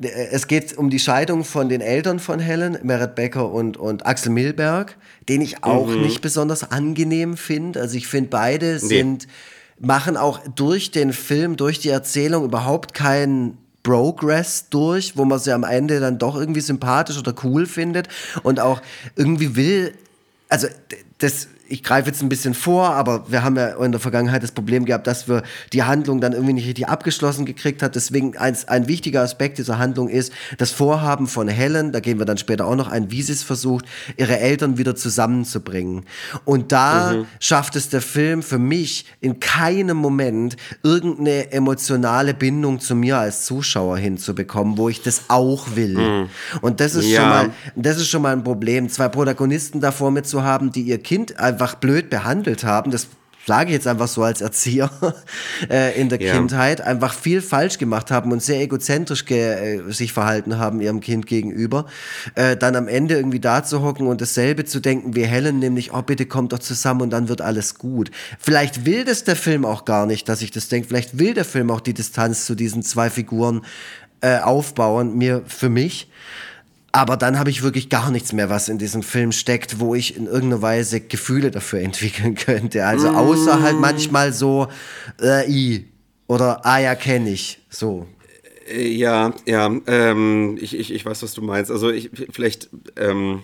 es 0.00 0.46
geht 0.46 0.78
um 0.78 0.90
die 0.90 0.98
Scheidung 0.98 1.44
von 1.44 1.68
den 1.68 1.80
Eltern 1.80 2.20
von 2.20 2.38
Helen, 2.38 2.78
Merit 2.82 3.14
Becker 3.16 3.50
und, 3.50 3.76
und 3.76 4.06
Axel 4.06 4.30
Milberg, 4.30 4.96
den 5.28 5.40
ich 5.40 5.64
auch 5.64 5.88
mhm. 5.88 6.02
nicht 6.02 6.20
besonders 6.20 6.70
angenehm 6.70 7.36
finde. 7.36 7.80
Also 7.80 7.96
ich 7.96 8.06
finde, 8.06 8.30
beide 8.30 8.78
sind, 8.78 9.26
nee. 9.26 9.86
machen 9.86 10.16
auch 10.16 10.40
durch 10.54 10.92
den 10.92 11.12
Film, 11.12 11.56
durch 11.56 11.80
die 11.80 11.88
Erzählung 11.88 12.44
überhaupt 12.44 12.94
keinen 12.94 13.58
Progress 13.82 14.68
durch, 14.70 15.16
wo 15.16 15.24
man 15.24 15.38
sie 15.38 15.52
am 15.52 15.64
Ende 15.64 15.98
dann 15.98 16.18
doch 16.18 16.36
irgendwie 16.36 16.60
sympathisch 16.60 17.18
oder 17.18 17.34
cool 17.42 17.66
findet 17.66 18.08
und 18.42 18.60
auch 18.60 18.82
irgendwie 19.16 19.56
will, 19.56 19.94
also 20.48 20.68
das 21.18 21.48
ich 21.68 21.82
greife 21.82 22.08
jetzt 22.08 22.22
ein 22.22 22.28
bisschen 22.28 22.54
vor, 22.54 22.90
aber 22.90 23.30
wir 23.30 23.44
haben 23.44 23.56
ja 23.56 23.68
in 23.84 23.92
der 23.92 24.00
Vergangenheit 24.00 24.42
das 24.42 24.52
Problem 24.52 24.84
gehabt, 24.84 25.06
dass 25.06 25.28
wir 25.28 25.42
die 25.72 25.82
Handlung 25.82 26.20
dann 26.20 26.32
irgendwie 26.32 26.54
nicht 26.54 26.66
richtig 26.66 26.88
abgeschlossen 26.88 27.44
gekriegt 27.44 27.82
hat. 27.82 27.94
Deswegen 27.94 28.36
ein, 28.36 28.56
ein 28.66 28.88
wichtiger 28.88 29.22
Aspekt 29.22 29.58
dieser 29.58 29.78
Handlung 29.78 30.08
ist 30.08 30.32
das 30.56 30.70
Vorhaben 30.70 31.26
von 31.26 31.48
Helen, 31.48 31.92
da 31.92 32.00
gehen 32.00 32.18
wir 32.18 32.26
dann 32.26 32.38
später 32.38 32.66
auch 32.66 32.76
noch 32.76 32.88
ein, 32.88 33.10
wie 33.10 33.22
sie 33.22 33.32
es 33.32 33.42
versucht, 33.42 33.84
ihre 34.16 34.38
Eltern 34.38 34.78
wieder 34.78 34.96
zusammenzubringen. 34.96 36.04
Und 36.44 36.72
da 36.72 37.12
mhm. 37.12 37.26
schafft 37.40 37.76
es 37.76 37.90
der 37.90 38.00
Film 38.00 38.42
für 38.42 38.58
mich 38.58 39.04
in 39.20 39.40
keinem 39.40 39.96
Moment 39.98 40.56
irgendeine 40.82 41.52
emotionale 41.52 42.34
Bindung 42.34 42.80
zu 42.80 42.94
mir 42.94 43.18
als 43.18 43.44
Zuschauer 43.44 43.98
hinzubekommen, 43.98 44.78
wo 44.78 44.88
ich 44.88 45.02
das 45.02 45.24
auch 45.28 45.76
will. 45.76 45.98
Mhm. 45.98 46.28
Und 46.62 46.80
das 46.80 46.94
ist 46.94 47.08
ja. 47.08 47.20
schon 47.20 47.28
mal, 47.28 47.50
das 47.76 47.96
ist 47.98 48.08
schon 48.08 48.22
mal 48.22 48.32
ein 48.32 48.44
Problem, 48.44 48.88
zwei 48.88 49.08
Protagonisten 49.08 49.80
davor 49.80 50.10
mit 50.10 50.26
zu 50.26 50.42
haben, 50.42 50.72
die 50.72 50.82
ihr 50.82 50.98
Kind 50.98 51.38
einfach 51.58 51.74
blöd 51.74 52.08
behandelt 52.08 52.62
haben. 52.62 52.92
Das 52.92 53.08
sage 53.46 53.70
ich 53.70 53.74
jetzt 53.74 53.86
einfach 53.86 54.06
so 54.08 54.22
als 54.22 54.42
Erzieher 54.42 54.90
äh, 55.70 55.98
in 55.98 56.10
der 56.10 56.20
ja. 56.20 56.34
Kindheit, 56.34 56.82
einfach 56.82 57.14
viel 57.14 57.40
falsch 57.40 57.78
gemacht 57.78 58.10
haben 58.10 58.30
und 58.30 58.42
sehr 58.42 58.60
egozentrisch 58.60 59.24
äh, 59.30 59.80
sich 59.88 60.12
verhalten 60.12 60.58
haben 60.58 60.80
ihrem 60.82 61.00
Kind 61.00 61.26
gegenüber, 61.26 61.86
äh, 62.34 62.56
dann 62.56 62.76
am 62.76 62.88
Ende 62.88 63.16
irgendwie 63.16 63.40
da 63.40 63.64
zu 63.64 63.82
hocken 63.82 64.06
und 64.06 64.20
dasselbe 64.20 64.66
zu 64.66 64.80
denken 64.80 65.16
wie 65.16 65.24
Helen, 65.24 65.58
nämlich, 65.58 65.94
oh 65.94 66.02
bitte 66.02 66.26
kommt 66.26 66.52
doch 66.52 66.58
zusammen 66.58 67.00
und 67.00 67.10
dann 67.10 67.28
wird 67.28 67.40
alles 67.40 67.76
gut. 67.76 68.10
Vielleicht 68.38 68.84
will 68.84 69.04
das 69.04 69.24
der 69.24 69.36
Film 69.36 69.64
auch 69.64 69.86
gar 69.86 70.04
nicht, 70.04 70.28
dass 70.28 70.42
ich 70.42 70.50
das 70.50 70.68
denke, 70.68 70.88
vielleicht 70.88 71.18
will 71.18 71.32
der 71.32 71.46
Film 71.46 71.70
auch 71.70 71.80
die 71.80 71.94
Distanz 71.94 72.44
zu 72.44 72.54
diesen 72.54 72.82
zwei 72.82 73.08
Figuren 73.08 73.62
äh, 74.20 74.38
aufbauen, 74.40 75.16
mir 75.16 75.42
für 75.46 75.70
mich. 75.70 76.10
Aber 76.92 77.16
dann 77.16 77.38
habe 77.38 77.50
ich 77.50 77.62
wirklich 77.62 77.90
gar 77.90 78.10
nichts 78.10 78.32
mehr, 78.32 78.48
was 78.50 78.68
in 78.68 78.78
diesem 78.78 79.02
Film 79.02 79.32
steckt, 79.32 79.78
wo 79.78 79.94
ich 79.94 80.16
in 80.16 80.26
irgendeiner 80.26 80.62
Weise 80.62 81.00
Gefühle 81.00 81.50
dafür 81.50 81.80
entwickeln 81.82 82.34
könnte. 82.34 82.86
Also 82.86 83.08
außer 83.08 83.62
halt 83.62 83.78
manchmal 83.78 84.32
so, 84.32 84.68
äh, 85.20 85.50
i 85.50 85.86
oder 86.26 86.64
ah 86.64 86.78
ja, 86.78 86.94
kenne 86.94 87.30
ich. 87.30 87.60
So. 87.70 88.06
Äh, 88.68 88.88
ja, 88.88 89.32
ja, 89.46 89.70
ähm, 89.86 90.58
ich, 90.60 90.78
ich, 90.78 90.92
ich 90.92 91.04
weiß, 91.04 91.22
was 91.22 91.34
du 91.34 91.42
meinst. 91.42 91.70
Also 91.70 91.90
ich 91.90 92.10
vielleicht, 92.30 92.68
ähm, 92.96 93.42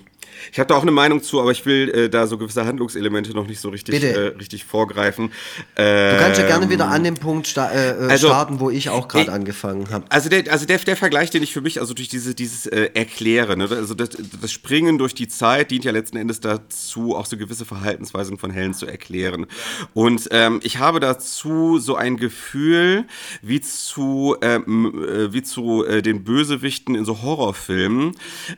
ich 0.53 0.59
habe 0.59 0.69
da 0.69 0.75
auch 0.75 0.83
eine 0.83 0.91
Meinung 0.91 1.23
zu, 1.23 1.41
aber 1.41 1.51
ich 1.53 1.65
will 1.67 1.89
äh, 1.91 2.09
da 2.09 2.27
so 2.27 2.39
gewisse 2.39 2.65
Handlungselemente 2.65 3.33
noch 3.33 3.47
nicht 3.47 3.61
so 3.61 3.69
richtig, 3.69 4.03
äh, 4.03 4.19
richtig 4.39 4.65
vorgreifen. 4.65 5.33
Ähm, 5.77 6.17
du 6.17 6.23
kannst 6.23 6.41
ja 6.41 6.47
gerne 6.47 6.71
wieder 6.71 6.89
an 6.89 7.05
dem 7.05 7.15
Punkt 7.15 7.47
sta 7.47 7.71
äh, 7.71 7.91
äh 7.91 8.11
also, 8.11 8.29
starten, 8.29 8.61
wo 8.61 8.71
ich 8.71 8.91
auch 8.91 9.09
gerade 9.09 9.33
angefangen 9.33 9.91
habe. 9.91 10.05
Also 10.09 10.29
der, 10.29 10.51
also 10.51 10.67
der, 10.67 10.79
der 10.79 10.97
Vergleich, 10.97 11.31
den 11.31 11.43
ich 11.43 11.53
für 11.53 11.61
mich, 11.61 11.81
also 11.81 11.95
durch 11.95 12.09
diese, 12.09 12.35
dieses 12.35 12.67
äh, 12.67 12.91
Erklären, 12.95 13.59
ne? 13.59 13.69
also 13.71 13.95
das, 13.95 14.11
das, 14.41 14.53
Springen 14.53 14.99
durch 14.99 15.15
die 15.15 15.29
Zeit 15.29 15.71
dient 15.71 15.85
ja 15.85 15.93
letzten 15.93 16.17
Endes 16.17 16.41
dazu, 16.41 17.17
auch 17.17 17.27
so 17.27 17.37
gewisse 17.37 17.65
Verhaltensweisen 17.65 18.39
von 18.39 18.51
Helen 18.51 18.75
zu 18.75 18.87
erklären. 18.87 19.47
Und 19.95 20.29
ähm, 20.31 20.61
ich 20.63 20.79
habe 20.79 21.01
dazu 21.01 21.79
so 21.79 21.97
ein 21.97 22.17
Gefühl 22.17 23.05
wie 23.43 23.61
zu, 23.61 24.37
ähm, 24.43 25.05
äh, 25.05 25.33
wie 25.33 25.43
zu 25.43 25.85
den 25.85 26.25
Bösewichten 26.25 26.95
in 26.95 27.05
so 27.05 27.23
Horrorfilmen, 27.23 28.13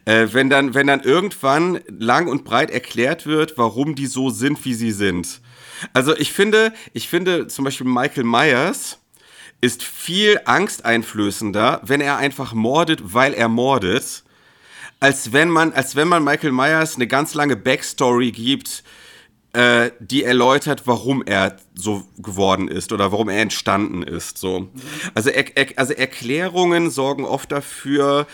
wenn 0.04 0.50
dann, 0.50 0.74
wenn 0.74 0.86
dann 0.86 1.00
irgendwann 1.00 1.65
lang 1.98 2.28
und 2.28 2.44
breit 2.44 2.70
erklärt 2.70 3.26
wird, 3.26 3.58
warum 3.58 3.94
die 3.94 4.06
so 4.06 4.30
sind, 4.30 4.64
wie 4.64 4.74
sie 4.74 4.92
sind. 4.92 5.40
Also 5.92 6.16
ich 6.16 6.32
finde, 6.32 6.72
ich 6.92 7.08
finde 7.08 7.46
zum 7.48 7.64
Beispiel 7.64 7.86
Michael 7.86 8.24
Myers 8.24 8.98
ist 9.60 9.82
viel 9.82 10.40
angsteinflößender, 10.44 11.80
wenn 11.84 12.00
er 12.00 12.18
einfach 12.18 12.52
mordet, 12.52 13.14
weil 13.14 13.34
er 13.34 13.48
mordet, 13.48 14.24
als 15.00 15.32
wenn 15.32 15.48
man, 15.50 15.72
als 15.72 15.96
wenn 15.96 16.08
man 16.08 16.24
Michael 16.24 16.52
Myers 16.52 16.96
eine 16.96 17.06
ganz 17.06 17.34
lange 17.34 17.56
Backstory 17.56 18.32
gibt, 18.32 18.82
äh, 19.52 19.90
die 20.00 20.22
erläutert, 20.22 20.82
warum 20.86 21.22
er 21.24 21.56
so 21.74 22.06
geworden 22.18 22.68
ist 22.68 22.92
oder 22.92 23.10
warum 23.12 23.28
er 23.28 23.40
entstanden 23.40 24.02
ist. 24.02 24.38
So. 24.38 24.68
Also, 25.14 25.30
er, 25.30 25.56
er, 25.56 25.66
also 25.76 25.94
Erklärungen 25.94 26.90
sorgen 26.90 27.24
oft 27.24 27.52
dafür, 27.52 28.26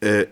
äh, 0.00 0.26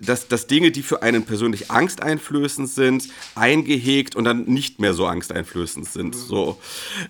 dass, 0.00 0.28
dass 0.28 0.46
Dinge, 0.46 0.70
die 0.70 0.82
für 0.82 1.02
einen 1.02 1.24
persönlich 1.24 1.70
angsteinflößend 1.70 2.68
sind, 2.68 3.08
eingehegt 3.34 4.16
und 4.16 4.24
dann 4.24 4.44
nicht 4.44 4.80
mehr 4.80 4.94
so 4.94 5.06
angsteinflößend 5.06 5.88
sind. 5.88 6.14
So. 6.14 6.58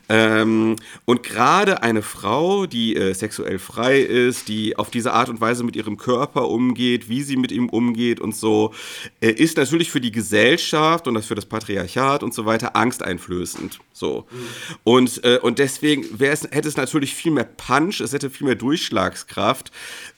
Ähm, 0.08 0.76
und 1.04 1.22
gerade 1.22 1.82
eine 1.82 2.02
Frau, 2.02 2.66
die 2.66 2.96
äh, 2.96 3.14
sexuell 3.14 3.58
frei 3.58 4.00
ist, 4.00 4.48
die 4.48 4.76
auf 4.76 4.90
diese 4.90 5.12
Art 5.12 5.28
und 5.28 5.40
Weise 5.40 5.64
mit 5.64 5.76
ihrem 5.76 5.96
Körper 5.96 6.48
umgeht, 6.48 7.08
wie 7.08 7.22
sie 7.22 7.36
mit 7.36 7.52
ihm 7.52 7.68
umgeht 7.68 8.20
und 8.20 8.34
so, 8.34 8.74
äh, 9.20 9.30
ist 9.30 9.56
natürlich 9.56 9.90
für 9.90 10.00
die 10.00 10.12
Gesellschaft 10.12 11.06
und 11.06 11.14
das 11.14 11.26
für 11.26 11.34
das 11.34 11.46
Patriarchat 11.46 12.22
und 12.22 12.34
so 12.34 12.46
weiter 12.46 12.76
angsteinflößend. 12.76 13.80
So. 13.92 14.26
Mhm. 14.30 14.36
Und, 14.84 15.24
äh, 15.24 15.38
und 15.40 15.58
deswegen 15.58 16.04
es, 16.18 16.42
hätte 16.50 16.68
es 16.68 16.76
natürlich 16.76 17.14
viel 17.14 17.32
mehr 17.32 17.44
Punch, 17.44 18.00
es 18.00 18.12
hätte 18.12 18.30
viel 18.30 18.46
mehr 18.46 18.56
Durchschlagskraft, 18.56 19.70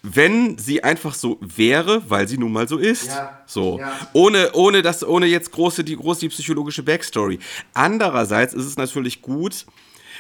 wenn 0.03 0.59
sie 0.59 0.83
einfach 0.83 1.15
so 1.15 1.39
wäre, 1.41 2.03
weil 2.09 2.29
sie 2.29 2.36
nun 2.39 2.53
mal 2.53 2.69
so 2.69 2.79
ist. 2.79 3.07
Ja. 3.07 3.41
So. 3.47 3.79
Ja. 3.79 3.93
Ohne, 4.13 4.53
ohne, 4.53 4.83
das, 4.83 5.05
ohne 5.05 5.27
jetzt 5.27 5.53
große, 5.53 5.85
die 5.85 5.97
große 5.97 6.21
die 6.21 6.29
psychologische 6.29 6.83
Backstory. 6.83 7.39
Andererseits 7.75 8.55
ist 8.55 8.65
es 8.65 8.77
natürlich 8.77 9.23
gut, 9.23 9.67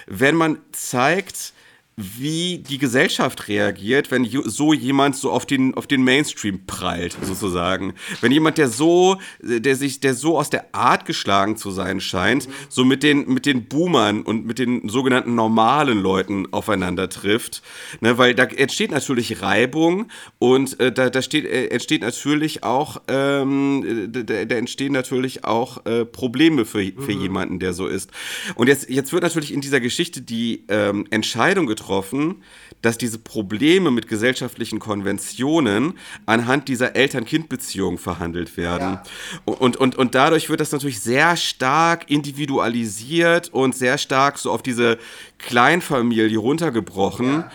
wenn 0.06 0.36
man 0.36 0.58
zeigt, 0.72 1.52
wie 1.98 2.58
die 2.58 2.76
Gesellschaft 2.76 3.48
reagiert, 3.48 4.10
wenn 4.10 4.28
so 4.44 4.74
jemand 4.74 5.16
so 5.16 5.30
auf 5.30 5.46
den, 5.46 5.72
auf 5.72 5.86
den 5.86 6.04
Mainstream 6.04 6.66
prallt, 6.66 7.16
sozusagen. 7.22 7.94
Wenn 8.20 8.32
jemand, 8.32 8.58
der 8.58 8.68
so, 8.68 9.16
der 9.40 9.76
sich, 9.76 10.00
der 10.00 10.12
so 10.12 10.38
aus 10.38 10.50
der 10.50 10.74
Art 10.74 11.06
geschlagen 11.06 11.56
zu 11.56 11.70
sein 11.70 12.02
scheint, 12.02 12.50
so 12.68 12.84
mit 12.84 13.02
den, 13.02 13.32
mit 13.32 13.46
den 13.46 13.64
Boomern 13.64 14.20
und 14.20 14.44
mit 14.44 14.58
den 14.58 14.90
sogenannten 14.90 15.34
normalen 15.34 16.02
Leuten 16.02 16.52
aufeinander 16.52 17.08
trifft. 17.08 17.62
Ne, 18.02 18.18
weil 18.18 18.34
da 18.34 18.44
entsteht 18.44 18.90
natürlich 18.90 19.40
Reibung 19.40 20.08
und 20.38 20.78
äh, 20.78 20.92
da, 20.92 21.08
da 21.08 21.22
steht, 21.22 21.46
äh, 21.46 21.68
entsteht 21.68 22.02
natürlich 22.02 22.62
auch, 22.62 23.00
ähm, 23.08 24.10
da, 24.12 24.44
da, 24.44 24.56
entstehen 24.56 24.92
natürlich 24.92 25.44
auch 25.44 25.86
äh, 25.86 26.04
Probleme 26.04 26.66
für, 26.66 26.84
für 26.84 27.14
mhm. 27.14 27.22
jemanden, 27.22 27.58
der 27.58 27.72
so 27.72 27.86
ist. 27.86 28.10
Und 28.54 28.66
jetzt, 28.66 28.90
jetzt 28.90 29.14
wird 29.14 29.22
natürlich 29.22 29.54
in 29.54 29.62
dieser 29.62 29.80
Geschichte 29.80 30.20
die 30.20 30.64
ähm, 30.68 31.06
Entscheidung 31.08 31.64
getroffen, 31.66 31.85
getroffen, 31.86 32.42
dass 32.82 32.98
diese 32.98 33.18
Probleme 33.18 33.90
mit 33.90 34.08
gesellschaftlichen 34.08 34.78
Konventionen 34.78 35.94
anhand 36.26 36.68
dieser 36.68 36.94
Eltern-Kind-Beziehung 36.94 37.98
verhandelt 37.98 38.56
werden. 38.56 38.98
Ja. 39.46 39.54
Und, 39.54 39.76
und, 39.76 39.96
und 39.96 40.14
dadurch 40.14 40.48
wird 40.50 40.60
das 40.60 40.72
natürlich 40.72 41.00
sehr 41.00 41.36
stark 41.36 42.10
individualisiert 42.10 43.48
und 43.48 43.74
sehr 43.74 43.98
stark 43.98 44.38
so 44.38 44.50
auf 44.50 44.62
diese 44.62 44.98
Kleinfamilie 45.38 46.38
runtergebrochen. 46.38 47.32
Ja 47.32 47.50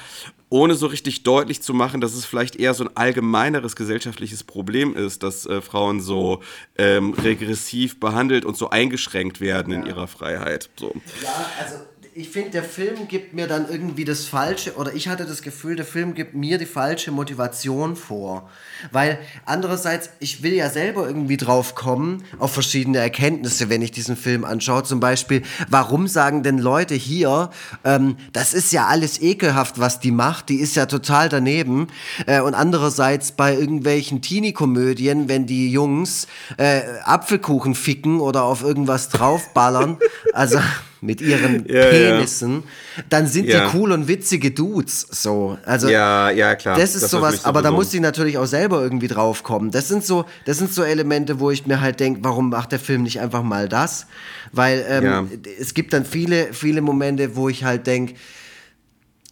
ohne 0.54 0.76
so 0.76 0.88
richtig 0.88 1.24
deutlich 1.24 1.62
zu 1.62 1.74
machen, 1.74 2.02
dass 2.02 2.14
es 2.14 2.26
vielleicht 2.26 2.58
eher 2.58 2.74
so 2.74 2.84
ein 2.84 2.90
allgemeineres 2.98 3.78
gesellschaftliches 3.78 4.44
Problem 4.44 4.98
ist, 4.98 5.24
dass 5.24 5.46
äh, 5.46 5.62
Frauen 5.62 6.02
so 6.02 6.42
ähm, 6.78 7.14
regressiv 7.14 8.02
behandelt 8.02 8.44
und 8.44 8.58
so 8.58 8.70
eingeschränkt 8.70 9.40
werden 9.40 9.72
ja. 9.72 9.80
in 9.80 9.86
ihrer 9.86 10.08
Freiheit. 10.08 10.70
So. 10.78 10.94
Ja, 11.24 11.50
also 11.58 11.76
ich 12.14 12.30
finde, 12.30 12.50
der 12.52 12.64
Film 12.64 13.08
gibt 13.08 13.34
mir 13.34 13.48
dann 13.48 13.70
irgendwie 13.70 14.04
das 14.04 14.26
Falsche, 14.26 14.76
oder 14.76 14.94
ich 14.94 15.08
hatte 15.08 15.26
das 15.26 15.42
Gefühl, 15.42 15.78
der 15.78 15.86
Film 15.86 16.14
gibt 16.14 16.34
mir 16.34 16.58
die 16.58 16.66
falsche 16.66 17.10
Motivation 17.10 17.96
vor. 17.96 18.50
Weil 18.92 19.18
andererseits, 19.46 20.10
ich 20.20 20.44
will 20.44 20.54
ja 20.54 20.70
selber 20.70 21.08
irgendwie 21.08 21.38
drauf 21.38 21.74
kommen, 21.74 22.24
auf 22.38 22.52
verschiedene 22.54 22.98
Erkenntnisse, 22.98 23.70
wenn 23.70 23.82
ich 23.82 23.92
diesen 23.92 24.18
Film 24.18 24.44
anschaue. 24.44 24.84
Zum 24.84 25.00
Beispiel, 25.00 25.44
warum 25.70 26.10
sagen 26.10 26.44
denn 26.44 26.58
Leute 26.58 26.96
hier, 26.96 27.50
ähm, 27.86 28.18
das 28.34 28.54
ist 28.54 28.74
ja 28.74 28.88
alles 28.88 29.22
ekelhaft, 29.22 29.80
was 29.80 30.02
die 30.02 30.12
macht, 30.12 30.50
die 30.50 30.58
ist 30.58 30.76
ja 30.76 30.88
total 30.88 31.30
daneben. 31.30 31.88
Äh, 32.26 32.42
und 32.42 32.56
andererseits 32.56 33.32
bei 33.32 33.56
irgendwelchen 33.56 34.22
Teenie-Komödien, 34.22 35.30
wenn 35.30 35.46
die 35.46 35.72
Jungs 35.72 36.28
äh, 36.58 36.82
Apfelkuchen 37.06 37.74
ficken 37.74 38.20
oder 38.20 38.44
auf 38.44 38.64
irgendwas 38.64 39.08
draufballern, 39.08 39.98
also 40.34 40.60
mit 41.02 41.20
ihren 41.20 41.66
ja, 41.68 41.86
Penissen, 41.86 42.64
ja. 42.96 43.04
dann 43.10 43.28
sind 43.28 43.48
ja. 43.48 43.70
die 43.70 43.78
cool 43.78 43.92
und 43.92 44.08
witzige 44.08 44.52
Dudes. 44.52 45.08
So, 45.10 45.58
also 45.66 45.90
ja, 45.90 46.30
ja 46.30 46.56
klar. 46.56 46.78
Das 46.78 46.96
ist 46.96 47.04
das 47.04 47.12
sowas. 47.12 47.44
Aber 47.44 47.62
da 47.62 47.72
muss 47.72 47.94
ich 47.94 48.00
natürlich 48.00 48.38
auch 48.38 48.46
selber 48.46 48.82
irgendwie 48.82 49.08
drauf 49.08 49.44
kommen. 49.44 49.72
Das 49.72 49.88
sind 49.88 50.06
so, 50.06 50.26
das 50.46 50.60
sind 50.60 50.72
so 50.72 50.84
Elemente, 50.84 51.40
wo 51.40 51.50
ich 51.52 51.66
mir 51.66 51.82
halt 51.82 52.00
denke, 52.00 52.22
warum 52.24 52.50
macht 52.50 52.72
der 52.72 52.80
Film 52.80 53.04
nicht 53.04 53.20
einfach 53.20 53.44
mal 53.44 53.68
das? 53.68 54.06
Weil 54.52 54.86
ähm, 54.88 55.30
es 55.60 55.74
gibt 55.74 55.94
dann 55.94 56.06
viele, 56.06 56.54
viele 56.54 56.82
Momente, 56.82 57.36
wo 57.36 57.50
ich 57.50 57.64
halt 57.64 57.88
denke, 57.88 58.14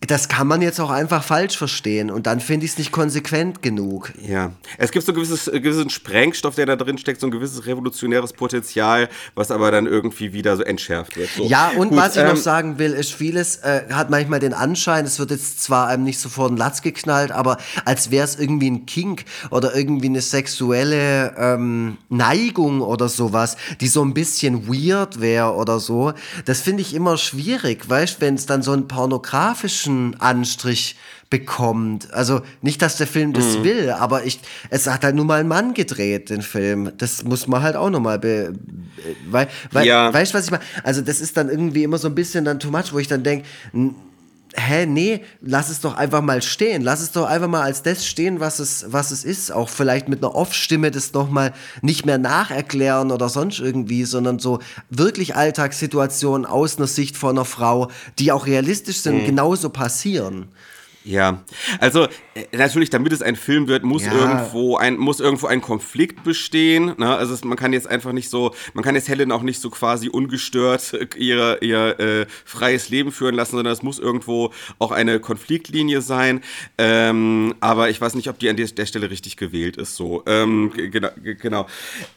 das 0.07 0.29
kann 0.29 0.47
man 0.47 0.61
jetzt 0.61 0.79
auch 0.79 0.91
einfach 0.91 1.23
falsch 1.23 1.57
verstehen 1.57 2.09
und 2.09 2.25
dann 2.25 2.39
finde 2.39 2.65
ich 2.65 2.71
es 2.71 2.77
nicht 2.77 2.91
konsequent 2.91 3.61
genug. 3.61 4.13
Ja, 4.25 4.53
es 4.77 4.91
gibt 4.91 5.05
so 5.05 5.11
ein 5.11 5.15
gewisses, 5.15 5.49
äh, 5.49 5.59
gewissen 5.59 5.89
Sprengstoff, 5.89 6.55
der 6.55 6.67
da 6.67 6.77
drin 6.77 6.97
steckt, 6.97 7.19
so 7.19 7.27
ein 7.27 7.31
gewisses 7.31 7.65
revolutionäres 7.65 8.31
Potenzial, 8.31 9.09
was 9.35 9.51
aber 9.51 9.71
dann 9.71 9.87
irgendwie 9.87 10.31
wieder 10.31 10.55
so 10.55 10.63
entschärft 10.63 11.17
wird. 11.17 11.29
So. 11.35 11.43
Ja, 11.43 11.71
und 11.75 11.89
Gut, 11.89 11.97
was 11.97 12.15
ich 12.15 12.21
ähm, 12.21 12.29
noch 12.29 12.37
sagen 12.37 12.79
will, 12.79 12.93
ist, 12.93 13.11
vieles 13.11 13.57
äh, 13.57 13.83
hat 13.91 14.09
manchmal 14.09 14.39
den 14.39 14.53
Anschein, 14.53 15.03
es 15.03 15.19
wird 15.19 15.31
jetzt 15.31 15.61
zwar 15.61 15.87
einem 15.87 16.05
nicht 16.05 16.19
sofort 16.19 16.53
ein 16.53 16.57
Latz 16.57 16.81
geknallt, 16.81 17.31
aber 17.31 17.57
als 17.83 18.09
wäre 18.09 18.23
es 18.23 18.37
irgendwie 18.37 18.71
ein 18.71 18.85
Kink 18.85 19.25
oder 19.51 19.75
irgendwie 19.75 20.07
eine 20.07 20.21
sexuelle 20.21 21.35
ähm, 21.37 21.97
Neigung 22.07 22.79
oder 22.81 23.09
sowas, 23.09 23.57
die 23.81 23.87
so 23.87 24.01
ein 24.01 24.13
bisschen 24.13 24.69
weird 24.69 25.19
wäre 25.19 25.55
oder 25.55 25.79
so. 25.81 26.13
Das 26.45 26.61
finde 26.61 26.83
ich 26.83 26.93
immer 26.93 27.17
schwierig, 27.17 27.89
weißt, 27.89 28.17
du, 28.17 28.21
wenn 28.21 28.35
es 28.35 28.45
dann 28.45 28.61
so 28.61 28.71
einen 28.71 28.87
pornografischen 28.87 29.88
politischen 29.89 30.15
Anstrich 30.19 30.95
bekommt. 31.29 32.11
Also 32.13 32.41
nicht, 32.61 32.81
dass 32.81 32.97
der 32.97 33.07
Film 33.07 33.33
das 33.33 33.57
mhm. 33.57 33.63
will, 33.63 33.89
aber 33.91 34.25
ich, 34.25 34.39
es 34.69 34.87
hat 34.87 35.03
halt 35.03 35.15
nur 35.15 35.25
mal 35.25 35.39
ein 35.39 35.47
Mann 35.47 35.73
gedreht, 35.73 36.29
den 36.29 36.41
Film. 36.41 36.91
Das 36.97 37.23
muss 37.23 37.47
man 37.47 37.61
halt 37.61 37.75
auch 37.75 37.89
nochmal, 37.89 38.17
be, 38.17 38.53
weil, 39.29 39.47
weil, 39.71 39.85
ja. 39.85 40.11
weißt 40.11 40.33
du, 40.33 40.37
was 40.37 40.45
ich 40.45 40.51
meine? 40.51 40.63
Also 40.83 41.01
das 41.01 41.21
ist 41.21 41.37
dann 41.37 41.49
irgendwie 41.49 41.83
immer 41.83 41.97
so 41.97 42.07
ein 42.07 42.15
bisschen 42.15 42.45
dann 42.45 42.59
too 42.59 42.71
much, 42.71 42.93
wo 42.93 42.99
ich 42.99 43.07
dann 43.07 43.23
denke, 43.23 43.45
hä, 44.55 44.85
nee, 44.85 45.21
lass 45.41 45.69
es 45.69 45.81
doch 45.81 45.95
einfach 45.95 46.21
mal 46.21 46.41
stehen. 46.41 46.81
Lass 46.81 47.01
es 47.01 47.11
doch 47.11 47.25
einfach 47.25 47.47
mal 47.47 47.61
als 47.61 47.83
das 47.83 48.05
stehen, 48.05 48.39
was 48.39 48.59
es, 48.59 48.85
was 48.89 49.11
es 49.11 49.23
ist. 49.23 49.51
Auch 49.51 49.69
vielleicht 49.69 50.09
mit 50.09 50.23
einer 50.23 50.35
Off-Stimme 50.35 50.91
das 50.91 51.13
nochmal 51.13 51.53
nicht 51.81 52.05
mehr 52.05 52.17
nacherklären 52.17 53.11
oder 53.11 53.29
sonst 53.29 53.59
irgendwie, 53.59 54.05
sondern 54.05 54.39
so 54.39 54.59
wirklich 54.89 55.35
Alltagssituationen 55.35 56.45
aus 56.45 56.77
einer 56.77 56.87
Sicht 56.87 57.17
von 57.17 57.31
einer 57.31 57.45
Frau, 57.45 57.89
die 58.17 58.31
auch 58.31 58.47
realistisch 58.47 59.01
sind, 59.01 59.21
mhm. 59.21 59.25
genauso 59.25 59.69
passieren. 59.69 60.47
Ja, 61.05 61.43
also 61.79 62.07
äh, 62.33 62.45
natürlich, 62.51 62.89
damit 62.89 63.13
es 63.13 63.21
ein 63.21 63.37
Film 63.37 63.67
wird, 63.67 63.83
muss 63.83 64.05
ja. 64.05 64.13
irgendwo 64.13 64.75
ein 64.77 64.97
muss 64.97 65.21
irgendwo 65.21 65.47
ein 65.47 65.61
Konflikt 65.61 66.23
bestehen. 66.23 66.93
Ne? 66.97 67.15
Also 67.15 67.33
es, 67.33 67.43
man 67.45 67.57
kann 67.57 67.71
jetzt 67.71 67.87
einfach 67.87 68.11
nicht 68.11 68.29
so, 68.29 68.53
man 68.73 68.83
kann 68.83 68.95
jetzt 68.95 69.07
Helen 69.07 69.31
auch 69.31 69.41
nicht 69.41 69.61
so 69.61 69.69
quasi 69.69 70.09
ungestört 70.09 70.93
ihr 71.17 71.61
ihr 71.61 71.99
äh, 71.99 72.25
freies 72.43 72.89
Leben 72.89 73.11
führen 73.11 73.35
lassen, 73.35 73.51
sondern 73.51 73.73
es 73.73 73.81
muss 73.81 73.97
irgendwo 73.97 74.51
auch 74.77 74.91
eine 74.91 75.19
Konfliktlinie 75.21 76.01
sein. 76.01 76.41
Ähm, 76.77 77.55
aber 77.61 77.89
ich 77.89 78.01
weiß 78.01 78.15
nicht, 78.15 78.29
ob 78.29 78.37
die 78.37 78.49
an 78.49 78.57
der, 78.57 78.67
der 78.67 78.85
Stelle 78.85 79.09
richtig 79.09 79.37
gewählt 79.37 79.77
ist. 79.77 79.95
So, 79.95 80.23
ähm, 80.25 80.71
genau, 80.75 81.09
genau. 81.23 81.67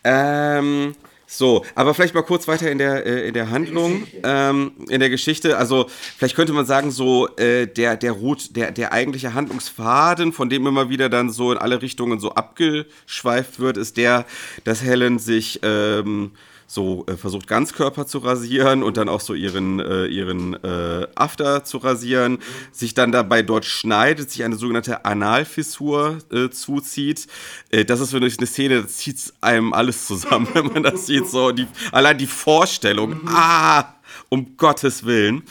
Ähm, 0.03 0.95
so, 1.35 1.65
aber 1.75 1.95
vielleicht 1.95 2.15
mal 2.15 2.23
kurz 2.23 2.47
weiter 2.47 2.71
in 2.71 2.77
der, 2.77 3.07
äh, 3.07 3.29
in 3.29 3.33
der 3.33 3.51
Handlung, 3.51 4.07
ähm, 4.23 4.73
in 4.91 5.01
der 5.01 5.09
Geschichte. 5.09 5.57
Also, 5.57 5.87
vielleicht 6.19 6.37
könnte 6.37 6.53
man 6.53 6.67
sagen, 6.67 6.91
so 6.91 7.27
äh, 7.37 7.67
der, 7.67 7.97
der 7.97 8.13
Root, 8.13 8.55
der, 8.55 8.71
der 8.71 8.93
eigentliche 8.93 9.33
Handlungsfaden, 9.33 10.35
von 10.35 10.51
dem 10.51 10.67
immer 10.67 10.91
wieder 10.91 11.09
dann 11.09 11.31
so 11.31 11.51
in 11.51 11.57
alle 11.57 11.81
Richtungen 11.81 12.21
so 12.21 12.33
abgeschweift 12.33 13.61
wird, 13.61 13.79
ist 13.79 13.97
der, 13.97 14.27
dass 14.65 14.83
Helen 14.83 15.19
sich 15.19 15.61
ähm, 15.63 16.33
so 16.73 17.05
äh, 17.07 17.17
versucht 17.17 17.47
Ganzkörper 17.47 18.07
zu 18.07 18.19
rasieren 18.19 18.83
und 18.83 18.97
dann 18.97 19.09
auch 19.11 19.21
so 19.21 19.35
ihren, 19.35 19.79
äh, 19.79 20.07
ihren 20.07 20.55
äh, 20.65 21.07
After 21.15 21.65
zu 21.65 21.77
rasieren, 21.79 22.39
sich 22.73 22.95
dann 22.95 23.13
dabei 23.13 23.43
dort 23.43 23.67
schneidet, 23.67 24.31
sich 24.31 24.43
eine 24.43 24.57
sogenannte 24.57 25.05
Analfissur 25.05 26.19
äh, 26.33 26.49
zuzieht. 26.49 27.27
Äh, 27.71 27.85
das 27.85 28.01
ist 28.01 28.13
für 28.13 28.21
mich 28.21 28.39
eine 28.39 28.47
Szene, 28.47 28.81
da 28.81 28.89
zieht 28.89 29.35
einem 29.43 29.75
alles 29.75 30.07
zusammen, 30.07 30.49
wenn 30.55 30.67
man 30.69 30.83
das 30.83 31.07
sieht. 31.07 31.29
So, 31.29 31.53
die, 31.53 31.67
allein 31.93 32.17
die 32.17 32.27
Vorstellung, 32.27 33.23
mhm. 33.23 33.29
ah, 33.29 33.95
um 34.31 34.57
Gottes 34.57 35.05
Willen. 35.05 35.43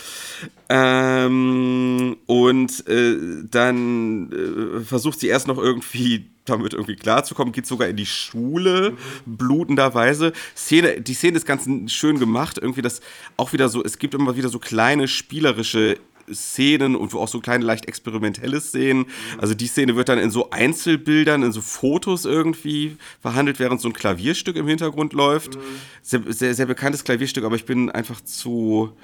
Ähm, 0.69 2.17
und 2.25 2.87
äh, 2.87 3.17
dann 3.43 4.83
versucht 4.85 5.19
sie 5.19 5.27
erst 5.27 5.47
noch 5.47 5.59
irgendwie 5.59 6.30
damit 6.51 6.73
irgendwie 6.73 6.95
klarzukommen, 6.95 7.53
geht 7.53 7.65
sogar 7.65 7.87
in 7.87 7.95
die 7.95 8.05
Schule, 8.05 8.91
mhm. 8.91 9.37
blutenderweise. 9.37 10.33
Szene, 10.55 11.01
die 11.01 11.13
Szene 11.13 11.37
ist 11.37 11.45
ganz 11.45 11.67
schön 11.91 12.19
gemacht, 12.19 12.57
irgendwie 12.57 12.81
das 12.81 13.01
auch 13.37 13.53
wieder 13.53 13.69
so, 13.69 13.83
es 13.83 13.97
gibt 13.97 14.13
immer 14.13 14.35
wieder 14.35 14.49
so 14.49 14.59
kleine 14.59 15.07
spielerische 15.07 15.97
Szenen 16.33 16.95
und 16.95 17.13
auch 17.13 17.27
so 17.27 17.39
kleine 17.39 17.65
leicht 17.65 17.87
experimentelle 17.87 18.61
Szenen. 18.61 19.05
Also 19.37 19.53
die 19.53 19.67
Szene 19.67 19.95
wird 19.95 20.09
dann 20.09 20.19
in 20.19 20.31
so 20.31 20.49
Einzelbildern, 20.49 21.43
in 21.43 21.51
so 21.51 21.61
Fotos 21.61 22.25
irgendwie 22.25 22.97
verhandelt, 23.21 23.59
während 23.59 23.81
so 23.81 23.89
ein 23.89 23.93
Klavierstück 23.93 24.55
im 24.55 24.67
Hintergrund 24.67 25.13
läuft. 25.13 25.57
Sehr, 26.01 26.21
sehr, 26.27 26.53
sehr 26.53 26.65
bekanntes 26.65 27.03
Klavierstück, 27.03 27.43
aber 27.43 27.55
ich 27.55 27.65
bin 27.65 27.89
einfach 27.89 28.21
zu 28.21 28.95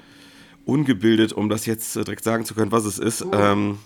ungebildet, 0.64 1.32
um 1.32 1.48
das 1.48 1.66
jetzt 1.66 1.96
direkt 1.96 2.24
sagen 2.24 2.44
zu 2.44 2.54
können, 2.54 2.72
was 2.72 2.84
es 2.84 2.98
ist. 2.98 3.24
Ähm, 3.32 3.78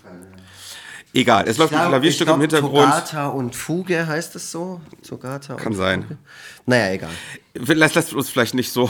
egal, 1.13 1.47
es 1.47 1.57
läuft 1.57 1.73
ein 1.73 1.87
Klavierstück 1.87 2.27
glaub, 2.27 2.37
im 2.37 2.41
Hintergrund. 2.41 2.91
Togata 2.91 3.27
und 3.27 3.55
Fuge 3.55 4.07
heißt 4.07 4.35
es 4.35 4.51
so? 4.51 4.81
Togata 5.07 5.55
Kann 5.55 5.73
sein. 5.73 6.03
Fuge? 6.03 6.17
Naja, 6.65 6.93
egal. 6.93 7.11
Lass, 7.53 7.93
lass 7.93 8.13
uns 8.13 8.29
vielleicht 8.29 8.53
nicht 8.53 8.71
so 8.71 8.89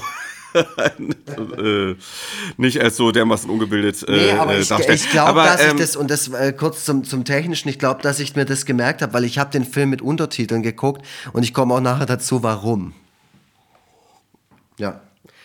äh, 0.54 1.96
nicht 2.58 2.80
als 2.80 2.98
so 2.98 3.12
dermaßen 3.12 3.50
ungebildet 3.50 4.04
äh, 4.08 4.12
nee, 4.12 4.32
aber 4.32 4.58
ich, 4.58 4.68
darstellen. 4.68 4.96
Ich 4.96 5.10
glaube, 5.10 5.42
dass 5.42 5.62
ähm, 5.62 5.72
ich 5.72 5.82
das, 5.82 5.96
und 5.96 6.10
das 6.10 6.28
äh, 6.30 6.54
kurz 6.54 6.86
zum, 6.86 7.04
zum 7.04 7.26
Technischen, 7.26 7.70
ich 7.70 7.80
glaube, 7.80 8.02
dass 8.02 8.20
ich 8.20 8.36
mir 8.36 8.46
das 8.46 8.66
gemerkt 8.66 9.02
habe, 9.02 9.14
weil 9.14 9.24
ich 9.24 9.40
habe 9.40 9.52
den 9.52 9.66
Film 9.66 9.90
mit 9.90 10.02
Untertiteln 10.02 10.64
geguckt 10.64 11.06
und 11.34 11.44
ich 11.44 11.54
komme 11.54 11.74
auch 11.74 11.82
nachher 11.82 12.06
dazu, 12.06 12.44
warum. 12.44 12.94
Ja. 14.78 15.02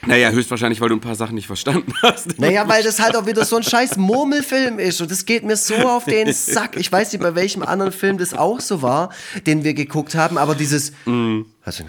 Naja, 0.06 0.30
höchstwahrscheinlich, 0.30 0.80
weil 0.80 0.90
du 0.90 0.96
ein 0.96 1.00
paar 1.00 1.16
Sachen 1.16 1.34
nicht 1.34 1.46
verstanden 1.46 1.92
hast. 2.02 2.38
Naja, 2.38 2.68
weil 2.68 2.82
das 2.82 3.00
halt 3.00 3.16
auch 3.16 3.26
wieder 3.26 3.44
so 3.44 3.56
ein 3.56 3.62
scheiß 3.62 3.96
Murmelfilm 3.96 4.78
ist 4.78 5.00
und 5.00 5.10
das 5.10 5.26
geht 5.26 5.44
mir 5.44 5.56
so 5.56 5.74
auf 5.74 6.04
den 6.04 6.32
Sack. 6.32 6.76
Ich 6.76 6.90
weiß 6.90 7.12
nicht, 7.12 7.22
bei 7.22 7.34
welchem 7.34 7.62
anderen 7.62 7.92
Film 7.92 8.18
das 8.18 8.32
auch 8.32 8.60
so 8.60 8.80
war, 8.82 9.10
den 9.46 9.64
wir 9.64 9.74
geguckt 9.74 10.14
haben, 10.14 10.38
aber 10.38 10.54
dieses. 10.54 10.92
Mm. 11.04 11.42
Hast 11.62 11.80
du 11.80 11.84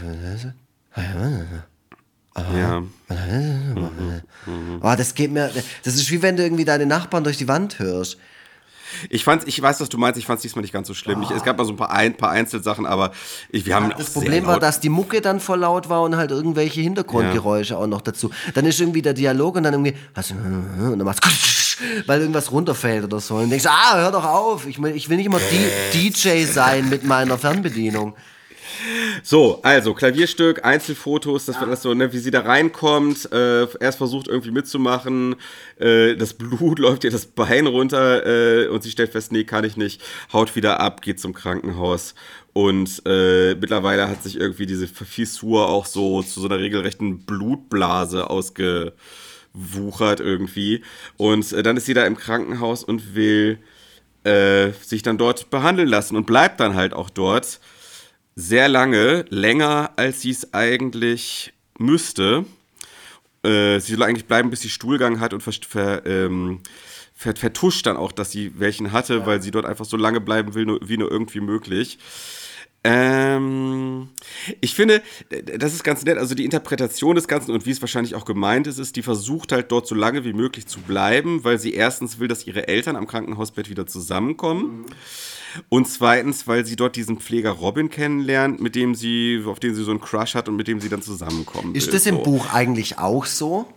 ja. 2.58 2.84
Oh, 4.82 4.96
das 4.98 5.14
geht 5.14 5.32
mir. 5.32 5.52
Das 5.84 5.96
ist 5.96 6.10
wie 6.10 6.22
wenn 6.22 6.38
du 6.38 6.44
irgendwie 6.44 6.66
deine 6.66 6.86
Nachbarn 6.86 7.24
durch 7.24 7.38
die 7.38 7.48
Wand 7.48 7.80
hörst. 7.80 8.18
Ich 9.10 9.24
fand, 9.24 9.48
ich 9.48 9.62
weiß, 9.62 9.82
was 9.82 9.90
du 9.90 9.98
meinst. 9.98 10.20
Ich 10.20 10.26
fand 10.26 10.38
es 10.38 10.44
diesmal 10.44 10.62
nicht 10.62 10.74
ganz 10.74 10.88
so 10.88 10.94
schlimm. 10.94 11.22
Ich, 11.22 11.32
es 11.32 11.44
gab 11.44 11.58
mal 11.58 11.66
so 11.66 11.74
ein 11.74 11.78
paar, 11.78 11.92
ein 11.92 12.16
paar 12.16 12.32
Einzelsachen, 12.32 12.86
aber 12.86 13.12
ich, 13.50 13.66
wir 13.66 13.76
haben. 13.76 13.90
Ja, 13.90 13.98
das 13.98 14.12
Problem 14.12 14.46
war, 14.46 14.60
dass 14.60 14.80
die 14.80 14.90
Mucke 14.90 15.22
dann 15.22 15.40
voll 15.40 15.60
laut 15.60 15.90
war 15.90 16.02
und 16.04 16.16
halt 16.16 16.32
irgendwelche 16.32 16.82
Hintergrundgeräusche 16.82 17.74
ja. 17.74 17.80
auch 17.80 17.88
noch 17.88 18.02
dazu. 18.02 18.30
Dann 18.54 18.66
ist 18.66 18.80
irgendwie 18.80 19.02
der 19.02 19.14
Dialog 19.14 19.56
und 19.56 19.64
dann 19.64 19.74
irgendwie 19.74 19.96
du 20.14 20.92
und 20.92 21.00
dann 21.00 21.06
machst 21.06 21.22
weil 22.06 22.22
irgendwas 22.22 22.52
runterfällt 22.52 23.04
oder 23.04 23.20
so. 23.20 23.36
Und 23.36 23.50
denkst, 23.50 23.66
ah, 23.68 23.98
hör 23.98 24.12
doch 24.12 24.26
auf. 24.26 24.68
Ich, 24.68 24.80
ich 24.80 25.10
will 25.10 25.18
nicht 25.18 25.28
immer 25.28 25.40
DJ 25.94 26.44
sein 26.46 26.90
mit 26.90 27.04
meiner 27.04 27.38
Fernbedienung. 27.38 28.16
So, 29.24 29.62
also 29.64 29.94
Klavierstück, 29.94 30.66
Einzelfotos, 30.66 31.46
das 31.46 31.60
das 31.60 31.82
so, 31.82 31.94
ne, 31.94 32.14
wie 32.14 32.20
sie 32.20 32.32
da 32.32 32.42
reinkommt, 32.42 33.32
äh, 33.32 33.68
erst 33.80 33.98
versucht 33.98 34.28
irgendwie 34.28 34.52
mitzumachen, 34.52 35.36
äh, 35.80 36.16
das 36.16 36.34
Blut 36.34 36.80
läuft 36.80 37.04
ihr 37.04 37.12
das 37.12 37.26
Bein 37.26 37.68
runter 37.68 38.26
äh, 38.26 38.68
und 38.68 38.84
sie 38.84 38.92
stellt 38.92 39.12
fest, 39.12 39.32
nee, 39.32 39.44
kann 39.44 39.64
ich 39.64 39.78
nicht, 39.78 40.02
haut 40.34 40.56
wieder 40.56 40.80
ab, 40.80 41.02
geht 41.02 41.20
zum 41.20 41.34
Krankenhaus. 41.34 42.16
Und 42.54 43.04
äh, 43.06 43.56
mittlerweile 43.56 44.10
hat 44.10 44.24
sich 44.24 44.40
irgendwie 44.40 44.66
diese 44.66 44.88
Fissur 44.88 45.70
auch 45.70 45.86
so 45.86 46.24
zu 46.24 46.42
so 46.42 46.48
einer 46.48 46.60
regelrechten 46.60 47.26
Blutblase 47.26 48.30
ausgewuchert 48.30 50.20
irgendwie. 50.20 50.84
Und 51.18 51.54
äh, 51.54 51.64
dann 51.64 51.78
ist 51.78 51.86
sie 51.86 51.94
da 51.94 52.06
im 52.06 52.18
Krankenhaus 52.18 52.84
und 52.84 53.16
will 53.16 53.60
äh, 54.24 54.72
sich 54.82 55.04
dann 55.04 55.18
dort 55.18 55.50
behandeln 55.50 55.88
lassen 55.88 56.16
und 56.16 56.26
bleibt 56.26 56.60
dann 56.60 56.76
halt 56.76 56.94
auch 56.94 57.10
dort 57.10 57.60
sehr 58.40 58.70
lange, 58.70 59.26
länger 59.30 59.92
als 59.98 60.22
sie 60.22 60.32
es 60.32 60.54
eigentlich 60.54 61.54
müsste. 61.78 62.46
Äh, 63.44 63.80
sie 63.80 63.96
soll 63.96 64.04
eigentlich 64.04 64.28
bleiben, 64.28 64.50
bis 64.50 64.62
sie 64.62 64.70
Stuhlgang 64.70 65.20
hat 65.20 65.34
und 65.34 65.44
ver, 65.44 65.54
ver, 65.68 66.06
ähm, 66.06 66.62
ver, 67.14 67.36
vertuscht 67.36 67.86
dann 67.86 67.98
auch, 67.98 68.14
dass 68.14 68.32
sie 68.32 68.58
welchen 68.58 68.94
hatte, 68.94 69.16
ja. 69.16 69.26
weil 69.26 69.42
sie 69.42 69.52
dort 69.52 69.66
einfach 69.66 69.86
so 69.86 69.98
lange 69.98 70.22
bleiben 70.22 70.54
will, 70.54 70.66
nur, 70.66 70.80
wie 70.82 70.98
nur 70.98 71.12
irgendwie 71.12 71.42
möglich. 71.42 72.00
Ähm, 72.86 74.08
ich 74.62 74.74
finde, 74.74 75.02
das 75.58 75.74
ist 75.74 75.84
ganz 75.84 76.06
nett. 76.06 76.18
Also 76.18 76.34
die 76.34 76.46
Interpretation 76.46 77.16
des 77.16 77.28
Ganzen 77.28 77.52
und 77.52 77.66
wie 77.66 77.72
es 77.72 77.82
wahrscheinlich 77.82 78.16
auch 78.16 78.24
gemeint 78.24 78.68
ist, 78.68 78.78
ist, 78.78 78.96
die 78.96 79.04
versucht 79.04 79.52
halt 79.52 79.70
dort 79.70 79.86
so 79.86 79.96
lange 79.96 80.24
wie 80.24 80.32
möglich 80.32 80.66
zu 80.66 80.80
bleiben, 80.80 81.44
weil 81.44 81.60
sie 81.60 81.74
erstens 81.74 82.20
will, 82.20 82.30
dass 82.30 82.48
ihre 82.48 82.70
Eltern 82.70 82.96
am 82.96 83.06
Krankenhausbett 83.06 83.70
wieder 83.70 83.86
zusammenkommen. 83.86 84.78
Mhm. 84.78 84.86
Und 85.70 85.88
zweitens, 85.88 86.48
weil 86.48 86.66
sie 86.66 86.76
dort 86.76 86.96
diesen 86.96 87.20
Pfleger 87.20 87.52
Robin 87.52 87.90
kennenlernt, 87.90 88.62
mit 88.62 88.76
dem 88.76 88.96
sie, 88.96 89.44
auf 89.46 89.60
den 89.60 89.76
sie 89.76 89.84
so 89.84 89.92
einen 89.92 90.02
Crush 90.02 90.36
hat 90.36 90.50
und 90.50 90.56
mit 90.56 90.68
dem 90.68 90.80
sie 90.80 90.90
dann 90.90 91.02
zusammenkommt. 91.02 91.76
Ist 91.76 91.94
das 91.94 92.06
im 92.06 92.18
so. 92.18 92.24
Buch 92.24 92.54
eigentlich 92.54 92.98
auch 92.98 93.26
so? 93.26 93.68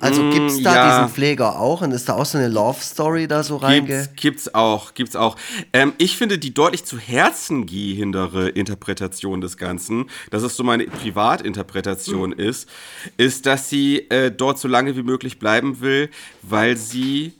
Also 0.00 0.22
mm, 0.22 0.30
gibt 0.30 0.50
es 0.50 0.62
da 0.62 0.74
ja. 0.74 1.00
diesen 1.00 1.14
Pfleger 1.14 1.58
auch 1.58 1.82
und 1.82 1.92
ist 1.92 2.08
da 2.08 2.14
auch 2.14 2.24
so 2.24 2.38
eine 2.38 2.48
Love 2.48 2.80
Story 2.80 3.26
da 3.26 3.42
so 3.42 3.56
reinge? 3.56 3.86
Gibt's, 3.86 4.10
gibt's 4.16 4.54
auch, 4.54 4.94
gibt's 4.94 5.16
auch. 5.16 5.36
Ähm, 5.72 5.92
ich 5.98 6.16
finde 6.16 6.38
die 6.38 6.54
deutlich 6.54 6.84
zu 6.84 6.98
Herzen 6.98 7.66
gehendere 7.66 8.48
Interpretation 8.48 9.40
des 9.40 9.56
Ganzen, 9.56 10.08
dass 10.30 10.42
es 10.42 10.56
so 10.56 10.62
meine 10.62 10.84
Privatinterpretation 10.84 12.30
mhm. 12.30 12.38
ist, 12.38 12.68
ist, 13.16 13.46
dass 13.46 13.68
sie 13.68 14.08
äh, 14.10 14.30
dort 14.30 14.58
so 14.58 14.68
lange 14.68 14.96
wie 14.96 15.02
möglich 15.02 15.38
bleiben 15.38 15.80
will, 15.80 16.10
weil 16.42 16.76
sie 16.76 17.34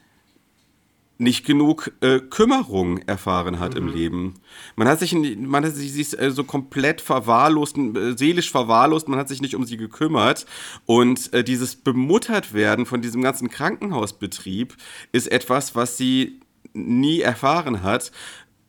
nicht 1.19 1.45
genug 1.45 1.93
äh, 2.01 2.21
Kümmerung 2.21 2.99
erfahren 2.99 3.59
hat 3.59 3.75
mhm. 3.75 3.79
im 3.79 3.89
Leben. 3.89 4.35
Man 4.77 4.87
hat 4.87 5.01
sich, 5.01 5.13
man 5.13 5.65
hat 5.65 5.75
sich, 5.75 5.93
sich 5.93 6.19
äh, 6.19 6.31
so 6.31 6.45
komplett 6.45 7.01
verwahrlost, 7.01 7.77
äh, 7.77 8.17
seelisch 8.17 8.51
verwahrlost, 8.51 9.09
man 9.09 9.19
hat 9.19 9.29
sich 9.29 9.43
nicht 9.43 9.57
um 9.57 9.65
sie 9.65 9.77
gekümmert. 9.77 10.47
Und 10.87 11.33
äh, 11.33 11.43
dieses 11.43 11.75
bemuttert 11.75 12.55
werden 12.55 12.87
von 12.87 13.03
diesem 13.03 13.21
ganzen 13.23 13.51
Krankenhausbetrieb 13.51 14.77
ist 15.11 15.31
etwas, 15.31 15.75
was 15.75 15.97
sie 15.97 16.41
nie 16.73 17.21
erfahren 17.21 17.83
hat 17.83 18.13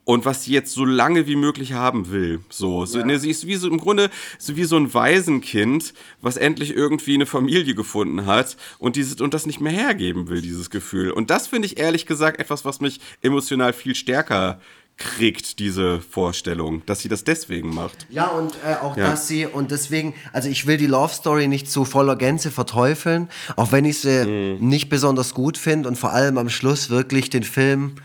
und 0.09 0.25
was 0.25 0.43
sie 0.43 0.53
jetzt 0.53 0.73
so 0.73 0.85
lange 0.85 1.27
wie 1.27 1.35
möglich 1.35 1.73
haben 1.73 2.09
will. 2.09 2.39
So, 2.49 2.83
so 2.87 2.97
ja. 2.97 3.05
ne, 3.05 3.19
sie 3.19 3.29
ist 3.29 3.45
wie 3.45 3.57
so 3.57 3.67
im 3.67 3.77
Grunde 3.77 4.09
so 4.39 4.55
wie 4.55 4.63
so 4.63 4.75
ein 4.75 4.91
Waisenkind, 4.91 5.93
was 6.19 6.35
endlich 6.35 6.75
irgendwie 6.75 7.13
eine 7.13 7.27
Familie 7.27 7.75
gefunden 7.75 8.25
hat 8.25 8.57
und 8.79 8.95
dieses 8.95 9.21
und 9.21 9.35
das 9.35 9.45
nicht 9.45 9.61
mehr 9.61 9.71
hergeben 9.71 10.27
will, 10.27 10.41
dieses 10.41 10.71
Gefühl. 10.71 11.11
Und 11.11 11.29
das 11.29 11.45
finde 11.45 11.67
ich 11.67 11.79
ehrlich 11.79 12.07
gesagt 12.07 12.39
etwas, 12.39 12.65
was 12.65 12.81
mich 12.81 12.99
emotional 13.21 13.71
viel 13.71 13.93
stärker 13.93 14.59
kriegt, 14.97 15.59
diese 15.59 16.01
Vorstellung, 16.01 16.81
dass 16.87 17.01
sie 17.01 17.07
das 17.07 17.23
deswegen 17.23 17.71
macht. 17.71 18.07
Ja, 18.09 18.29
und 18.29 18.55
äh, 18.65 18.77
auch, 18.81 18.97
ja. 18.97 19.11
dass 19.11 19.27
sie, 19.27 19.45
und 19.45 19.69
deswegen, 19.69 20.15
also 20.33 20.49
ich 20.49 20.65
will 20.65 20.77
die 20.77 20.87
Love 20.87 21.13
Story 21.13 21.47
nicht 21.47 21.69
zu 21.69 21.85
voller 21.85 22.15
Gänze 22.15 22.49
verteufeln, 22.49 23.29
auch 23.57 23.71
wenn 23.71 23.85
ich 23.85 23.99
sie 23.99 24.57
mhm. 24.59 24.67
nicht 24.67 24.89
besonders 24.89 25.35
gut 25.35 25.59
finde 25.59 25.87
und 25.87 25.97
vor 25.97 26.13
allem 26.13 26.39
am 26.39 26.49
Schluss 26.49 26.89
wirklich 26.89 27.29
den 27.29 27.43
Film 27.43 27.97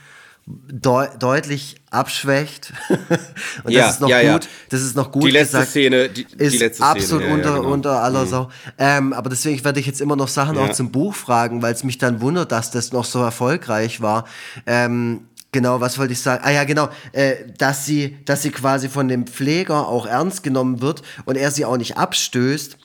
Deu 0.47 1.07
deutlich 1.19 1.77
abschwächt. 1.91 2.73
und 3.65 3.73
ja, 3.73 3.87
das 3.87 3.95
ist 3.95 4.01
noch 4.01 4.09
ja, 4.11 4.33
gut. 4.33 4.45
Ja. 4.45 4.51
Das 4.69 4.83
ist 4.83 4.95
noch 4.95 5.11
gut 5.11 5.25
die 5.25 5.31
letzte 5.31 5.57
gesagt. 5.59 5.71
Szene, 5.71 6.09
die, 6.11 6.27
ist 6.37 6.55
die 6.55 6.59
letzte 6.59 6.85
absolut 6.85 7.25
Szene. 7.25 7.35
unter, 7.35 7.55
genau. 7.55 7.73
unter 7.73 8.03
aller 8.03 8.25
mhm. 8.25 8.29
Sau. 8.29 8.51
Ähm, 8.77 9.13
aber 9.15 9.31
deswegen 9.31 9.65
werde 9.65 9.81
ich 9.81 9.87
jetzt 9.87 10.03
immer 10.03 10.17
noch 10.17 10.29
Sachen 10.29 10.59
auch 10.59 10.73
zum 10.73 10.93
Buch 10.93 11.15
fragen, 11.15 11.63
weil 11.63 11.73
es 11.73 11.83
mich 11.83 11.97
dann 11.97 12.21
wundert, 12.21 12.53
dass 12.53 12.71
das 12.71 12.93
noch 12.93 13.05
so 13.05 13.23
erfolgreich 13.23 14.03
war. 14.03 14.27
Ähm, 14.67 15.29
Genau, 15.55 15.81
was 15.81 15.99
wollte 15.99 16.13
ich 16.13 16.21
sagen? 16.21 16.43
Ah 16.45 16.51
ja, 16.51 16.65
genau, 16.65 16.89
äh, 17.13 17.37
dass 17.59 17.87
sie, 17.87 18.17
dass 18.25 18.43
sie 18.43 18.51
quasi 18.51 18.89
von 18.89 19.07
dem 19.07 19.25
Pfleger 19.29 19.87
auch 19.87 20.05
ernst 20.05 20.43
genommen 20.43 20.81
wird 20.81 21.03
und 21.27 21.37
er 21.37 21.53
sie 21.53 21.65
auch 21.65 21.77
nicht 21.77 21.97
abstößt 21.97 22.77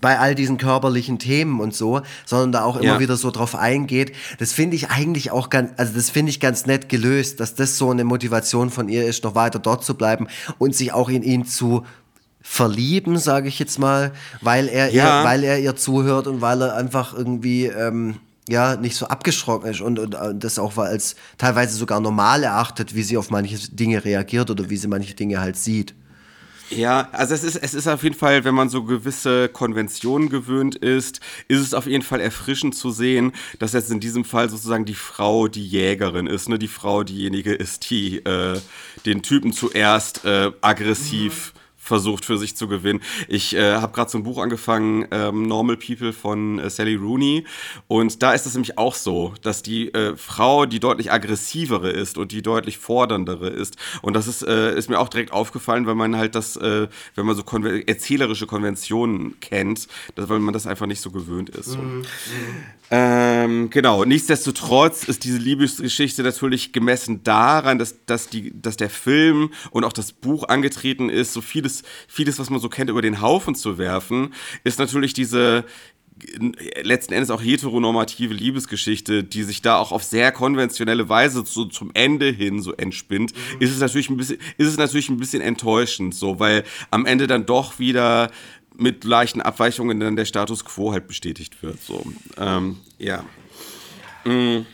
bei 0.00 0.18
all 0.18 0.34
diesen 0.34 0.58
körperlichen 0.58 1.18
Themen 1.18 1.60
und 1.60 1.74
so, 1.74 2.02
sondern 2.24 2.52
da 2.52 2.62
auch 2.64 2.76
immer 2.76 2.94
ja. 2.94 3.00
wieder 3.00 3.16
so 3.16 3.30
drauf 3.30 3.54
eingeht. 3.54 4.12
Das 4.38 4.52
finde 4.52 4.76
ich 4.76 4.90
eigentlich 4.90 5.30
auch 5.30 5.50
ganz, 5.50 5.72
also 5.76 5.94
das 5.94 6.10
finde 6.10 6.30
ich 6.30 6.40
ganz 6.40 6.66
nett 6.66 6.88
gelöst, 6.88 7.40
dass 7.40 7.54
das 7.54 7.78
so 7.78 7.90
eine 7.90 8.04
Motivation 8.04 8.70
von 8.70 8.88
ihr 8.88 9.06
ist, 9.06 9.24
noch 9.24 9.34
weiter 9.34 9.58
dort 9.58 9.84
zu 9.84 9.94
bleiben 9.94 10.28
und 10.58 10.74
sich 10.74 10.92
auch 10.92 11.08
in 11.08 11.22
ihn 11.22 11.44
zu 11.44 11.84
verlieben, 12.42 13.18
sage 13.18 13.48
ich 13.48 13.58
jetzt 13.58 13.78
mal, 13.78 14.12
weil 14.40 14.68
er 14.68 14.92
ja. 14.92 15.20
ihr, 15.20 15.24
weil 15.28 15.42
er 15.42 15.58
ihr 15.58 15.74
zuhört 15.74 16.28
und 16.28 16.40
weil 16.40 16.62
er 16.62 16.76
einfach 16.76 17.12
irgendwie 17.12 17.66
ähm, 17.66 18.16
ja 18.48 18.76
nicht 18.76 18.96
so 18.96 19.06
abgeschrocken 19.06 19.70
ist 19.70 19.80
und, 19.80 19.98
und, 19.98 20.14
und 20.14 20.44
das 20.44 20.58
auch 20.58 20.76
als 20.78 21.16
teilweise 21.38 21.76
sogar 21.76 22.00
normal 22.00 22.44
erachtet, 22.44 22.94
wie 22.94 23.02
sie 23.02 23.16
auf 23.16 23.30
manche 23.30 23.58
Dinge 23.70 24.04
reagiert 24.04 24.50
oder 24.50 24.70
wie 24.70 24.76
sie 24.76 24.86
manche 24.86 25.14
Dinge 25.14 25.40
halt 25.40 25.56
sieht. 25.56 25.94
Ja, 26.70 27.08
also 27.12 27.34
es 27.34 27.44
ist, 27.44 27.56
es 27.56 27.74
ist 27.74 27.86
auf 27.86 28.02
jeden 28.02 28.16
Fall, 28.16 28.44
wenn 28.44 28.54
man 28.54 28.68
so 28.68 28.82
gewisse 28.82 29.48
Konventionen 29.48 30.28
gewöhnt 30.28 30.74
ist, 30.74 31.20
ist 31.48 31.60
es 31.60 31.74
auf 31.74 31.86
jeden 31.86 32.02
Fall 32.02 32.20
erfrischend 32.20 32.74
zu 32.74 32.90
sehen, 32.90 33.32
dass 33.58 33.72
jetzt 33.72 33.90
in 33.90 34.00
diesem 34.00 34.24
Fall 34.24 34.50
sozusagen 34.50 34.84
die 34.84 34.94
Frau 34.94 35.46
die 35.46 35.66
Jägerin 35.66 36.26
ist, 36.26 36.48
ne? 36.48 36.58
Die 36.58 36.68
Frau 36.68 37.04
diejenige 37.04 37.54
ist, 37.54 37.88
die 37.90 38.18
äh, 38.18 38.58
den 39.04 39.22
Typen 39.22 39.52
zuerst 39.52 40.24
äh, 40.24 40.50
aggressiv 40.60 41.52
mhm 41.54 41.65
versucht 41.86 42.24
für 42.24 42.36
sich 42.36 42.56
zu 42.56 42.68
gewinnen. 42.68 43.00
Ich 43.28 43.54
äh, 43.54 43.76
habe 43.76 43.92
gerade 43.92 44.10
so 44.10 44.18
ein 44.18 44.24
Buch 44.24 44.38
angefangen, 44.38 45.06
ähm, 45.10 45.46
Normal 45.46 45.76
People 45.76 46.12
von 46.12 46.58
äh, 46.58 46.68
Sally 46.68 46.96
Rooney. 46.96 47.44
Und 47.86 48.22
da 48.22 48.32
ist 48.32 48.46
es 48.46 48.54
nämlich 48.54 48.76
auch 48.76 48.94
so, 48.94 49.34
dass 49.42 49.62
die 49.62 49.94
äh, 49.94 50.16
Frau 50.16 50.66
die 50.66 50.80
deutlich 50.80 51.12
aggressivere 51.12 51.90
ist 51.90 52.18
und 52.18 52.32
die 52.32 52.42
deutlich 52.42 52.78
forderndere 52.78 53.48
ist. 53.48 53.76
Und 54.02 54.14
das 54.14 54.26
ist, 54.26 54.42
äh, 54.42 54.76
ist 54.76 54.90
mir 54.90 54.98
auch 54.98 55.08
direkt 55.08 55.32
aufgefallen, 55.32 55.86
weil 55.86 55.94
man 55.94 56.16
halt 56.16 56.34
das, 56.34 56.56
äh, 56.56 56.88
wenn 57.14 57.26
man 57.26 57.36
so 57.36 57.44
konven 57.44 57.86
erzählerische 57.86 58.46
Konventionen 58.46 59.38
kennt, 59.40 59.86
dass, 60.14 60.28
weil 60.28 60.40
man 60.40 60.52
das 60.52 60.66
einfach 60.66 60.86
nicht 60.86 61.00
so 61.00 61.10
gewöhnt 61.10 61.50
ist. 61.50 61.66
So. 61.66 61.78
Mhm. 61.78 62.02
Ähm, 62.90 63.70
genau, 63.70 64.04
nichtsdestotrotz 64.04 65.04
ist 65.04 65.24
diese 65.24 65.38
Liebesgeschichte 65.38 66.22
natürlich 66.22 66.72
gemessen 66.72 67.24
daran, 67.24 67.78
dass, 67.78 68.04
dass, 68.06 68.28
die, 68.28 68.52
dass 68.60 68.76
der 68.76 68.90
Film 68.90 69.50
und 69.72 69.84
auch 69.84 69.92
das 69.92 70.12
Buch 70.12 70.48
angetreten 70.48 71.08
ist, 71.08 71.32
so 71.32 71.40
vieles, 71.40 71.82
vieles, 72.06 72.38
was 72.38 72.48
man 72.48 72.60
so 72.60 72.68
kennt, 72.68 72.90
über 72.90 73.02
den 73.02 73.20
Haufen 73.20 73.56
zu 73.56 73.78
werfen, 73.78 74.32
ist 74.62 74.78
natürlich 74.78 75.14
diese 75.14 75.64
letzten 76.82 77.12
Endes 77.12 77.30
auch 77.30 77.42
heteronormative 77.42 78.32
Liebesgeschichte, 78.32 79.22
die 79.22 79.42
sich 79.42 79.60
da 79.60 79.76
auch 79.76 79.92
auf 79.92 80.02
sehr 80.02 80.32
konventionelle 80.32 81.08
Weise 81.08 81.44
so 81.44 81.66
zum 81.66 81.90
Ende 81.92 82.30
hin 82.30 82.62
so 82.62 82.72
entspinnt, 82.72 83.34
mhm. 83.34 83.60
ist 83.60 83.72
es 83.72 83.80
natürlich 83.80 84.08
ein 84.08 84.16
bisschen, 84.16 84.38
ist 84.56 84.68
es 84.68 84.78
natürlich 84.78 85.10
ein 85.10 85.18
bisschen 85.18 85.42
enttäuschend, 85.42 86.14
so, 86.14 86.40
weil 86.40 86.64
am 86.90 87.04
Ende 87.04 87.26
dann 87.26 87.44
doch 87.44 87.78
wieder 87.78 88.30
mit 88.78 89.04
leichten 89.04 89.40
Abweichungen 89.40 90.00
dann 90.00 90.16
der 90.16 90.24
Status 90.24 90.64
quo 90.64 90.92
halt 90.92 91.06
bestätigt 91.08 91.62
wird. 91.62 91.80
So, 91.82 92.04
ähm, 92.38 92.78
ja. 92.98 93.24
Mhm. 94.24 94.66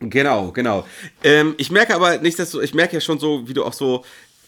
Genau, 0.00 0.50
genau. 0.52 0.86
Ähm, 1.22 1.54
ich 1.56 1.70
merke 1.70 1.94
aber 1.94 2.18
nicht, 2.18 2.38
dass 2.38 2.50
du, 2.50 2.60
ich 2.60 2.74
merke 2.74 2.94
ja 2.94 3.00
schon 3.00 3.18
so, 3.18 3.48
wie 3.48 3.54
du 3.54 3.64
auch 3.64 3.72
so 3.72 4.04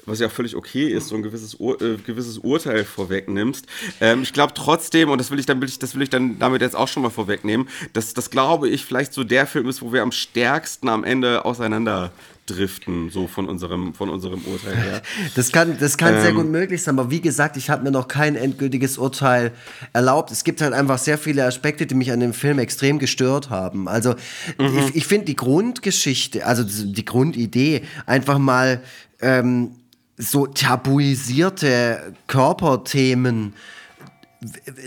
was 0.07 0.21
ja 0.21 0.29
völlig 0.29 0.55
okay 0.57 0.89
ist, 0.89 1.09
so 1.09 1.17
ein 1.17 1.23
gewisses, 1.23 1.59
Ur 1.59 1.81
äh, 1.83 1.97
gewisses 1.97 2.39
Urteil 2.39 2.85
vorwegnimmst. 2.85 3.67
Ähm, 4.01 4.23
ich 4.23 4.33
glaube 4.33 4.55
trotzdem, 4.55 5.11
und 5.11 5.19
das 5.19 5.31
will 5.31 5.39
ich 5.39 5.47
dann, 5.47 5.61
das 5.61 5.95
will 5.95 6.03
ich 6.03 6.11
dann 6.11 6.39
damit 6.39 6.63
jetzt 6.63 6.77
auch 6.77 6.89
schon 6.89 7.03
mal 7.03 7.11
vorwegnehmen, 7.11 7.69
dass 7.93 8.15
das 8.15 8.31
glaube 8.31 8.69
ich 8.69 8.85
vielleicht 8.85 9.13
so 9.13 9.25
der 9.25 9.47
Film 9.47 9.69
ist, 9.69 9.83
wo 9.83 9.93
wir 9.93 10.03
am 10.03 10.13
stärksten 10.13 10.89
am 10.89 11.05
Ende 11.05 11.45
auseinander 11.45 12.13
driften, 12.47 13.11
so 13.11 13.27
von 13.27 13.49
unserem, 13.49 13.93
von 13.95 14.09
unserem 14.09 14.41
Urteil 14.43 14.77
her. 14.77 15.03
Das 15.35 15.53
kann, 15.53 15.77
das 15.79 15.99
kann 15.99 16.15
ähm, 16.15 16.23
sehr 16.23 16.33
gut 16.33 16.47
möglich 16.47 16.83
sein, 16.83 16.99
aber 16.99 17.11
wie 17.11 17.21
gesagt, 17.21 17.57
ich 17.57 17.69
habe 17.69 17.83
mir 17.83 17.91
noch 17.91 18.09
kein 18.09 18.37
endgültiges 18.37 18.99
Urteil 18.99 19.53
erlaubt. 19.93 20.31
Es 20.31 20.45
gibt 20.45 20.61
halt 20.61 20.73
einfach 20.73 20.99
sehr 20.99 21.19
viele 21.19 21.45
Aspekte, 21.45 21.87
die 21.87 21.95
mich 21.95 22.13
an 22.13 22.21
dem 22.21 22.33
Film 22.33 22.59
extrem 22.59 22.99
gestört 22.99 23.51
haben. 23.51 23.89
Also 23.89 24.15
mhm. 24.59 24.79
ich, 24.79 24.97
ich 24.97 25.07
finde 25.07 25.27
die 25.27 25.37
Grundgeschichte, 25.37 26.47
also 26.47 26.65
die 26.65 27.05
Grundidee, 27.05 27.83
einfach 28.07 28.39
mal 28.39 28.83
ähm, 29.21 29.73
so 30.17 30.47
tabuisierte 30.47 32.15
Körperthemen 32.27 33.53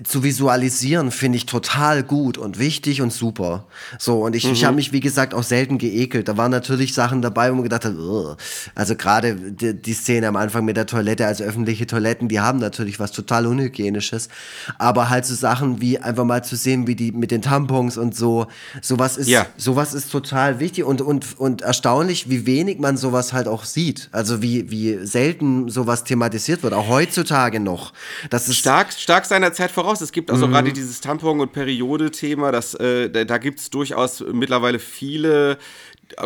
zu 0.04 0.24
visualisieren 0.24 1.10
finde 1.10 1.38
ich 1.38 1.48
total 1.48 2.04
gut 2.04 2.38
und 2.38 2.60
wichtig 2.60 3.02
und 3.02 3.12
super. 3.12 3.66
So, 3.98 4.24
und 4.24 4.36
ich, 4.36 4.46
mhm. 4.46 4.54
ich 4.54 4.64
habe 4.64 4.76
mich, 4.76 4.94
wie 4.94 5.00
gesagt, 5.00 5.34
auch 5.34 5.42
selten 5.42 5.80
geekelt. 5.80 6.28
Da 6.28 6.38
waren 6.38 6.52
natürlich 6.52 6.94
Sachen 6.94 7.24
dabei, 7.24 7.50
wo 7.50 7.56
man 7.56 7.64
gedacht 7.64 7.84
hat, 7.84 7.96
Ugh. 7.96 8.38
also 8.76 8.96
gerade 8.96 9.36
die, 9.36 9.74
die, 9.74 9.94
Szene 9.94 10.28
am 10.28 10.36
Anfang 10.36 10.66
mit 10.66 10.78
der 10.78 10.86
Toilette, 10.86 11.26
also 11.26 11.44
öffentliche 11.44 11.88
Toiletten, 11.88 12.28
die 12.28 12.40
haben 12.40 12.60
natürlich 12.60 13.00
was 13.00 13.12
total 13.12 13.48
Unhygienisches. 13.48 14.30
Aber 14.78 15.10
halt 15.10 15.26
so 15.26 15.34
Sachen 15.34 15.82
wie 15.82 15.98
einfach 15.98 16.26
mal 16.26 16.44
zu 16.44 16.56
sehen, 16.56 16.86
wie 16.86 16.96
die 16.96 17.12
mit 17.12 17.32
den 17.32 17.42
Tampons 17.42 17.98
und 17.98 18.16
so, 18.16 18.46
sowas 18.84 19.18
ist, 19.18 19.30
ja. 19.30 19.48
sowas 19.58 19.96
ist 19.96 20.12
total 20.12 20.60
wichtig 20.60 20.84
und, 20.84 21.02
und, 21.02 21.40
und 21.40 21.64
erstaunlich, 21.64 22.30
wie 22.30 22.46
wenig 22.46 22.78
man 22.78 22.98
sowas 22.98 23.34
halt 23.34 23.48
auch 23.48 23.66
sieht. 23.66 24.10
Also 24.12 24.44
wie, 24.44 24.70
wie 24.70 25.06
selten 25.08 25.70
sowas 25.70 26.04
thematisiert 26.04 26.62
wird, 26.62 26.74
auch 26.74 26.88
heutzutage 26.88 27.60
noch. 27.60 27.94
Das 28.30 28.48
ist 28.48 28.58
stark, 28.58 28.94
stark 28.94 29.26
sein 29.26 29.39
seiner 29.40 29.54
Zeit 29.54 29.72
voraus. 29.72 30.02
Es 30.02 30.12
gibt 30.12 30.32
also 30.32 30.48
mhm. 30.48 30.52
gerade 30.52 30.74
dieses 30.74 31.02
Tampon- 31.02 31.40
und 31.40 31.52
Periode-Thema, 31.54 32.52
äh, 32.52 33.10
da, 33.10 33.24
da 33.24 33.38
gibt 33.38 33.60
es 33.60 33.70
durchaus 33.70 34.24
mittlerweile 34.32 34.80
viele 34.80 35.58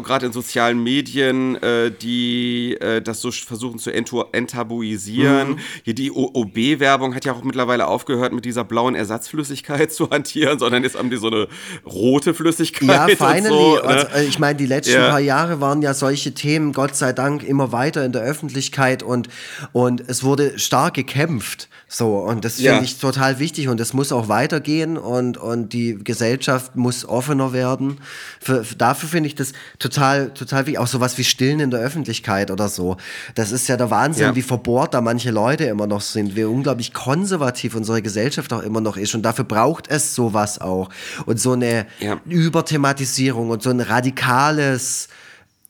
gerade 0.02 0.26
in 0.26 0.34
sozialen 0.34 0.82
Medien, 0.82 1.61
äh, 1.61 1.91
die 1.91 2.76
äh, 2.80 3.02
das 3.02 3.22
so 3.22 3.32
versuchen 3.32 3.80
zu 3.80 3.91
enttabuisieren. 3.91 5.49
Mhm. 5.49 5.60
Hier 5.84 5.94
die 5.94 6.11
OB-Werbung 6.11 7.15
hat 7.15 7.26
ja 7.26 7.34
auch 7.34 7.44
mittlerweile 7.44 7.88
aufgehört, 7.88 8.34
mit 8.34 8.45
dieser 8.45 8.64
blauen 8.64 8.95
Ersatzflüssigkeit 8.95 9.91
zu 9.94 10.10
hantieren, 10.10 10.60
sondern 10.60 10.84
jetzt 10.84 10.98
haben 10.98 11.10
die 11.10 11.18
so 11.18 11.28
eine 11.28 11.48
rote 11.86 12.34
Flüssigkeit. 12.34 12.90
Ja, 12.90 13.07
finally. 13.07 13.49
So, 13.49 13.76
ne? 13.76 13.82
also, 13.84 14.07
äh, 14.15 14.26
ich 14.26 14.40
meine, 14.40 14.56
die 14.56 14.65
letzten 14.65 14.94
ja. 14.94 15.10
paar 15.10 15.20
Jahre 15.20 15.61
waren 15.61 15.82
ja 15.82 15.94
solche 15.94 16.34
Themen, 16.34 16.74
Gott 16.74 16.95
sei 16.95 17.14
Dank, 17.14 17.44
immer 17.44 17.72
weiter 17.72 18.03
in 18.06 18.11
der 18.11 18.22
Öffentlichkeit 18.22 19.03
und, 19.03 19.30
und 19.72 20.03
es 20.07 20.24
wurde 20.24 20.57
stark 20.60 20.95
gekämpft. 20.95 21.70
So, 21.88 22.18
und 22.18 22.44
das 22.44 22.56
finde 22.56 22.72
ja. 22.72 22.82
ich 22.82 22.98
total 22.98 23.38
wichtig 23.38 23.68
und 23.68 23.80
das 23.80 23.94
muss 23.94 24.11
auch 24.11 24.28
weitergehen 24.28 24.98
und, 24.98 25.38
und 25.38 25.74
die 25.74 25.95
Gesellschaft 26.03 26.76
muss 26.76 27.06
offener 27.06 27.53
werden. 27.53 27.99
Für 28.40 28.65
dafür 28.78 29.10
finde 29.10 29.28
ich 29.28 29.36
das 29.36 29.53
total, 29.84 30.30
total 30.34 30.65
wichtig. 30.65 30.80
Auch 30.80 30.88
sowas 30.88 31.18
wie 31.18 31.23
Stillen 31.23 31.60
in 31.60 31.72
der 31.72 31.81
Öffentlichkeit 31.81 32.49
oder 32.51 32.69
so. 32.69 32.97
Das 33.35 33.51
ist 33.51 33.68
ja 33.68 33.76
der 33.76 33.91
Wahnsinn, 33.91 34.27
ja. 34.27 34.35
wie 34.35 34.41
verbohrt 34.41 34.93
da 34.93 35.01
manche 35.01 35.31
Leute 35.31 35.65
immer 35.65 35.88
noch 35.88 36.01
sind, 36.01 36.35
wie 36.35 36.45
unglaublich 36.45 36.93
konservativ 36.93 37.76
unsere 37.76 38.01
Gesellschaft 38.01 38.53
auch 38.53 38.64
immer 38.64 38.81
noch 38.81 38.97
ist. 38.97 39.14
Und 39.14 39.23
dafür 39.23 39.45
braucht 39.45 39.89
es 39.89 40.15
sowas 40.15 40.60
auch. 40.60 40.89
Und 41.26 41.39
so 41.39 41.51
eine 41.51 41.85
ja. 41.99 42.19
Überthematisierung 42.26 43.49
und 43.49 43.61
so 43.61 43.69
ein 43.69 43.81
radikales, 43.81 45.10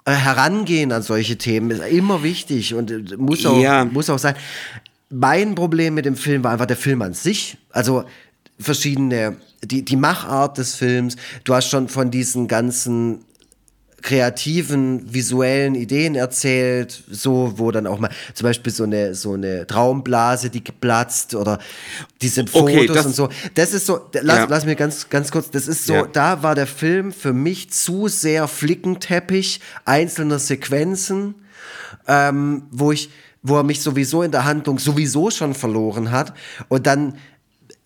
äh, 0.06 0.12
Herangehen 0.12 0.92
an 0.92 1.02
solche 1.02 1.38
Themen 1.38 1.72
ist 1.72 1.82
immer 1.82 2.24
wichtig 2.24 2.76
und 2.76 2.92
äh, 2.92 3.18
muss 3.18 3.46
auch, 3.46 3.60
ja. 3.60 3.86
muss 3.86 4.10
auch 4.10 4.20
sein 4.20 4.36
mein 5.10 5.54
Problem 5.54 5.94
mit 5.94 6.06
dem 6.06 6.16
Film 6.16 6.44
war 6.44 6.52
einfach 6.52 6.66
der 6.66 6.76
Film 6.76 7.04
an 7.04 7.14
sich. 7.14 7.58
Also 7.70 8.04
verschiedene, 8.60 9.38
die, 9.64 9.84
die 9.84 9.96
Machart 9.96 10.58
des 10.58 10.76
Films. 10.76 11.16
Du 11.44 11.54
hast 11.54 11.70
schon 11.70 11.88
von 11.88 12.10
diesen 12.10 12.48
ganzen 12.48 13.24
kreativen 14.04 15.14
visuellen 15.14 15.76
Ideen 15.76 16.16
erzählt, 16.16 17.04
so 17.10 17.54
wo 17.56 17.72
dann 17.72 17.88
auch 17.88 18.00
mal 18.00 18.12
zum 18.34 18.46
Beispiel 18.46 18.72
so 18.72 18.84
eine 18.84 19.16
so 19.16 19.34
eine 19.34 19.66
Traumblase, 19.66 20.50
die 20.50 20.64
geplatzt 20.64 21.34
oder 21.34 21.58
diese 22.22 22.46
Fotos 22.46 22.90
okay, 22.90 23.00
und 23.00 23.16
so. 23.16 23.30
Das 23.56 23.74
ist 23.74 23.86
so. 23.86 24.02
Lass, 24.22 24.38
ja. 24.38 24.46
lass 24.50 24.66
mir 24.66 24.76
ganz 24.76 25.10
ganz 25.10 25.32
kurz. 25.32 25.50
Das 25.50 25.68
ist 25.68 25.86
so. 25.86 25.94
Ja. 25.94 26.08
Da 26.12 26.44
war 26.44 26.54
der 26.54 26.68
Film 26.68 27.14
für 27.14 27.34
mich 27.34 27.72
zu 27.72 28.10
sehr 28.10 28.48
Flickenteppich 28.48 29.62
einzelner 29.86 30.38
Sequenzen, 30.38 31.36
ähm, 32.08 32.64
wo 32.72 32.92
ich 32.92 33.10
wo 33.42 33.58
er 33.58 33.64
mich 33.64 33.82
sowieso 33.82 34.24
in 34.24 34.32
der 34.32 34.46
Handlung 34.46 34.80
sowieso 34.80 35.30
schon 35.30 35.54
verloren 35.54 36.12
hat. 36.12 36.34
Und 36.70 36.88
dann 36.88 37.16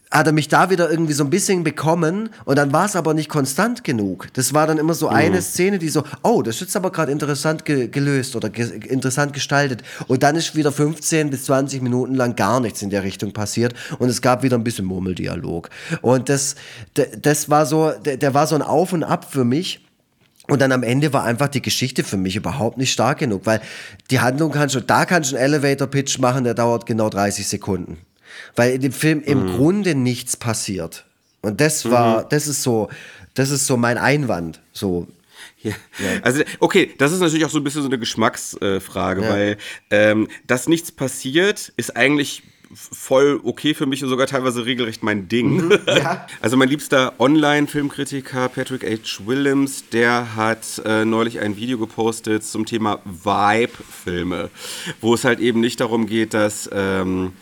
hat 0.10 0.26
er 0.26 0.34
mich 0.34 0.48
da 0.48 0.70
wieder 0.70 0.90
irgendwie 0.90 1.14
so 1.14 1.24
ein 1.24 1.30
bisschen 1.30 1.64
bekommen 1.64 2.30
und 2.46 2.58
dann 2.58 2.72
war 2.72 2.86
es 2.86 2.96
aber 2.96 3.14
nicht 3.14 3.30
konstant 3.30 3.84
genug. 3.84 4.28
Das 4.34 4.54
war 4.54 4.66
dann 4.66 4.78
immer 4.78 4.94
so 4.94 5.10
eine 5.10 5.38
mhm. 5.38 5.42
Szene, 5.42 5.80
die 5.80 5.90
so, 5.90 6.04
oh, 6.24 6.42
das 6.42 6.56
ist 6.56 6.62
jetzt 6.62 6.76
aber 6.76 6.92
gerade 6.92 7.12
interessant 7.12 7.66
ge 7.66 7.88
gelöst 7.88 8.36
oder 8.36 8.50
ge 8.50 8.80
interessant 8.88 9.34
gestaltet. 9.34 9.84
Und 10.08 10.24
dann 10.24 10.36
ist 10.36 10.56
wieder 10.56 10.72
15 10.72 11.30
bis 11.30 11.46
20 11.46 11.82
Minuten 11.82 12.16
lang 12.16 12.36
gar 12.36 12.60
nichts 12.60 12.82
in 12.82 12.90
der 12.90 13.04
Richtung 13.04 13.34
passiert 13.34 13.74
und 14.00 14.10
es 14.10 14.22
gab 14.22 14.44
wieder 14.44 14.58
ein 14.58 14.64
bisschen 14.64 14.86
Murmeldialog. 14.86 15.70
Und 16.02 16.30
das, 16.30 16.56
das 17.22 17.50
war 17.50 17.66
so, 17.66 17.92
der, 17.92 18.34
war 18.34 18.48
so 18.48 18.56
ein 18.56 18.62
Auf 18.62 18.94
und 18.94 19.04
Ab 19.04 19.28
für 19.30 19.44
mich. 19.44 19.84
Und 20.50 20.62
dann 20.62 20.72
am 20.72 20.84
Ende 20.84 21.12
war 21.12 21.26
einfach 21.26 21.50
die 21.50 21.62
Geschichte 21.62 22.06
für 22.06 22.16
mich 22.16 22.38
überhaupt 22.38 22.78
nicht 22.78 22.94
stark 22.94 23.18
genug, 23.18 23.42
weil 23.46 23.60
die 24.10 24.22
Handlung 24.22 24.54
kannst 24.54 24.76
du, 24.76 24.80
da 24.80 25.04
kannst 25.04 25.34
du 25.34 25.36
einen 25.36 25.44
Elevator-Pitch 25.44 26.20
machen, 26.20 26.46
der 26.46 26.54
dauert 26.54 26.86
genau 26.86 27.10
30 27.10 27.46
Sekunden. 27.46 27.98
Weil 28.56 28.74
in 28.74 28.82
dem 28.82 28.92
Film 28.92 29.22
im 29.22 29.44
mhm. 29.44 29.56
Grunde 29.56 29.96
nichts 29.96 30.38
passiert. 30.38 31.06
Und 31.42 31.62
das 31.62 31.90
war, 31.90 32.24
mhm. 32.24 32.26
das 32.30 32.48
ist 32.48 32.64
so, 32.64 32.90
das 33.34 33.52
ist 33.52 33.68
so 33.68 33.78
mein 33.78 33.98
Einwand. 33.98 34.62
So. 34.74 35.08
Ja. 35.62 35.72
ja. 36.00 36.22
Also, 36.22 36.44
okay, 36.60 36.94
das 36.98 37.12
ist 37.12 37.20
natürlich 37.20 37.46
auch 37.46 37.50
so 37.50 37.60
ein 37.60 37.64
bisschen 37.64 37.82
so 37.82 37.88
eine 37.88 38.00
Geschmacksfrage, 38.00 39.22
ja. 39.22 39.30
weil 39.30 39.58
ähm, 39.90 40.28
dass 40.46 40.68
nichts 40.68 40.92
passiert, 40.92 41.72
ist 41.78 41.96
eigentlich 41.96 42.44
voll 42.74 43.40
okay 43.44 43.74
für 43.74 43.86
mich 43.86 44.04
und 44.04 44.10
sogar 44.10 44.28
teilweise 44.28 44.66
regelrecht 44.66 45.04
mein 45.04 45.28
Ding. 45.28 45.68
Mhm, 45.68 45.80
ja. 45.88 46.28
Also 46.42 46.58
mein 46.58 46.70
liebster 46.70 47.14
Online-Filmkritiker 47.20 48.50
Patrick 48.50 48.84
H. 48.84 49.26
Willems, 49.26 49.90
der 49.90 50.36
hat 50.36 50.82
äh, 50.86 51.06
neulich 51.06 51.40
ein 51.40 51.56
Video 51.58 51.78
gepostet 51.78 52.44
zum 52.44 52.66
Thema 52.66 53.00
Vibe-Filme, 53.06 54.50
wo 55.02 55.14
es 55.14 55.24
halt 55.24 55.40
eben 55.40 55.60
nicht 55.60 55.80
darum 55.80 56.08
geht, 56.08 56.34
dass 56.34 56.70
ähm, 56.74 57.34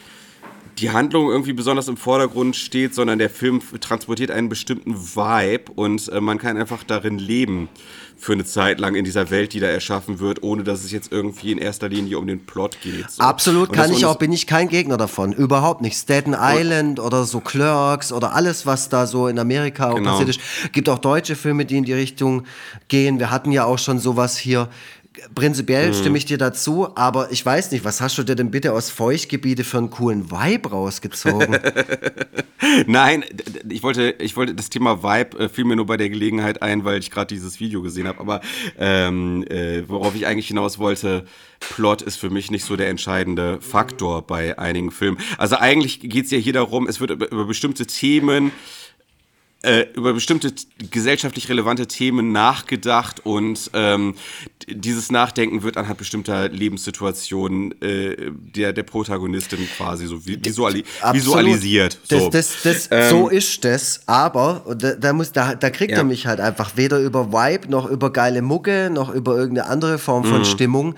die 0.77 0.91
Handlung 0.91 1.29
irgendwie 1.29 1.53
besonders 1.53 1.87
im 1.87 1.97
Vordergrund 1.97 2.55
steht, 2.55 2.93
sondern 2.93 3.19
der 3.19 3.29
Film 3.29 3.61
transportiert 3.79 4.31
einen 4.31 4.49
bestimmten 4.49 4.95
Vibe 4.95 5.71
und 5.75 6.09
äh, 6.09 6.19
man 6.19 6.37
kann 6.37 6.57
einfach 6.57 6.83
darin 6.83 7.17
leben 7.17 7.69
für 8.17 8.33
eine 8.33 8.45
Zeit 8.45 8.79
lang 8.79 8.95
in 8.95 9.03
dieser 9.03 9.29
Welt, 9.29 9.53
die 9.53 9.59
da 9.59 9.67
erschaffen 9.67 10.19
wird, 10.19 10.41
ohne 10.41 10.63
dass 10.63 10.83
es 10.83 10.91
jetzt 10.91 11.11
irgendwie 11.11 11.51
in 11.51 11.57
erster 11.57 11.89
Linie 11.89 12.17
um 12.17 12.27
den 12.27 12.45
Plot 12.45 12.77
geht. 12.81 13.11
So. 13.11 13.21
Absolut 13.21 13.73
kann 13.73 13.91
ich 13.91 14.05
auch, 14.05 14.15
bin 14.15 14.31
ich 14.31 14.47
kein 14.47 14.69
Gegner 14.69 14.97
davon. 14.97 15.33
Überhaupt 15.33 15.81
nicht. 15.81 15.97
Staten 15.97 16.35
Island 16.37 16.99
oder 16.99 17.25
so 17.25 17.41
Clerks 17.41 18.11
oder 18.11 18.33
alles, 18.33 18.65
was 18.65 18.89
da 18.89 19.05
so 19.05 19.27
in 19.27 19.37
Amerika 19.37 19.93
genau. 19.93 20.11
passiert 20.11 20.29
ist. 20.29 20.39
Gibt 20.71 20.89
auch 20.89 20.99
deutsche 20.99 21.35
Filme, 21.35 21.65
die 21.65 21.77
in 21.77 21.83
die 21.83 21.93
Richtung 21.93 22.43
gehen. 22.87 23.19
Wir 23.19 23.31
hatten 23.31 23.51
ja 23.51 23.65
auch 23.65 23.79
schon 23.79 23.99
sowas 23.99 24.37
hier 24.37 24.69
Prinzipiell 25.33 25.89
mhm. 25.89 25.93
stimme 25.93 26.17
ich 26.17 26.25
dir 26.25 26.37
dazu, 26.37 26.95
aber 26.95 27.31
ich 27.31 27.45
weiß 27.45 27.71
nicht, 27.71 27.83
was 27.83 28.01
hast 28.01 28.17
du 28.17 28.23
dir 28.23 28.35
denn 28.35 28.51
bitte 28.51 28.73
aus 28.73 28.89
Feuchtgebiete 28.89 29.63
für 29.63 29.77
einen 29.77 29.89
coolen 29.89 30.31
Vibe 30.31 30.69
rausgezogen? 30.69 31.57
Nein, 32.87 33.23
ich 33.69 33.83
wollte, 33.83 34.15
ich 34.19 34.35
wollte 34.35 34.55
das 34.55 34.69
Thema 34.69 35.03
Vibe 35.03 35.39
äh, 35.39 35.49
fiel 35.49 35.65
mir 35.65 35.75
nur 35.75 35.85
bei 35.85 35.97
der 35.97 36.09
Gelegenheit 36.09 36.61
ein, 36.61 36.85
weil 36.85 36.99
ich 36.99 37.11
gerade 37.11 37.33
dieses 37.33 37.59
Video 37.59 37.81
gesehen 37.81 38.07
habe. 38.07 38.19
Aber 38.19 38.41
ähm, 38.77 39.43
äh, 39.49 39.87
worauf 39.87 40.15
ich 40.15 40.25
eigentlich 40.25 40.47
hinaus 40.47 40.79
wollte, 40.79 41.25
Plot 41.59 42.01
ist 42.01 42.17
für 42.17 42.29
mich 42.29 42.51
nicht 42.51 42.65
so 42.65 42.75
der 42.75 42.89
entscheidende 42.89 43.59
Faktor 43.61 44.21
bei 44.21 44.57
einigen 44.57 44.91
Filmen. 44.91 45.17
Also 45.37 45.57
eigentlich 45.57 45.99
geht 45.99 46.25
es 46.25 46.31
ja 46.31 46.37
hier 46.37 46.53
darum, 46.53 46.87
es 46.87 46.99
wird 46.99 47.11
über, 47.11 47.31
über 47.31 47.45
bestimmte 47.45 47.85
Themen 47.85 48.51
äh, 49.65 49.87
über 49.95 50.13
bestimmte 50.13 50.53
gesellschaftlich 50.91 51.49
relevante 51.49 51.87
Themen 51.87 52.31
nachgedacht 52.31 53.25
und 53.25 53.71
ähm, 53.73 54.15
dieses 54.67 55.11
Nachdenken 55.11 55.63
wird 55.63 55.77
anhand 55.77 55.97
bestimmter 55.97 56.49
Lebenssituationen 56.49 57.79
äh, 57.81 58.31
der, 58.31 58.73
der 58.73 58.83
Protagonistin 58.83 59.67
quasi 59.75 60.07
so 60.07 60.25
visuali 60.25 60.83
Absolut. 61.01 61.15
visualisiert. 61.15 61.99
So. 62.03 62.29
Das, 62.29 62.61
das, 62.63 62.87
das, 62.87 62.89
ähm, 62.91 63.09
so 63.09 63.29
ist 63.29 63.65
das, 63.65 64.01
aber 64.05 64.75
da, 64.77 64.93
da, 64.93 65.13
muss, 65.13 65.31
da, 65.31 65.55
da 65.55 65.69
kriegt 65.69 65.91
ja. 65.91 65.97
er 65.97 66.03
mich 66.03 66.27
halt 66.27 66.39
einfach 66.39 66.77
weder 66.77 66.99
über 66.99 67.31
Vibe 67.31 67.69
noch 67.69 67.89
über 67.89 68.13
geile 68.13 68.41
Mucke 68.41 68.89
noch 68.91 69.13
über 69.13 69.35
irgendeine 69.35 69.67
andere 69.69 69.97
Form 69.97 70.23
von 70.23 70.39
mhm. 70.39 70.45
Stimmung. 70.45 70.95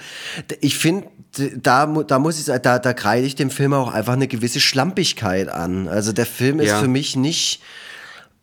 Ich 0.60 0.77
finde, 0.77 1.07
da, 1.56 1.85
da 1.85 2.19
muss 2.19 2.39
ich 2.39 2.45
da, 2.45 2.80
da 2.80 2.94
kreide 2.94 3.26
ich 3.26 3.35
dem 3.35 3.49
Film 3.49 3.73
auch 3.73 3.94
einfach 3.94 4.14
eine 4.14 4.27
gewisse 4.27 4.60
Schlampigkeit 4.60 5.49
an. 5.49 5.88
Also 5.88 6.11
der 6.11 6.26
Film 6.26 6.60
ist 6.60 6.69
ja. 6.69 6.80
für 6.80 6.88
mich 6.88 7.15
nicht 7.15 7.61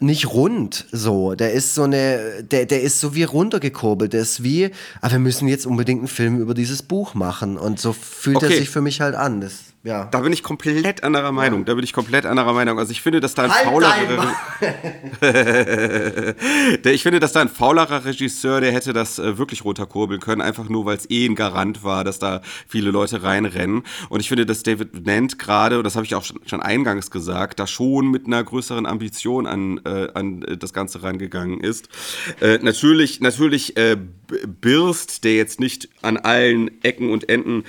nicht 0.05 0.33
rund 0.33 0.87
so. 0.93 1.35
Der 1.35 1.53
ist 1.53 1.75
so 1.75 1.83
eine, 1.83 2.43
der, 2.43 2.67
der 2.67 2.83
ist 2.83 3.01
so 3.01 3.15
wie 3.15 3.25
runtergekurbelt. 3.25 4.13
Der 4.13 4.23
ist 4.23 4.43
wie, 4.43 4.67
aber 4.67 4.73
ah, 5.01 5.11
wir 5.13 5.19
müssen 5.19 5.49
jetzt 5.49 5.67
unbedingt 5.67 6.01
einen 6.01 6.09
Film 6.09 6.41
über 6.41 6.55
dieses 6.55 6.83
Buch 6.83 7.15
machen. 7.15 7.57
Und 7.57 7.81
so 7.81 7.93
fühlt 7.93 8.37
okay. 8.37 8.47
er 8.47 8.59
sich 8.59 8.71
für 8.71 8.81
mich 8.81 9.01
halt 9.01 9.15
an. 9.15 9.41
Das 9.41 9.74
ja. 9.85 10.07
Da 10.07 10.21
bin 10.21 10.33
ich 10.33 10.43
komplett 10.43 11.05
anderer 11.05 11.31
Meinung. 11.31 11.61
Ja. 11.61 11.67
Da 11.67 11.75
bin 11.75 11.85
ich 11.85 11.93
komplett 11.93 12.25
anderer 12.25 12.55
Meinung. 12.55 12.79
Also 12.79 12.91
ich 12.91 13.03
finde, 13.03 13.21
dass 13.21 13.35
da 13.35 13.43
ein 13.43 13.53
halt 13.53 13.67
faulerer 13.67 14.35
ich 16.91 17.03
finde, 17.03 17.21
dass 17.21 17.33
da 17.33 17.43
ein 17.43 17.51
faulerer 17.51 18.07
Regisseur, 18.07 18.63
der 18.63 18.73
hätte 18.73 18.95
das 18.95 19.19
äh, 19.19 19.37
wirklich 19.37 19.63
runterkurbeln 19.63 20.21
können, 20.21 20.41
einfach 20.41 20.71
nur, 20.71 20.87
weil 20.87 20.97
es 20.97 21.11
eh 21.11 21.27
ein 21.27 21.35
Garant 21.35 21.85
war, 21.85 22.03
dass 22.03 22.19
da 22.19 22.41
viele 22.67 22.91
Leute 22.91 23.23
reinrennen. 23.23 23.83
Und 24.09 24.21
ich 24.21 24.29
finde, 24.29 24.47
dass 24.47 24.63
David 24.63 25.05
Nant 25.07 25.39
gerade, 25.39 25.77
und 25.77 25.85
das 25.85 25.97
habe 25.97 26.07
ich 26.07 26.15
auch 26.15 26.25
schon, 26.25 26.41
schon, 26.47 26.63
eingangs 26.63 27.11
gesagt, 27.11 27.61
da 27.61 27.67
schon 27.67 28.11
mit 28.11 28.27
einer 28.27 28.43
größeren 28.43 28.87
Ambition 28.87 29.47
an, 29.47 29.83
äh, 29.85 30.09
an 30.15 30.47
das 30.59 30.73
Ganze 30.73 31.03
rangegangen 31.03 31.61
ist. 31.61 31.91
Äh, 32.41 32.59
natürlich, 32.63 33.21
natürlich 33.21 33.77
äh, 33.77 33.99
Birst, 34.47 35.25
der 35.25 35.37
jetzt 35.37 35.61
nicht 35.61 35.91
an 36.01 36.17
allen 36.17 36.83
Ecken 36.83 37.11
und 37.11 37.29
Enden 37.29 37.65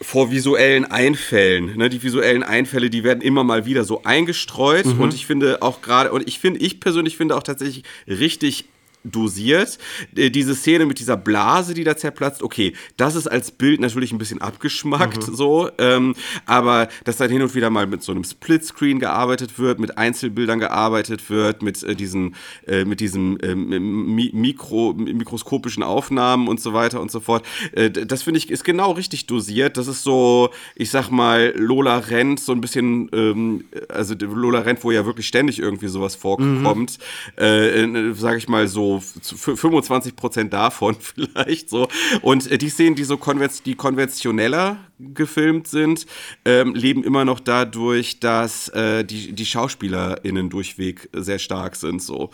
vor 0.00 0.30
visuellen 0.30 0.84
Einfällen. 0.84 1.76
Ne? 1.76 1.88
Die 1.88 2.02
visuellen 2.02 2.42
Einfälle, 2.42 2.90
die 2.90 3.04
werden 3.04 3.20
immer 3.20 3.44
mal 3.44 3.66
wieder 3.66 3.84
so 3.84 4.02
eingestreut. 4.04 4.86
Mhm. 4.86 5.00
Und 5.00 5.14
ich 5.14 5.26
finde 5.26 5.62
auch 5.62 5.82
gerade, 5.82 6.12
und 6.12 6.26
ich 6.28 6.38
finde, 6.38 6.60
ich 6.60 6.80
persönlich 6.80 7.16
finde 7.16 7.36
auch 7.36 7.42
tatsächlich 7.42 7.84
richtig 8.06 8.66
dosiert. 9.04 9.78
Äh, 10.16 10.30
diese 10.30 10.54
Szene 10.54 10.86
mit 10.86 10.98
dieser 10.98 11.16
Blase, 11.16 11.74
die 11.74 11.84
da 11.84 11.96
zerplatzt, 11.96 12.42
okay, 12.42 12.74
das 12.96 13.14
ist 13.14 13.26
als 13.26 13.50
Bild 13.50 13.80
natürlich 13.80 14.12
ein 14.12 14.18
bisschen 14.18 14.40
abgeschmackt, 14.40 15.28
mhm. 15.28 15.34
so, 15.34 15.70
ähm, 15.78 16.14
aber 16.46 16.88
dass 17.04 17.16
dann 17.16 17.30
hin 17.30 17.42
und 17.42 17.54
wieder 17.54 17.70
mal 17.70 17.86
mit 17.86 18.02
so 18.02 18.12
einem 18.12 18.24
Splitscreen 18.24 18.98
gearbeitet 18.98 19.58
wird, 19.58 19.78
mit 19.78 19.98
Einzelbildern 19.98 20.58
gearbeitet 20.58 21.30
wird, 21.30 21.62
mit 21.62 21.82
äh, 21.82 21.94
diesen, 21.94 22.34
äh, 22.66 22.84
mit 22.84 23.00
diesem 23.00 23.38
äh, 23.40 23.54
Mikro, 23.54 24.94
mikroskopischen 24.94 25.82
Aufnahmen 25.82 26.48
und 26.48 26.60
so 26.60 26.72
weiter 26.72 27.00
und 27.00 27.10
so 27.10 27.20
fort. 27.20 27.44
Äh, 27.72 27.90
das 27.90 28.22
finde 28.22 28.38
ich 28.38 28.50
ist 28.50 28.64
genau 28.64 28.92
richtig 28.92 29.26
dosiert. 29.26 29.76
Das 29.76 29.86
ist 29.86 30.02
so, 30.02 30.50
ich 30.74 30.90
sag 30.90 31.10
mal, 31.10 31.52
Lola 31.56 31.98
rennt 31.98 32.40
so 32.40 32.52
ein 32.52 32.60
bisschen, 32.60 33.08
ähm, 33.12 33.64
also 33.88 34.14
Lola 34.14 34.60
rennt, 34.60 34.82
wo 34.84 34.90
ja 34.90 35.06
wirklich 35.06 35.26
ständig 35.26 35.58
irgendwie 35.58 35.88
sowas 35.88 36.14
vorkommt, 36.14 36.98
mhm. 37.36 37.42
äh, 37.42 38.14
sag 38.14 38.36
ich 38.38 38.48
mal 38.48 38.68
so 38.68 38.87
25 38.96 40.16
Prozent 40.16 40.52
davon 40.52 40.96
vielleicht 41.00 41.70
so. 41.70 41.88
Und 42.22 42.50
äh, 42.50 42.58
die 42.58 42.68
Szenen, 42.68 42.94
die 42.94 43.04
so 43.04 43.16
konven 43.16 43.48
die 43.64 43.74
konventioneller 43.74 44.78
gefilmt 44.98 45.68
sind, 45.68 46.06
ähm, 46.44 46.74
leben 46.74 47.04
immer 47.04 47.24
noch 47.24 47.40
dadurch, 47.40 48.18
dass 48.20 48.68
äh, 48.70 49.04
die, 49.04 49.32
die 49.32 49.46
SchauspielerInnen 49.46 50.50
durchweg 50.50 51.08
sehr 51.12 51.38
stark 51.38 51.76
sind. 51.76 52.02
So. 52.02 52.30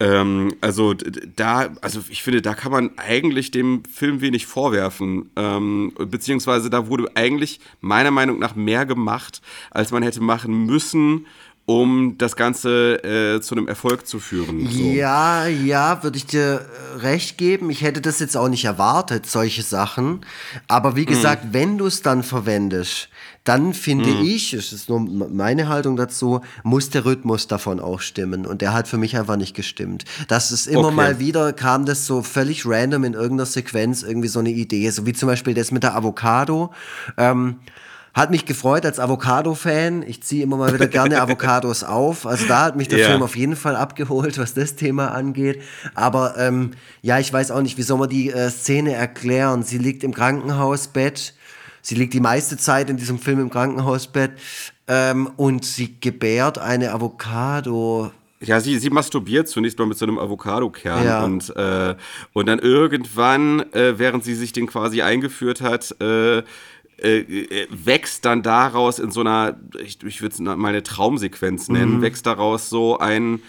Ähm, 0.00 0.54
also 0.60 0.94
da, 0.94 1.72
also 1.80 2.00
ich 2.10 2.22
finde, 2.22 2.42
da 2.42 2.54
kann 2.54 2.72
man 2.72 2.90
eigentlich 2.98 3.50
dem 3.50 3.84
Film 3.84 4.20
wenig 4.20 4.46
vorwerfen. 4.46 5.30
Ähm, 5.36 5.92
beziehungsweise 5.96 6.68
da 6.68 6.88
wurde 6.88 7.08
eigentlich 7.14 7.60
meiner 7.80 8.10
Meinung 8.10 8.38
nach 8.38 8.54
mehr 8.54 8.84
gemacht, 8.84 9.40
als 9.70 9.90
man 9.90 10.02
hätte 10.02 10.20
machen 10.20 10.66
müssen 10.66 11.26
um 11.66 12.16
das 12.18 12.36
Ganze 12.36 13.02
äh, 13.04 13.40
zu 13.40 13.54
einem 13.54 13.68
Erfolg 13.68 14.06
zu 14.06 14.20
führen. 14.20 14.68
So. 14.70 14.82
Ja, 14.82 15.46
ja, 15.46 16.02
würde 16.02 16.18
ich 16.18 16.26
dir 16.26 16.60
äh, 16.60 16.98
recht 16.98 17.38
geben. 17.38 17.70
Ich 17.70 17.82
hätte 17.82 18.02
das 18.02 18.18
jetzt 18.18 18.36
auch 18.36 18.48
nicht 18.48 18.66
erwartet, 18.66 19.26
solche 19.26 19.62
Sachen. 19.62 20.20
Aber 20.68 20.94
wie 20.94 21.06
gesagt, 21.06 21.46
mhm. 21.46 21.52
wenn 21.54 21.78
du 21.78 21.86
es 21.86 22.02
dann 22.02 22.22
verwendest, 22.22 23.08
dann 23.44 23.72
finde 23.72 24.10
mhm. 24.10 24.24
ich, 24.24 24.52
es 24.52 24.72
ist 24.72 24.90
nur 24.90 25.00
meine 25.00 25.68
Haltung 25.68 25.96
dazu, 25.96 26.40
muss 26.64 26.90
der 26.90 27.06
Rhythmus 27.06 27.46
davon 27.46 27.80
auch 27.80 28.00
stimmen. 28.00 28.46
Und 28.46 28.60
der 28.60 28.74
hat 28.74 28.86
für 28.86 28.98
mich 28.98 29.16
einfach 29.16 29.36
nicht 29.36 29.54
gestimmt. 29.54 30.04
Das 30.28 30.52
ist 30.52 30.66
immer 30.66 30.86
okay. 30.86 30.96
mal 30.96 31.18
wieder, 31.18 31.52
kam 31.54 31.86
das 31.86 32.06
so 32.06 32.22
völlig 32.22 32.66
random 32.66 33.04
in 33.04 33.14
irgendeiner 33.14 33.46
Sequenz 33.46 34.02
irgendwie 34.02 34.28
so 34.28 34.38
eine 34.38 34.50
Idee. 34.50 34.88
So 34.90 35.06
wie 35.06 35.14
zum 35.14 35.28
Beispiel 35.28 35.54
das 35.54 35.70
mit 35.70 35.82
der 35.82 35.94
Avocado. 35.94 36.72
Ähm, 37.16 37.56
hat 38.14 38.30
mich 38.30 38.46
gefreut 38.46 38.86
als 38.86 39.00
Avocado-Fan. 39.00 40.04
Ich 40.06 40.22
ziehe 40.22 40.44
immer 40.44 40.56
mal 40.56 40.72
wieder 40.72 40.86
gerne 40.86 41.20
Avocados 41.20 41.82
auf. 41.84 42.26
Also 42.26 42.46
da 42.46 42.62
hat 42.64 42.76
mich 42.76 42.88
der 42.88 43.00
yeah. 43.00 43.08
Film 43.08 43.22
auf 43.22 43.36
jeden 43.36 43.56
Fall 43.56 43.74
abgeholt, 43.74 44.38
was 44.38 44.54
das 44.54 44.76
Thema 44.76 45.08
angeht. 45.08 45.60
Aber 45.94 46.38
ähm, 46.38 46.70
ja, 47.02 47.18
ich 47.18 47.32
weiß 47.32 47.50
auch 47.50 47.60
nicht, 47.60 47.76
wie 47.76 47.82
soll 47.82 47.98
man 47.98 48.08
die 48.08 48.30
äh, 48.30 48.50
Szene 48.50 48.94
erklären. 48.94 49.64
Sie 49.64 49.78
liegt 49.78 50.04
im 50.04 50.14
Krankenhausbett. 50.14 51.34
Sie 51.82 51.96
liegt 51.96 52.14
die 52.14 52.20
meiste 52.20 52.56
Zeit 52.56 52.88
in 52.88 52.96
diesem 52.96 53.18
Film 53.18 53.40
im 53.40 53.50
Krankenhausbett 53.50 54.32
ähm, 54.86 55.30
und 55.36 55.64
sie 55.64 56.00
gebärt 56.00 56.58
eine 56.58 56.92
Avocado. 56.92 58.10
Ja, 58.40 58.60
sie, 58.60 58.78
sie 58.78 58.90
masturbiert 58.90 59.48
zunächst 59.48 59.78
mal 59.78 59.86
mit 59.86 59.98
so 59.98 60.06
einem 60.06 60.18
Avocado-Kern 60.18 61.04
ja. 61.04 61.24
und, 61.24 61.54
äh, 61.56 61.94
und 62.32 62.46
dann 62.46 62.58
irgendwann, 62.58 63.60
äh, 63.72 63.98
während 63.98 64.24
sie 64.24 64.34
sich 64.34 64.52
den 64.52 64.66
quasi 64.66 65.02
eingeführt 65.02 65.60
hat, 65.60 65.98
äh, 66.00 66.42
äh, 67.04 67.18
äh, 67.18 67.68
wächst 67.70 68.24
dann 68.24 68.42
daraus 68.42 68.98
in 68.98 69.10
so 69.10 69.20
einer, 69.20 69.56
ich, 69.84 70.02
ich 70.02 70.22
würde 70.22 70.32
es 70.32 70.40
mal 70.40 70.68
eine 70.68 70.82
Traumsequenz 70.82 71.68
nennen, 71.68 71.98
mhm. 71.98 72.02
wächst 72.02 72.24
daraus 72.24 72.70
so 72.70 72.98
ein, 72.98 73.42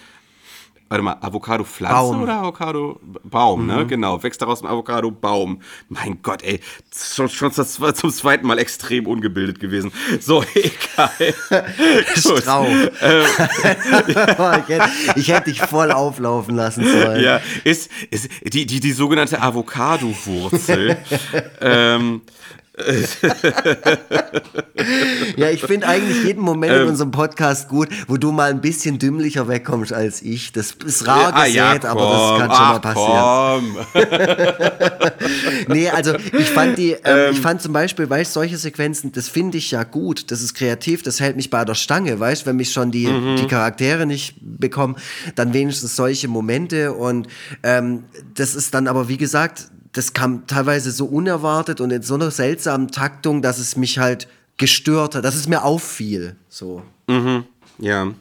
warte 0.90 1.04
mal, 1.04 1.18
Avocado-Pflanze 1.22 2.18
oder 2.18 2.42
Avocado-Baum, 2.42 3.66
ne? 3.66 3.74
mhm. 3.74 3.80
ne? 3.80 3.88
Genau, 3.88 4.22
wächst 4.22 4.42
daraus 4.42 4.62
ein 4.62 4.68
Avocado-Baum. 4.68 5.62
Mein 5.88 6.22
Gott, 6.22 6.44
ey, 6.44 6.60
schon, 6.94 7.30
schon 7.30 7.50
das 7.56 7.80
war 7.80 7.96
zum 7.96 8.12
zweiten 8.12 8.46
Mal 8.46 8.60
extrem 8.60 9.08
ungebildet 9.08 9.62
gewesen. 9.62 9.94
So, 10.20 10.44
egal. 10.54 11.10
Strauch. 12.16 12.68
Ähm, 13.02 13.26
ich 15.16 15.30
hätte 15.30 15.50
dich 15.50 15.62
voll 15.62 15.94
auflaufen 15.94 16.56
lassen 16.56 16.84
sollen. 16.84 17.24
Ja, 17.24 17.40
ist, 17.64 17.90
ist 18.12 18.30
die, 18.44 18.66
die, 18.66 18.82
die 18.82 18.92
sogenannte 18.92 19.42
Avocado-Wurzel. 19.42 20.98
ähm, 21.62 22.22
ja, 25.38 25.50
ich 25.50 25.62
finde 25.62 25.88
eigentlich 25.88 26.26
jeden 26.26 26.42
Moment 26.42 26.74
ähm, 26.74 26.82
in 26.82 26.88
unserem 26.90 27.12
Podcast 27.12 27.70
gut, 27.70 27.88
wo 28.08 28.18
du 28.18 28.34
mal 28.34 28.50
ein 28.50 28.60
bisschen 28.60 29.00
dümmlicher 29.00 29.48
wegkommst 29.48 29.94
als 29.94 30.22
ich. 30.22 30.52
Das 30.52 30.72
ist 30.86 31.08
rar 31.08 31.32
ah, 31.34 31.46
gesät, 31.46 31.56
ja, 31.56 31.82
aber 31.86 32.02
das 32.02 32.40
kann 32.40 32.52
schon 32.52 32.68
mal 32.68 32.82
passieren. 32.82 33.78
nee, 35.68 35.90
also 35.90 36.16
ich 36.16 36.50
fand 36.50 36.78
die, 36.78 36.92
ähm, 36.92 37.00
ähm, 37.04 37.32
ich 37.32 37.40
fand 37.40 37.62
zum 37.62 37.72
Beispiel, 37.72 38.10
weißt 38.10 38.34
solche 38.34 38.58
Sequenzen, 38.58 39.12
das 39.12 39.30
finde 39.30 39.58
ich 39.58 39.72
ja 39.72 39.84
gut, 39.84 40.32
das 40.32 40.42
ist 40.42 40.54
kreativ, 40.54 41.02
das 41.02 41.20
hält 41.20 41.38
mich 41.38 41.50
bei 41.50 41.64
der 41.64 41.76
Stange, 41.76 42.20
weißt 42.20 42.46
wenn 42.46 42.58
mich 42.58 42.74
schon 42.74 42.92
die, 42.92 43.08
mhm. 43.08 43.38
die 43.38 43.48
Charaktere 43.48 44.06
nicht 44.06 44.36
bekommen, 44.42 44.96
dann 45.36 45.54
wenigstens 45.54 45.96
solche 45.96 46.28
Momente 46.28 46.94
und 46.94 47.28
ähm, 47.64 48.04
das 48.34 48.56
ist 48.56 48.74
dann 48.74 48.88
aber, 48.88 49.08
wie 49.08 49.18
gesagt, 49.18 49.70
das 49.96 50.12
kam 50.12 50.46
teilweise 50.46 50.92
so 50.92 51.06
unerwartet 51.06 51.80
und 51.80 51.90
in 51.90 52.02
so 52.02 52.16
einer 52.16 52.30
seltsamen 52.30 52.92
Taktung, 52.92 53.42
dass 53.42 53.60
es 53.60 53.78
mich 53.78 53.98
halt 53.98 54.28
gestört 54.58 55.16
hat, 55.16 55.24
dass 55.24 55.36
es 55.36 55.48
mir 55.48 55.64
auffiel. 55.64 56.36
So. 56.50 56.84
Mhm. 57.08 57.46
Ja. 57.80 58.12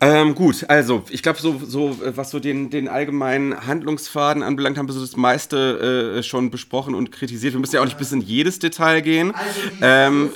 Ähm, 0.00 0.34
gut, 0.34 0.66
also 0.68 1.04
ich 1.08 1.22
glaube, 1.22 1.40
so, 1.40 1.58
so, 1.64 1.96
was 2.04 2.30
so 2.30 2.38
den, 2.38 2.68
den 2.68 2.86
allgemeinen 2.86 3.66
Handlungsfaden 3.66 4.42
anbelangt, 4.42 4.76
haben 4.76 4.88
wir 4.88 4.92
so 4.92 5.00
das 5.00 5.16
meiste 5.16 6.16
äh, 6.18 6.22
schon 6.22 6.50
besprochen 6.50 6.94
und 6.94 7.12
kritisiert. 7.12 7.54
Wir 7.54 7.60
müssen 7.60 7.76
ja 7.76 7.80
auch 7.80 7.86
nicht 7.86 7.96
bis 7.96 8.12
in 8.12 8.20
jedes 8.20 8.58
Detail 8.58 9.00
gehen. 9.00 9.32
Also, 9.34 9.60
ähm, 9.80 10.30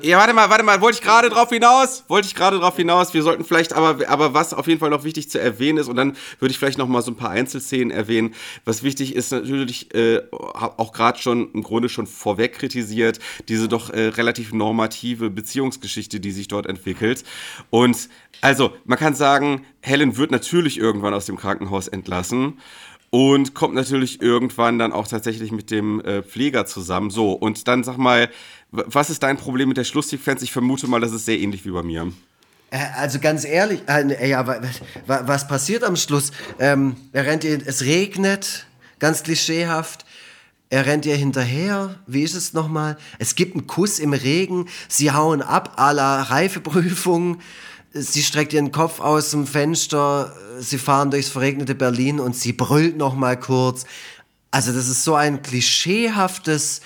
ja, 0.00 0.18
warte 0.18 0.32
mal, 0.32 0.48
warte 0.48 0.64
mal, 0.64 0.80
wollte 0.80 0.98
ich 0.98 1.04
gerade 1.04 1.28
drauf 1.28 1.50
hinaus? 1.50 2.04
Wollte 2.08 2.26
ich 2.26 2.34
gerade 2.34 2.58
drauf 2.58 2.76
hinaus. 2.76 3.12
Wir 3.12 3.22
sollten 3.22 3.44
vielleicht, 3.44 3.74
aber, 3.74 4.08
aber 4.08 4.32
was 4.32 4.54
auf 4.54 4.66
jeden 4.66 4.80
Fall 4.80 4.90
noch 4.90 5.04
wichtig 5.04 5.28
zu 5.28 5.38
erwähnen 5.38 5.78
ist, 5.78 5.88
und 5.88 5.96
dann 5.96 6.16
würde 6.38 6.52
ich 6.52 6.58
vielleicht 6.58 6.78
noch 6.78 6.88
mal 6.88 7.02
so 7.02 7.10
ein 7.10 7.16
paar 7.16 7.30
Einzelszenen 7.30 7.90
erwähnen. 7.90 8.34
Was 8.64 8.82
wichtig 8.82 9.14
ist 9.14 9.30
natürlich, 9.30 9.94
äh, 9.94 10.22
auch 10.32 10.92
gerade 10.92 11.20
schon 11.20 11.52
im 11.52 11.62
Grunde 11.62 11.90
schon 11.90 12.06
vorweg 12.06 12.54
kritisiert, 12.54 13.18
diese 13.48 13.68
doch 13.68 13.90
äh, 13.90 14.08
relativ 14.08 14.52
normative 14.54 15.28
Beziehungsgeschichte, 15.28 16.18
die 16.18 16.32
sich 16.32 16.48
dort 16.48 16.66
entwickelt. 16.66 17.24
Und 17.68 18.08
also, 18.40 18.72
man 18.84 18.98
kann 18.98 19.14
sagen, 19.14 19.64
Helen 19.80 20.16
wird 20.16 20.30
natürlich 20.30 20.78
irgendwann 20.78 21.14
aus 21.14 21.26
dem 21.26 21.36
Krankenhaus 21.36 21.88
entlassen 21.88 22.58
und 23.10 23.54
kommt 23.54 23.74
natürlich 23.74 24.22
irgendwann 24.22 24.78
dann 24.78 24.92
auch 24.92 25.06
tatsächlich 25.06 25.52
mit 25.52 25.70
dem 25.70 26.00
äh, 26.00 26.22
Pfleger 26.22 26.64
zusammen. 26.64 27.10
So, 27.10 27.32
und 27.32 27.68
dann 27.68 27.84
sag 27.84 27.98
mal, 27.98 28.30
was 28.70 29.10
ist 29.10 29.22
dein 29.22 29.36
Problem 29.36 29.68
mit 29.68 29.76
der 29.76 29.84
Schlusssequenz? 29.84 30.42
Ich 30.42 30.50
vermute 30.50 30.88
mal, 30.88 31.00
das 31.00 31.12
ist 31.12 31.26
sehr 31.26 31.38
ähnlich 31.38 31.66
wie 31.66 31.70
bei 31.70 31.82
mir. 31.82 32.10
Äh, 32.70 32.78
also 32.96 33.18
ganz 33.18 33.44
ehrlich, 33.44 33.82
äh, 33.86 34.30
ja, 34.30 34.62
was 35.06 35.46
passiert 35.46 35.84
am 35.84 35.96
Schluss? 35.96 36.32
Ähm, 36.58 36.96
er 37.12 37.26
rennt 37.26 37.44
ihr, 37.44 37.60
es 37.64 37.82
regnet, 37.82 38.66
ganz 38.98 39.22
klischeehaft. 39.22 40.06
Er 40.70 40.86
rennt 40.86 41.04
ihr 41.04 41.16
hinterher. 41.16 41.96
Wie 42.06 42.22
ist 42.22 42.34
es 42.34 42.54
nochmal? 42.54 42.96
Es 43.18 43.34
gibt 43.34 43.54
einen 43.54 43.66
Kuss 43.66 43.98
im 43.98 44.14
Regen. 44.14 44.68
Sie 44.88 45.12
hauen 45.12 45.42
ab, 45.42 45.78
à 45.78 45.92
la 45.92 46.22
Reifeprüfung 46.22 47.40
sie 47.92 48.22
streckt 48.22 48.52
ihren 48.52 48.72
Kopf 48.72 49.00
aus 49.00 49.30
dem 49.30 49.46
Fenster, 49.46 50.34
sie 50.58 50.78
fahren 50.78 51.10
durchs 51.10 51.28
verregnete 51.28 51.74
Berlin 51.74 52.20
und 52.20 52.36
sie 52.36 52.52
brüllt 52.52 52.96
noch 52.96 53.14
mal 53.14 53.38
kurz. 53.38 53.84
Also 54.50 54.72
das 54.72 54.88
ist 54.88 55.04
so 55.04 55.14
ein 55.14 55.42
klischeehaftes 55.42 56.80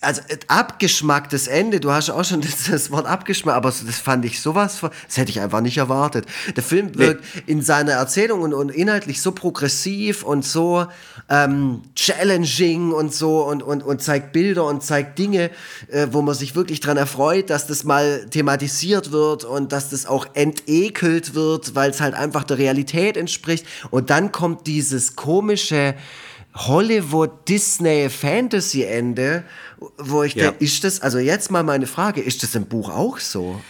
also 0.00 0.20
äh, 0.28 0.38
abgeschmacktes 0.48 1.46
Ende, 1.46 1.80
du 1.80 1.90
hast 1.90 2.10
auch 2.10 2.24
schon 2.24 2.40
das, 2.42 2.64
das 2.70 2.90
Wort 2.90 3.06
abgeschmackt, 3.06 3.56
aber 3.56 3.68
das 3.68 3.98
fand 3.98 4.24
ich 4.24 4.40
sowas, 4.40 4.80
das 4.80 5.16
hätte 5.16 5.30
ich 5.30 5.40
einfach 5.40 5.60
nicht 5.60 5.78
erwartet. 5.78 6.26
Der 6.54 6.62
Film 6.62 6.96
wirkt 6.98 7.24
nee. 7.34 7.42
in 7.46 7.62
seiner 7.62 7.92
Erzählung 7.92 8.42
und, 8.42 8.54
und, 8.54 8.70
inhaltlich 8.70 9.22
so 9.22 9.32
progressiv 9.32 10.22
und 10.22 10.44
so 10.44 10.86
ähm, 11.28 11.82
challenging 11.94 12.92
und 12.92 13.14
so 13.14 13.42
und, 13.44 13.62
und, 13.62 13.82
und 13.82 14.02
zeigt 14.02 14.32
Bilder 14.32 14.64
und 14.64 14.82
zeigt 14.82 15.18
Dinge, 15.18 15.50
äh, 15.88 16.08
wo 16.10 16.22
man 16.22 16.34
sich 16.34 16.54
wirklich 16.54 16.80
dran 16.80 16.96
erfreut, 16.96 17.50
dass 17.50 17.66
das 17.66 17.84
mal 17.84 18.26
thematisiert 18.30 19.12
wird 19.12 19.44
und 19.44 19.72
dass 19.72 19.90
das 19.90 20.06
auch 20.06 20.26
entekelt 20.34 21.34
wird, 21.34 21.74
weil 21.74 21.90
es 21.90 22.00
halt 22.00 22.14
einfach 22.14 22.44
der 22.44 22.58
Realität 22.58 23.16
entspricht. 23.16 23.66
Und 23.90 24.10
dann 24.10 24.30
kommt 24.30 24.66
dieses 24.66 25.16
komische 25.16 25.94
Hollywood 26.56 27.48
Disney 27.48 28.08
Fantasy 28.08 28.82
Ende, 28.82 29.44
wo 29.98 30.22
ich 30.22 30.34
ja. 30.34 30.50
denke, 30.50 30.64
ist 30.64 30.84
das, 30.84 31.00
also 31.00 31.18
jetzt 31.18 31.50
mal 31.50 31.62
meine 31.62 31.86
Frage, 31.86 32.20
ist 32.22 32.42
das 32.42 32.54
im 32.54 32.66
Buch 32.66 32.90
auch 32.90 33.18
so? 33.18 33.60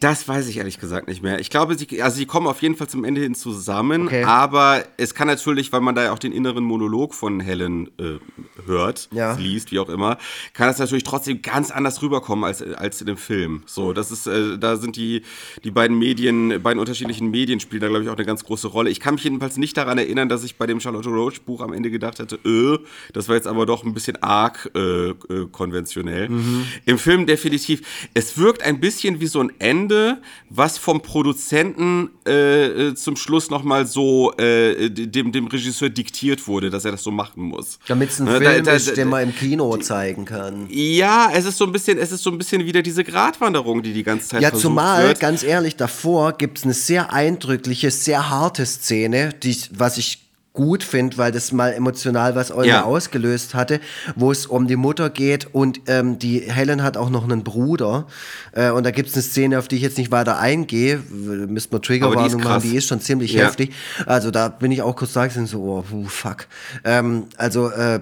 Das 0.00 0.28
weiß 0.28 0.46
ich 0.48 0.58
ehrlich 0.58 0.78
gesagt 0.78 1.08
nicht 1.08 1.22
mehr. 1.22 1.40
Ich 1.40 1.50
glaube, 1.50 1.76
sie, 1.76 2.02
also 2.02 2.16
sie 2.16 2.26
kommen 2.26 2.46
auf 2.46 2.62
jeden 2.62 2.76
Fall 2.76 2.88
zum 2.88 3.04
Ende 3.04 3.20
hin 3.20 3.34
zusammen, 3.34 4.06
okay. 4.06 4.22
aber 4.22 4.84
es 4.96 5.14
kann 5.14 5.26
natürlich, 5.26 5.72
weil 5.72 5.80
man 5.80 5.94
da 5.94 6.04
ja 6.04 6.12
auch 6.12 6.20
den 6.20 6.32
inneren 6.32 6.62
Monolog 6.62 7.14
von 7.14 7.40
Helen 7.40 7.88
äh, 7.98 8.18
hört, 8.64 9.08
ja. 9.12 9.34
liest, 9.34 9.72
wie 9.72 9.80
auch 9.80 9.88
immer, 9.88 10.18
kann 10.52 10.68
es 10.68 10.78
natürlich 10.78 11.02
trotzdem 11.02 11.42
ganz 11.42 11.72
anders 11.72 12.00
rüberkommen 12.00 12.44
als, 12.44 12.62
als 12.62 13.00
in 13.00 13.08
dem 13.08 13.16
Film. 13.16 13.62
So, 13.66 13.92
das 13.92 14.12
ist, 14.12 14.28
äh, 14.28 14.56
da 14.58 14.76
sind 14.76 14.96
die, 14.96 15.22
die 15.64 15.72
beiden 15.72 15.98
Medien, 15.98 16.62
beiden 16.62 16.78
unterschiedlichen 16.78 17.30
Medien 17.30 17.58
spielen 17.58 17.80
da, 17.80 17.88
glaube 17.88 18.04
ich, 18.04 18.08
auch 18.08 18.16
eine 18.16 18.24
ganz 18.26 18.44
große 18.44 18.68
Rolle. 18.68 18.90
Ich 18.90 19.00
kann 19.00 19.14
mich 19.14 19.24
jedenfalls 19.24 19.56
nicht 19.56 19.76
daran 19.76 19.98
erinnern, 19.98 20.28
dass 20.28 20.44
ich 20.44 20.56
bei 20.56 20.66
dem 20.66 20.78
Charlotte 20.80 21.08
Roach 21.08 21.40
Buch 21.40 21.60
am 21.60 21.72
Ende 21.72 21.90
gedacht 21.90 22.20
hätte, 22.20 22.36
äh, 22.44 22.78
das 23.12 23.28
war 23.28 23.34
jetzt 23.34 23.48
aber 23.48 23.66
doch 23.66 23.84
ein 23.84 23.94
bisschen 23.94 24.22
arg 24.22 24.70
äh, 24.76 25.08
äh 25.08 25.14
konventionell. 25.50 26.28
Mhm. 26.28 26.66
Im 26.86 26.98
Film 26.98 27.26
definitiv. 27.26 28.08
Es 28.14 28.38
wirkt 28.38 28.62
ein 28.62 28.78
bisschen 28.80 29.20
wie 29.20 29.26
so 29.26 29.40
ein 29.40 29.52
Ende 29.58 29.87
Ende, 29.88 30.18
was 30.50 30.78
vom 30.78 31.00
Produzenten 31.00 32.10
äh, 32.26 32.88
äh 32.88 32.94
zum 32.94 33.16
Schluss 33.16 33.50
nochmal 33.50 33.86
so 33.86 34.32
äh, 34.36 34.90
dem, 34.90 35.32
dem 35.32 35.46
Regisseur 35.46 35.88
diktiert 35.88 36.46
wurde, 36.46 36.70
dass 36.70 36.84
er 36.84 36.92
das 36.92 37.02
so 37.02 37.10
machen 37.10 37.42
muss. 37.42 37.78
Damit 37.86 38.10
es 38.10 38.20
ein 38.20 38.26
ne, 38.26 38.38
Film 38.38 38.64
da, 38.64 38.70
da, 38.70 38.72
ist, 38.72 38.96
den 38.96 39.08
man 39.08 39.22
im 39.24 39.34
Kino 39.34 39.76
zeigen 39.78 40.24
kann. 40.24 40.66
Ja, 40.68 41.30
es 41.32 41.44
ist 41.44 41.58
so 41.58 41.64
ein 41.64 41.72
bisschen, 41.72 41.98
es 41.98 42.12
ist 42.12 42.22
so 42.22 42.30
ein 42.30 42.38
bisschen 42.38 42.64
wieder 42.66 42.82
diese 42.82 43.04
Gratwanderung, 43.04 43.82
die 43.82 43.92
die 43.92 44.02
ganze 44.02 44.28
Zeit 44.28 44.42
Ja, 44.42 44.52
zumal, 44.52 45.08
wird. 45.08 45.20
ganz 45.20 45.42
ehrlich, 45.42 45.76
davor 45.76 46.32
gibt 46.32 46.58
es 46.58 46.64
eine 46.64 46.74
sehr 46.74 47.12
eindrückliche, 47.12 47.90
sehr 47.90 48.28
harte 48.28 48.66
Szene, 48.66 49.30
die, 49.42 49.56
was 49.72 49.98
ich 49.98 50.27
gut 50.58 50.82
finde, 50.82 51.16
weil 51.18 51.30
das 51.30 51.52
mal 51.52 51.72
emotional 51.72 52.34
was 52.34 52.52
ja. 52.64 52.82
ausgelöst 52.82 53.54
hatte, 53.54 53.78
wo 54.16 54.32
es 54.32 54.44
um 54.44 54.66
die 54.66 54.74
Mutter 54.74 55.08
geht 55.08 55.54
und 55.54 55.82
ähm, 55.86 56.18
die 56.18 56.40
Helen 56.40 56.82
hat 56.82 56.96
auch 56.96 57.10
noch 57.10 57.22
einen 57.22 57.44
Bruder 57.44 58.08
äh, 58.50 58.70
und 58.70 58.84
da 58.84 58.90
gibt 58.90 59.08
es 59.08 59.14
eine 59.14 59.22
Szene, 59.22 59.60
auf 59.60 59.68
die 59.68 59.76
ich 59.76 59.82
jetzt 59.82 59.98
nicht 59.98 60.10
weiter 60.10 60.40
eingehe, 60.40 60.98
müssen 60.98 61.70
wir 61.70 61.80
Triggerwarnung 61.80 62.42
machen, 62.42 62.68
die 62.68 62.76
ist 62.76 62.88
schon 62.88 63.00
ziemlich 63.00 63.34
ja. 63.34 63.44
heftig. 63.44 63.72
Also 64.04 64.32
da 64.32 64.48
bin 64.48 64.72
ich 64.72 64.82
auch 64.82 64.96
kurz 64.96 65.12
sagen, 65.12 65.46
so, 65.46 65.84
oh, 65.88 66.04
fuck. 66.08 66.48
Ähm, 66.82 67.26
also 67.36 67.70
äh, 67.70 68.00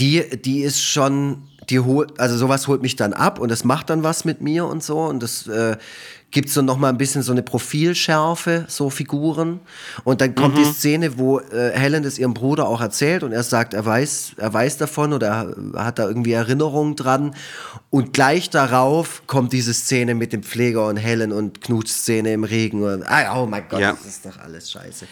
die, 0.00 0.24
die 0.42 0.62
ist 0.62 0.82
schon 0.82 1.44
die 1.70 1.80
holt, 1.80 2.18
also 2.20 2.36
sowas 2.36 2.68
holt 2.68 2.82
mich 2.82 2.96
dann 2.96 3.12
ab 3.12 3.38
und 3.38 3.50
das 3.50 3.64
macht 3.64 3.90
dann 3.90 4.02
was 4.02 4.24
mit 4.24 4.40
mir 4.40 4.66
und 4.66 4.82
so 4.82 5.00
und 5.00 5.22
das 5.22 5.46
äh, 5.46 5.76
gibt 6.30 6.50
so 6.50 6.60
noch 6.60 6.76
mal 6.76 6.88
ein 6.88 6.98
bisschen 6.98 7.22
so 7.22 7.32
eine 7.32 7.42
Profilschärfe, 7.42 8.64
so 8.68 8.90
Figuren. 8.90 9.60
Und 10.04 10.20
dann 10.20 10.34
kommt 10.34 10.54
mhm. 10.54 10.58
die 10.58 10.64
Szene, 10.64 11.18
wo 11.18 11.38
äh, 11.38 11.70
Helen 11.72 12.02
das 12.02 12.18
ihrem 12.18 12.34
Bruder 12.34 12.68
auch 12.68 12.80
erzählt 12.80 13.22
und 13.22 13.32
er 13.32 13.42
sagt, 13.42 13.74
er 13.74 13.86
weiß, 13.86 14.32
er 14.36 14.52
weiß 14.52 14.76
davon 14.76 15.12
oder 15.12 15.54
er 15.74 15.84
hat 15.84 15.98
da 15.98 16.06
irgendwie 16.06 16.32
Erinnerungen 16.32 16.96
dran. 16.96 17.34
Und 17.90 18.12
gleich 18.12 18.50
darauf 18.50 19.22
kommt 19.26 19.52
diese 19.52 19.72
Szene 19.72 20.14
mit 20.14 20.32
dem 20.32 20.42
Pfleger 20.42 20.88
und 20.88 20.96
Helen 20.96 21.32
und 21.32 21.60
Knutschszene 21.60 22.32
im 22.32 22.44
Regen. 22.44 22.82
Und, 22.82 23.04
ah, 23.04 23.40
oh 23.40 23.46
mein 23.46 23.64
Gott, 23.68 23.80
ja. 23.80 23.92
das 23.92 24.04
ist 24.04 24.26
doch 24.26 24.38
alles 24.38 24.70
scheiße. 24.70 25.06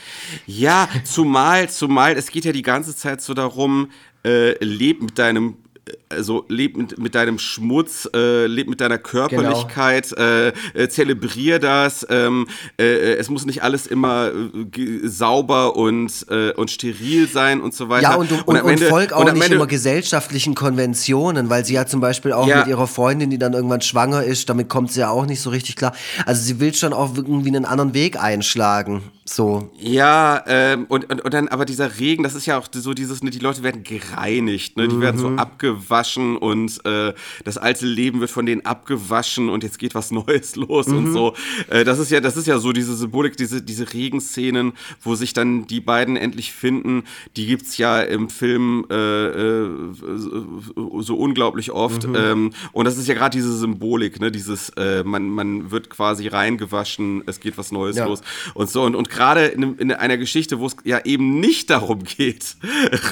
Ja, 0.46 0.88
zumal, 1.04 1.70
zumal, 1.70 2.14
es 2.14 2.30
geht 2.30 2.44
ja 2.44 2.52
die 2.52 2.62
ganze 2.62 2.94
Zeit 2.94 3.22
so 3.22 3.34
darum, 3.34 3.90
äh, 4.24 4.62
leb 4.62 5.02
mit 5.02 5.18
deinem 5.18 5.56
also 6.14 6.44
leb 6.48 6.76
mit, 6.76 6.98
mit 6.98 7.14
deinem 7.14 7.38
Schmutz, 7.38 8.08
äh, 8.14 8.46
leb 8.46 8.68
mit 8.68 8.80
deiner 8.80 8.98
Körperlichkeit, 8.98 10.10
genau. 10.10 10.52
äh, 10.74 10.88
zelebrier 10.88 11.58
das. 11.58 12.06
Ähm, 12.10 12.46
äh, 12.78 12.84
äh, 12.84 13.16
es 13.16 13.30
muss 13.30 13.46
nicht 13.46 13.62
alles 13.62 13.86
immer 13.86 14.30
sauber 15.04 15.76
und, 15.76 16.26
und 16.56 16.70
steril 16.70 17.28
sein 17.28 17.60
und 17.60 17.74
so 17.74 17.88
weiter. 17.88 18.02
Ja, 18.02 18.14
und, 18.14 18.30
und, 18.32 18.42
und, 18.42 18.60
und 18.60 18.70
Ende, 18.70 18.86
folg 18.86 19.12
auch 19.12 19.30
nicht 19.32 19.50
immer 19.50 19.66
gesellschaftlichen 19.66 20.54
Konventionen, 20.54 21.50
weil 21.50 21.64
sie 21.64 21.74
ja 21.74 21.86
zum 21.86 22.00
Beispiel 22.00 22.32
auch 22.32 22.46
ja. 22.46 22.58
mit 22.58 22.68
ihrer 22.68 22.86
Freundin, 22.86 23.30
die 23.30 23.38
dann 23.38 23.52
irgendwann 23.52 23.80
schwanger 23.80 24.24
ist, 24.24 24.48
damit 24.48 24.68
kommt 24.68 24.92
sie 24.92 25.00
ja 25.00 25.10
auch 25.10 25.26
nicht 25.26 25.40
so 25.40 25.50
richtig 25.50 25.76
klar. 25.76 25.94
Also 26.26 26.42
sie 26.42 26.60
will 26.60 26.74
schon 26.74 26.92
auch 26.92 27.16
irgendwie 27.16 27.48
einen 27.48 27.64
anderen 27.64 27.94
Weg 27.94 28.20
einschlagen. 28.20 29.02
So. 29.26 29.70
Ja, 29.78 30.44
ähm, 30.46 30.84
und, 30.88 31.10
und, 31.10 31.22
und 31.22 31.34
dann 31.34 31.48
aber 31.48 31.64
dieser 31.64 31.98
Regen, 31.98 32.22
das 32.22 32.34
ist 32.34 32.44
ja 32.44 32.58
auch 32.58 32.68
so 32.70 32.92
dieses, 32.92 33.22
ne, 33.22 33.30
die 33.30 33.38
Leute 33.38 33.62
werden 33.62 33.82
gereinigt, 33.82 34.76
ne? 34.76 34.86
die 34.86 34.96
mhm. 34.96 35.00
werden 35.00 35.18
so 35.18 35.28
abgewaschen 35.30 36.03
gewaschen 36.04 36.36
und 36.36 36.84
äh, 36.84 37.12
das 37.44 37.58
alte 37.58 37.86
Leben 37.86 38.20
wird 38.20 38.30
von 38.30 38.46
denen 38.46 38.64
abgewaschen 38.64 39.48
und 39.48 39.62
jetzt 39.62 39.78
geht 39.78 39.94
was 39.94 40.10
Neues 40.14 40.56
los 40.56 40.88
mhm. 40.88 40.98
und 40.98 41.12
so. 41.12 41.34
Äh, 41.68 41.84
das 41.84 41.98
ist 41.98 42.10
ja, 42.10 42.20
das 42.20 42.36
ist 42.36 42.46
ja 42.46 42.58
so 42.58 42.72
diese 42.72 42.94
Symbolik, 42.94 43.36
diese, 43.36 43.62
diese 43.62 43.92
Regenszenen, 43.92 44.72
wo 45.02 45.14
sich 45.14 45.32
dann 45.32 45.66
die 45.66 45.80
beiden 45.80 46.16
endlich 46.16 46.52
finden, 46.52 47.04
die 47.36 47.46
gibt's 47.46 47.78
ja 47.78 48.00
im 48.00 48.28
Film 48.28 48.86
äh, 48.90 48.94
äh 48.94 49.68
so 51.00 51.16
unglaublich 51.16 51.70
oft. 51.70 52.06
Mhm. 52.06 52.14
Ähm, 52.16 52.50
und 52.72 52.84
das 52.84 52.98
ist 52.98 53.08
ja 53.08 53.14
gerade 53.14 53.36
diese 53.36 53.56
Symbolik, 53.56 54.20
ne? 54.20 54.30
Dieses, 54.30 54.70
äh, 54.70 55.02
man, 55.04 55.28
man 55.28 55.70
wird 55.70 55.90
quasi 55.90 56.28
reingewaschen, 56.28 57.22
es 57.26 57.40
geht 57.40 57.58
was 57.58 57.72
Neues 57.72 57.96
ja. 57.96 58.06
los 58.06 58.20
und 58.54 58.70
so. 58.70 58.82
Und, 58.82 58.94
und 58.94 59.10
gerade 59.10 59.46
in, 59.46 59.76
in 59.78 59.92
einer 59.92 60.16
Geschichte, 60.16 60.58
wo 60.58 60.66
es 60.66 60.76
ja 60.84 61.00
eben 61.04 61.40
nicht 61.40 61.70
darum 61.70 62.04
geht, 62.16 62.56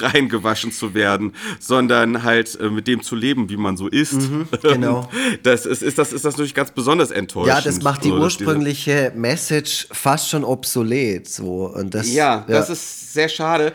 reingewaschen 0.01 0.71
zu 0.71 0.93
werden, 0.93 1.33
sondern 1.59 2.23
halt 2.23 2.59
äh, 2.59 2.69
mit 2.69 2.82
dem 2.87 3.01
zu 3.01 3.15
leben, 3.15 3.49
wie 3.49 3.57
man 3.57 3.77
so 3.77 3.87
ist. 3.87 4.13
Mhm, 4.13 4.47
genau. 4.61 5.09
Das 5.43 5.65
ist, 5.65 5.81
ist, 5.81 5.97
das, 5.97 6.13
ist 6.13 6.25
das 6.25 6.33
natürlich 6.33 6.53
ganz 6.53 6.71
besonders 6.71 7.11
enttäuschend. 7.11 7.55
Ja, 7.55 7.61
das 7.61 7.81
macht 7.81 8.03
die 8.03 8.09
so, 8.09 8.17
ursprüngliche 8.17 9.11
Message 9.15 9.87
fast 9.91 10.29
schon 10.29 10.43
obsolet. 10.43 11.27
So. 11.27 11.71
Und 11.73 11.93
das, 11.93 12.11
ja, 12.13 12.45
ja, 12.47 12.53
das 12.53 12.69
ist 12.69 13.13
sehr 13.13 13.29
schade. 13.29 13.73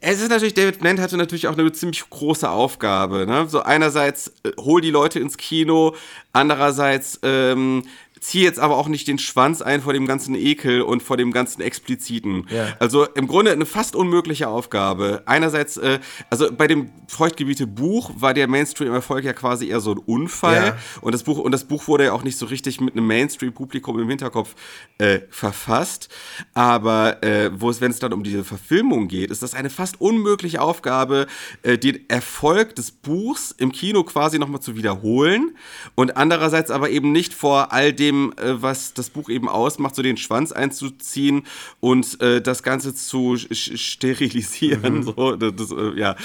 Es 0.00 0.20
ist 0.20 0.30
natürlich, 0.30 0.54
David 0.54 0.78
Blend 0.80 1.00
hatte 1.00 1.16
natürlich 1.16 1.46
auch 1.48 1.58
eine 1.58 1.70
ziemlich 1.72 2.08
große 2.08 2.48
Aufgabe. 2.48 3.26
Ne? 3.26 3.46
So 3.48 3.62
einerseits 3.62 4.32
äh, 4.44 4.52
hol 4.58 4.80
die 4.80 4.90
Leute 4.90 5.18
ins 5.18 5.36
Kino, 5.36 5.94
andererseits 6.32 7.18
ähm, 7.22 7.82
ziehe 8.20 8.44
jetzt 8.44 8.60
aber 8.60 8.76
auch 8.76 8.88
nicht 8.88 9.08
den 9.08 9.18
Schwanz 9.18 9.62
ein 9.62 9.80
vor 9.80 9.94
dem 9.94 10.06
ganzen 10.06 10.34
Ekel 10.34 10.82
und 10.82 11.02
vor 11.02 11.16
dem 11.16 11.32
ganzen 11.32 11.62
Expliziten. 11.62 12.46
Ja. 12.50 12.76
Also 12.78 13.06
im 13.06 13.26
Grunde 13.26 13.50
eine 13.50 13.64
fast 13.64 13.96
unmögliche 13.96 14.48
Aufgabe. 14.48 15.22
Einerseits, 15.24 15.78
äh, 15.78 16.00
also 16.28 16.52
bei 16.52 16.66
dem 16.66 16.90
Feuchtgebiete 17.08 17.66
Buch 17.66 18.12
war 18.14 18.34
der 18.34 18.46
Mainstream-Erfolg 18.46 19.24
ja 19.24 19.32
quasi 19.32 19.68
eher 19.68 19.80
so 19.80 19.92
ein 19.92 19.98
Unfall. 19.98 20.66
Ja. 20.66 20.76
Und, 21.00 21.12
das 21.12 21.22
Buch, 21.22 21.38
und 21.38 21.52
das 21.52 21.64
Buch 21.64 21.88
wurde 21.88 22.04
ja 22.04 22.12
auch 22.12 22.22
nicht 22.22 22.36
so 22.36 22.46
richtig 22.46 22.80
mit 22.80 22.94
einem 22.94 23.06
Mainstream-Publikum 23.06 23.98
im 23.98 24.08
Hinterkopf 24.08 24.54
äh, 24.98 25.20
verfasst. 25.30 26.10
Aber 26.52 27.22
äh, 27.22 27.50
wo 27.54 27.70
es, 27.70 27.80
wenn 27.80 27.90
es 27.90 28.00
dann 28.00 28.12
um 28.12 28.22
diese 28.22 28.44
Verfilmung 28.44 29.08
geht, 29.08 29.30
ist 29.30 29.42
das 29.42 29.54
eine 29.54 29.70
fast 29.70 29.98
unmögliche 30.00 30.60
Aufgabe, 30.60 31.26
äh, 31.62 31.78
den 31.78 32.08
Erfolg 32.10 32.74
des 32.74 32.90
Buchs 32.90 33.50
im 33.56 33.72
Kino 33.72 34.04
quasi 34.04 34.38
nochmal 34.38 34.60
zu 34.60 34.76
wiederholen. 34.76 35.56
Und 35.94 36.18
andererseits 36.18 36.70
aber 36.70 36.90
eben 36.90 37.12
nicht 37.12 37.32
vor 37.32 37.72
all 37.72 37.94
dem 37.94 38.09
dem, 38.10 38.32
äh, 38.36 38.62
was 38.62 38.94
das 38.94 39.10
Buch 39.10 39.28
eben 39.28 39.48
ausmacht, 39.48 39.94
so 39.94 40.02
den 40.02 40.16
Schwanz 40.16 40.52
einzuziehen 40.52 41.42
und 41.80 42.20
äh, 42.20 42.40
das 42.40 42.62
Ganze 42.62 42.94
zu 42.94 43.36
sterilisieren. 43.36 44.98
Mhm. 44.98 45.02
So, 45.02 45.36
das, 45.36 45.52
das, 45.56 45.70
äh, 45.72 45.98
ja. 45.98 46.16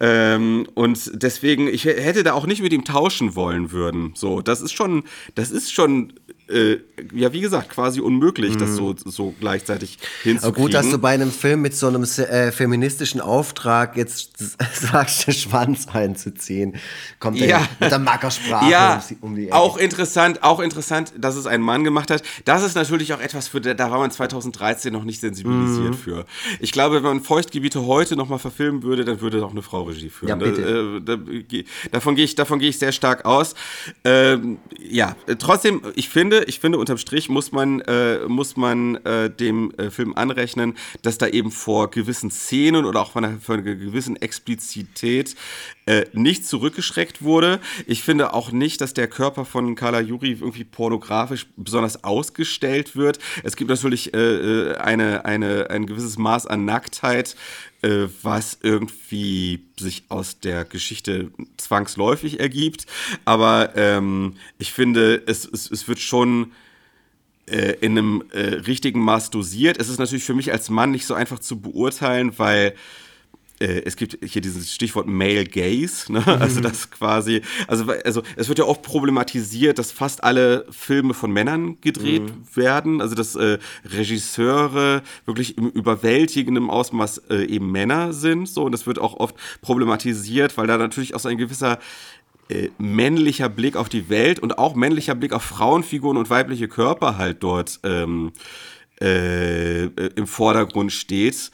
Ähm, 0.00 0.66
und 0.74 1.10
deswegen, 1.14 1.68
ich 1.68 1.84
hätte 1.84 2.22
da 2.22 2.32
auch 2.32 2.46
nicht 2.46 2.62
mit 2.62 2.72
ihm 2.72 2.84
tauschen 2.84 3.34
wollen 3.34 3.72
würden. 3.72 4.12
So, 4.14 4.40
das 4.40 4.60
ist 4.60 4.72
schon, 4.72 5.04
das 5.34 5.50
ist 5.50 5.72
schon 5.72 6.12
äh, 6.48 6.78
ja, 7.14 7.32
wie 7.32 7.40
gesagt, 7.40 7.70
quasi 7.70 8.00
unmöglich, 8.00 8.54
mhm. 8.54 8.58
das 8.58 8.76
so, 8.76 8.94
so 9.04 9.34
gleichzeitig 9.40 9.98
hinzukriegen. 10.22 10.44
Aber 10.44 10.52
gut, 10.52 10.74
dass 10.74 10.90
du 10.90 10.98
bei 10.98 11.10
einem 11.10 11.30
Film 11.30 11.62
mit 11.62 11.74
so 11.74 11.88
einem 11.88 12.02
äh, 12.02 12.52
feministischen 12.52 13.20
Auftrag 13.20 13.96
jetzt 13.96 14.32
sagst, 14.74 15.26
den 15.26 15.34
Schwanz 15.34 15.88
einzuziehen. 15.88 16.76
Kommt 17.18 17.38
ja. 17.38 17.66
mit 17.80 17.90
der 17.90 17.98
Mackersprache 17.98 18.70
ja, 18.70 19.02
um, 19.20 19.30
um 19.30 19.36
die 19.36 19.46
Ecke. 19.46 19.54
Auch 19.54 19.78
interessant, 19.78 20.42
auch 20.42 20.60
interessant, 20.60 21.14
dass 21.16 21.36
es 21.36 21.46
ein 21.46 21.62
Mann 21.62 21.82
gemacht 21.82 22.10
hat. 22.10 22.22
Das 22.44 22.62
ist 22.62 22.74
natürlich 22.74 23.14
auch 23.14 23.20
etwas, 23.20 23.48
für 23.48 23.60
da 23.60 23.90
war 23.90 23.98
man 23.98 24.10
2013 24.10 24.92
noch 24.92 25.04
nicht 25.04 25.20
sensibilisiert 25.20 25.90
mhm. 25.90 25.94
für. 25.94 26.26
Ich 26.60 26.72
glaube, 26.72 26.96
wenn 26.96 27.02
man 27.02 27.20
Feuchtgebiete 27.22 27.86
heute 27.86 28.16
nochmal 28.16 28.38
verfilmen 28.38 28.82
würde, 28.82 29.04
dann 29.04 29.20
würde 29.20 29.44
auch 29.44 29.52
eine 29.52 29.62
Frau 29.62 29.84
Regie 29.84 30.10
führen. 30.10 30.28
Ja, 30.28 30.36
bitte. 30.36 31.00
Da, 31.04 31.14
äh, 31.14 31.18
da, 31.18 31.90
davon 31.92 32.14
gehe 32.16 32.24
ich, 32.24 32.34
davon 32.34 32.58
gehe 32.58 32.68
ich 32.68 32.78
sehr 32.78 32.92
stark 32.92 33.24
aus. 33.24 33.54
Ähm, 34.04 34.58
ja, 34.78 35.16
trotzdem, 35.38 35.80
ich 35.94 36.08
finde, 36.08 36.33
finde, 36.34 36.48
ich 36.48 36.60
finde, 36.60 36.78
unterm 36.78 36.98
Strich 36.98 37.28
muss 37.28 37.52
man, 37.52 37.80
äh, 37.82 38.26
muss 38.26 38.56
man 38.56 38.96
äh, 39.04 39.30
dem 39.30 39.72
äh, 39.76 39.90
Film 39.90 40.14
anrechnen, 40.16 40.76
dass 41.02 41.18
da 41.18 41.28
eben 41.28 41.50
vor 41.50 41.90
gewissen 41.90 42.30
Szenen 42.30 42.84
oder 42.84 43.00
auch 43.00 43.12
von 43.12 43.24
einer, 43.24 43.38
von 43.38 43.60
einer 43.60 43.74
gewissen 43.74 44.16
Explizität 44.16 45.36
äh, 45.86 46.06
nicht 46.12 46.46
zurückgeschreckt 46.46 47.22
wurde. 47.22 47.60
Ich 47.86 48.02
finde 48.02 48.32
auch 48.32 48.50
nicht, 48.50 48.80
dass 48.80 48.94
der 48.94 49.06
Körper 49.06 49.44
von 49.44 49.74
Carla 49.74 50.00
Juri 50.00 50.32
irgendwie 50.32 50.64
pornografisch 50.64 51.46
besonders 51.56 52.02
ausgestellt 52.04 52.96
wird. 52.96 53.18
Es 53.42 53.56
gibt 53.56 53.70
natürlich 53.70 54.14
äh, 54.14 54.18
äh, 54.18 54.76
eine, 54.76 55.24
eine, 55.24 55.70
ein 55.70 55.86
gewisses 55.86 56.18
Maß 56.18 56.46
an 56.46 56.64
Nacktheit, 56.64 57.36
äh, 57.84 58.08
was 58.22 58.58
irgendwie 58.62 59.60
sich 59.78 60.04
aus 60.08 60.40
der 60.40 60.64
Geschichte 60.64 61.30
zwangsläufig 61.58 62.40
ergibt. 62.40 62.86
Aber 63.24 63.76
ähm, 63.76 64.36
ich 64.58 64.72
finde, 64.72 65.22
es, 65.26 65.44
es, 65.44 65.70
es 65.70 65.86
wird 65.86 65.98
schon 65.98 66.52
äh, 67.46 67.72
in 67.80 67.98
einem 67.98 68.24
äh, 68.32 68.40
richtigen 68.40 69.00
Maß 69.00 69.28
dosiert. 69.30 69.78
Es 69.78 69.90
ist 69.90 69.98
natürlich 69.98 70.24
für 70.24 70.34
mich 70.34 70.50
als 70.50 70.70
Mann 70.70 70.92
nicht 70.92 71.04
so 71.04 71.12
einfach 71.12 71.38
zu 71.38 71.60
beurteilen, 71.60 72.38
weil 72.38 72.74
es 73.60 73.96
gibt 73.96 74.18
hier 74.24 74.42
dieses 74.42 74.72
Stichwort 74.72 75.06
Male 75.06 75.44
Gaze, 75.44 76.12
ne? 76.12 76.24
also 76.26 76.60
das 76.60 76.90
quasi, 76.90 77.42
also, 77.68 77.84
also 78.04 78.22
es 78.36 78.48
wird 78.48 78.58
ja 78.58 78.64
oft 78.64 78.82
problematisiert, 78.82 79.78
dass 79.78 79.92
fast 79.92 80.24
alle 80.24 80.66
Filme 80.70 81.14
von 81.14 81.30
Männern 81.30 81.80
gedreht 81.80 82.22
mhm. 82.22 82.56
werden, 82.56 83.00
also 83.00 83.14
dass 83.14 83.36
äh, 83.36 83.58
Regisseure 83.84 85.02
wirklich 85.24 85.56
im 85.56 85.68
überwältigenden 85.70 86.68
Ausmaß 86.68 87.18
äh, 87.30 87.44
eben 87.46 87.70
Männer 87.70 88.12
sind, 88.12 88.48
so 88.48 88.64
und 88.64 88.72
das 88.72 88.86
wird 88.86 88.98
auch 88.98 89.14
oft 89.14 89.36
problematisiert, 89.62 90.56
weil 90.56 90.66
da 90.66 90.76
natürlich 90.76 91.14
auch 91.14 91.20
so 91.20 91.28
ein 91.28 91.38
gewisser 91.38 91.78
äh, 92.48 92.68
männlicher 92.76 93.48
Blick 93.48 93.74
auf 93.76 93.88
die 93.88 94.10
Welt 94.10 94.38
und 94.38 94.58
auch 94.58 94.74
männlicher 94.74 95.14
Blick 95.14 95.32
auf 95.32 95.42
Frauenfiguren 95.42 96.18
und 96.18 96.28
weibliche 96.28 96.68
Körper 96.68 97.16
halt 97.16 97.42
dort 97.42 97.80
ähm, 97.84 98.32
äh, 99.00 99.84
im 99.84 100.26
Vordergrund 100.26 100.92
steht. 100.92 101.50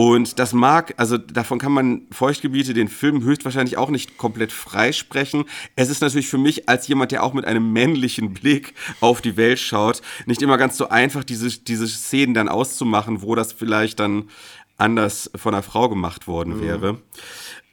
Und 0.00 0.38
das 0.38 0.54
mag, 0.54 0.94
also 0.96 1.18
davon 1.18 1.58
kann 1.58 1.72
man 1.72 2.06
Feuchtgebiete, 2.10 2.72
den 2.72 2.88
Film 2.88 3.22
höchstwahrscheinlich 3.22 3.76
auch 3.76 3.90
nicht 3.90 4.16
komplett 4.16 4.50
freisprechen. 4.50 5.44
Es 5.76 5.90
ist 5.90 6.00
natürlich 6.00 6.28
für 6.28 6.38
mich 6.38 6.70
als 6.70 6.88
jemand, 6.88 7.12
der 7.12 7.22
auch 7.22 7.34
mit 7.34 7.44
einem 7.44 7.74
männlichen 7.74 8.32
Blick 8.32 8.72
auf 9.02 9.20
die 9.20 9.36
Welt 9.36 9.58
schaut, 9.58 10.00
nicht 10.24 10.40
immer 10.40 10.56
ganz 10.56 10.78
so 10.78 10.88
einfach, 10.88 11.22
diese, 11.22 11.50
diese 11.50 11.86
Szenen 11.86 12.32
dann 12.32 12.48
auszumachen, 12.48 13.20
wo 13.20 13.34
das 13.34 13.52
vielleicht 13.52 14.00
dann 14.00 14.30
anders 14.78 15.30
von 15.36 15.52
einer 15.52 15.62
Frau 15.62 15.90
gemacht 15.90 16.26
worden 16.26 16.56
mhm. 16.56 16.62
wäre. 16.62 16.92
Mhm. 16.94 16.98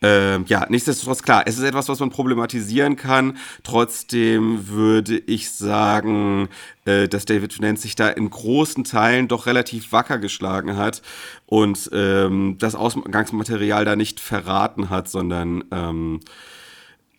Ähm, 0.02 0.46
ja, 0.48 0.68
nichtsdestotrotz 0.70 1.24
klar, 1.24 1.44
es 1.48 1.58
ist 1.58 1.64
etwas, 1.64 1.90
was 1.90 2.00
man 2.00 2.12
problematisieren 2.12 2.96
kann. 2.96 3.38
Trotzdem 3.64 4.68
würde 4.68 5.18
ich 5.18 5.50
sagen, 5.50 6.50
äh, 6.86 7.08
dass 7.08 7.26
David 7.26 7.54
Finance 7.54 7.82
sich 7.82 7.96
da 7.96 8.10
in 8.10 8.30
großen 8.30 8.84
Teilen 8.84 9.28
doch 9.28 9.48
relativ 9.48 9.92
wacker 9.92 10.20
geschlagen 10.20 10.78
hat 10.78 11.02
und 11.48 11.90
ähm, 11.94 12.58
das 12.60 12.76
Ausgangsmaterial 12.76 13.86
da 13.86 13.96
nicht 13.96 14.20
verraten 14.20 14.92
hat, 14.92 15.10
sondern 15.10 15.64
ähm, 15.72 16.20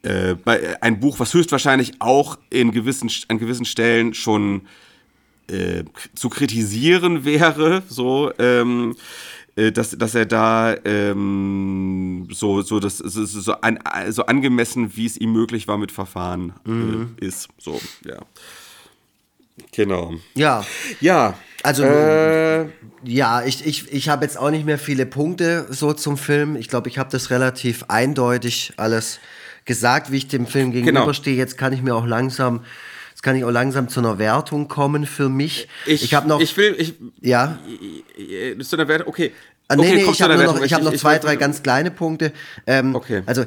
äh, 0.02 0.34
bei, 0.34 0.80
ein 0.80 1.00
Buch, 1.00 1.18
was 1.18 1.34
höchstwahrscheinlich 1.34 1.94
auch 1.98 2.38
in 2.50 2.70
gewissen, 2.70 3.10
an 3.26 3.38
gewissen 3.38 3.64
Stellen 3.64 4.14
schon 4.14 4.62
äh, 5.50 5.84
zu 6.14 6.28
kritisieren 6.28 7.24
wäre, 7.24 7.82
so 7.88 8.32
ähm, 8.38 8.92
äh, 8.92 8.94
dass, 9.72 9.90
dass 9.90 10.14
er 10.14 10.26
da 10.26 10.76
ähm, 10.84 12.28
so, 12.30 12.62
so, 12.62 12.80
das, 12.80 12.98
so, 12.98 13.24
so, 13.24 13.52
an, 13.54 13.78
so 14.10 14.26
angemessen, 14.26 14.96
wie 14.96 15.06
es 15.06 15.16
ihm 15.16 15.32
möglich 15.32 15.66
war 15.66 15.78
mit 15.78 15.92
Verfahren 15.92 16.52
äh, 16.66 16.70
mhm. 16.70 17.16
äh, 17.20 17.26
ist. 17.26 17.48
So, 17.58 17.80
ja. 18.04 18.18
Genau. 19.72 20.14
Ja. 20.34 20.64
Ja. 21.00 21.34
Also, 21.64 21.82
äh, 21.82 22.66
ja, 23.02 23.44
ich, 23.44 23.66
ich, 23.66 23.92
ich 23.92 24.08
habe 24.08 24.24
jetzt 24.24 24.38
auch 24.38 24.50
nicht 24.50 24.64
mehr 24.64 24.78
viele 24.78 25.06
Punkte 25.06 25.66
so 25.70 25.92
zum 25.92 26.16
Film. 26.16 26.54
Ich 26.56 26.68
glaube, 26.68 26.88
ich 26.88 26.98
habe 26.98 27.10
das 27.10 27.30
relativ 27.30 27.84
eindeutig 27.88 28.74
alles 28.76 29.18
gesagt, 29.64 30.12
wie 30.12 30.18
ich 30.18 30.28
dem 30.28 30.46
Film 30.46 30.70
genau. 30.70 30.84
gegenüberstehe. 30.84 31.34
Genau. 31.34 31.42
Jetzt 31.44 31.58
kann 31.58 31.72
ich 31.72 31.82
mir 31.82 31.94
auch 31.94 32.06
langsam 32.06 32.62
Jetzt 33.18 33.24
kann 33.24 33.34
ich 33.34 33.42
auch 33.42 33.50
langsam 33.50 33.88
zu 33.88 33.98
einer 33.98 34.20
Wertung 34.20 34.68
kommen 34.68 35.04
für 35.04 35.28
mich. 35.28 35.66
Ich, 35.86 36.04
ich 36.04 36.14
habe 36.14 36.28
noch. 36.28 36.40
Ich 36.40 36.56
will. 36.56 36.76
Ich, 36.78 36.94
ja. 37.20 37.58
Zu 38.62 38.76
einer 38.76 38.86
Wertung. 38.86 39.08
Okay. 39.08 39.32
Ah, 39.68 39.76
nee, 39.76 39.82
okay, 39.82 40.04
nee, 40.04 40.10
ich 40.10 40.22
habe 40.22 40.38
noch, 40.42 40.62
ich 40.62 40.72
hab 40.72 40.82
noch 40.82 40.94
zwei, 40.94 41.18
drei 41.18 41.36
ganz 41.36 41.62
kleine 41.62 41.90
Punkte. 41.90 42.32
Ähm, 42.66 42.94
okay. 42.94 43.22
Also 43.26 43.44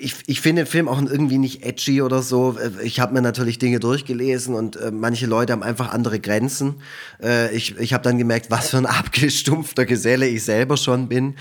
ich, 0.00 0.14
ich 0.26 0.40
finde 0.40 0.64
den 0.64 0.70
Film 0.70 0.88
auch 0.88 1.00
irgendwie 1.00 1.38
nicht 1.38 1.64
edgy 1.64 2.02
oder 2.02 2.22
so. 2.22 2.56
Ich 2.82 3.00
habe 3.00 3.14
mir 3.14 3.22
natürlich 3.22 3.58
Dinge 3.58 3.80
durchgelesen 3.80 4.54
und 4.54 4.76
äh, 4.76 4.90
manche 4.90 5.26
Leute 5.26 5.52
haben 5.52 5.62
einfach 5.62 5.92
andere 5.92 6.20
Grenzen. 6.20 6.76
Äh, 7.22 7.54
ich 7.54 7.76
ich 7.78 7.92
habe 7.92 8.04
dann 8.04 8.18
gemerkt, 8.18 8.50
was 8.50 8.70
für 8.70 8.78
ein 8.78 8.86
abgestumpfter 8.98 9.86
Geselle 9.86 10.26
ich 10.26 10.44
selber 10.44 10.76
schon 10.76 11.08
bin. 11.08 11.36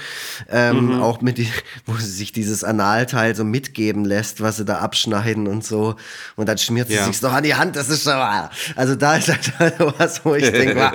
Ähm, 0.49 0.95
mhm. 0.95 1.01
Auch 1.01 1.21
mit, 1.21 1.37
die, 1.37 1.49
wo 1.85 1.95
sich 1.95 2.31
dieses 2.31 2.63
Analteil 2.63 3.35
so 3.35 3.43
mitgeben 3.43 4.05
lässt, 4.05 4.41
was 4.41 4.57
sie 4.57 4.65
da 4.65 4.79
abschneiden 4.79 5.47
und 5.47 5.63
so. 5.63 5.95
Und 6.35 6.47
dann 6.49 6.57
schmiert 6.57 6.87
sie 6.87 6.95
ja. 6.95 7.05
sich 7.05 7.19
doch 7.19 7.33
an 7.33 7.43
die 7.43 7.55
Hand. 7.55 7.75
Das 7.75 7.89
ist 7.89 8.03
schon, 8.03 8.13
also 8.75 8.95
da 8.95 9.15
ist 9.15 9.29
halt 9.29 9.79
was, 9.97 10.23
wo 10.25 10.35
ich 10.35 10.49
denke, 10.51 10.91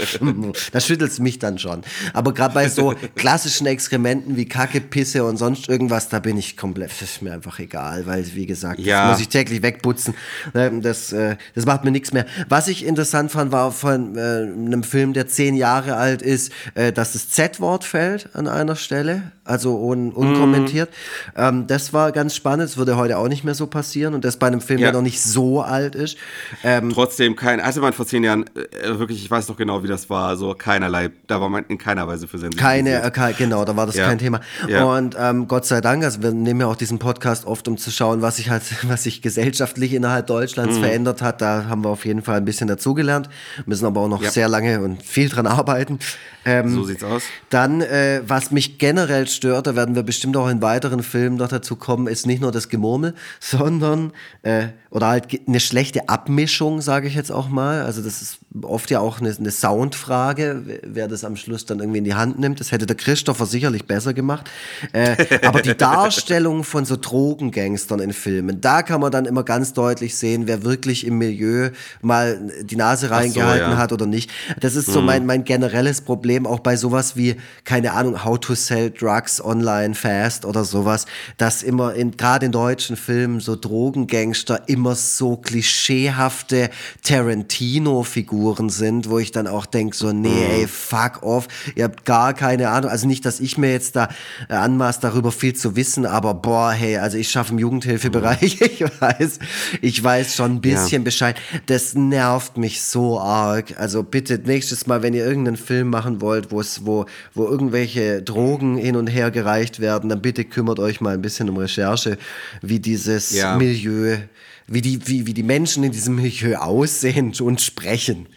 da 0.73 0.81
schüttelt 0.81 1.11
es 1.11 1.19
mich 1.19 1.39
dann 1.39 1.59
schon. 1.59 1.83
Aber 2.13 2.35
gerade 2.35 2.55
bei 2.55 2.69
so 2.69 2.95
klassischen 3.15 3.67
Exkrementen 3.67 4.37
wie 4.37 4.47
Kacke, 4.47 4.81
Pisse 4.81 5.25
und 5.25 5.37
sonst 5.37 5.69
irgendwas, 5.69 6.09
da 6.09 6.19
bin 6.19 6.37
ich 6.37 6.57
komplett, 6.57 6.91
das 6.91 7.03
ist 7.03 7.23
mir 7.23 7.33
einfach 7.33 7.52
einfach 7.53 7.59
egal, 7.61 8.07
weil, 8.07 8.25
wie 8.35 8.47
gesagt, 8.47 8.81
Ja. 8.81 9.03
das 9.09 9.13
muss 9.13 9.21
ich 9.21 9.29
täglich 9.29 9.63
wegputzen. 9.63 10.15
Ne, 10.55 10.81
Das, 10.81 11.13
äh, 11.13 11.37
das 11.55 11.67
macht 11.67 11.85
mir 11.85 11.91
nichts 11.91 12.13
mehr. 12.13 12.27
Was 12.49 12.69
ich 12.69 12.85
interessant 12.85 13.31
fand, 13.31 13.53
war 13.53 13.73
von 13.73 14.17
äh, 14.17 14.21
einem 14.21 14.83
Film, 14.83 15.13
der 15.13 15.27
zehn 15.29 15.55
Jahre 15.55 15.97
alt 15.97 16.23
ist, 16.23 16.53
äh, 16.75 16.93
dass 16.93 17.13
das 17.13 17.29
Z-Wort 17.31 17.85
fällt 17.85 18.35
an 18.35 18.49
einer 18.49 18.77
Stelle, 18.77 19.33
also 19.45 19.77
un 19.77 20.13
unkommentiert. 20.13 20.89
Ähm, 21.37 21.67
das 21.67 21.93
war 21.93 22.13
ganz 22.13 22.35
spannend, 22.35 22.65
das 22.69 22.77
würde 22.77 22.97
heute 22.97 23.19
auch 23.19 23.29
nicht 23.29 23.45
mehr 23.45 23.55
so 23.55 23.67
passieren 23.67 24.15
und 24.15 24.25
das 24.25 24.37
bei 24.37 24.47
einem 24.47 24.61
Film, 24.61 24.79
Ja. 24.81 24.87
der 24.87 24.95
noch 24.95 25.03
nicht 25.03 25.21
so 25.23 25.61
alt 25.63 25.95
ist. 25.95 26.17
Ähm, 26.65 26.91
Trotzdem 26.93 27.37
kein, 27.37 27.63
hatte 27.63 27.81
man 27.81 27.93
vor 27.93 28.07
zehn 28.07 28.25
Jahren 28.25 28.45
äh, 28.57 28.99
wirklich, 28.99 29.25
ich 29.25 29.31
weiß 29.31 29.49
noch 29.49 29.57
genau, 29.57 29.83
wie 29.83 29.89
das 29.89 30.09
war, 30.11 30.29
also 30.29 30.55
keinerlei, 30.55 31.11
da 31.27 31.41
war 31.41 31.49
man 31.49 31.65
in 31.69 31.79
keiner 31.79 32.07
Weise 32.07 32.29
für 32.29 32.39
sensibilisiert. 32.39 33.15
Keine, 33.15 33.31
äh, 33.31 33.35
genau, 33.35 33.65
da 33.65 33.77
war 33.77 33.87
das 33.87 33.97
Ja. 33.97 34.07
kein 34.07 34.19
Thema. 34.19 34.41
Ja. 34.69 34.85
Und 34.85 35.17
ähm, 35.19 35.49
Gott 35.49 35.67
sei 35.67 35.81
Dank, 35.81 36.05
also 36.05 36.23
wir 36.23 36.33
nehmen 36.33 36.61
ja 36.61 36.67
auch 36.67 36.77
diesen 36.77 36.99
Podcast 36.99 37.47
oft, 37.47 37.67
um 37.69 37.77
zu 37.79 37.91
schauen, 37.91 38.23
was 38.23 38.37
sich 38.37 38.51
halt, 38.51 38.63
was 38.89 39.03
sich 39.05 39.23
gesellschaftlich 39.23 39.93
innerhalb 39.93 40.23
Mhm. 40.27 40.33
Deutschlands 40.33 40.79
verändert 40.79 41.21
hat. 41.23 41.41
Da 41.43 41.65
haben 41.69 41.83
wir 41.85 41.89
auf 41.91 42.05
jeden 42.05 42.23
Fall 42.23 42.37
ein 42.37 42.45
bisschen 42.45 42.69
dazugelernt, 42.69 43.29
müssen 43.67 43.87
aber 43.87 44.01
auch 44.03 44.09
noch 44.09 44.23
sehr 44.25 44.49
lange 44.49 44.81
und 44.81 45.03
viel 45.03 45.29
dran 45.29 45.47
arbeiten. 45.49 45.99
Ähm, 46.45 46.75
So 46.75 46.85
sieht's 46.85 47.05
aus. 47.05 47.23
Dann, 47.51 47.81
äh, 47.83 48.21
was 48.27 48.51
mich 48.51 48.79
generell 48.79 49.27
stört, 49.35 49.67
da 49.67 49.77
werden 49.77 49.95
wir 49.95 50.03
bestimmt 50.03 50.37
auch 50.37 50.49
in 50.49 50.63
weiteren 50.63 51.03
Filmen 51.03 51.37
noch 51.37 51.49
dazu 51.49 51.77
kommen, 51.77 52.07
ist 52.07 52.27
nicht 52.27 52.41
nur 52.41 52.53
das 52.53 52.69
Gemurmel, 52.69 53.15
sondern, 53.41 54.13
äh, 54.43 54.69
oder 54.93 55.07
halt 55.09 55.27
eine 55.47 55.59
schlechte 55.59 56.11
Abmischung, 56.11 56.83
sage 56.83 57.09
ich 57.09 57.15
jetzt 57.15 57.33
auch 57.33 57.49
mal. 57.49 57.83
Also 57.83 58.03
das 58.03 58.21
ist 58.21 58.39
oft 58.61 58.91
ja 58.91 59.01
auch 59.01 59.21
eine, 59.21 59.35
eine 59.35 59.51
Soundfrage, 59.51 60.81
wer- 60.85 61.09
das 61.09 61.25
am 61.25 61.37
Schluss 61.37 61.65
dann 61.65 61.81
irgendwie 61.81 61.99
in 61.99 62.05
die 62.05 62.15
Hand 62.15 62.39
nimmt. 62.39 62.61
Das 62.61 62.73
hätte 62.73 62.85
der 62.85 62.97
Christopher 62.97 63.47
sicherlich 63.47 63.87
besser 63.87 64.13
gemacht. 64.13 64.51
Äh, 64.93 65.17
aber 65.47 65.63
die 65.63 65.75
Darstellung 65.77 66.63
von 66.63 66.85
so 66.85 66.97
Drogengangstern 66.97 68.01
in 68.01 68.13
Filmen, 68.13 68.61
da 68.61 68.83
kann 68.83 69.01
man 69.01 69.11
dann 69.11 69.25
immer 69.25 69.45
ganz 69.45 69.73
deutlich 69.73 70.15
sehen, 70.17 70.47
wer 70.47 70.63
wirklich 70.63 71.07
im 71.07 71.17
Milieu 71.17 71.71
mal 72.03 72.53
die 72.63 72.77
Nase 72.77 73.09
so, 73.09 73.15
reingehalten 73.15 73.71
ja. 73.73 73.77
hat 73.79 73.93
oder 73.93 74.05
nicht. 74.05 74.31
Das 74.61 74.75
ist 74.75 74.87
so 74.87 75.01
mein, 75.01 75.25
mein 75.25 75.45
generelles 75.45 76.03
Problem, 76.03 76.47
auch 76.47 76.61
bei 76.61 76.77
sowas 76.77 77.17
wie, 77.17 77.37
keine 77.65 77.93
Ahnung, 77.95 78.25
How 78.25 78.39
to 78.39 78.55
Sell 78.55 78.91
Drugs 78.91 79.43
Online 79.43 79.95
Fast 79.95 80.45
oder 80.45 80.65
sowas, 80.65 81.07
dass 81.39 81.63
immer 81.63 81.95
in, 81.95 82.11
gerade 82.19 82.45
in 82.45 82.53
deutschen 82.53 82.97
Filmen 82.97 83.41
so 83.41 83.57
Drogengangster 83.57 84.69
immer 84.69 84.82
so 84.95 85.37
klischeehafte 85.37 86.71
Tarantino-Figuren 87.03 88.69
sind, 88.69 89.09
wo 89.09 89.19
ich 89.19 89.33
dann 89.33 89.47
auch 89.47 89.67
denke, 89.67 89.97
so, 89.97 90.13
nee, 90.13 90.45
ey, 90.53 90.67
fuck 90.67 91.23
off, 91.23 91.49
ihr 91.75 91.85
habt 91.85 92.05
gar 92.05 92.35
keine 92.35 92.71
Ahnung, 92.71 92.91
also 92.91 93.07
nicht, 93.07 93.25
dass 93.25 93.41
ich 93.41 93.59
mir 93.59 93.73
jetzt 93.73 93.97
da 93.97 94.09
äh, 94.49 94.55
anmaß, 94.55 95.01
darüber 95.01 95.33
viel 95.33 95.55
zu 95.55 95.77
wissen, 95.77 96.07
aber 96.07 96.35
boah, 96.35 96.73
hey, 96.73 96.99
also 96.99 97.17
ich 97.17 97.31
schaffe 97.31 97.53
im 97.53 97.59
Jugendhilfebereich, 97.59 98.61
ich 98.61 98.81
weiß, 99.01 99.39
ich 99.81 100.03
weiß 100.03 100.35
schon 100.37 100.57
ein 100.57 100.61
bisschen 100.61 101.05
Bescheid. 101.05 101.37
Das 101.67 101.95
nervt 101.95 102.57
mich 102.57 102.83
so 102.83 103.21
arg. 103.21 103.75
Also 103.79 104.03
bitte 104.03 104.39
nächstes 104.45 104.87
Mal, 104.87 105.03
wenn 105.03 105.15
ihr 105.15 105.25
irgendeinen 105.27 105.57
Film 105.57 105.91
machen 105.91 106.21
wollt, 106.21 106.51
wo 106.51 106.61
es, 106.61 106.85
wo, 106.87 107.07
wo 107.35 107.45
irgendwelche 107.47 108.23
Drogen 108.23 108.77
hin 108.77 108.97
und 108.97 109.07
her 109.07 109.31
gereicht 109.31 109.81
werden, 109.81 110.09
dann 110.09 110.23
bitte 110.23 110.45
kümmert 110.45 110.79
euch 110.79 111.01
mal 111.01 111.15
ein 111.15 111.23
bisschen 111.23 111.49
um 111.49 111.57
Recherche, 111.57 112.19
wie 112.61 112.81
dieses 112.81 113.31
Ja. 113.33 113.57
Milieu, 113.57 114.19
wie 114.67 114.81
die, 114.81 115.07
wie, 115.07 115.27
wie 115.27 115.35
die 115.35 115.43
Menschen 115.43 115.85
in 115.85 115.93
diesem 115.93 116.17
Milieu 116.17 116.57
aussehen 116.57 117.33
und 117.41 117.61
sprechen. 117.61 118.29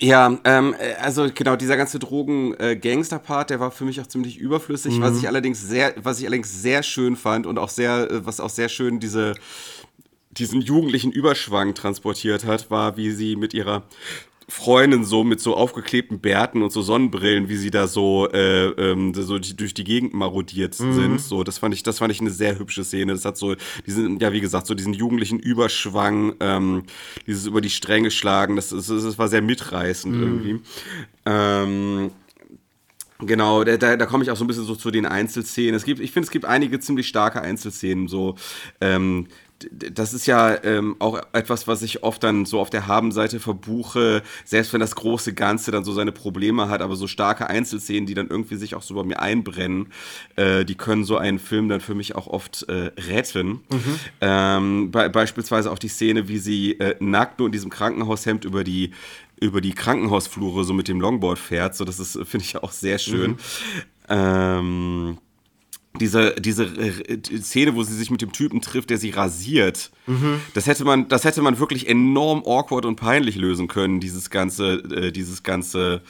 Ja, 0.00 0.38
ähm, 0.44 0.74
äh, 0.78 0.94
also 0.94 1.28
genau, 1.34 1.56
dieser 1.56 1.76
ganze 1.76 1.98
Drogen-Gangster-Part, 1.98 3.50
der 3.50 3.60
war 3.60 3.70
für 3.70 3.84
mich 3.84 4.00
auch 4.00 4.06
ziemlich 4.06 4.38
überflüssig, 4.38 5.00
was 5.00 5.18
ich 5.18 5.26
allerdings 5.26 5.60
sehr, 5.60 5.94
was 5.96 6.20
ich 6.20 6.26
allerdings 6.26 6.62
sehr 6.62 6.82
schön 6.82 7.16
fand 7.16 7.46
und 7.46 7.58
auch 7.58 7.68
sehr, 7.68 8.10
äh, 8.10 8.26
was 8.26 8.38
auch 8.38 8.50
sehr 8.50 8.68
schön 8.68 9.00
diese, 9.00 9.34
diesen 10.30 10.60
jugendlichen 10.60 11.10
Überschwang 11.10 11.74
transportiert 11.74 12.44
hat, 12.44 12.70
war, 12.70 12.96
wie 12.96 13.10
sie 13.10 13.34
mit 13.34 13.54
ihrer 13.54 13.82
Freundin 14.50 15.04
so 15.04 15.24
mit 15.24 15.40
so 15.40 15.54
aufgeklebten 15.54 16.20
Bärten 16.20 16.62
und 16.62 16.72
so 16.72 16.80
Sonnenbrillen, 16.80 17.50
wie 17.50 17.56
sie 17.56 17.70
da 17.70 17.86
so, 17.86 18.28
äh, 18.30 18.68
ähm, 18.68 19.12
so 19.12 19.38
durch 19.38 19.74
die 19.74 19.84
Gegend 19.84 20.14
marodiert 20.14 20.74
sind. 20.74 21.20
So, 21.20 21.44
das 21.44 21.58
fand 21.58 21.74
ich, 21.74 21.82
das 21.82 21.98
fand 21.98 22.12
ich 22.12 22.20
eine 22.20 22.30
sehr 22.30 22.58
hübsche 22.58 22.82
Szene. 22.82 23.12
Das 23.12 23.26
hat 23.26 23.36
so 23.36 23.54
diesen, 23.86 24.18
ja 24.18 24.32
wie 24.32 24.40
gesagt, 24.40 24.66
so 24.66 24.74
diesen 24.74 24.94
jugendlichen 24.94 25.38
Überschwang, 25.38 26.34
ähm, 26.40 26.84
dieses 27.26 27.46
über 27.46 27.60
die 27.60 27.68
Stränge 27.68 28.10
schlagen. 28.10 28.56
Das, 28.56 28.70
das, 28.70 28.86
das 28.86 29.18
war 29.18 29.28
sehr 29.28 29.42
mitreißend 29.42 30.14
irgendwie. 30.16 30.60
Ähm, 31.26 32.10
Genau, 33.20 33.64
da, 33.64 33.76
da, 33.76 33.96
da 33.96 34.06
komme 34.06 34.22
ich 34.22 34.30
auch 34.30 34.36
so 34.36 34.44
ein 34.44 34.46
bisschen 34.46 34.64
so 34.64 34.76
zu 34.76 34.90
den 34.90 35.04
Einzelszenen. 35.04 35.74
Es 35.74 35.84
gibt, 35.84 36.00
ich 36.00 36.12
finde, 36.12 36.26
es 36.26 36.30
gibt 36.30 36.44
einige 36.44 36.78
ziemlich 36.78 37.08
starke 37.08 37.42
Einzelszenen. 37.42 38.06
So, 38.06 38.36
ähm, 38.80 39.26
das 39.72 40.14
ist 40.14 40.26
ja 40.26 40.62
ähm, 40.62 40.96
auch 40.98 41.20
etwas, 41.32 41.66
was 41.66 41.82
ich 41.82 42.02
oft 42.02 42.22
dann 42.22 42.44
so 42.44 42.60
auf 42.60 42.70
der 42.70 42.86
Habenseite 42.86 43.40
verbuche, 43.40 44.22
selbst 44.44 44.72
wenn 44.72 44.80
das 44.80 44.94
große 44.94 45.34
Ganze 45.34 45.72
dann 45.72 45.84
so 45.84 45.92
seine 45.92 46.12
Probleme 46.12 46.68
hat, 46.68 46.80
aber 46.80 46.94
so 46.96 47.06
starke 47.06 47.48
Einzelszenen, 47.48 48.06
die 48.06 48.14
dann 48.14 48.28
irgendwie 48.28 48.56
sich 48.56 48.74
auch 48.74 48.82
so 48.82 48.94
bei 48.94 49.02
mir 49.02 49.20
einbrennen, 49.20 49.92
äh, 50.36 50.64
die 50.64 50.76
können 50.76 51.04
so 51.04 51.16
einen 51.16 51.38
Film 51.38 51.68
dann 51.68 51.80
für 51.80 51.94
mich 51.94 52.14
auch 52.14 52.28
oft 52.28 52.68
äh, 52.68 52.92
retten. 53.10 53.60
Ähm, 54.20 54.90
be 54.90 55.10
beispielsweise 55.10 55.70
auch 55.70 55.78
die 55.78 55.88
Szene, 55.88 56.28
wie 56.28 56.38
sie 56.38 56.78
äh, 56.78 56.94
nackt 57.00 57.38
nur 57.38 57.48
in 57.48 57.52
diesem 57.52 57.70
Krankenhaushemd 57.70 58.44
über 58.44 58.62
die 58.62 58.92
über 59.40 59.60
die 59.60 59.72
Krankenhausflure 59.72 60.64
so 60.64 60.72
mit 60.72 60.88
dem 60.88 61.00
Longboard 61.00 61.38
fährt. 61.38 61.76
So, 61.76 61.84
das 61.84 61.98
ist, 61.98 62.18
finde 62.24 62.44
ich 62.44 62.56
auch 62.56 62.72
sehr 62.72 62.98
schön. 62.98 63.36
Ähm, 64.08 65.18
diese, 66.00 66.34
diese 66.38 66.64
äh, 66.64 67.20
Szene, 67.40 67.74
wo 67.74 67.82
sie 67.82 67.94
sich 67.94 68.10
mit 68.10 68.22
dem 68.22 68.32
Typen 68.32 68.60
trifft, 68.60 68.90
der 68.90 68.98
sie 68.98 69.10
rasiert, 69.10 69.90
das 70.54 70.66
hätte 70.66 70.84
man, 70.84 71.08
das 71.08 71.24
hätte 71.24 71.42
man 71.42 71.58
wirklich 71.58 71.88
enorm 71.88 72.42
awkward 72.44 72.84
und 72.84 72.96
peinlich 72.96 73.36
lösen 73.36 73.68
können, 73.68 74.00
dieses 74.00 74.30
ganze, 74.30 74.74
äh, 74.74 75.12
dieses 75.12 75.42
ganze 75.42 76.02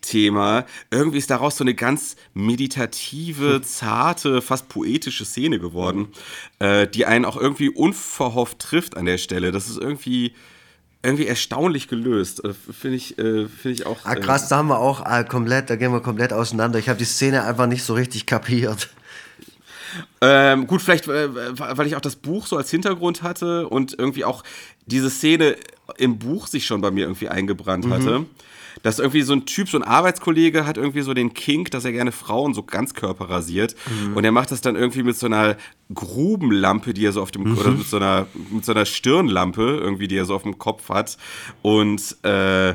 Thema. 0.00 0.64
Irgendwie 0.90 1.18
ist 1.18 1.30
daraus 1.30 1.56
so 1.56 1.64
eine 1.64 1.74
ganz 1.74 2.16
meditative, 2.34 3.60
zarte, 3.62 4.42
fast 4.42 4.68
poetische 4.68 5.24
Szene 5.24 5.58
geworden, 5.58 6.08
äh, 6.58 6.86
die 6.86 7.06
einen 7.06 7.24
auch 7.24 7.36
irgendwie 7.36 7.70
unverhofft 7.70 8.58
trifft 8.58 8.96
an 8.96 9.06
der 9.06 9.18
Stelle. 9.18 9.52
Das 9.52 9.68
ist 9.68 9.78
irgendwie, 9.78 10.34
irgendwie 11.02 11.26
erstaunlich 11.26 11.88
gelöst. 11.88 12.44
Äh, 12.44 12.52
Finde 12.52 12.96
ich, 12.96 13.18
äh, 13.18 13.48
finde 13.48 13.70
ich 13.72 13.86
auch. 13.86 13.98
Ah, 14.04 14.14
krass, 14.14 14.48
da 14.48 14.58
haben 14.58 14.68
wir 14.68 14.78
auch 14.78 15.04
äh, 15.04 15.24
komplett, 15.24 15.70
da 15.70 15.76
gehen 15.76 15.92
wir 15.92 16.00
komplett 16.00 16.32
auseinander. 16.32 16.78
Ich 16.78 16.88
habe 16.88 16.98
die 16.98 17.04
Szene 17.04 17.44
einfach 17.44 17.66
nicht 17.66 17.84
so 17.84 17.94
richtig 17.94 18.26
kapiert. 18.26 18.88
Ähm, 20.20 20.66
gut, 20.66 20.80
vielleicht, 20.80 21.08
äh, 21.08 21.28
weil 21.58 21.86
ich 21.86 21.96
auch 21.96 22.00
das 22.00 22.16
Buch 22.16 22.46
so 22.46 22.56
als 22.56 22.70
Hintergrund 22.70 23.22
hatte 23.22 23.68
und 23.68 23.98
irgendwie 23.98 24.24
auch 24.24 24.42
diese 24.86 25.10
Szene 25.10 25.56
im 25.98 26.18
Buch 26.18 26.46
sich 26.46 26.64
schon 26.64 26.80
bei 26.80 26.90
mir 26.90 27.04
irgendwie 27.04 27.28
eingebrannt 27.28 27.88
hatte. 27.90 28.24
Dass 28.82 28.98
irgendwie 28.98 29.22
so 29.22 29.32
ein 29.32 29.46
Typ, 29.46 29.68
so 29.68 29.78
ein 29.78 29.84
Arbeitskollege 29.84 30.66
hat 30.66 30.76
irgendwie 30.76 31.02
so 31.02 31.14
den 31.14 31.34
Kink, 31.34 31.70
dass 31.70 31.84
er 31.84 31.92
gerne 31.92 32.12
Frauen 32.12 32.52
so 32.54 32.62
Ganzkörper 32.62 33.30
rasiert. 33.30 33.76
Und 34.14 34.24
er 34.24 34.32
macht 34.32 34.50
das 34.50 34.60
dann 34.60 34.76
irgendwie 34.76 35.02
mit 35.02 35.16
so 35.16 35.26
einer 35.26 35.56
Grubenlampe, 35.94 36.92
die 36.94 37.04
er 37.06 37.12
so 37.12 37.22
auf 37.22 37.30
dem, 37.30 37.56
oder 37.56 37.70
mit 37.70 37.86
so 37.86 37.96
einer, 37.96 38.26
mit 38.50 38.64
so 38.64 38.72
einer 38.72 38.84
Stirnlampe 38.84 39.62
irgendwie, 39.62 40.08
die 40.08 40.16
er 40.16 40.24
so 40.24 40.34
auf 40.34 40.42
dem 40.42 40.58
Kopf 40.58 40.88
hat. 40.88 41.16
Und, 41.62 42.16
äh, 42.24 42.74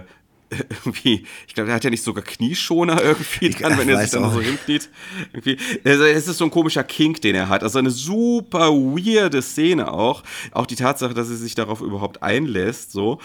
irgendwie, 0.50 1.26
ich 1.48 1.54
glaube, 1.54 1.68
der 1.68 1.76
hat 1.76 1.84
ja 1.84 1.90
nicht 1.90 2.04
sogar 2.04 2.24
Knieschoner 2.24 3.02
irgendwie 3.02 3.50
dann, 3.50 3.74
Ich 3.74 3.78
wenn 3.80 3.90
er 3.90 4.02
sich 4.02 4.12
dann 4.12 4.32
so 4.32 4.42
hinkniet. 4.42 4.90
Irgendwie. 5.34 5.58
Also, 5.84 6.04
es 6.06 6.28
ist 6.28 6.38
so 6.38 6.46
ein 6.46 6.52
komischer 6.52 6.84
Kink, 6.84 7.22
den 7.22 7.36
er 7.36 7.50
hat. 7.50 7.64
Also 7.64 7.80
eine 7.80 7.92
super 7.92 8.70
weirde 8.72 9.42
Szene 9.42 9.92
auch. 9.92 10.24
Auch 10.52 10.66
die 10.66 10.76
Tatsache, 10.76 11.14
dass 11.14 11.30
er 11.30 11.36
sich 11.36 11.56
darauf 11.56 11.82
überhaupt 11.82 12.24
einlässt, 12.24 12.92
so. 12.92 13.20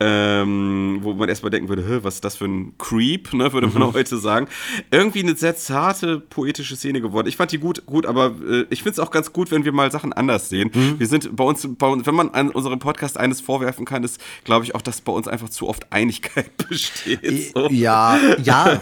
Ähm, 0.00 0.98
wo 1.02 1.14
man 1.14 1.28
erstmal 1.28 1.50
denken 1.50 1.68
würde, 1.68 1.86
"Hä, 1.86 1.98
was 2.02 2.16
ist 2.16 2.24
das 2.24 2.36
für 2.36 2.44
ein 2.46 2.74
Creep, 2.78 3.32
ne, 3.34 3.52
würde 3.52 3.66
man 3.66 3.92
heute 3.92 4.18
sagen. 4.18 4.48
Irgendwie 4.90 5.22
eine 5.22 5.36
sehr 5.36 5.56
zarte, 5.56 6.20
poetische 6.20 6.76
Szene 6.76 7.00
geworden. 7.00 7.26
Ich 7.28 7.36
fand 7.36 7.52
die 7.52 7.58
gut, 7.58 7.86
gut, 7.86 8.06
aber 8.06 8.34
äh, 8.48 8.66
ich 8.70 8.82
finde 8.82 8.92
es 8.92 8.98
auch 8.98 9.10
ganz 9.10 9.32
gut, 9.32 9.50
wenn 9.50 9.64
wir 9.64 9.72
mal 9.72 9.90
Sachen 9.90 10.12
anders 10.12 10.48
sehen. 10.48 10.70
Wir 10.98 11.06
sind 11.06 11.34
bei 11.34 11.44
uns, 11.44 11.66
bei 11.78 11.86
uns, 11.86 12.06
wenn 12.06 12.14
man 12.14 12.30
an 12.30 12.50
unserem 12.50 12.78
Podcast 12.78 13.18
eines 13.18 13.40
vorwerfen 13.40 13.84
kann, 13.84 14.04
ist, 14.04 14.20
glaube 14.44 14.64
ich, 14.64 14.74
auch, 14.74 14.82
dass 14.82 15.00
bei 15.00 15.12
uns 15.12 15.28
einfach 15.28 15.48
zu 15.48 15.68
oft 15.68 15.92
Einigkeit 15.92 16.50
besteht. 16.68 17.52
So. 17.54 17.68
Ja, 17.70 18.18
ja, 18.42 18.80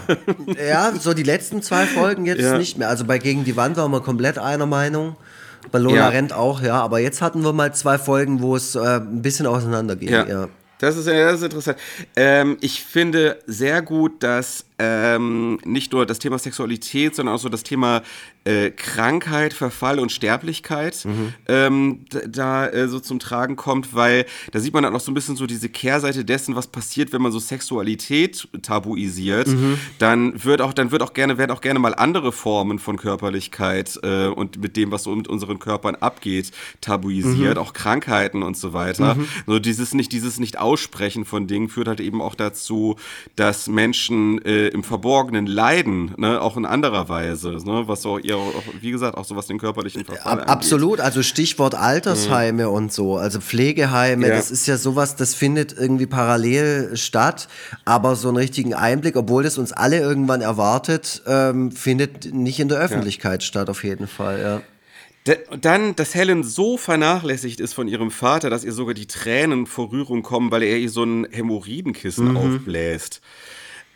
ja, 0.67 0.93
so 0.99 1.13
die 1.13 1.23
letzten 1.23 1.61
zwei 1.61 1.85
Folgen 1.85 2.25
jetzt 2.25 2.41
Ja. 2.41 2.57
nicht 2.57 2.77
mehr. 2.77 2.89
Also 2.89 3.05
bei 3.05 3.17
Gegen 3.17 3.43
die 3.45 3.55
Wand 3.55 3.77
waren 3.77 3.91
wir 3.91 4.01
komplett 4.01 4.37
einer 4.37 4.65
Meinung. 4.65 5.15
Bei 5.71 5.79
Lola 5.79 5.95
Ja. 5.95 6.07
rennt 6.09 6.31
auch, 6.33 6.61
ja. 6.61 6.81
Aber 6.81 6.99
jetzt 6.99 7.21
hatten 7.21 7.43
wir 7.43 7.51
mal 7.53 7.73
zwei 7.73 7.97
Folgen, 7.97 8.41
wo 8.41 8.55
es 8.55 8.75
äh, 8.75 8.79
ein 8.99 9.21
bisschen 9.21 9.45
auseinander 9.47 9.95
ging. 9.95 10.09
Ja. 10.09 10.25
Ja. 10.25 10.47
Das 10.79 10.95
ist, 10.95 11.07
das 11.07 11.35
ist 11.37 11.43
interessant. 11.43 11.77
Ähm, 12.15 12.57
ich 12.61 12.83
finde 12.83 13.39
sehr 13.47 13.81
gut, 13.81 14.21
dass 14.21 14.63
ähm, 14.79 15.59
nicht 15.65 15.91
nur 15.91 16.05
das 16.05 16.19
Thema 16.19 16.37
Sexualität, 16.37 17.15
sondern 17.15 17.35
auch 17.35 17.39
so 17.39 17.49
das 17.49 17.63
Thema 17.63 18.03
äh, 18.43 18.69
Krankheit, 18.69 19.53
Verfall 19.53 19.99
und 19.99 20.11
Sterblichkeit 20.11 21.03
mhm. 21.03 21.33
ähm, 21.47 22.05
da 22.27 22.67
äh, 22.67 22.87
so 22.87 22.99
zum 22.99 23.19
Tragen 23.19 23.55
kommt, 23.55 23.95
weil 23.95 24.25
da 24.51 24.59
sieht 24.59 24.73
man 24.73 24.83
dann 24.83 24.95
auch 24.95 24.99
so 24.99 25.11
ein 25.11 25.15
bisschen 25.15 25.35
so 25.35 25.47
diese 25.47 25.69
Kehrseite 25.69 26.23
dessen, 26.23 26.55
was 26.55 26.67
passiert, 26.67 27.11
wenn 27.11 27.21
man 27.21 27.31
so 27.31 27.39
Sexualität 27.39 28.47
tabuisiert. 28.61 29.47
Mhm. 29.47 29.79
Dann 29.97 30.43
wird 30.43 30.61
auch, 30.61 30.73
dann 30.73 30.91
wird 30.91 31.01
auch 31.01 31.13
gerne, 31.13 31.37
werden 31.39 31.51
auch 31.51 31.61
gerne 31.61 31.79
mal 31.79 31.95
andere 31.95 32.31
Formen 32.31 32.77
von 32.77 32.97
Körperlichkeit 32.97 33.99
äh, 34.03 34.27
und 34.27 34.61
mit 34.61 34.77
dem, 34.77 34.91
was 34.91 35.03
so 35.03 35.15
mit 35.15 35.27
unseren 35.27 35.57
Körpern 35.57 35.95
abgeht, 35.95 36.51
tabuisiert, 36.81 37.55
mhm. 37.55 37.61
auch 37.61 37.73
Krankheiten 37.73 38.43
und 38.43 38.55
so 38.55 38.73
weiter. 38.73 39.15
Mhm. 39.15 39.27
So 39.47 39.57
dieses 39.59 39.95
nicht, 39.95 40.11
dieses 40.11 40.39
nicht 40.39 40.59
Aussprechen 40.59 41.25
von 41.25 41.47
Dingen 41.47 41.67
führt 41.67 41.87
halt 41.87 41.99
eben 41.99 42.21
auch 42.21 42.35
dazu, 42.35 42.95
dass 43.35 43.67
Menschen 43.67 44.39
äh, 44.45 44.66
im 44.73 44.83
Verborgenen 44.83 45.45
leiden, 45.45 46.13
ne? 46.17 46.41
auch 46.41 46.57
in 46.57 46.65
anderer 46.65 47.09
Weise, 47.09 47.51
ne? 47.65 47.83
was 47.87 48.01
so 48.01 48.17
ihr, 48.17 48.37
auch, 48.37 48.63
wie 48.81 48.91
gesagt, 48.91 49.17
auch 49.17 49.25
so 49.25 49.35
was 49.35 49.47
den 49.47 49.59
körperlichen 49.59 50.05
Verfall 50.05 50.41
Ab, 50.41 50.49
Absolut, 50.49 50.99
also 50.99 51.23
Stichwort 51.23 51.75
Altersheime 51.75 52.67
mhm. 52.67 52.73
und 52.73 52.93
so, 52.93 53.17
also 53.17 53.39
Pflegeheime, 53.39 54.27
ja. 54.27 54.35
das 54.35 54.51
ist 54.51 54.67
ja 54.67 54.77
sowas, 54.77 55.15
das 55.15 55.33
findet 55.33 55.77
irgendwie 55.77 56.05
parallel 56.05 56.95
statt, 56.95 57.47
aber 57.85 58.15
so 58.15 58.27
einen 58.27 58.37
richtigen 58.37 58.73
Einblick, 58.73 59.15
obwohl 59.15 59.43
das 59.43 59.57
uns 59.57 59.71
alle 59.73 59.99
irgendwann 59.99 60.41
erwartet, 60.41 61.21
ähm, 61.25 61.71
findet 61.71 62.33
nicht 62.33 62.59
in 62.59 62.69
der 62.69 62.79
Öffentlichkeit 62.79 63.41
ja. 63.41 63.47
statt, 63.47 63.69
auf 63.69 63.83
jeden 63.83 64.07
Fall, 64.07 64.41
ja. 64.41 64.61
Dann, 65.59 65.95
dass 65.95 66.15
Helen 66.15 66.43
so 66.43 66.77
vernachlässigt 66.77 67.59
ist 67.59 67.73
von 67.73 67.87
ihrem 67.87 68.11
Vater, 68.11 68.49
dass 68.49 68.63
ihr 68.63 68.71
sogar 68.71 68.93
die 68.93 69.07
Tränen 69.07 69.65
vor 69.65 69.91
Rührung 69.91 70.23
kommen, 70.23 70.51
weil 70.51 70.63
er 70.63 70.77
ihr 70.77 70.89
so 70.89 71.03
ein 71.03 71.27
Hämorrhoidenkissen 71.29 72.29
mhm. 72.29 72.37
aufbläst. 72.37 73.21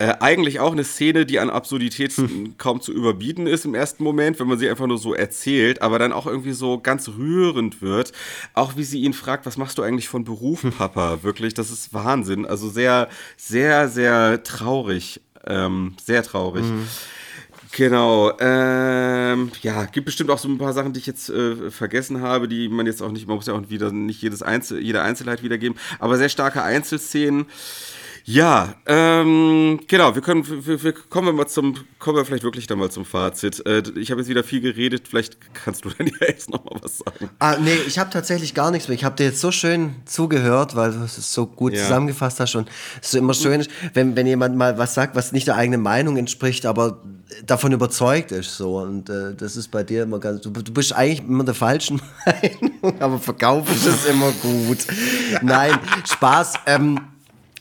Äh, 0.02 0.16
eigentlich 0.18 0.58
auch 0.58 0.72
eine 0.72 0.82
Szene, 0.82 1.24
die 1.24 1.38
an 1.38 1.48
Absurdität 1.48 2.12
hm. 2.14 2.58
kaum 2.58 2.80
zu 2.80 2.92
überbieten 2.92 3.46
ist 3.46 3.64
im 3.64 3.76
ersten 3.76 4.02
Moment, 4.02 4.40
wenn 4.40 4.48
man 4.48 4.58
sie 4.58 4.68
einfach 4.68 4.88
nur 4.88 4.98
so 4.98 5.14
erzählt, 5.14 5.80
aber 5.80 6.00
dann 6.00 6.12
auch 6.12 6.26
irgendwie 6.26 6.54
so 6.54 6.80
ganz 6.80 7.08
rührend 7.10 7.82
wird. 7.82 8.10
Auch 8.52 8.76
wie 8.76 8.82
sie 8.82 9.02
ihn 9.02 9.12
fragt, 9.12 9.46
was 9.46 9.56
machst 9.58 9.78
du 9.78 9.82
eigentlich 9.82 10.08
von 10.08 10.24
Beruf, 10.24 10.64
hm. 10.64 10.72
Papa? 10.72 11.22
Wirklich, 11.22 11.54
das 11.54 11.70
ist 11.70 11.94
Wahnsinn. 11.94 12.46
Also 12.46 12.68
sehr, 12.68 13.08
sehr, 13.36 13.88
sehr 13.88 14.42
traurig. 14.42 15.20
Ähm, 15.46 15.94
sehr 16.04 16.24
traurig. 16.24 16.64
Mhm. 16.64 16.88
Genau. 17.70 18.32
Ähm, 18.40 19.52
ja, 19.62 19.84
gibt 19.84 20.06
bestimmt 20.06 20.30
auch 20.30 20.38
so 20.38 20.48
ein 20.48 20.58
paar 20.58 20.72
Sachen, 20.72 20.92
die 20.94 20.98
ich 20.98 21.06
jetzt 21.06 21.30
äh, 21.30 21.70
vergessen 21.70 22.20
habe, 22.22 22.48
die 22.48 22.68
man 22.68 22.86
jetzt 22.86 23.02
auch 23.02 23.12
nicht, 23.12 23.28
man 23.28 23.36
muss 23.36 23.46
ja 23.46 23.54
auch 23.54 23.70
wieder 23.70 23.92
nicht 23.92 24.20
jedes 24.20 24.42
Einzel, 24.42 24.80
jede 24.80 25.02
Einzelheit 25.02 25.44
wiedergeben, 25.44 25.78
aber 26.00 26.18
sehr 26.18 26.28
starke 26.28 26.64
Einzelszenen. 26.64 27.46
Ja, 28.24 28.74
ähm, 28.86 29.80
genau, 29.88 30.14
wir 30.14 30.22
können, 30.22 30.46
wir, 30.46 30.82
wir, 30.82 30.92
kommen 30.92 31.28
wir 31.28 31.32
mal 31.32 31.48
zum, 31.48 31.74
kommen 31.98 32.16
wir 32.16 32.24
vielleicht 32.24 32.44
wirklich 32.44 32.66
dann 32.66 32.78
mal 32.78 32.90
zum 32.90 33.04
Fazit. 33.04 33.64
Äh, 33.66 33.82
ich 33.96 34.10
habe 34.10 34.20
jetzt 34.20 34.28
wieder 34.28 34.44
viel 34.44 34.60
geredet, 34.60 35.08
vielleicht 35.08 35.38
kannst 35.54 35.84
du 35.84 35.90
dann 35.98 36.06
ja 36.06 36.28
jetzt 36.28 36.50
nochmal 36.50 36.80
was 36.80 36.98
sagen. 36.98 37.30
Ah, 37.40 37.56
nee, 37.60 37.74
ich 37.86 37.98
habe 37.98 38.10
tatsächlich 38.10 38.54
gar 38.54 38.70
nichts 38.70 38.88
mehr. 38.88 38.94
Ich 38.94 39.04
habe 39.04 39.16
dir 39.16 39.24
jetzt 39.24 39.40
so 39.40 39.50
schön 39.50 39.96
zugehört, 40.04 40.76
weil 40.76 40.92
du 40.92 41.02
es 41.02 41.32
so 41.32 41.46
gut 41.46 41.72
ja. 41.72 41.82
zusammengefasst 41.82 42.38
hast 42.38 42.54
und 42.54 42.70
es 43.00 43.08
ist 43.08 43.14
immer 43.14 43.34
schön, 43.34 43.66
wenn, 43.94 44.14
wenn 44.14 44.26
jemand 44.26 44.56
mal 44.56 44.78
was 44.78 44.94
sagt, 44.94 45.16
was 45.16 45.32
nicht 45.32 45.48
der 45.48 45.56
eigenen 45.56 45.82
Meinung 45.82 46.16
entspricht, 46.16 46.64
aber 46.64 47.02
davon 47.44 47.72
überzeugt 47.72 48.30
ist 48.30 48.56
so 48.56 48.78
und 48.78 49.08
äh, 49.08 49.34
das 49.34 49.56
ist 49.56 49.68
bei 49.68 49.82
dir 49.82 50.02
immer 50.04 50.20
ganz, 50.20 50.42
du, 50.42 50.50
du 50.50 50.72
bist 50.72 50.92
eigentlich 50.92 51.20
immer 51.20 51.44
der 51.44 51.54
falschen 51.54 52.00
Meinung, 52.26 53.00
aber 53.00 53.18
verkaufen 53.18 53.74
ist 53.74 53.86
es 53.86 54.06
immer 54.06 54.30
gut. 54.42 54.78
Nein, 55.42 55.78
Spaß. 56.04 56.54
Ähm, 56.66 57.00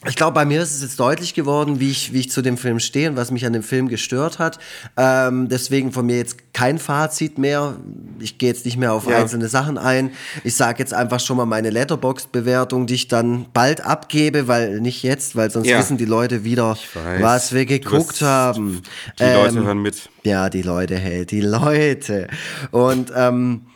ich 0.08 0.16
glaube, 0.16 0.34
bei 0.34 0.46
mir 0.46 0.64
ist 0.64 0.74
es 0.76 0.82
jetzt 0.82 1.00
deutlich 1.00 1.36
geworden, 1.36 1.80
wie 1.80 1.92
ich, 1.92 2.12
wie 2.12 2.22
ich 2.22 2.32
zu 2.32 2.42
dem 2.42 2.58
Film 2.58 2.80
stehe 2.80 3.08
und 3.08 3.18
was 3.18 3.30
mich 3.30 3.46
an 3.46 3.54
dem 3.54 3.62
Film 3.62 3.88
gestört 3.88 4.40
hat. 4.40 4.58
Ähm, 4.98 5.48
deswegen 5.48 5.92
von 5.92 6.08
mir 6.08 6.18
jetzt 6.18 6.54
kein 6.54 6.80
Fazit 6.80 7.38
mehr. 7.38 7.78
Ich 8.20 8.40
gehe 8.40 8.50
jetzt 8.50 8.66
nicht 8.66 8.78
mehr 8.78 8.94
auf 8.94 9.08
ja. 9.08 9.18
einzelne 9.18 9.48
Sachen 9.48 9.78
ein. 9.78 10.12
Ich 10.44 10.56
sage 10.56 10.80
jetzt 10.80 10.94
einfach 10.94 11.20
schon 11.20 11.38
mal 11.38 11.46
meine 11.46 11.70
Letterbox-Bewertung, 11.70 12.88
die 12.88 12.96
ich 12.96 13.10
dann 13.10 13.46
bald 13.54 13.82
abgebe, 13.82 14.48
weil 14.48 14.82
nicht 14.82 15.04
jetzt, 15.04 15.36
weil 15.36 15.52
sonst 15.52 15.68
ja. 15.68 15.78
wissen 15.78 15.98
die 15.98 16.06
Leute 16.06 16.44
wieder, 16.44 16.76
was 17.20 17.54
wir 17.54 17.68
geguckt 17.68 18.22
haben. 18.22 18.82
Die 19.20 19.24
ähm, 19.24 19.36
Leute 19.36 19.64
hören 19.64 19.82
mit. 19.84 20.10
Ja, 20.24 20.50
die 20.50 20.64
Leute, 20.64 20.98
hey, 20.98 21.28
die 21.28 21.42
Leute. 21.42 22.28
Und 22.72 23.12
ähm, 23.16 23.68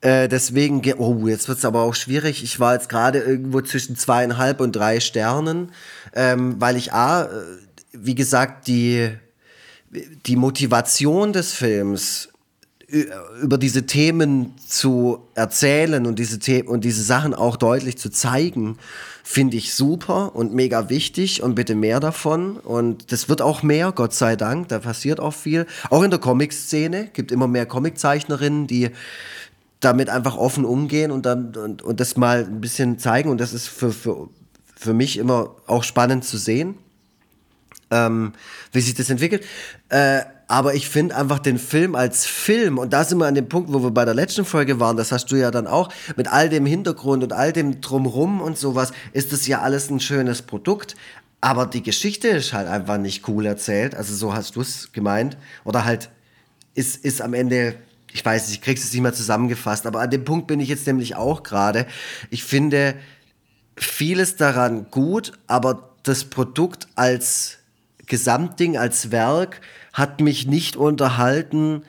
äh, 0.00 0.28
deswegen, 0.28 0.82
oh, 0.98 1.26
jetzt 1.26 1.48
wird 1.48 1.58
es 1.58 1.64
aber 1.64 1.82
auch 1.82 1.94
schwierig. 1.94 2.44
Ich 2.44 2.60
war 2.60 2.74
jetzt 2.74 2.88
gerade 2.88 3.18
irgendwo 3.18 3.60
zwischen 3.60 3.96
zweieinhalb 3.96 4.60
und 4.60 4.72
drei 4.72 5.00
Sternen, 5.00 5.72
ähm, 6.14 6.56
weil 6.60 6.76
ich 6.76 6.92
A, 6.92 7.24
äh, 7.24 7.28
wie 7.92 8.14
gesagt, 8.14 8.68
die, 8.68 9.10
die 10.26 10.36
Motivation 10.36 11.32
des 11.32 11.52
Films 11.52 12.28
über 13.42 13.58
diese 13.58 13.84
Themen 13.84 14.54
zu 14.66 15.28
erzählen 15.34 16.06
und 16.06 16.18
diese 16.18 16.38
Themen 16.38 16.68
und 16.68 16.84
diese 16.84 17.02
Sachen 17.02 17.34
auch 17.34 17.56
deutlich 17.56 17.98
zu 17.98 18.08
zeigen, 18.08 18.78
finde 19.22 19.58
ich 19.58 19.74
super 19.74 20.34
und 20.34 20.54
mega 20.54 20.88
wichtig 20.88 21.42
und 21.42 21.54
bitte 21.54 21.74
mehr 21.74 22.00
davon. 22.00 22.56
Und 22.56 23.12
das 23.12 23.28
wird 23.28 23.42
auch 23.42 23.62
mehr, 23.62 23.92
Gott 23.92 24.14
sei 24.14 24.36
Dank. 24.36 24.68
Da 24.68 24.78
passiert 24.78 25.20
auch 25.20 25.34
viel. 25.34 25.66
Auch 25.90 26.02
in 26.02 26.10
der 26.10 26.18
Comic-Szene 26.18 27.10
gibt 27.12 27.30
immer 27.30 27.46
mehr 27.46 27.66
Comiczeichnerinnen, 27.66 28.66
die 28.66 28.88
damit 29.80 30.08
einfach 30.10 30.36
offen 30.36 30.64
umgehen 30.64 31.10
und, 31.10 31.24
dann, 31.24 31.54
und, 31.54 31.82
und 31.82 32.00
das 32.00 32.16
mal 32.16 32.44
ein 32.44 32.60
bisschen 32.60 32.98
zeigen. 32.98 33.30
Und 33.30 33.40
das 33.40 33.52
ist 33.52 33.68
für, 33.68 33.92
für, 33.92 34.28
für 34.74 34.94
mich 34.94 35.18
immer 35.18 35.54
auch 35.66 35.84
spannend 35.84 36.24
zu 36.24 36.36
sehen, 36.36 36.76
ähm, 37.90 38.32
wie 38.72 38.80
sich 38.80 38.94
das 38.94 39.10
entwickelt. 39.10 39.44
Äh, 39.88 40.22
aber 40.50 40.74
ich 40.74 40.88
finde 40.88 41.14
einfach 41.14 41.38
den 41.38 41.58
Film 41.58 41.94
als 41.94 42.24
Film, 42.24 42.78
und 42.78 42.92
da 42.94 43.04
sind 43.04 43.18
wir 43.18 43.26
an 43.26 43.34
dem 43.34 43.48
Punkt, 43.48 43.70
wo 43.72 43.82
wir 43.82 43.90
bei 43.90 44.06
der 44.06 44.14
letzten 44.14 44.46
Folge 44.46 44.80
waren, 44.80 44.96
das 44.96 45.12
hast 45.12 45.26
du 45.26 45.36
ja 45.36 45.50
dann 45.50 45.66
auch, 45.66 45.90
mit 46.16 46.32
all 46.32 46.48
dem 46.48 46.64
Hintergrund 46.64 47.22
und 47.22 47.34
all 47.34 47.52
dem 47.52 47.82
Drumrum 47.82 48.40
und 48.40 48.56
sowas, 48.56 48.92
ist 49.12 49.32
das 49.32 49.46
ja 49.46 49.60
alles 49.60 49.90
ein 49.90 50.00
schönes 50.00 50.40
Produkt. 50.42 50.96
Aber 51.40 51.66
die 51.66 51.82
Geschichte 51.82 52.28
ist 52.28 52.52
halt 52.52 52.66
einfach 52.66 52.96
nicht 52.96 53.28
cool 53.28 53.46
erzählt. 53.46 53.94
Also 53.94 54.14
so 54.14 54.34
hast 54.34 54.56
du 54.56 54.62
es 54.62 54.90
gemeint. 54.92 55.36
Oder 55.64 55.84
halt 55.84 56.10
ist, 56.74 57.04
ist 57.04 57.22
am 57.22 57.34
Ende 57.34 57.76
ich 58.12 58.24
weiß 58.24 58.48
nicht, 58.48 58.58
ich 58.58 58.62
krieg's 58.62 58.84
es 58.84 58.92
nicht 58.92 59.02
mehr 59.02 59.12
zusammengefasst, 59.12 59.86
aber 59.86 60.00
an 60.00 60.10
dem 60.10 60.24
Punkt 60.24 60.46
bin 60.46 60.60
ich 60.60 60.68
jetzt 60.68 60.86
nämlich 60.86 61.16
auch 61.16 61.42
gerade. 61.42 61.86
Ich 62.30 62.44
finde 62.44 62.94
vieles 63.76 64.36
daran 64.36 64.90
gut, 64.90 65.32
aber 65.46 65.94
das 66.02 66.24
Produkt 66.24 66.88
als 66.94 67.58
Gesamtding, 68.06 68.76
als 68.76 69.10
Werk 69.10 69.60
hat 69.92 70.20
mich 70.20 70.46
nicht 70.46 70.76
unterhalten 70.76 71.82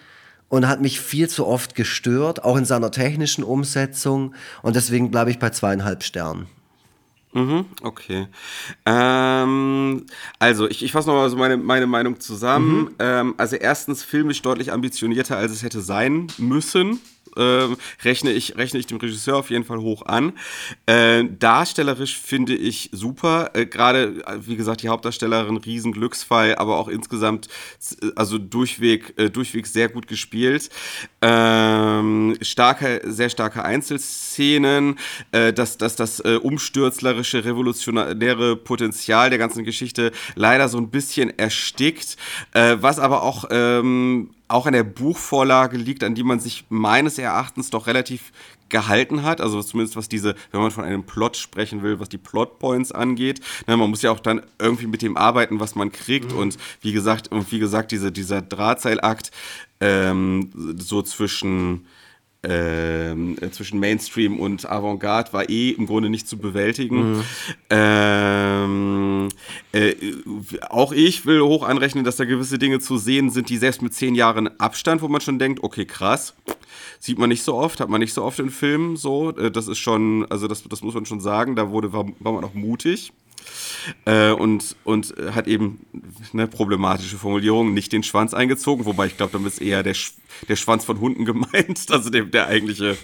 und 0.50 0.68
hat 0.68 0.82
mich 0.82 1.00
viel 1.00 1.30
zu 1.30 1.48
oft 1.48 1.76
gestört, 1.76 2.44
auch 2.44 2.58
in 2.58 2.66
seiner 2.66 2.92
technischen 2.92 3.44
Umsetzung. 3.44 4.34
Und 4.62 4.76
deswegen 4.76 5.12
bleibe 5.12 5.32
ich 5.32 5.40
bei 5.40 5.52
zweieinhalb 5.52 6.04
Sternen. 6.04 6.48
Mhm, 7.32 7.66
okay. 7.84 8.28
Ähm, 8.86 10.06
also, 10.40 10.68
ich, 10.68 10.84
ich 10.84 10.92
fasse 10.92 11.10
nochmal 11.10 11.30
so 11.30 11.38
meine, 11.38 11.58
meine 11.58 11.86
Meinung 11.86 12.20
zusammen. 12.20 12.86
Mhm. 12.86 12.96
Ähm, 13.00 13.34
also, 13.38 13.56
erstens 13.56 14.04
filmisch 14.04 14.42
deutlich 14.42 14.72
ambitionierter, 14.72 15.38
als 15.38 15.52
es 15.52 15.64
hätte 15.64 15.82
sein 15.82 16.28
müssen 16.38 17.00
äh, 17.36 17.76
rechne, 18.04 18.32
ich, 18.32 18.58
rechne 18.58 18.80
ich 18.80 18.88
dem 18.88 18.98
Regisseur 18.98 19.38
auf 19.38 19.50
jeden 19.50 19.66
Fall 19.66 19.80
hoch 19.80 20.06
an. 20.06 20.34
Äh, 20.86 21.26
darstellerisch 21.40 22.18
finde 22.18 22.56
ich 22.56 22.90
super. 22.92 23.52
Äh, 23.54 23.66
Gerade, 23.66 24.24
äh, 24.26 24.38
wie 24.42 24.56
gesagt, 24.56 24.84
die 24.84 24.90
Hauptdarstellerin, 24.90 25.58
Riesenglücksfall, 25.58 26.56
aber 26.56 26.78
auch 26.78 26.88
insgesamt, 26.88 27.48
also 28.16 28.38
durchweg, 28.38 29.14
äh, 29.18 29.30
durchweg 29.30 29.68
sehr 29.68 29.90
gut 29.90 30.08
gespielt. 30.08 30.70
Ähm, 31.22 32.38
starke, 32.42 33.02
sehr 33.06 33.30
starke 33.30 33.64
Einzelszenen, 33.64 34.98
äh, 35.32 35.54
dass, 35.54 35.78
dass 35.78 35.96
das 35.96 36.20
umstürzlerische, 36.20 37.46
revolutionäre 37.46 38.56
Potenzial 38.56 39.30
der 39.30 39.40
ganzen 39.40 39.64
Geschichte 39.64 40.12
leider 40.36 40.68
so 40.68 40.78
ein 40.78 40.90
bisschen 40.90 41.38
erstickt, 41.38 42.18
was 42.54 43.00
aber 43.00 43.24
auch 43.24 43.46
ähm, 43.52 44.30
auch 44.50 44.66
an 44.66 44.74
der 44.74 44.84
Buchvorlage 44.84 45.78
liegt, 45.78 46.04
an 46.04 46.16
die 46.16 46.24
man 46.24 46.40
sich 46.40 46.66
meines 46.70 47.18
Erachtens 47.18 47.70
doch 47.70 47.88
relativ 47.88 48.32
gehalten 48.68 49.24
hat, 49.24 49.42
also 49.42 49.62
zumindest 49.64 49.96
was 49.96 50.10
diese, 50.10 50.36
wenn 50.52 50.62
man 50.62 50.72
von 50.72 50.84
einem 50.84 51.04
Plot 51.04 51.38
sprechen 51.38 51.82
will, 51.82 52.00
was 52.00 52.10
die 52.10 52.18
Plotpoints 52.18 52.92
angeht. 52.92 53.42
Na, 53.68 53.78
man 53.78 53.90
muss 53.90 54.02
ja 54.02 54.12
auch 54.12 54.20
dann 54.20 54.42
irgendwie 54.60 54.88
mit 54.88 55.02
dem 55.02 55.18
arbeiten, 55.18 55.60
was 55.60 55.76
man 55.76 55.92
kriegt. 55.92 56.34
Mhm. 56.34 56.40
Und 56.40 56.58
wie 56.82 56.92
gesagt, 56.92 57.30
und 57.30 57.52
wie 57.52 57.60
gesagt, 57.60 57.92
diese, 57.92 58.12
dieser 58.12 58.42
Drahtseilakt 58.42 59.32
ähm, 59.80 60.52
so 60.78 61.02
zwischen 61.02 61.86
ähm, 62.42 63.36
äh, 63.42 63.50
zwischen 63.52 63.82
Mainstream 63.82 64.40
und 64.40 64.70
Avantgarde 64.70 65.34
war 65.34 65.50
eh 65.50 65.72
im 65.72 65.88
Grunde 65.88 66.10
nicht 66.10 66.26
zu 66.28 66.38
bewältigen. 66.38 67.18
Mhm. 67.18 67.24
Ähm, 67.70 69.19
äh, 69.72 69.96
auch 70.70 70.92
ich 70.92 71.26
will 71.26 71.42
hoch 71.42 71.64
anrechnen, 71.64 72.04
dass 72.04 72.18
da 72.18 72.26
gewisse 72.26 72.60
Dinge 72.60 72.80
zu 72.80 72.98
sehen 72.98 73.30
sind, 73.30 73.50
die 73.50 73.58
selbst 73.58 73.82
mit 73.82 73.94
zehn 73.94 74.16
Jahren 74.16 74.60
Abstand, 74.60 75.02
wo 75.02 75.08
man 75.08 75.22
schon 75.22 75.40
denkt, 75.40 75.64
okay, 75.64 75.86
krass, 75.86 76.34
sieht 77.00 77.18
man 77.18 77.30
nicht 77.30 77.44
so 77.44 77.56
oft, 77.56 77.80
hat 77.80 77.90
man 77.90 78.00
nicht 78.00 78.14
so 78.14 78.24
oft 78.24 78.40
in 78.40 78.50
Filmen 78.50 78.98
so. 78.98 79.36
Äh, 79.36 79.52
das 79.52 79.68
ist 79.68 79.80
schon, 79.80 80.26
also 80.30 80.48
das, 80.48 80.64
das 80.64 80.82
muss 80.82 80.94
man 80.94 81.06
schon 81.06 81.22
sagen, 81.22 81.56
da 81.56 81.70
wurde, 81.70 81.94
war, 81.94 82.06
war 82.20 82.34
man 82.34 82.44
auch 82.44 82.54
mutig. 82.54 83.12
Äh, 84.06 84.32
und, 84.32 84.76
und 84.84 85.14
hat 85.34 85.48
eben 85.48 85.86
eine 86.34 86.48
problematische 86.48 87.18
Formulierung, 87.18 87.74
nicht 87.74 87.92
den 87.92 88.04
Schwanz 88.04 88.34
eingezogen, 88.34 88.86
wobei 88.86 89.08
ich 89.08 89.18
glaube, 89.18 89.34
damit 89.34 89.54
ist 89.54 89.62
eher 89.62 89.84
der, 89.84 89.96
der 90.48 90.56
Schwanz 90.56 90.86
von 90.86 91.00
Hunden 91.00 91.26
gemeint, 91.30 91.88
also 91.90 92.10
der, 92.10 92.24
der 92.24 92.48
eigentliche, 92.48 92.98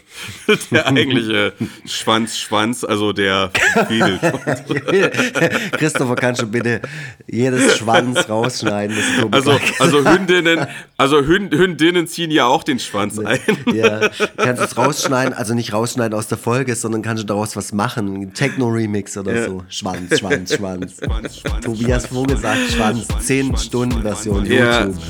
der 0.71 0.87
eigentliche 0.87 1.53
Schwanz, 1.85 2.37
Schwanz, 2.37 2.83
also 2.83 3.13
der 3.13 3.51
Christopher, 5.71 6.15
kannst 6.15 6.41
du 6.41 6.47
bitte 6.47 6.81
jedes 7.27 7.77
Schwanz 7.77 8.29
rausschneiden? 8.29 8.97
also, 9.31 9.59
also 9.79 10.09
Hündinnen, 10.09 10.67
also 10.97 11.21
Hündinnen 11.21 12.07
ziehen 12.07 12.31
ja 12.31 12.45
auch 12.45 12.63
den 12.63 12.79
Schwanz 12.79 13.19
ein. 13.19 13.39
Ja, 13.73 14.09
kannst 14.37 14.61
es 14.61 14.77
rausschneiden, 14.77 15.33
also 15.33 15.53
nicht 15.53 15.73
rausschneiden 15.73 16.17
aus 16.17 16.27
der 16.27 16.37
Folge, 16.37 16.75
sondern 16.75 17.01
kannst 17.01 17.23
du 17.23 17.27
daraus 17.27 17.55
was 17.55 17.73
machen, 17.73 18.33
Techno-Remix 18.33 19.17
oder 19.17 19.35
ja. 19.35 19.45
so. 19.45 19.63
Schwanz, 19.69 20.19
Schwanz, 20.19 20.34
Schwanz. 20.55 20.97
Schwanz, 21.03 21.39
Schwanz 21.39 21.65
Tobias 21.65 22.07
Vogel 22.07 22.37
sagt 22.37 22.71
Schwanz, 22.71 23.07
10 23.21 23.57
Stunden 23.57 24.01
Version 24.01 24.45
ja. 24.45 24.85
YouTube. 24.85 25.01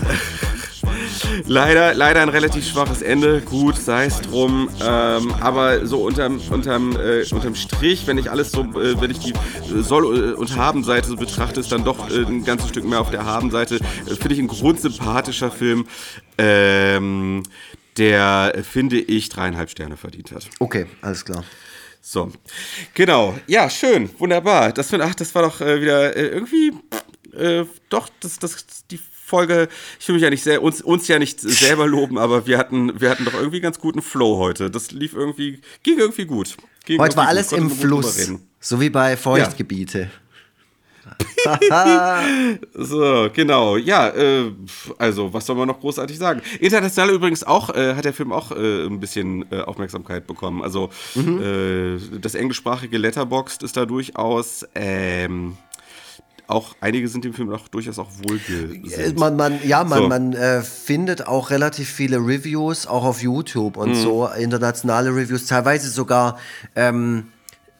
Leider, 1.47 1.93
leider 1.93 2.21
ein 2.21 2.29
relativ 2.29 2.67
schwaches 2.67 3.01
Ende. 3.01 3.41
Gut, 3.41 3.77
sei 3.77 4.05
es 4.05 4.21
drum. 4.21 4.69
Ähm, 4.81 5.33
aber 5.39 5.85
so 5.85 6.03
unterm, 6.03 6.39
unterm, 6.49 6.95
äh, 6.97 7.23
unterm 7.31 7.55
Strich, 7.55 8.07
wenn 8.07 8.17
ich 8.17 8.31
alles 8.31 8.51
so, 8.51 8.61
äh, 8.61 8.99
wenn 8.99 9.11
ich 9.11 9.19
die 9.19 9.33
Soll- 9.81 10.33
und 10.33 10.55
Haben-Seite 10.55 11.07
so 11.07 11.15
betrachte, 11.15 11.59
ist 11.59 11.71
dann 11.71 11.83
doch 11.83 12.09
äh, 12.09 12.25
ein 12.25 12.43
ganzes 12.43 12.69
Stück 12.69 12.85
mehr 12.85 13.01
auf 13.01 13.11
der 13.11 13.25
Haben-Seite. 13.25 13.75
Äh, 13.75 14.15
finde 14.15 14.33
ich 14.33 14.39
ein 14.39 14.47
grundsympathischer 14.47 15.51
Film. 15.51 15.85
Ähm, 16.37 17.43
der, 17.97 18.53
finde 18.69 18.99
ich, 18.99 19.29
dreieinhalb 19.29 19.69
Sterne 19.69 19.95
verdient 19.95 20.31
hat. 20.31 20.49
Okay, 20.59 20.85
alles 21.01 21.23
klar. 21.23 21.43
So, 22.07 22.31
genau. 22.93 23.35
Ja, 23.47 23.67
schön, 23.67 24.11
wunderbar. 24.19 24.71
Das, 24.71 24.93
ach, 24.93 25.15
das 25.15 25.33
war 25.33 25.41
doch 25.41 25.59
äh, 25.59 25.81
wieder 25.81 26.15
äh, 26.15 26.27
irgendwie, 26.27 26.71
äh, 27.35 27.65
doch, 27.89 28.09
das, 28.19 28.37
das, 28.37 28.85
die 28.91 28.99
Folge, 28.99 29.67
ich 29.99 30.07
will 30.07 30.13
mich 30.13 30.21
ja 30.21 30.29
nicht 30.29 30.43
sehr, 30.43 30.61
uns, 30.61 30.83
uns 30.83 31.07
ja 31.07 31.17
nicht 31.17 31.41
selber 31.41 31.87
loben, 31.87 32.19
aber 32.19 32.45
wir 32.45 32.59
hatten, 32.59 33.01
wir 33.01 33.09
hatten 33.09 33.25
doch 33.25 33.33
irgendwie 33.33 33.59
ganz 33.59 33.79
guten 33.79 34.03
Flow 34.03 34.37
heute. 34.37 34.69
Das 34.69 34.91
lief 34.91 35.15
irgendwie, 35.15 35.61
ging 35.81 35.97
irgendwie 35.97 36.25
gut. 36.25 36.57
Ging 36.85 36.99
heute 36.99 37.17
war 37.17 37.27
alles 37.27 37.51
im 37.51 37.71
Fluss, 37.71 38.31
so 38.59 38.79
wie 38.79 38.91
bei 38.91 39.17
Feuchtgebiete. 39.17 40.01
Ja. 40.01 40.07
so, 42.73 43.29
genau. 43.33 43.77
Ja, 43.77 44.09
äh, 44.09 44.51
also, 44.97 45.33
was 45.33 45.45
soll 45.45 45.55
man 45.55 45.67
noch 45.67 45.79
großartig 45.79 46.17
sagen? 46.17 46.41
International 46.59 47.13
übrigens 47.13 47.43
auch, 47.43 47.69
äh, 47.69 47.95
hat 47.95 48.05
der 48.05 48.13
Film 48.13 48.31
auch 48.31 48.51
äh, 48.51 48.85
ein 48.85 48.99
bisschen 48.99 49.45
äh, 49.51 49.61
Aufmerksamkeit 49.61 50.27
bekommen. 50.27 50.63
Also, 50.63 50.89
mhm. 51.13 51.41
Äh, 51.41 52.19
das 52.19 52.35
englischsprachige 52.35 52.97
Letterboxd 52.97 53.63
ist 53.63 53.77
da 53.77 53.85
durchaus. 53.85 54.65
Ähm, 54.73 55.57
auch 56.47 56.75
einige 56.79 57.07
sind 57.07 57.23
dem 57.23 57.33
Film 57.33 57.51
auch 57.51 57.67
durchaus 57.67 57.97
auch 57.97 58.09
wohlgesinnt. 58.23 59.19
Man, 59.19 59.35
man, 59.35 59.59
ja, 59.63 59.83
man, 59.83 59.99
so. 59.99 60.07
man 60.07 60.33
äh, 60.33 60.61
findet 60.61 61.27
auch 61.27 61.49
relativ 61.49 61.89
viele 61.89 62.17
Reviews, 62.17 62.85
auch 62.85 63.03
auf 63.03 63.21
YouTube 63.21 63.77
und 63.77 63.89
mhm. 63.89 63.95
so, 63.95 64.27
internationale 64.27 65.09
Reviews, 65.09 65.47
teilweise 65.47 65.89
sogar 65.89 66.37
ähm, 66.75 67.27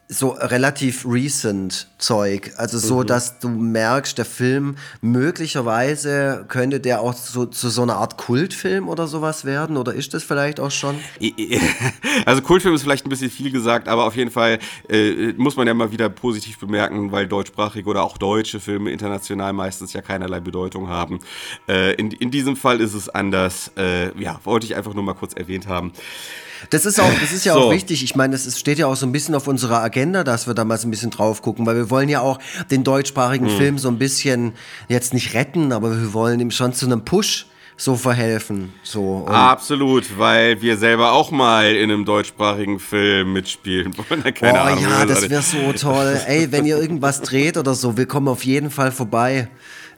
so 0.07 0.29
relativ 0.29 1.03
recent 1.07 1.87
Zeug. 1.97 2.51
Also 2.57 2.77
so, 2.77 2.99
mhm. 2.99 3.07
dass 3.07 3.39
du 3.39 3.49
merkst, 3.49 4.17
der 4.17 4.25
Film 4.25 4.75
möglicherweise 5.01 6.45
könnte 6.47 6.79
der 6.79 7.01
auch 7.01 7.13
so, 7.13 7.47
zu 7.47 7.69
so 7.69 7.81
einer 7.81 7.95
Art 7.95 8.17
Kultfilm 8.17 8.87
oder 8.87 9.07
sowas 9.07 9.45
werden. 9.45 9.77
Oder 9.77 9.95
ist 9.95 10.13
das 10.13 10.23
vielleicht 10.23 10.59
auch 10.59 10.71
schon? 10.71 10.99
Also 12.25 12.41
Kultfilm 12.41 12.73
ist 12.73 12.81
vielleicht 12.81 13.05
ein 13.05 13.09
bisschen 13.09 13.29
viel 13.29 13.51
gesagt, 13.51 13.87
aber 13.87 14.05
auf 14.05 14.15
jeden 14.15 14.31
Fall 14.31 14.59
äh, 14.89 15.33
muss 15.33 15.55
man 15.55 15.67
ja 15.67 15.73
mal 15.73 15.91
wieder 15.91 16.09
positiv 16.09 16.57
bemerken, 16.59 17.11
weil 17.11 17.27
deutschsprachige 17.27 17.87
oder 17.89 18.03
auch 18.03 18.17
deutsche 18.17 18.59
Filme 18.59 18.91
international 18.91 19.53
meistens 19.53 19.93
ja 19.93 20.01
keinerlei 20.01 20.39
Bedeutung 20.39 20.87
haben. 20.87 21.19
Äh, 21.67 21.93
in, 21.95 22.11
in 22.11 22.31
diesem 22.31 22.55
Fall 22.55 22.79
ist 22.79 22.93
es 22.93 23.09
anders. 23.09 23.71
Äh, 23.77 24.17
ja, 24.19 24.39
wollte 24.43 24.65
ich 24.65 24.75
einfach 24.75 24.93
nur 24.93 25.03
mal 25.03 25.13
kurz 25.13 25.33
erwähnt 25.33 25.67
haben. 25.67 25.91
Das 26.69 26.85
ist 26.85 26.99
auch, 26.99 27.11
das 27.21 27.31
ist 27.31 27.45
ja 27.45 27.53
so. 27.53 27.59
auch 27.59 27.71
wichtig. 27.71 28.03
Ich 28.03 28.15
meine, 28.15 28.35
es 28.35 28.59
steht 28.59 28.77
ja 28.77 28.87
auch 28.87 28.95
so 28.95 29.05
ein 29.05 29.11
bisschen 29.11 29.35
auf 29.35 29.47
unserer 29.47 29.81
Agenda, 29.81 30.23
dass 30.23 30.47
wir 30.47 30.53
da 30.53 30.65
mal 30.65 30.77
so 30.77 30.87
ein 30.87 30.91
bisschen 30.91 31.11
drauf 31.11 31.41
gucken, 31.41 31.65
weil 31.65 31.75
wir 31.75 31.89
wollen 31.89 32.09
ja 32.09 32.21
auch 32.21 32.39
den 32.71 32.83
deutschsprachigen 32.83 33.45
mhm. 33.45 33.57
Film 33.57 33.77
so 33.77 33.87
ein 33.87 33.97
bisschen 33.97 34.53
jetzt 34.87 35.13
nicht 35.13 35.33
retten, 35.33 35.71
aber 35.71 35.91
wir 35.91 36.13
wollen 36.13 36.39
ihm 36.39 36.51
schon 36.51 36.73
zu 36.73 36.85
einem 36.85 37.05
Push 37.05 37.47
so 37.77 37.95
verhelfen. 37.95 38.73
So. 38.83 39.25
Absolut, 39.27 40.17
weil 40.17 40.61
wir 40.61 40.77
selber 40.77 41.11
auch 41.11 41.31
mal 41.31 41.75
in 41.75 41.91
einem 41.91 42.05
deutschsprachigen 42.05 42.79
Film 42.79 43.33
mitspielen 43.33 43.93
wollen. 44.09 44.23
Keine 44.33 44.59
oh 44.59 44.61
Ahnung, 44.61 44.83
ja, 44.83 45.05
das 45.05 45.29
wäre 45.29 45.41
so 45.41 45.73
toll. 45.73 46.19
Ey, 46.25 46.51
wenn 46.51 46.65
ihr 46.65 46.77
irgendwas 46.77 47.21
dreht 47.21 47.57
oder 47.57 47.75
so, 47.75 47.97
wir 47.97 48.05
kommen 48.05 48.27
auf 48.27 48.45
jeden 48.45 48.71
Fall 48.71 48.91
vorbei. 48.91 49.49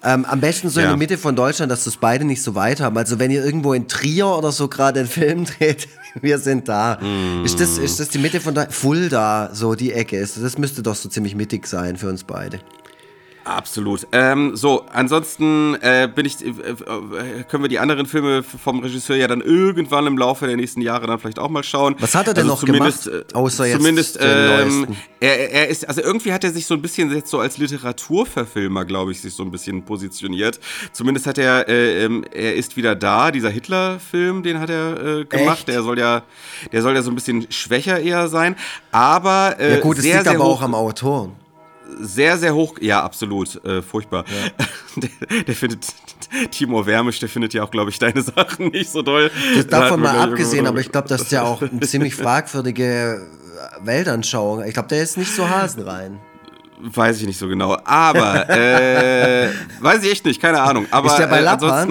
Ähm, 0.03 0.25
am 0.25 0.39
besten 0.39 0.69
so 0.69 0.79
ja. 0.79 0.85
in 0.85 0.91
der 0.91 0.97
Mitte 0.97 1.17
von 1.17 1.35
Deutschland, 1.35 1.71
dass 1.71 1.83
das 1.83 1.97
beide 1.97 2.23
nicht 2.25 2.41
so 2.41 2.55
weit 2.55 2.79
haben. 2.79 2.97
Also 2.97 3.19
wenn 3.19 3.31
ihr 3.31 3.43
irgendwo 3.43 3.73
in 3.73 3.87
Trier 3.87 4.27
oder 4.27 4.51
so 4.51 4.67
gerade 4.67 5.01
einen 5.01 5.09
Film 5.09 5.45
dreht, 5.45 5.87
wir 6.21 6.39
sind 6.39 6.67
da. 6.67 6.99
Mm. 7.01 7.45
Ist, 7.45 7.59
das, 7.59 7.77
ist 7.77 7.99
das 7.99 8.09
die 8.09 8.19
Mitte 8.19 8.39
von 8.39 8.53
da? 8.53 8.67
Fulda, 8.69 9.49
so 9.53 9.75
die 9.75 9.93
Ecke 9.93 10.17
ist. 10.17 10.41
Das 10.41 10.57
müsste 10.57 10.83
doch 10.83 10.95
so 10.95 11.09
ziemlich 11.09 11.35
mittig 11.35 11.67
sein 11.67 11.97
für 11.97 12.09
uns 12.09 12.23
beide. 12.23 12.59
Absolut. 13.47 14.07
Ähm, 14.11 14.57
so, 14.57 14.85
ansonsten 14.91 15.75
äh, 15.75 16.09
bin 16.13 16.25
ich, 16.25 16.43
äh, 16.43 16.49
äh, 16.49 17.43
können 17.49 17.63
wir 17.63 17.69
die 17.69 17.79
anderen 17.79 18.05
Filme 18.05 18.43
vom 18.43 18.81
Regisseur 18.81 19.15
ja 19.15 19.27
dann 19.27 19.39
irgendwann 19.39 20.05
im 20.05 20.17
Laufe 20.17 20.47
der 20.47 20.57
nächsten 20.57 20.81
Jahre 20.81 21.07
dann 21.07 21.17
vielleicht 21.17 21.39
auch 21.39 21.47
mal 21.49 21.63
schauen. 21.63 21.95
Was 21.99 22.13
hat 22.13 22.27
er 22.27 22.33
denn 22.33 22.49
also 22.49 22.65
noch 22.65 22.73
gemacht? 22.73 23.07
Äh, 23.07 23.23
außer 23.33 23.65
jetzt 23.65 23.77
zumindest, 23.77 24.19
ähm, 24.21 24.87
er, 25.21 25.51
er 25.51 25.67
ist, 25.69 25.87
also 25.87 26.01
irgendwie 26.01 26.33
hat 26.33 26.43
er 26.43 26.51
sich 26.51 26.65
so 26.65 26.73
ein 26.73 26.81
bisschen 26.81 27.09
jetzt 27.15 27.29
so 27.29 27.39
als 27.39 27.57
Literaturverfilmer, 27.57 28.83
glaube 28.83 29.13
ich, 29.13 29.21
sich 29.21 29.33
so 29.33 29.43
ein 29.43 29.51
bisschen 29.51 29.81
positioniert. 29.83 30.59
Zumindest 30.91 31.25
hat 31.25 31.37
er, 31.37 31.69
äh, 31.69 32.03
ähm, 32.03 32.25
er 32.33 32.53
ist 32.53 32.75
wieder 32.75 32.95
da, 32.95 33.31
dieser 33.31 33.49
Hitler-Film, 33.49 34.43
den 34.43 34.59
hat 34.59 34.69
er 34.69 35.19
äh, 35.19 35.25
gemacht. 35.25 35.59
Echt? 35.59 35.67
Der 35.69 35.83
soll 35.83 35.97
ja, 35.97 36.23
der 36.73 36.81
soll 36.81 36.95
ja 36.95 37.01
so 37.01 37.11
ein 37.11 37.15
bisschen 37.15 37.49
schwächer 37.49 37.97
eher 37.97 38.27
sein. 38.27 38.57
Aber 38.91 39.55
ja 39.61 39.79
gut, 39.79 39.99
es 39.99 40.03
liegt 40.03 40.27
aber 40.27 40.43
auch 40.43 40.61
am 40.61 40.75
Autor 40.75 41.31
sehr, 41.99 42.37
sehr 42.37 42.53
hoch. 42.53 42.77
Ja, 42.79 43.03
absolut. 43.03 43.63
Äh, 43.65 43.81
furchtbar. 43.81 44.25
Ja. 44.27 44.65
Der, 44.97 45.43
der, 45.43 45.53
findet, 45.53 45.85
Timo 46.49 46.83
Wermisch, 46.83 47.19
der 47.19 47.29
findet 47.29 47.53
ja 47.53 47.63
auch, 47.63 47.69
glaube 47.69 47.91
ich, 47.91 47.99
deine 47.99 48.23
Sachen 48.23 48.67
nicht 48.71 48.89
so 48.89 49.03
doll. 49.03 49.29
Das 49.55 49.67
davon 49.67 49.99
mal 50.01 50.17
abgesehen, 50.17 50.65
aber 50.65 50.79
ich 50.79 50.91
glaube, 50.91 51.07
das 51.07 51.21
ist 51.21 51.31
ja 51.31 51.43
auch 51.43 51.61
eine 51.61 51.81
ziemlich 51.81 52.15
fragwürdige 52.15 53.21
Weltanschauung. 53.81 54.63
Ich 54.63 54.73
glaube, 54.73 54.89
der 54.89 55.03
ist 55.03 55.17
nicht 55.17 55.35
so 55.35 55.47
hasenrein. 55.47 56.19
Weiß 56.79 57.21
ich 57.21 57.27
nicht 57.27 57.37
so 57.37 57.47
genau. 57.47 57.77
Aber, 57.83 58.49
äh, 58.49 59.49
weiß 59.81 60.03
ich 60.03 60.11
echt 60.13 60.25
nicht, 60.25 60.41
keine 60.41 60.61
Ahnung. 60.61 60.87
Aber, 60.89 61.09
ist 61.09 61.17
der 61.17 61.27
bei 61.27 61.41
äh? 61.41 61.87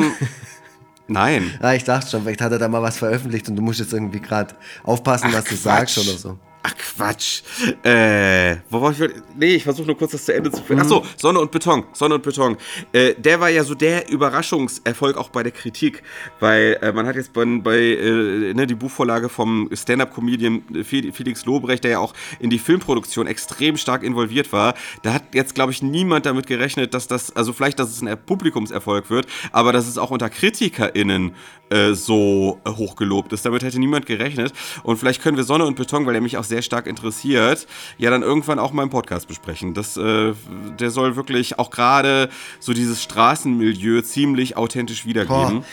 Nein. 1.09 1.52
Ja, 1.62 1.73
ich 1.74 1.85
dachte 1.85 2.10
schon, 2.10 2.23
vielleicht 2.23 2.40
hat 2.40 2.51
er 2.51 2.59
da 2.59 2.66
mal 2.66 2.82
was 2.82 2.98
veröffentlicht 2.98 3.48
und 3.48 3.55
du 3.55 3.62
musst 3.62 3.78
jetzt 3.78 3.93
irgendwie 3.93 4.20
gerade 4.20 4.55
aufpassen, 4.82 5.28
Ach, 5.31 5.35
was 5.35 5.44
du 5.44 5.51
Quatsch. 5.51 5.62
sagst 5.62 5.98
oder 5.98 6.18
so. 6.18 6.39
Ach 6.66 6.74
Quatsch. 6.76 7.43
Äh, 7.84 8.56
wo 8.70 8.80
war 8.80 8.90
ich? 8.90 8.98
Nee, 9.38 9.55
ich 9.55 9.62
versuche 9.62 9.86
nur 9.86 9.97
kurz 9.97 10.10
das 10.12 10.24
zu 10.24 10.34
Ende 10.34 10.51
zu 10.51 10.62
führen. 10.64 10.78
Mhm. 10.78 10.82
Achso, 10.82 11.05
Sonne 11.16 11.38
und 11.38 11.52
Beton. 11.52 11.84
Sonne 11.93 12.16
und 12.16 12.24
Beton. 12.24 12.56
Äh, 12.93 13.14
der 13.14 13.38
war 13.38 13.51
ja 13.51 13.62
so 13.62 13.76
der 13.76 14.10
Überraschungserfolg 14.10 15.16
auch 15.16 15.28
bei 15.28 15.44
der 15.44 15.52
Kritik, 15.52 16.02
weil 16.40 16.76
äh, 16.82 16.90
man 16.93 17.06
hat 17.06 17.14
jetzt 17.14 17.32
bei, 17.32 17.44
bei 17.44 17.78
äh, 17.78 18.52
ne, 18.52 18.66
die 18.66 18.74
Buchvorlage 18.74 19.28
vom 19.28 19.70
Stand-Up-Comedian 19.72 20.62
Felix 20.82 21.44
Lobrecht, 21.44 21.84
der 21.84 21.93
ja 21.93 21.98
auch 22.01 22.14
in 22.40 22.51
die 22.51 22.59
Filmproduktion 22.59 23.28
extrem 23.28 23.76
stark 23.76 24.02
involviert 24.02 24.52
war. 24.52 24.74
Da 25.02 25.12
hat 25.12 25.34
jetzt, 25.34 25.55
glaube 25.55 25.70
ich, 25.70 25.82
niemand 25.84 26.26
damit 26.26 26.48
gerechnet, 26.48 26.94
dass 26.94 27.06
das, 27.06 27.34
also 27.36 27.52
vielleicht, 27.52 27.78
dass 27.78 27.90
es 27.90 28.02
ein 28.02 28.18
Publikumserfolg 28.26 29.09
wird, 29.09 29.26
aber 29.52 29.72
dass 29.72 29.86
es 29.86 29.98
auch 29.98 30.10
unter 30.10 30.30
KritikerInnen 30.30 31.32
äh, 31.70 31.94
so 31.94 32.60
hochgelobt 32.66 33.32
ist. 33.32 33.44
Damit 33.44 33.62
hätte 33.62 33.78
niemand 33.78 34.06
gerechnet. 34.06 34.52
Und 34.82 34.98
vielleicht 34.98 35.22
können 35.22 35.36
wir 35.36 35.44
Sonne 35.44 35.64
und 35.64 35.76
Beton, 35.76 36.06
weil 36.06 36.14
er 36.14 36.20
mich 36.20 36.36
auch 36.36 36.44
sehr 36.44 36.56
stark 36.62 36.87
interessiert, 36.87 37.66
ja 37.99 38.11
dann 38.11 38.23
irgendwann 38.23 38.59
auch 38.59 38.73
mal 38.73 38.83
im 38.83 38.91
Podcast 38.91 39.28
besprechen. 39.28 39.74
Das, 39.74 39.97
äh, 39.97 40.33
der 40.78 40.91
soll 40.91 41.16
wirklich 41.16 41.59
auch 41.59 41.70
gerade 41.70 42.28
so 42.61 42.73
dieses 42.73 43.03
Straßenmilieu 43.03 44.03
ziemlich 44.03 44.57
authentisch 44.57 45.07
wiedergeben. 45.07 45.61
Boah, 45.61 45.65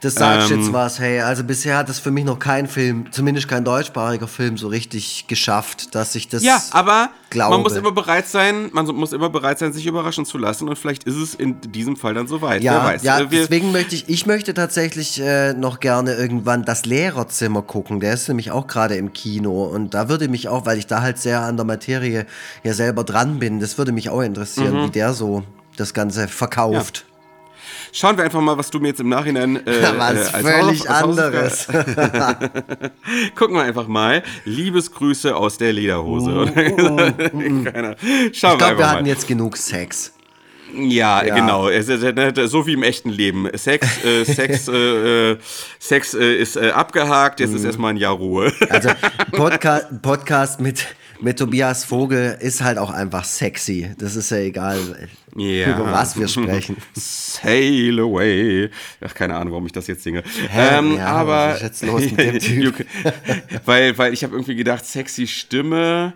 das 0.00 0.14
sagst 0.14 0.50
ähm, 0.50 0.60
jetzt 0.60 0.72
was, 0.72 0.98
hey. 0.98 1.20
Also 1.20 1.44
bisher 1.44 1.76
hat 1.76 1.88
das 1.88 1.98
für 1.98 2.10
mich 2.10 2.24
noch 2.24 2.38
kein 2.38 2.66
Film, 2.66 3.12
zumindest 3.12 3.48
kein 3.48 3.64
deutschsprachiger 3.64 4.28
Film, 4.28 4.56
so 4.56 4.68
richtig 4.68 5.26
geschafft, 5.26 5.94
dass 5.94 6.14
ich 6.14 6.28
das. 6.28 6.42
Ja, 6.42 6.62
aber 6.70 7.10
glaube. 7.28 7.56
man 7.56 7.62
muss 7.62 7.74
immer 7.74 7.92
bereit 7.92 8.26
sein, 8.26 8.70
man 8.72 8.86
muss 8.86 9.12
immer 9.12 9.28
bereit 9.28 9.58
sein, 9.58 9.72
sich 9.74 9.86
überraschen 9.86 10.24
zu 10.24 10.38
lassen. 10.38 10.68
Und 10.68 10.78
vielleicht 10.78 11.04
ist 11.04 11.16
es 11.16 11.34
in 11.34 11.60
diesem 11.60 11.96
Fall 11.96 12.14
dann 12.14 12.26
soweit. 12.26 12.62
Ja, 12.62 12.94
ja 13.02 13.20
äh, 13.20 13.26
deswegen 13.26 13.72
möchte 13.72 13.94
ich, 13.94 14.08
ich 14.08 14.24
möchte 14.26 14.54
tatsächlich 14.54 15.20
äh, 15.20 15.52
noch 15.52 15.80
gerne 15.80 16.14
irgendwann 16.14 16.64
das 16.64 16.86
Lehrerzimmer 16.86 17.60
gucken. 17.62 18.00
Der 18.00 18.14
ist 18.14 18.26
nämlich 18.28 18.50
auch 18.50 18.66
gerade 18.66 18.96
im 18.96 19.12
Kino. 19.12 19.64
Und 19.64 19.92
da 19.92 20.08
würde 20.08 20.28
mich 20.30 20.48
auch, 20.48 20.64
weil 20.66 20.78
ich 20.78 20.86
da 20.86 21.02
halt 21.02 21.18
sehr 21.18 21.40
an 21.42 21.56
der 21.56 21.66
Materie 21.66 22.26
ja 22.64 22.72
selber 22.72 23.04
dran 23.04 23.38
bin, 23.38 23.60
das 23.60 23.76
würde 23.78 23.92
mich 23.92 24.08
auch 24.08 24.22
interessieren, 24.22 24.74
mhm. 24.80 24.86
wie 24.86 24.90
der 24.90 25.12
so 25.12 25.42
das 25.76 25.92
Ganze 25.94 26.28
verkauft. 26.28 27.04
Ja. 27.06 27.16
schauen 27.92 28.16
wir 28.16 28.24
einfach 28.24 28.40
mal, 28.40 28.56
was 28.58 28.70
du 28.70 28.78
mir 28.80 28.88
jetzt 28.88 29.00
im 29.00 29.08
Nachhinein 29.08 29.56
äh, 29.66 29.82
was 29.96 30.32
als 30.34 30.46
völlig 30.46 30.80
Haus- 30.80 30.86
als 30.88 31.02
anderes. 31.02 31.66
Gucken 33.34 33.56
wir 33.56 33.62
einfach 33.62 33.86
mal. 33.88 34.22
Liebesgrüße 34.44 35.34
aus 35.34 35.58
der 35.58 35.72
Lederhose. 35.72 36.30
oder? 36.30 36.52
Keiner. 36.52 37.96
Schauen 38.32 38.32
Ich 38.32 38.40
glaube, 38.58 38.60
wir 38.60 38.78
wir 38.78 38.90
hatten 38.90 39.02
mal. 39.02 39.08
jetzt 39.08 39.26
genug 39.26 39.56
Sex. 39.56 40.12
Ja, 40.74 41.24
Ja. 41.24 41.34
genau. 41.34 41.68
So 42.46 42.66
wie 42.66 42.72
im 42.74 42.82
echten 42.82 43.10
Leben. 43.10 43.48
Sex, 43.54 43.86
äh, 44.04 44.24
Sex, 44.32 44.68
äh, 44.68 45.32
äh, 45.32 45.38
Sex 45.78 46.14
äh, 46.14 46.34
ist 46.36 46.56
äh, 46.56 46.70
abgehakt. 46.70 47.40
Jetzt 47.40 47.54
ist 47.54 47.64
erstmal 47.64 47.92
ein 47.92 47.96
Jahr 47.96 48.14
Ruhe. 48.14 48.52
Also 48.70 48.90
Podcast, 49.32 49.86
Podcast 50.02 50.60
mit, 50.60 50.86
mit 51.20 51.38
Tobias 51.38 51.84
Vogel 51.84 52.36
ist 52.40 52.62
halt 52.62 52.78
auch 52.78 52.90
einfach 52.90 53.24
sexy. 53.24 53.90
Das 53.98 54.16
ist 54.16 54.30
ja 54.30 54.38
egal, 54.38 54.78
Ja. 55.36 55.70
über 55.74 55.90
was 55.92 56.18
wir 56.18 56.28
sprechen. 56.28 56.76
Sail 56.94 57.98
away. 58.00 58.70
Ach, 59.00 59.12
keine 59.14 59.34
Ahnung, 59.36 59.52
warum 59.52 59.66
ich 59.66 59.72
das 59.72 59.86
jetzt 59.86 60.02
singe. 60.02 60.22
Hä? 60.50 60.78
Ähm, 60.78 60.96
Ja, 60.96 61.06
aber 61.08 61.48
was 61.48 61.56
ist 61.56 61.62
jetzt 61.62 61.84
los 61.86 62.02
mit 62.02 62.18
dem 62.18 62.38
Typ? 62.38 62.64
You 62.64 62.72
can- 62.72 62.86
weil, 63.64 63.98
weil 63.98 64.12
ich 64.12 64.22
habe 64.24 64.34
irgendwie 64.34 64.54
gedacht, 64.54 64.84
sexy 64.86 65.26
Stimme. 65.26 66.12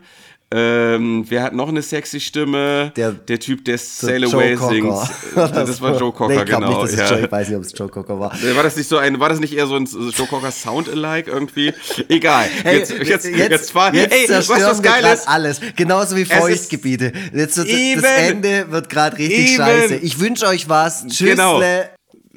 Ähm, 0.56 1.24
wer 1.28 1.42
hat 1.42 1.52
noch 1.52 1.68
eine 1.68 1.82
sexy 1.82 2.20
Stimme? 2.20 2.92
Der- 2.96 3.10
der 3.12 3.40
Typ, 3.40 3.64
der 3.64 3.76
Sail 3.76 4.24
Away 4.24 4.56
singt. 4.56 4.94
Das 5.34 5.80
war 5.80 5.98
Joe 5.98 6.12
Cocker, 6.12 6.34
nee, 6.34 6.44
genau. 6.44 6.84
Nicht, 6.84 6.96
ja. 6.96 7.10
Joe, 7.10 7.20
ich 7.24 7.32
weiß 7.32 7.48
nicht, 7.48 7.56
ob 7.56 7.64
es 7.64 7.72
Joe 7.76 7.88
Cocker 7.88 8.20
war. 8.20 8.32
War 8.54 8.62
das 8.62 8.76
nicht 8.76 8.88
so 8.88 8.98
ein, 8.98 9.18
war 9.18 9.28
das 9.28 9.40
nicht 9.40 9.52
eher 9.56 9.66
so 9.66 9.74
ein 9.76 9.86
Joe 9.86 10.26
Cocker 10.28 10.52
Sound-alike 10.52 11.30
irgendwie? 11.30 11.72
Egal. 12.08 12.46
Hey, 12.62 12.78
jetzt, 12.78 12.92
jetzt, 12.92 13.24
jetzt, 13.26 13.74
war, 13.74 13.92
jetzt 13.92 14.12
ey, 14.12 14.26
was 14.28 14.46
das 14.46 14.82
geil 14.82 15.04
ist, 15.12 15.28
alles. 15.28 15.60
Genauso 15.74 16.16
wie 16.16 16.24
Feuchtgebiete. 16.24 17.12
Jetzt 17.32 17.56
wird, 17.56 17.68
das. 17.68 18.04
Ende 18.28 18.70
wird 18.70 18.88
gerade 18.88 19.18
richtig 19.18 19.54
Even. 19.54 19.56
scheiße. 19.56 19.94
Ich 19.96 20.20
wünsche 20.20 20.46
euch 20.46 20.68
was. 20.68 21.06
Tschüss. 21.08 21.30
Genau. 21.30 21.60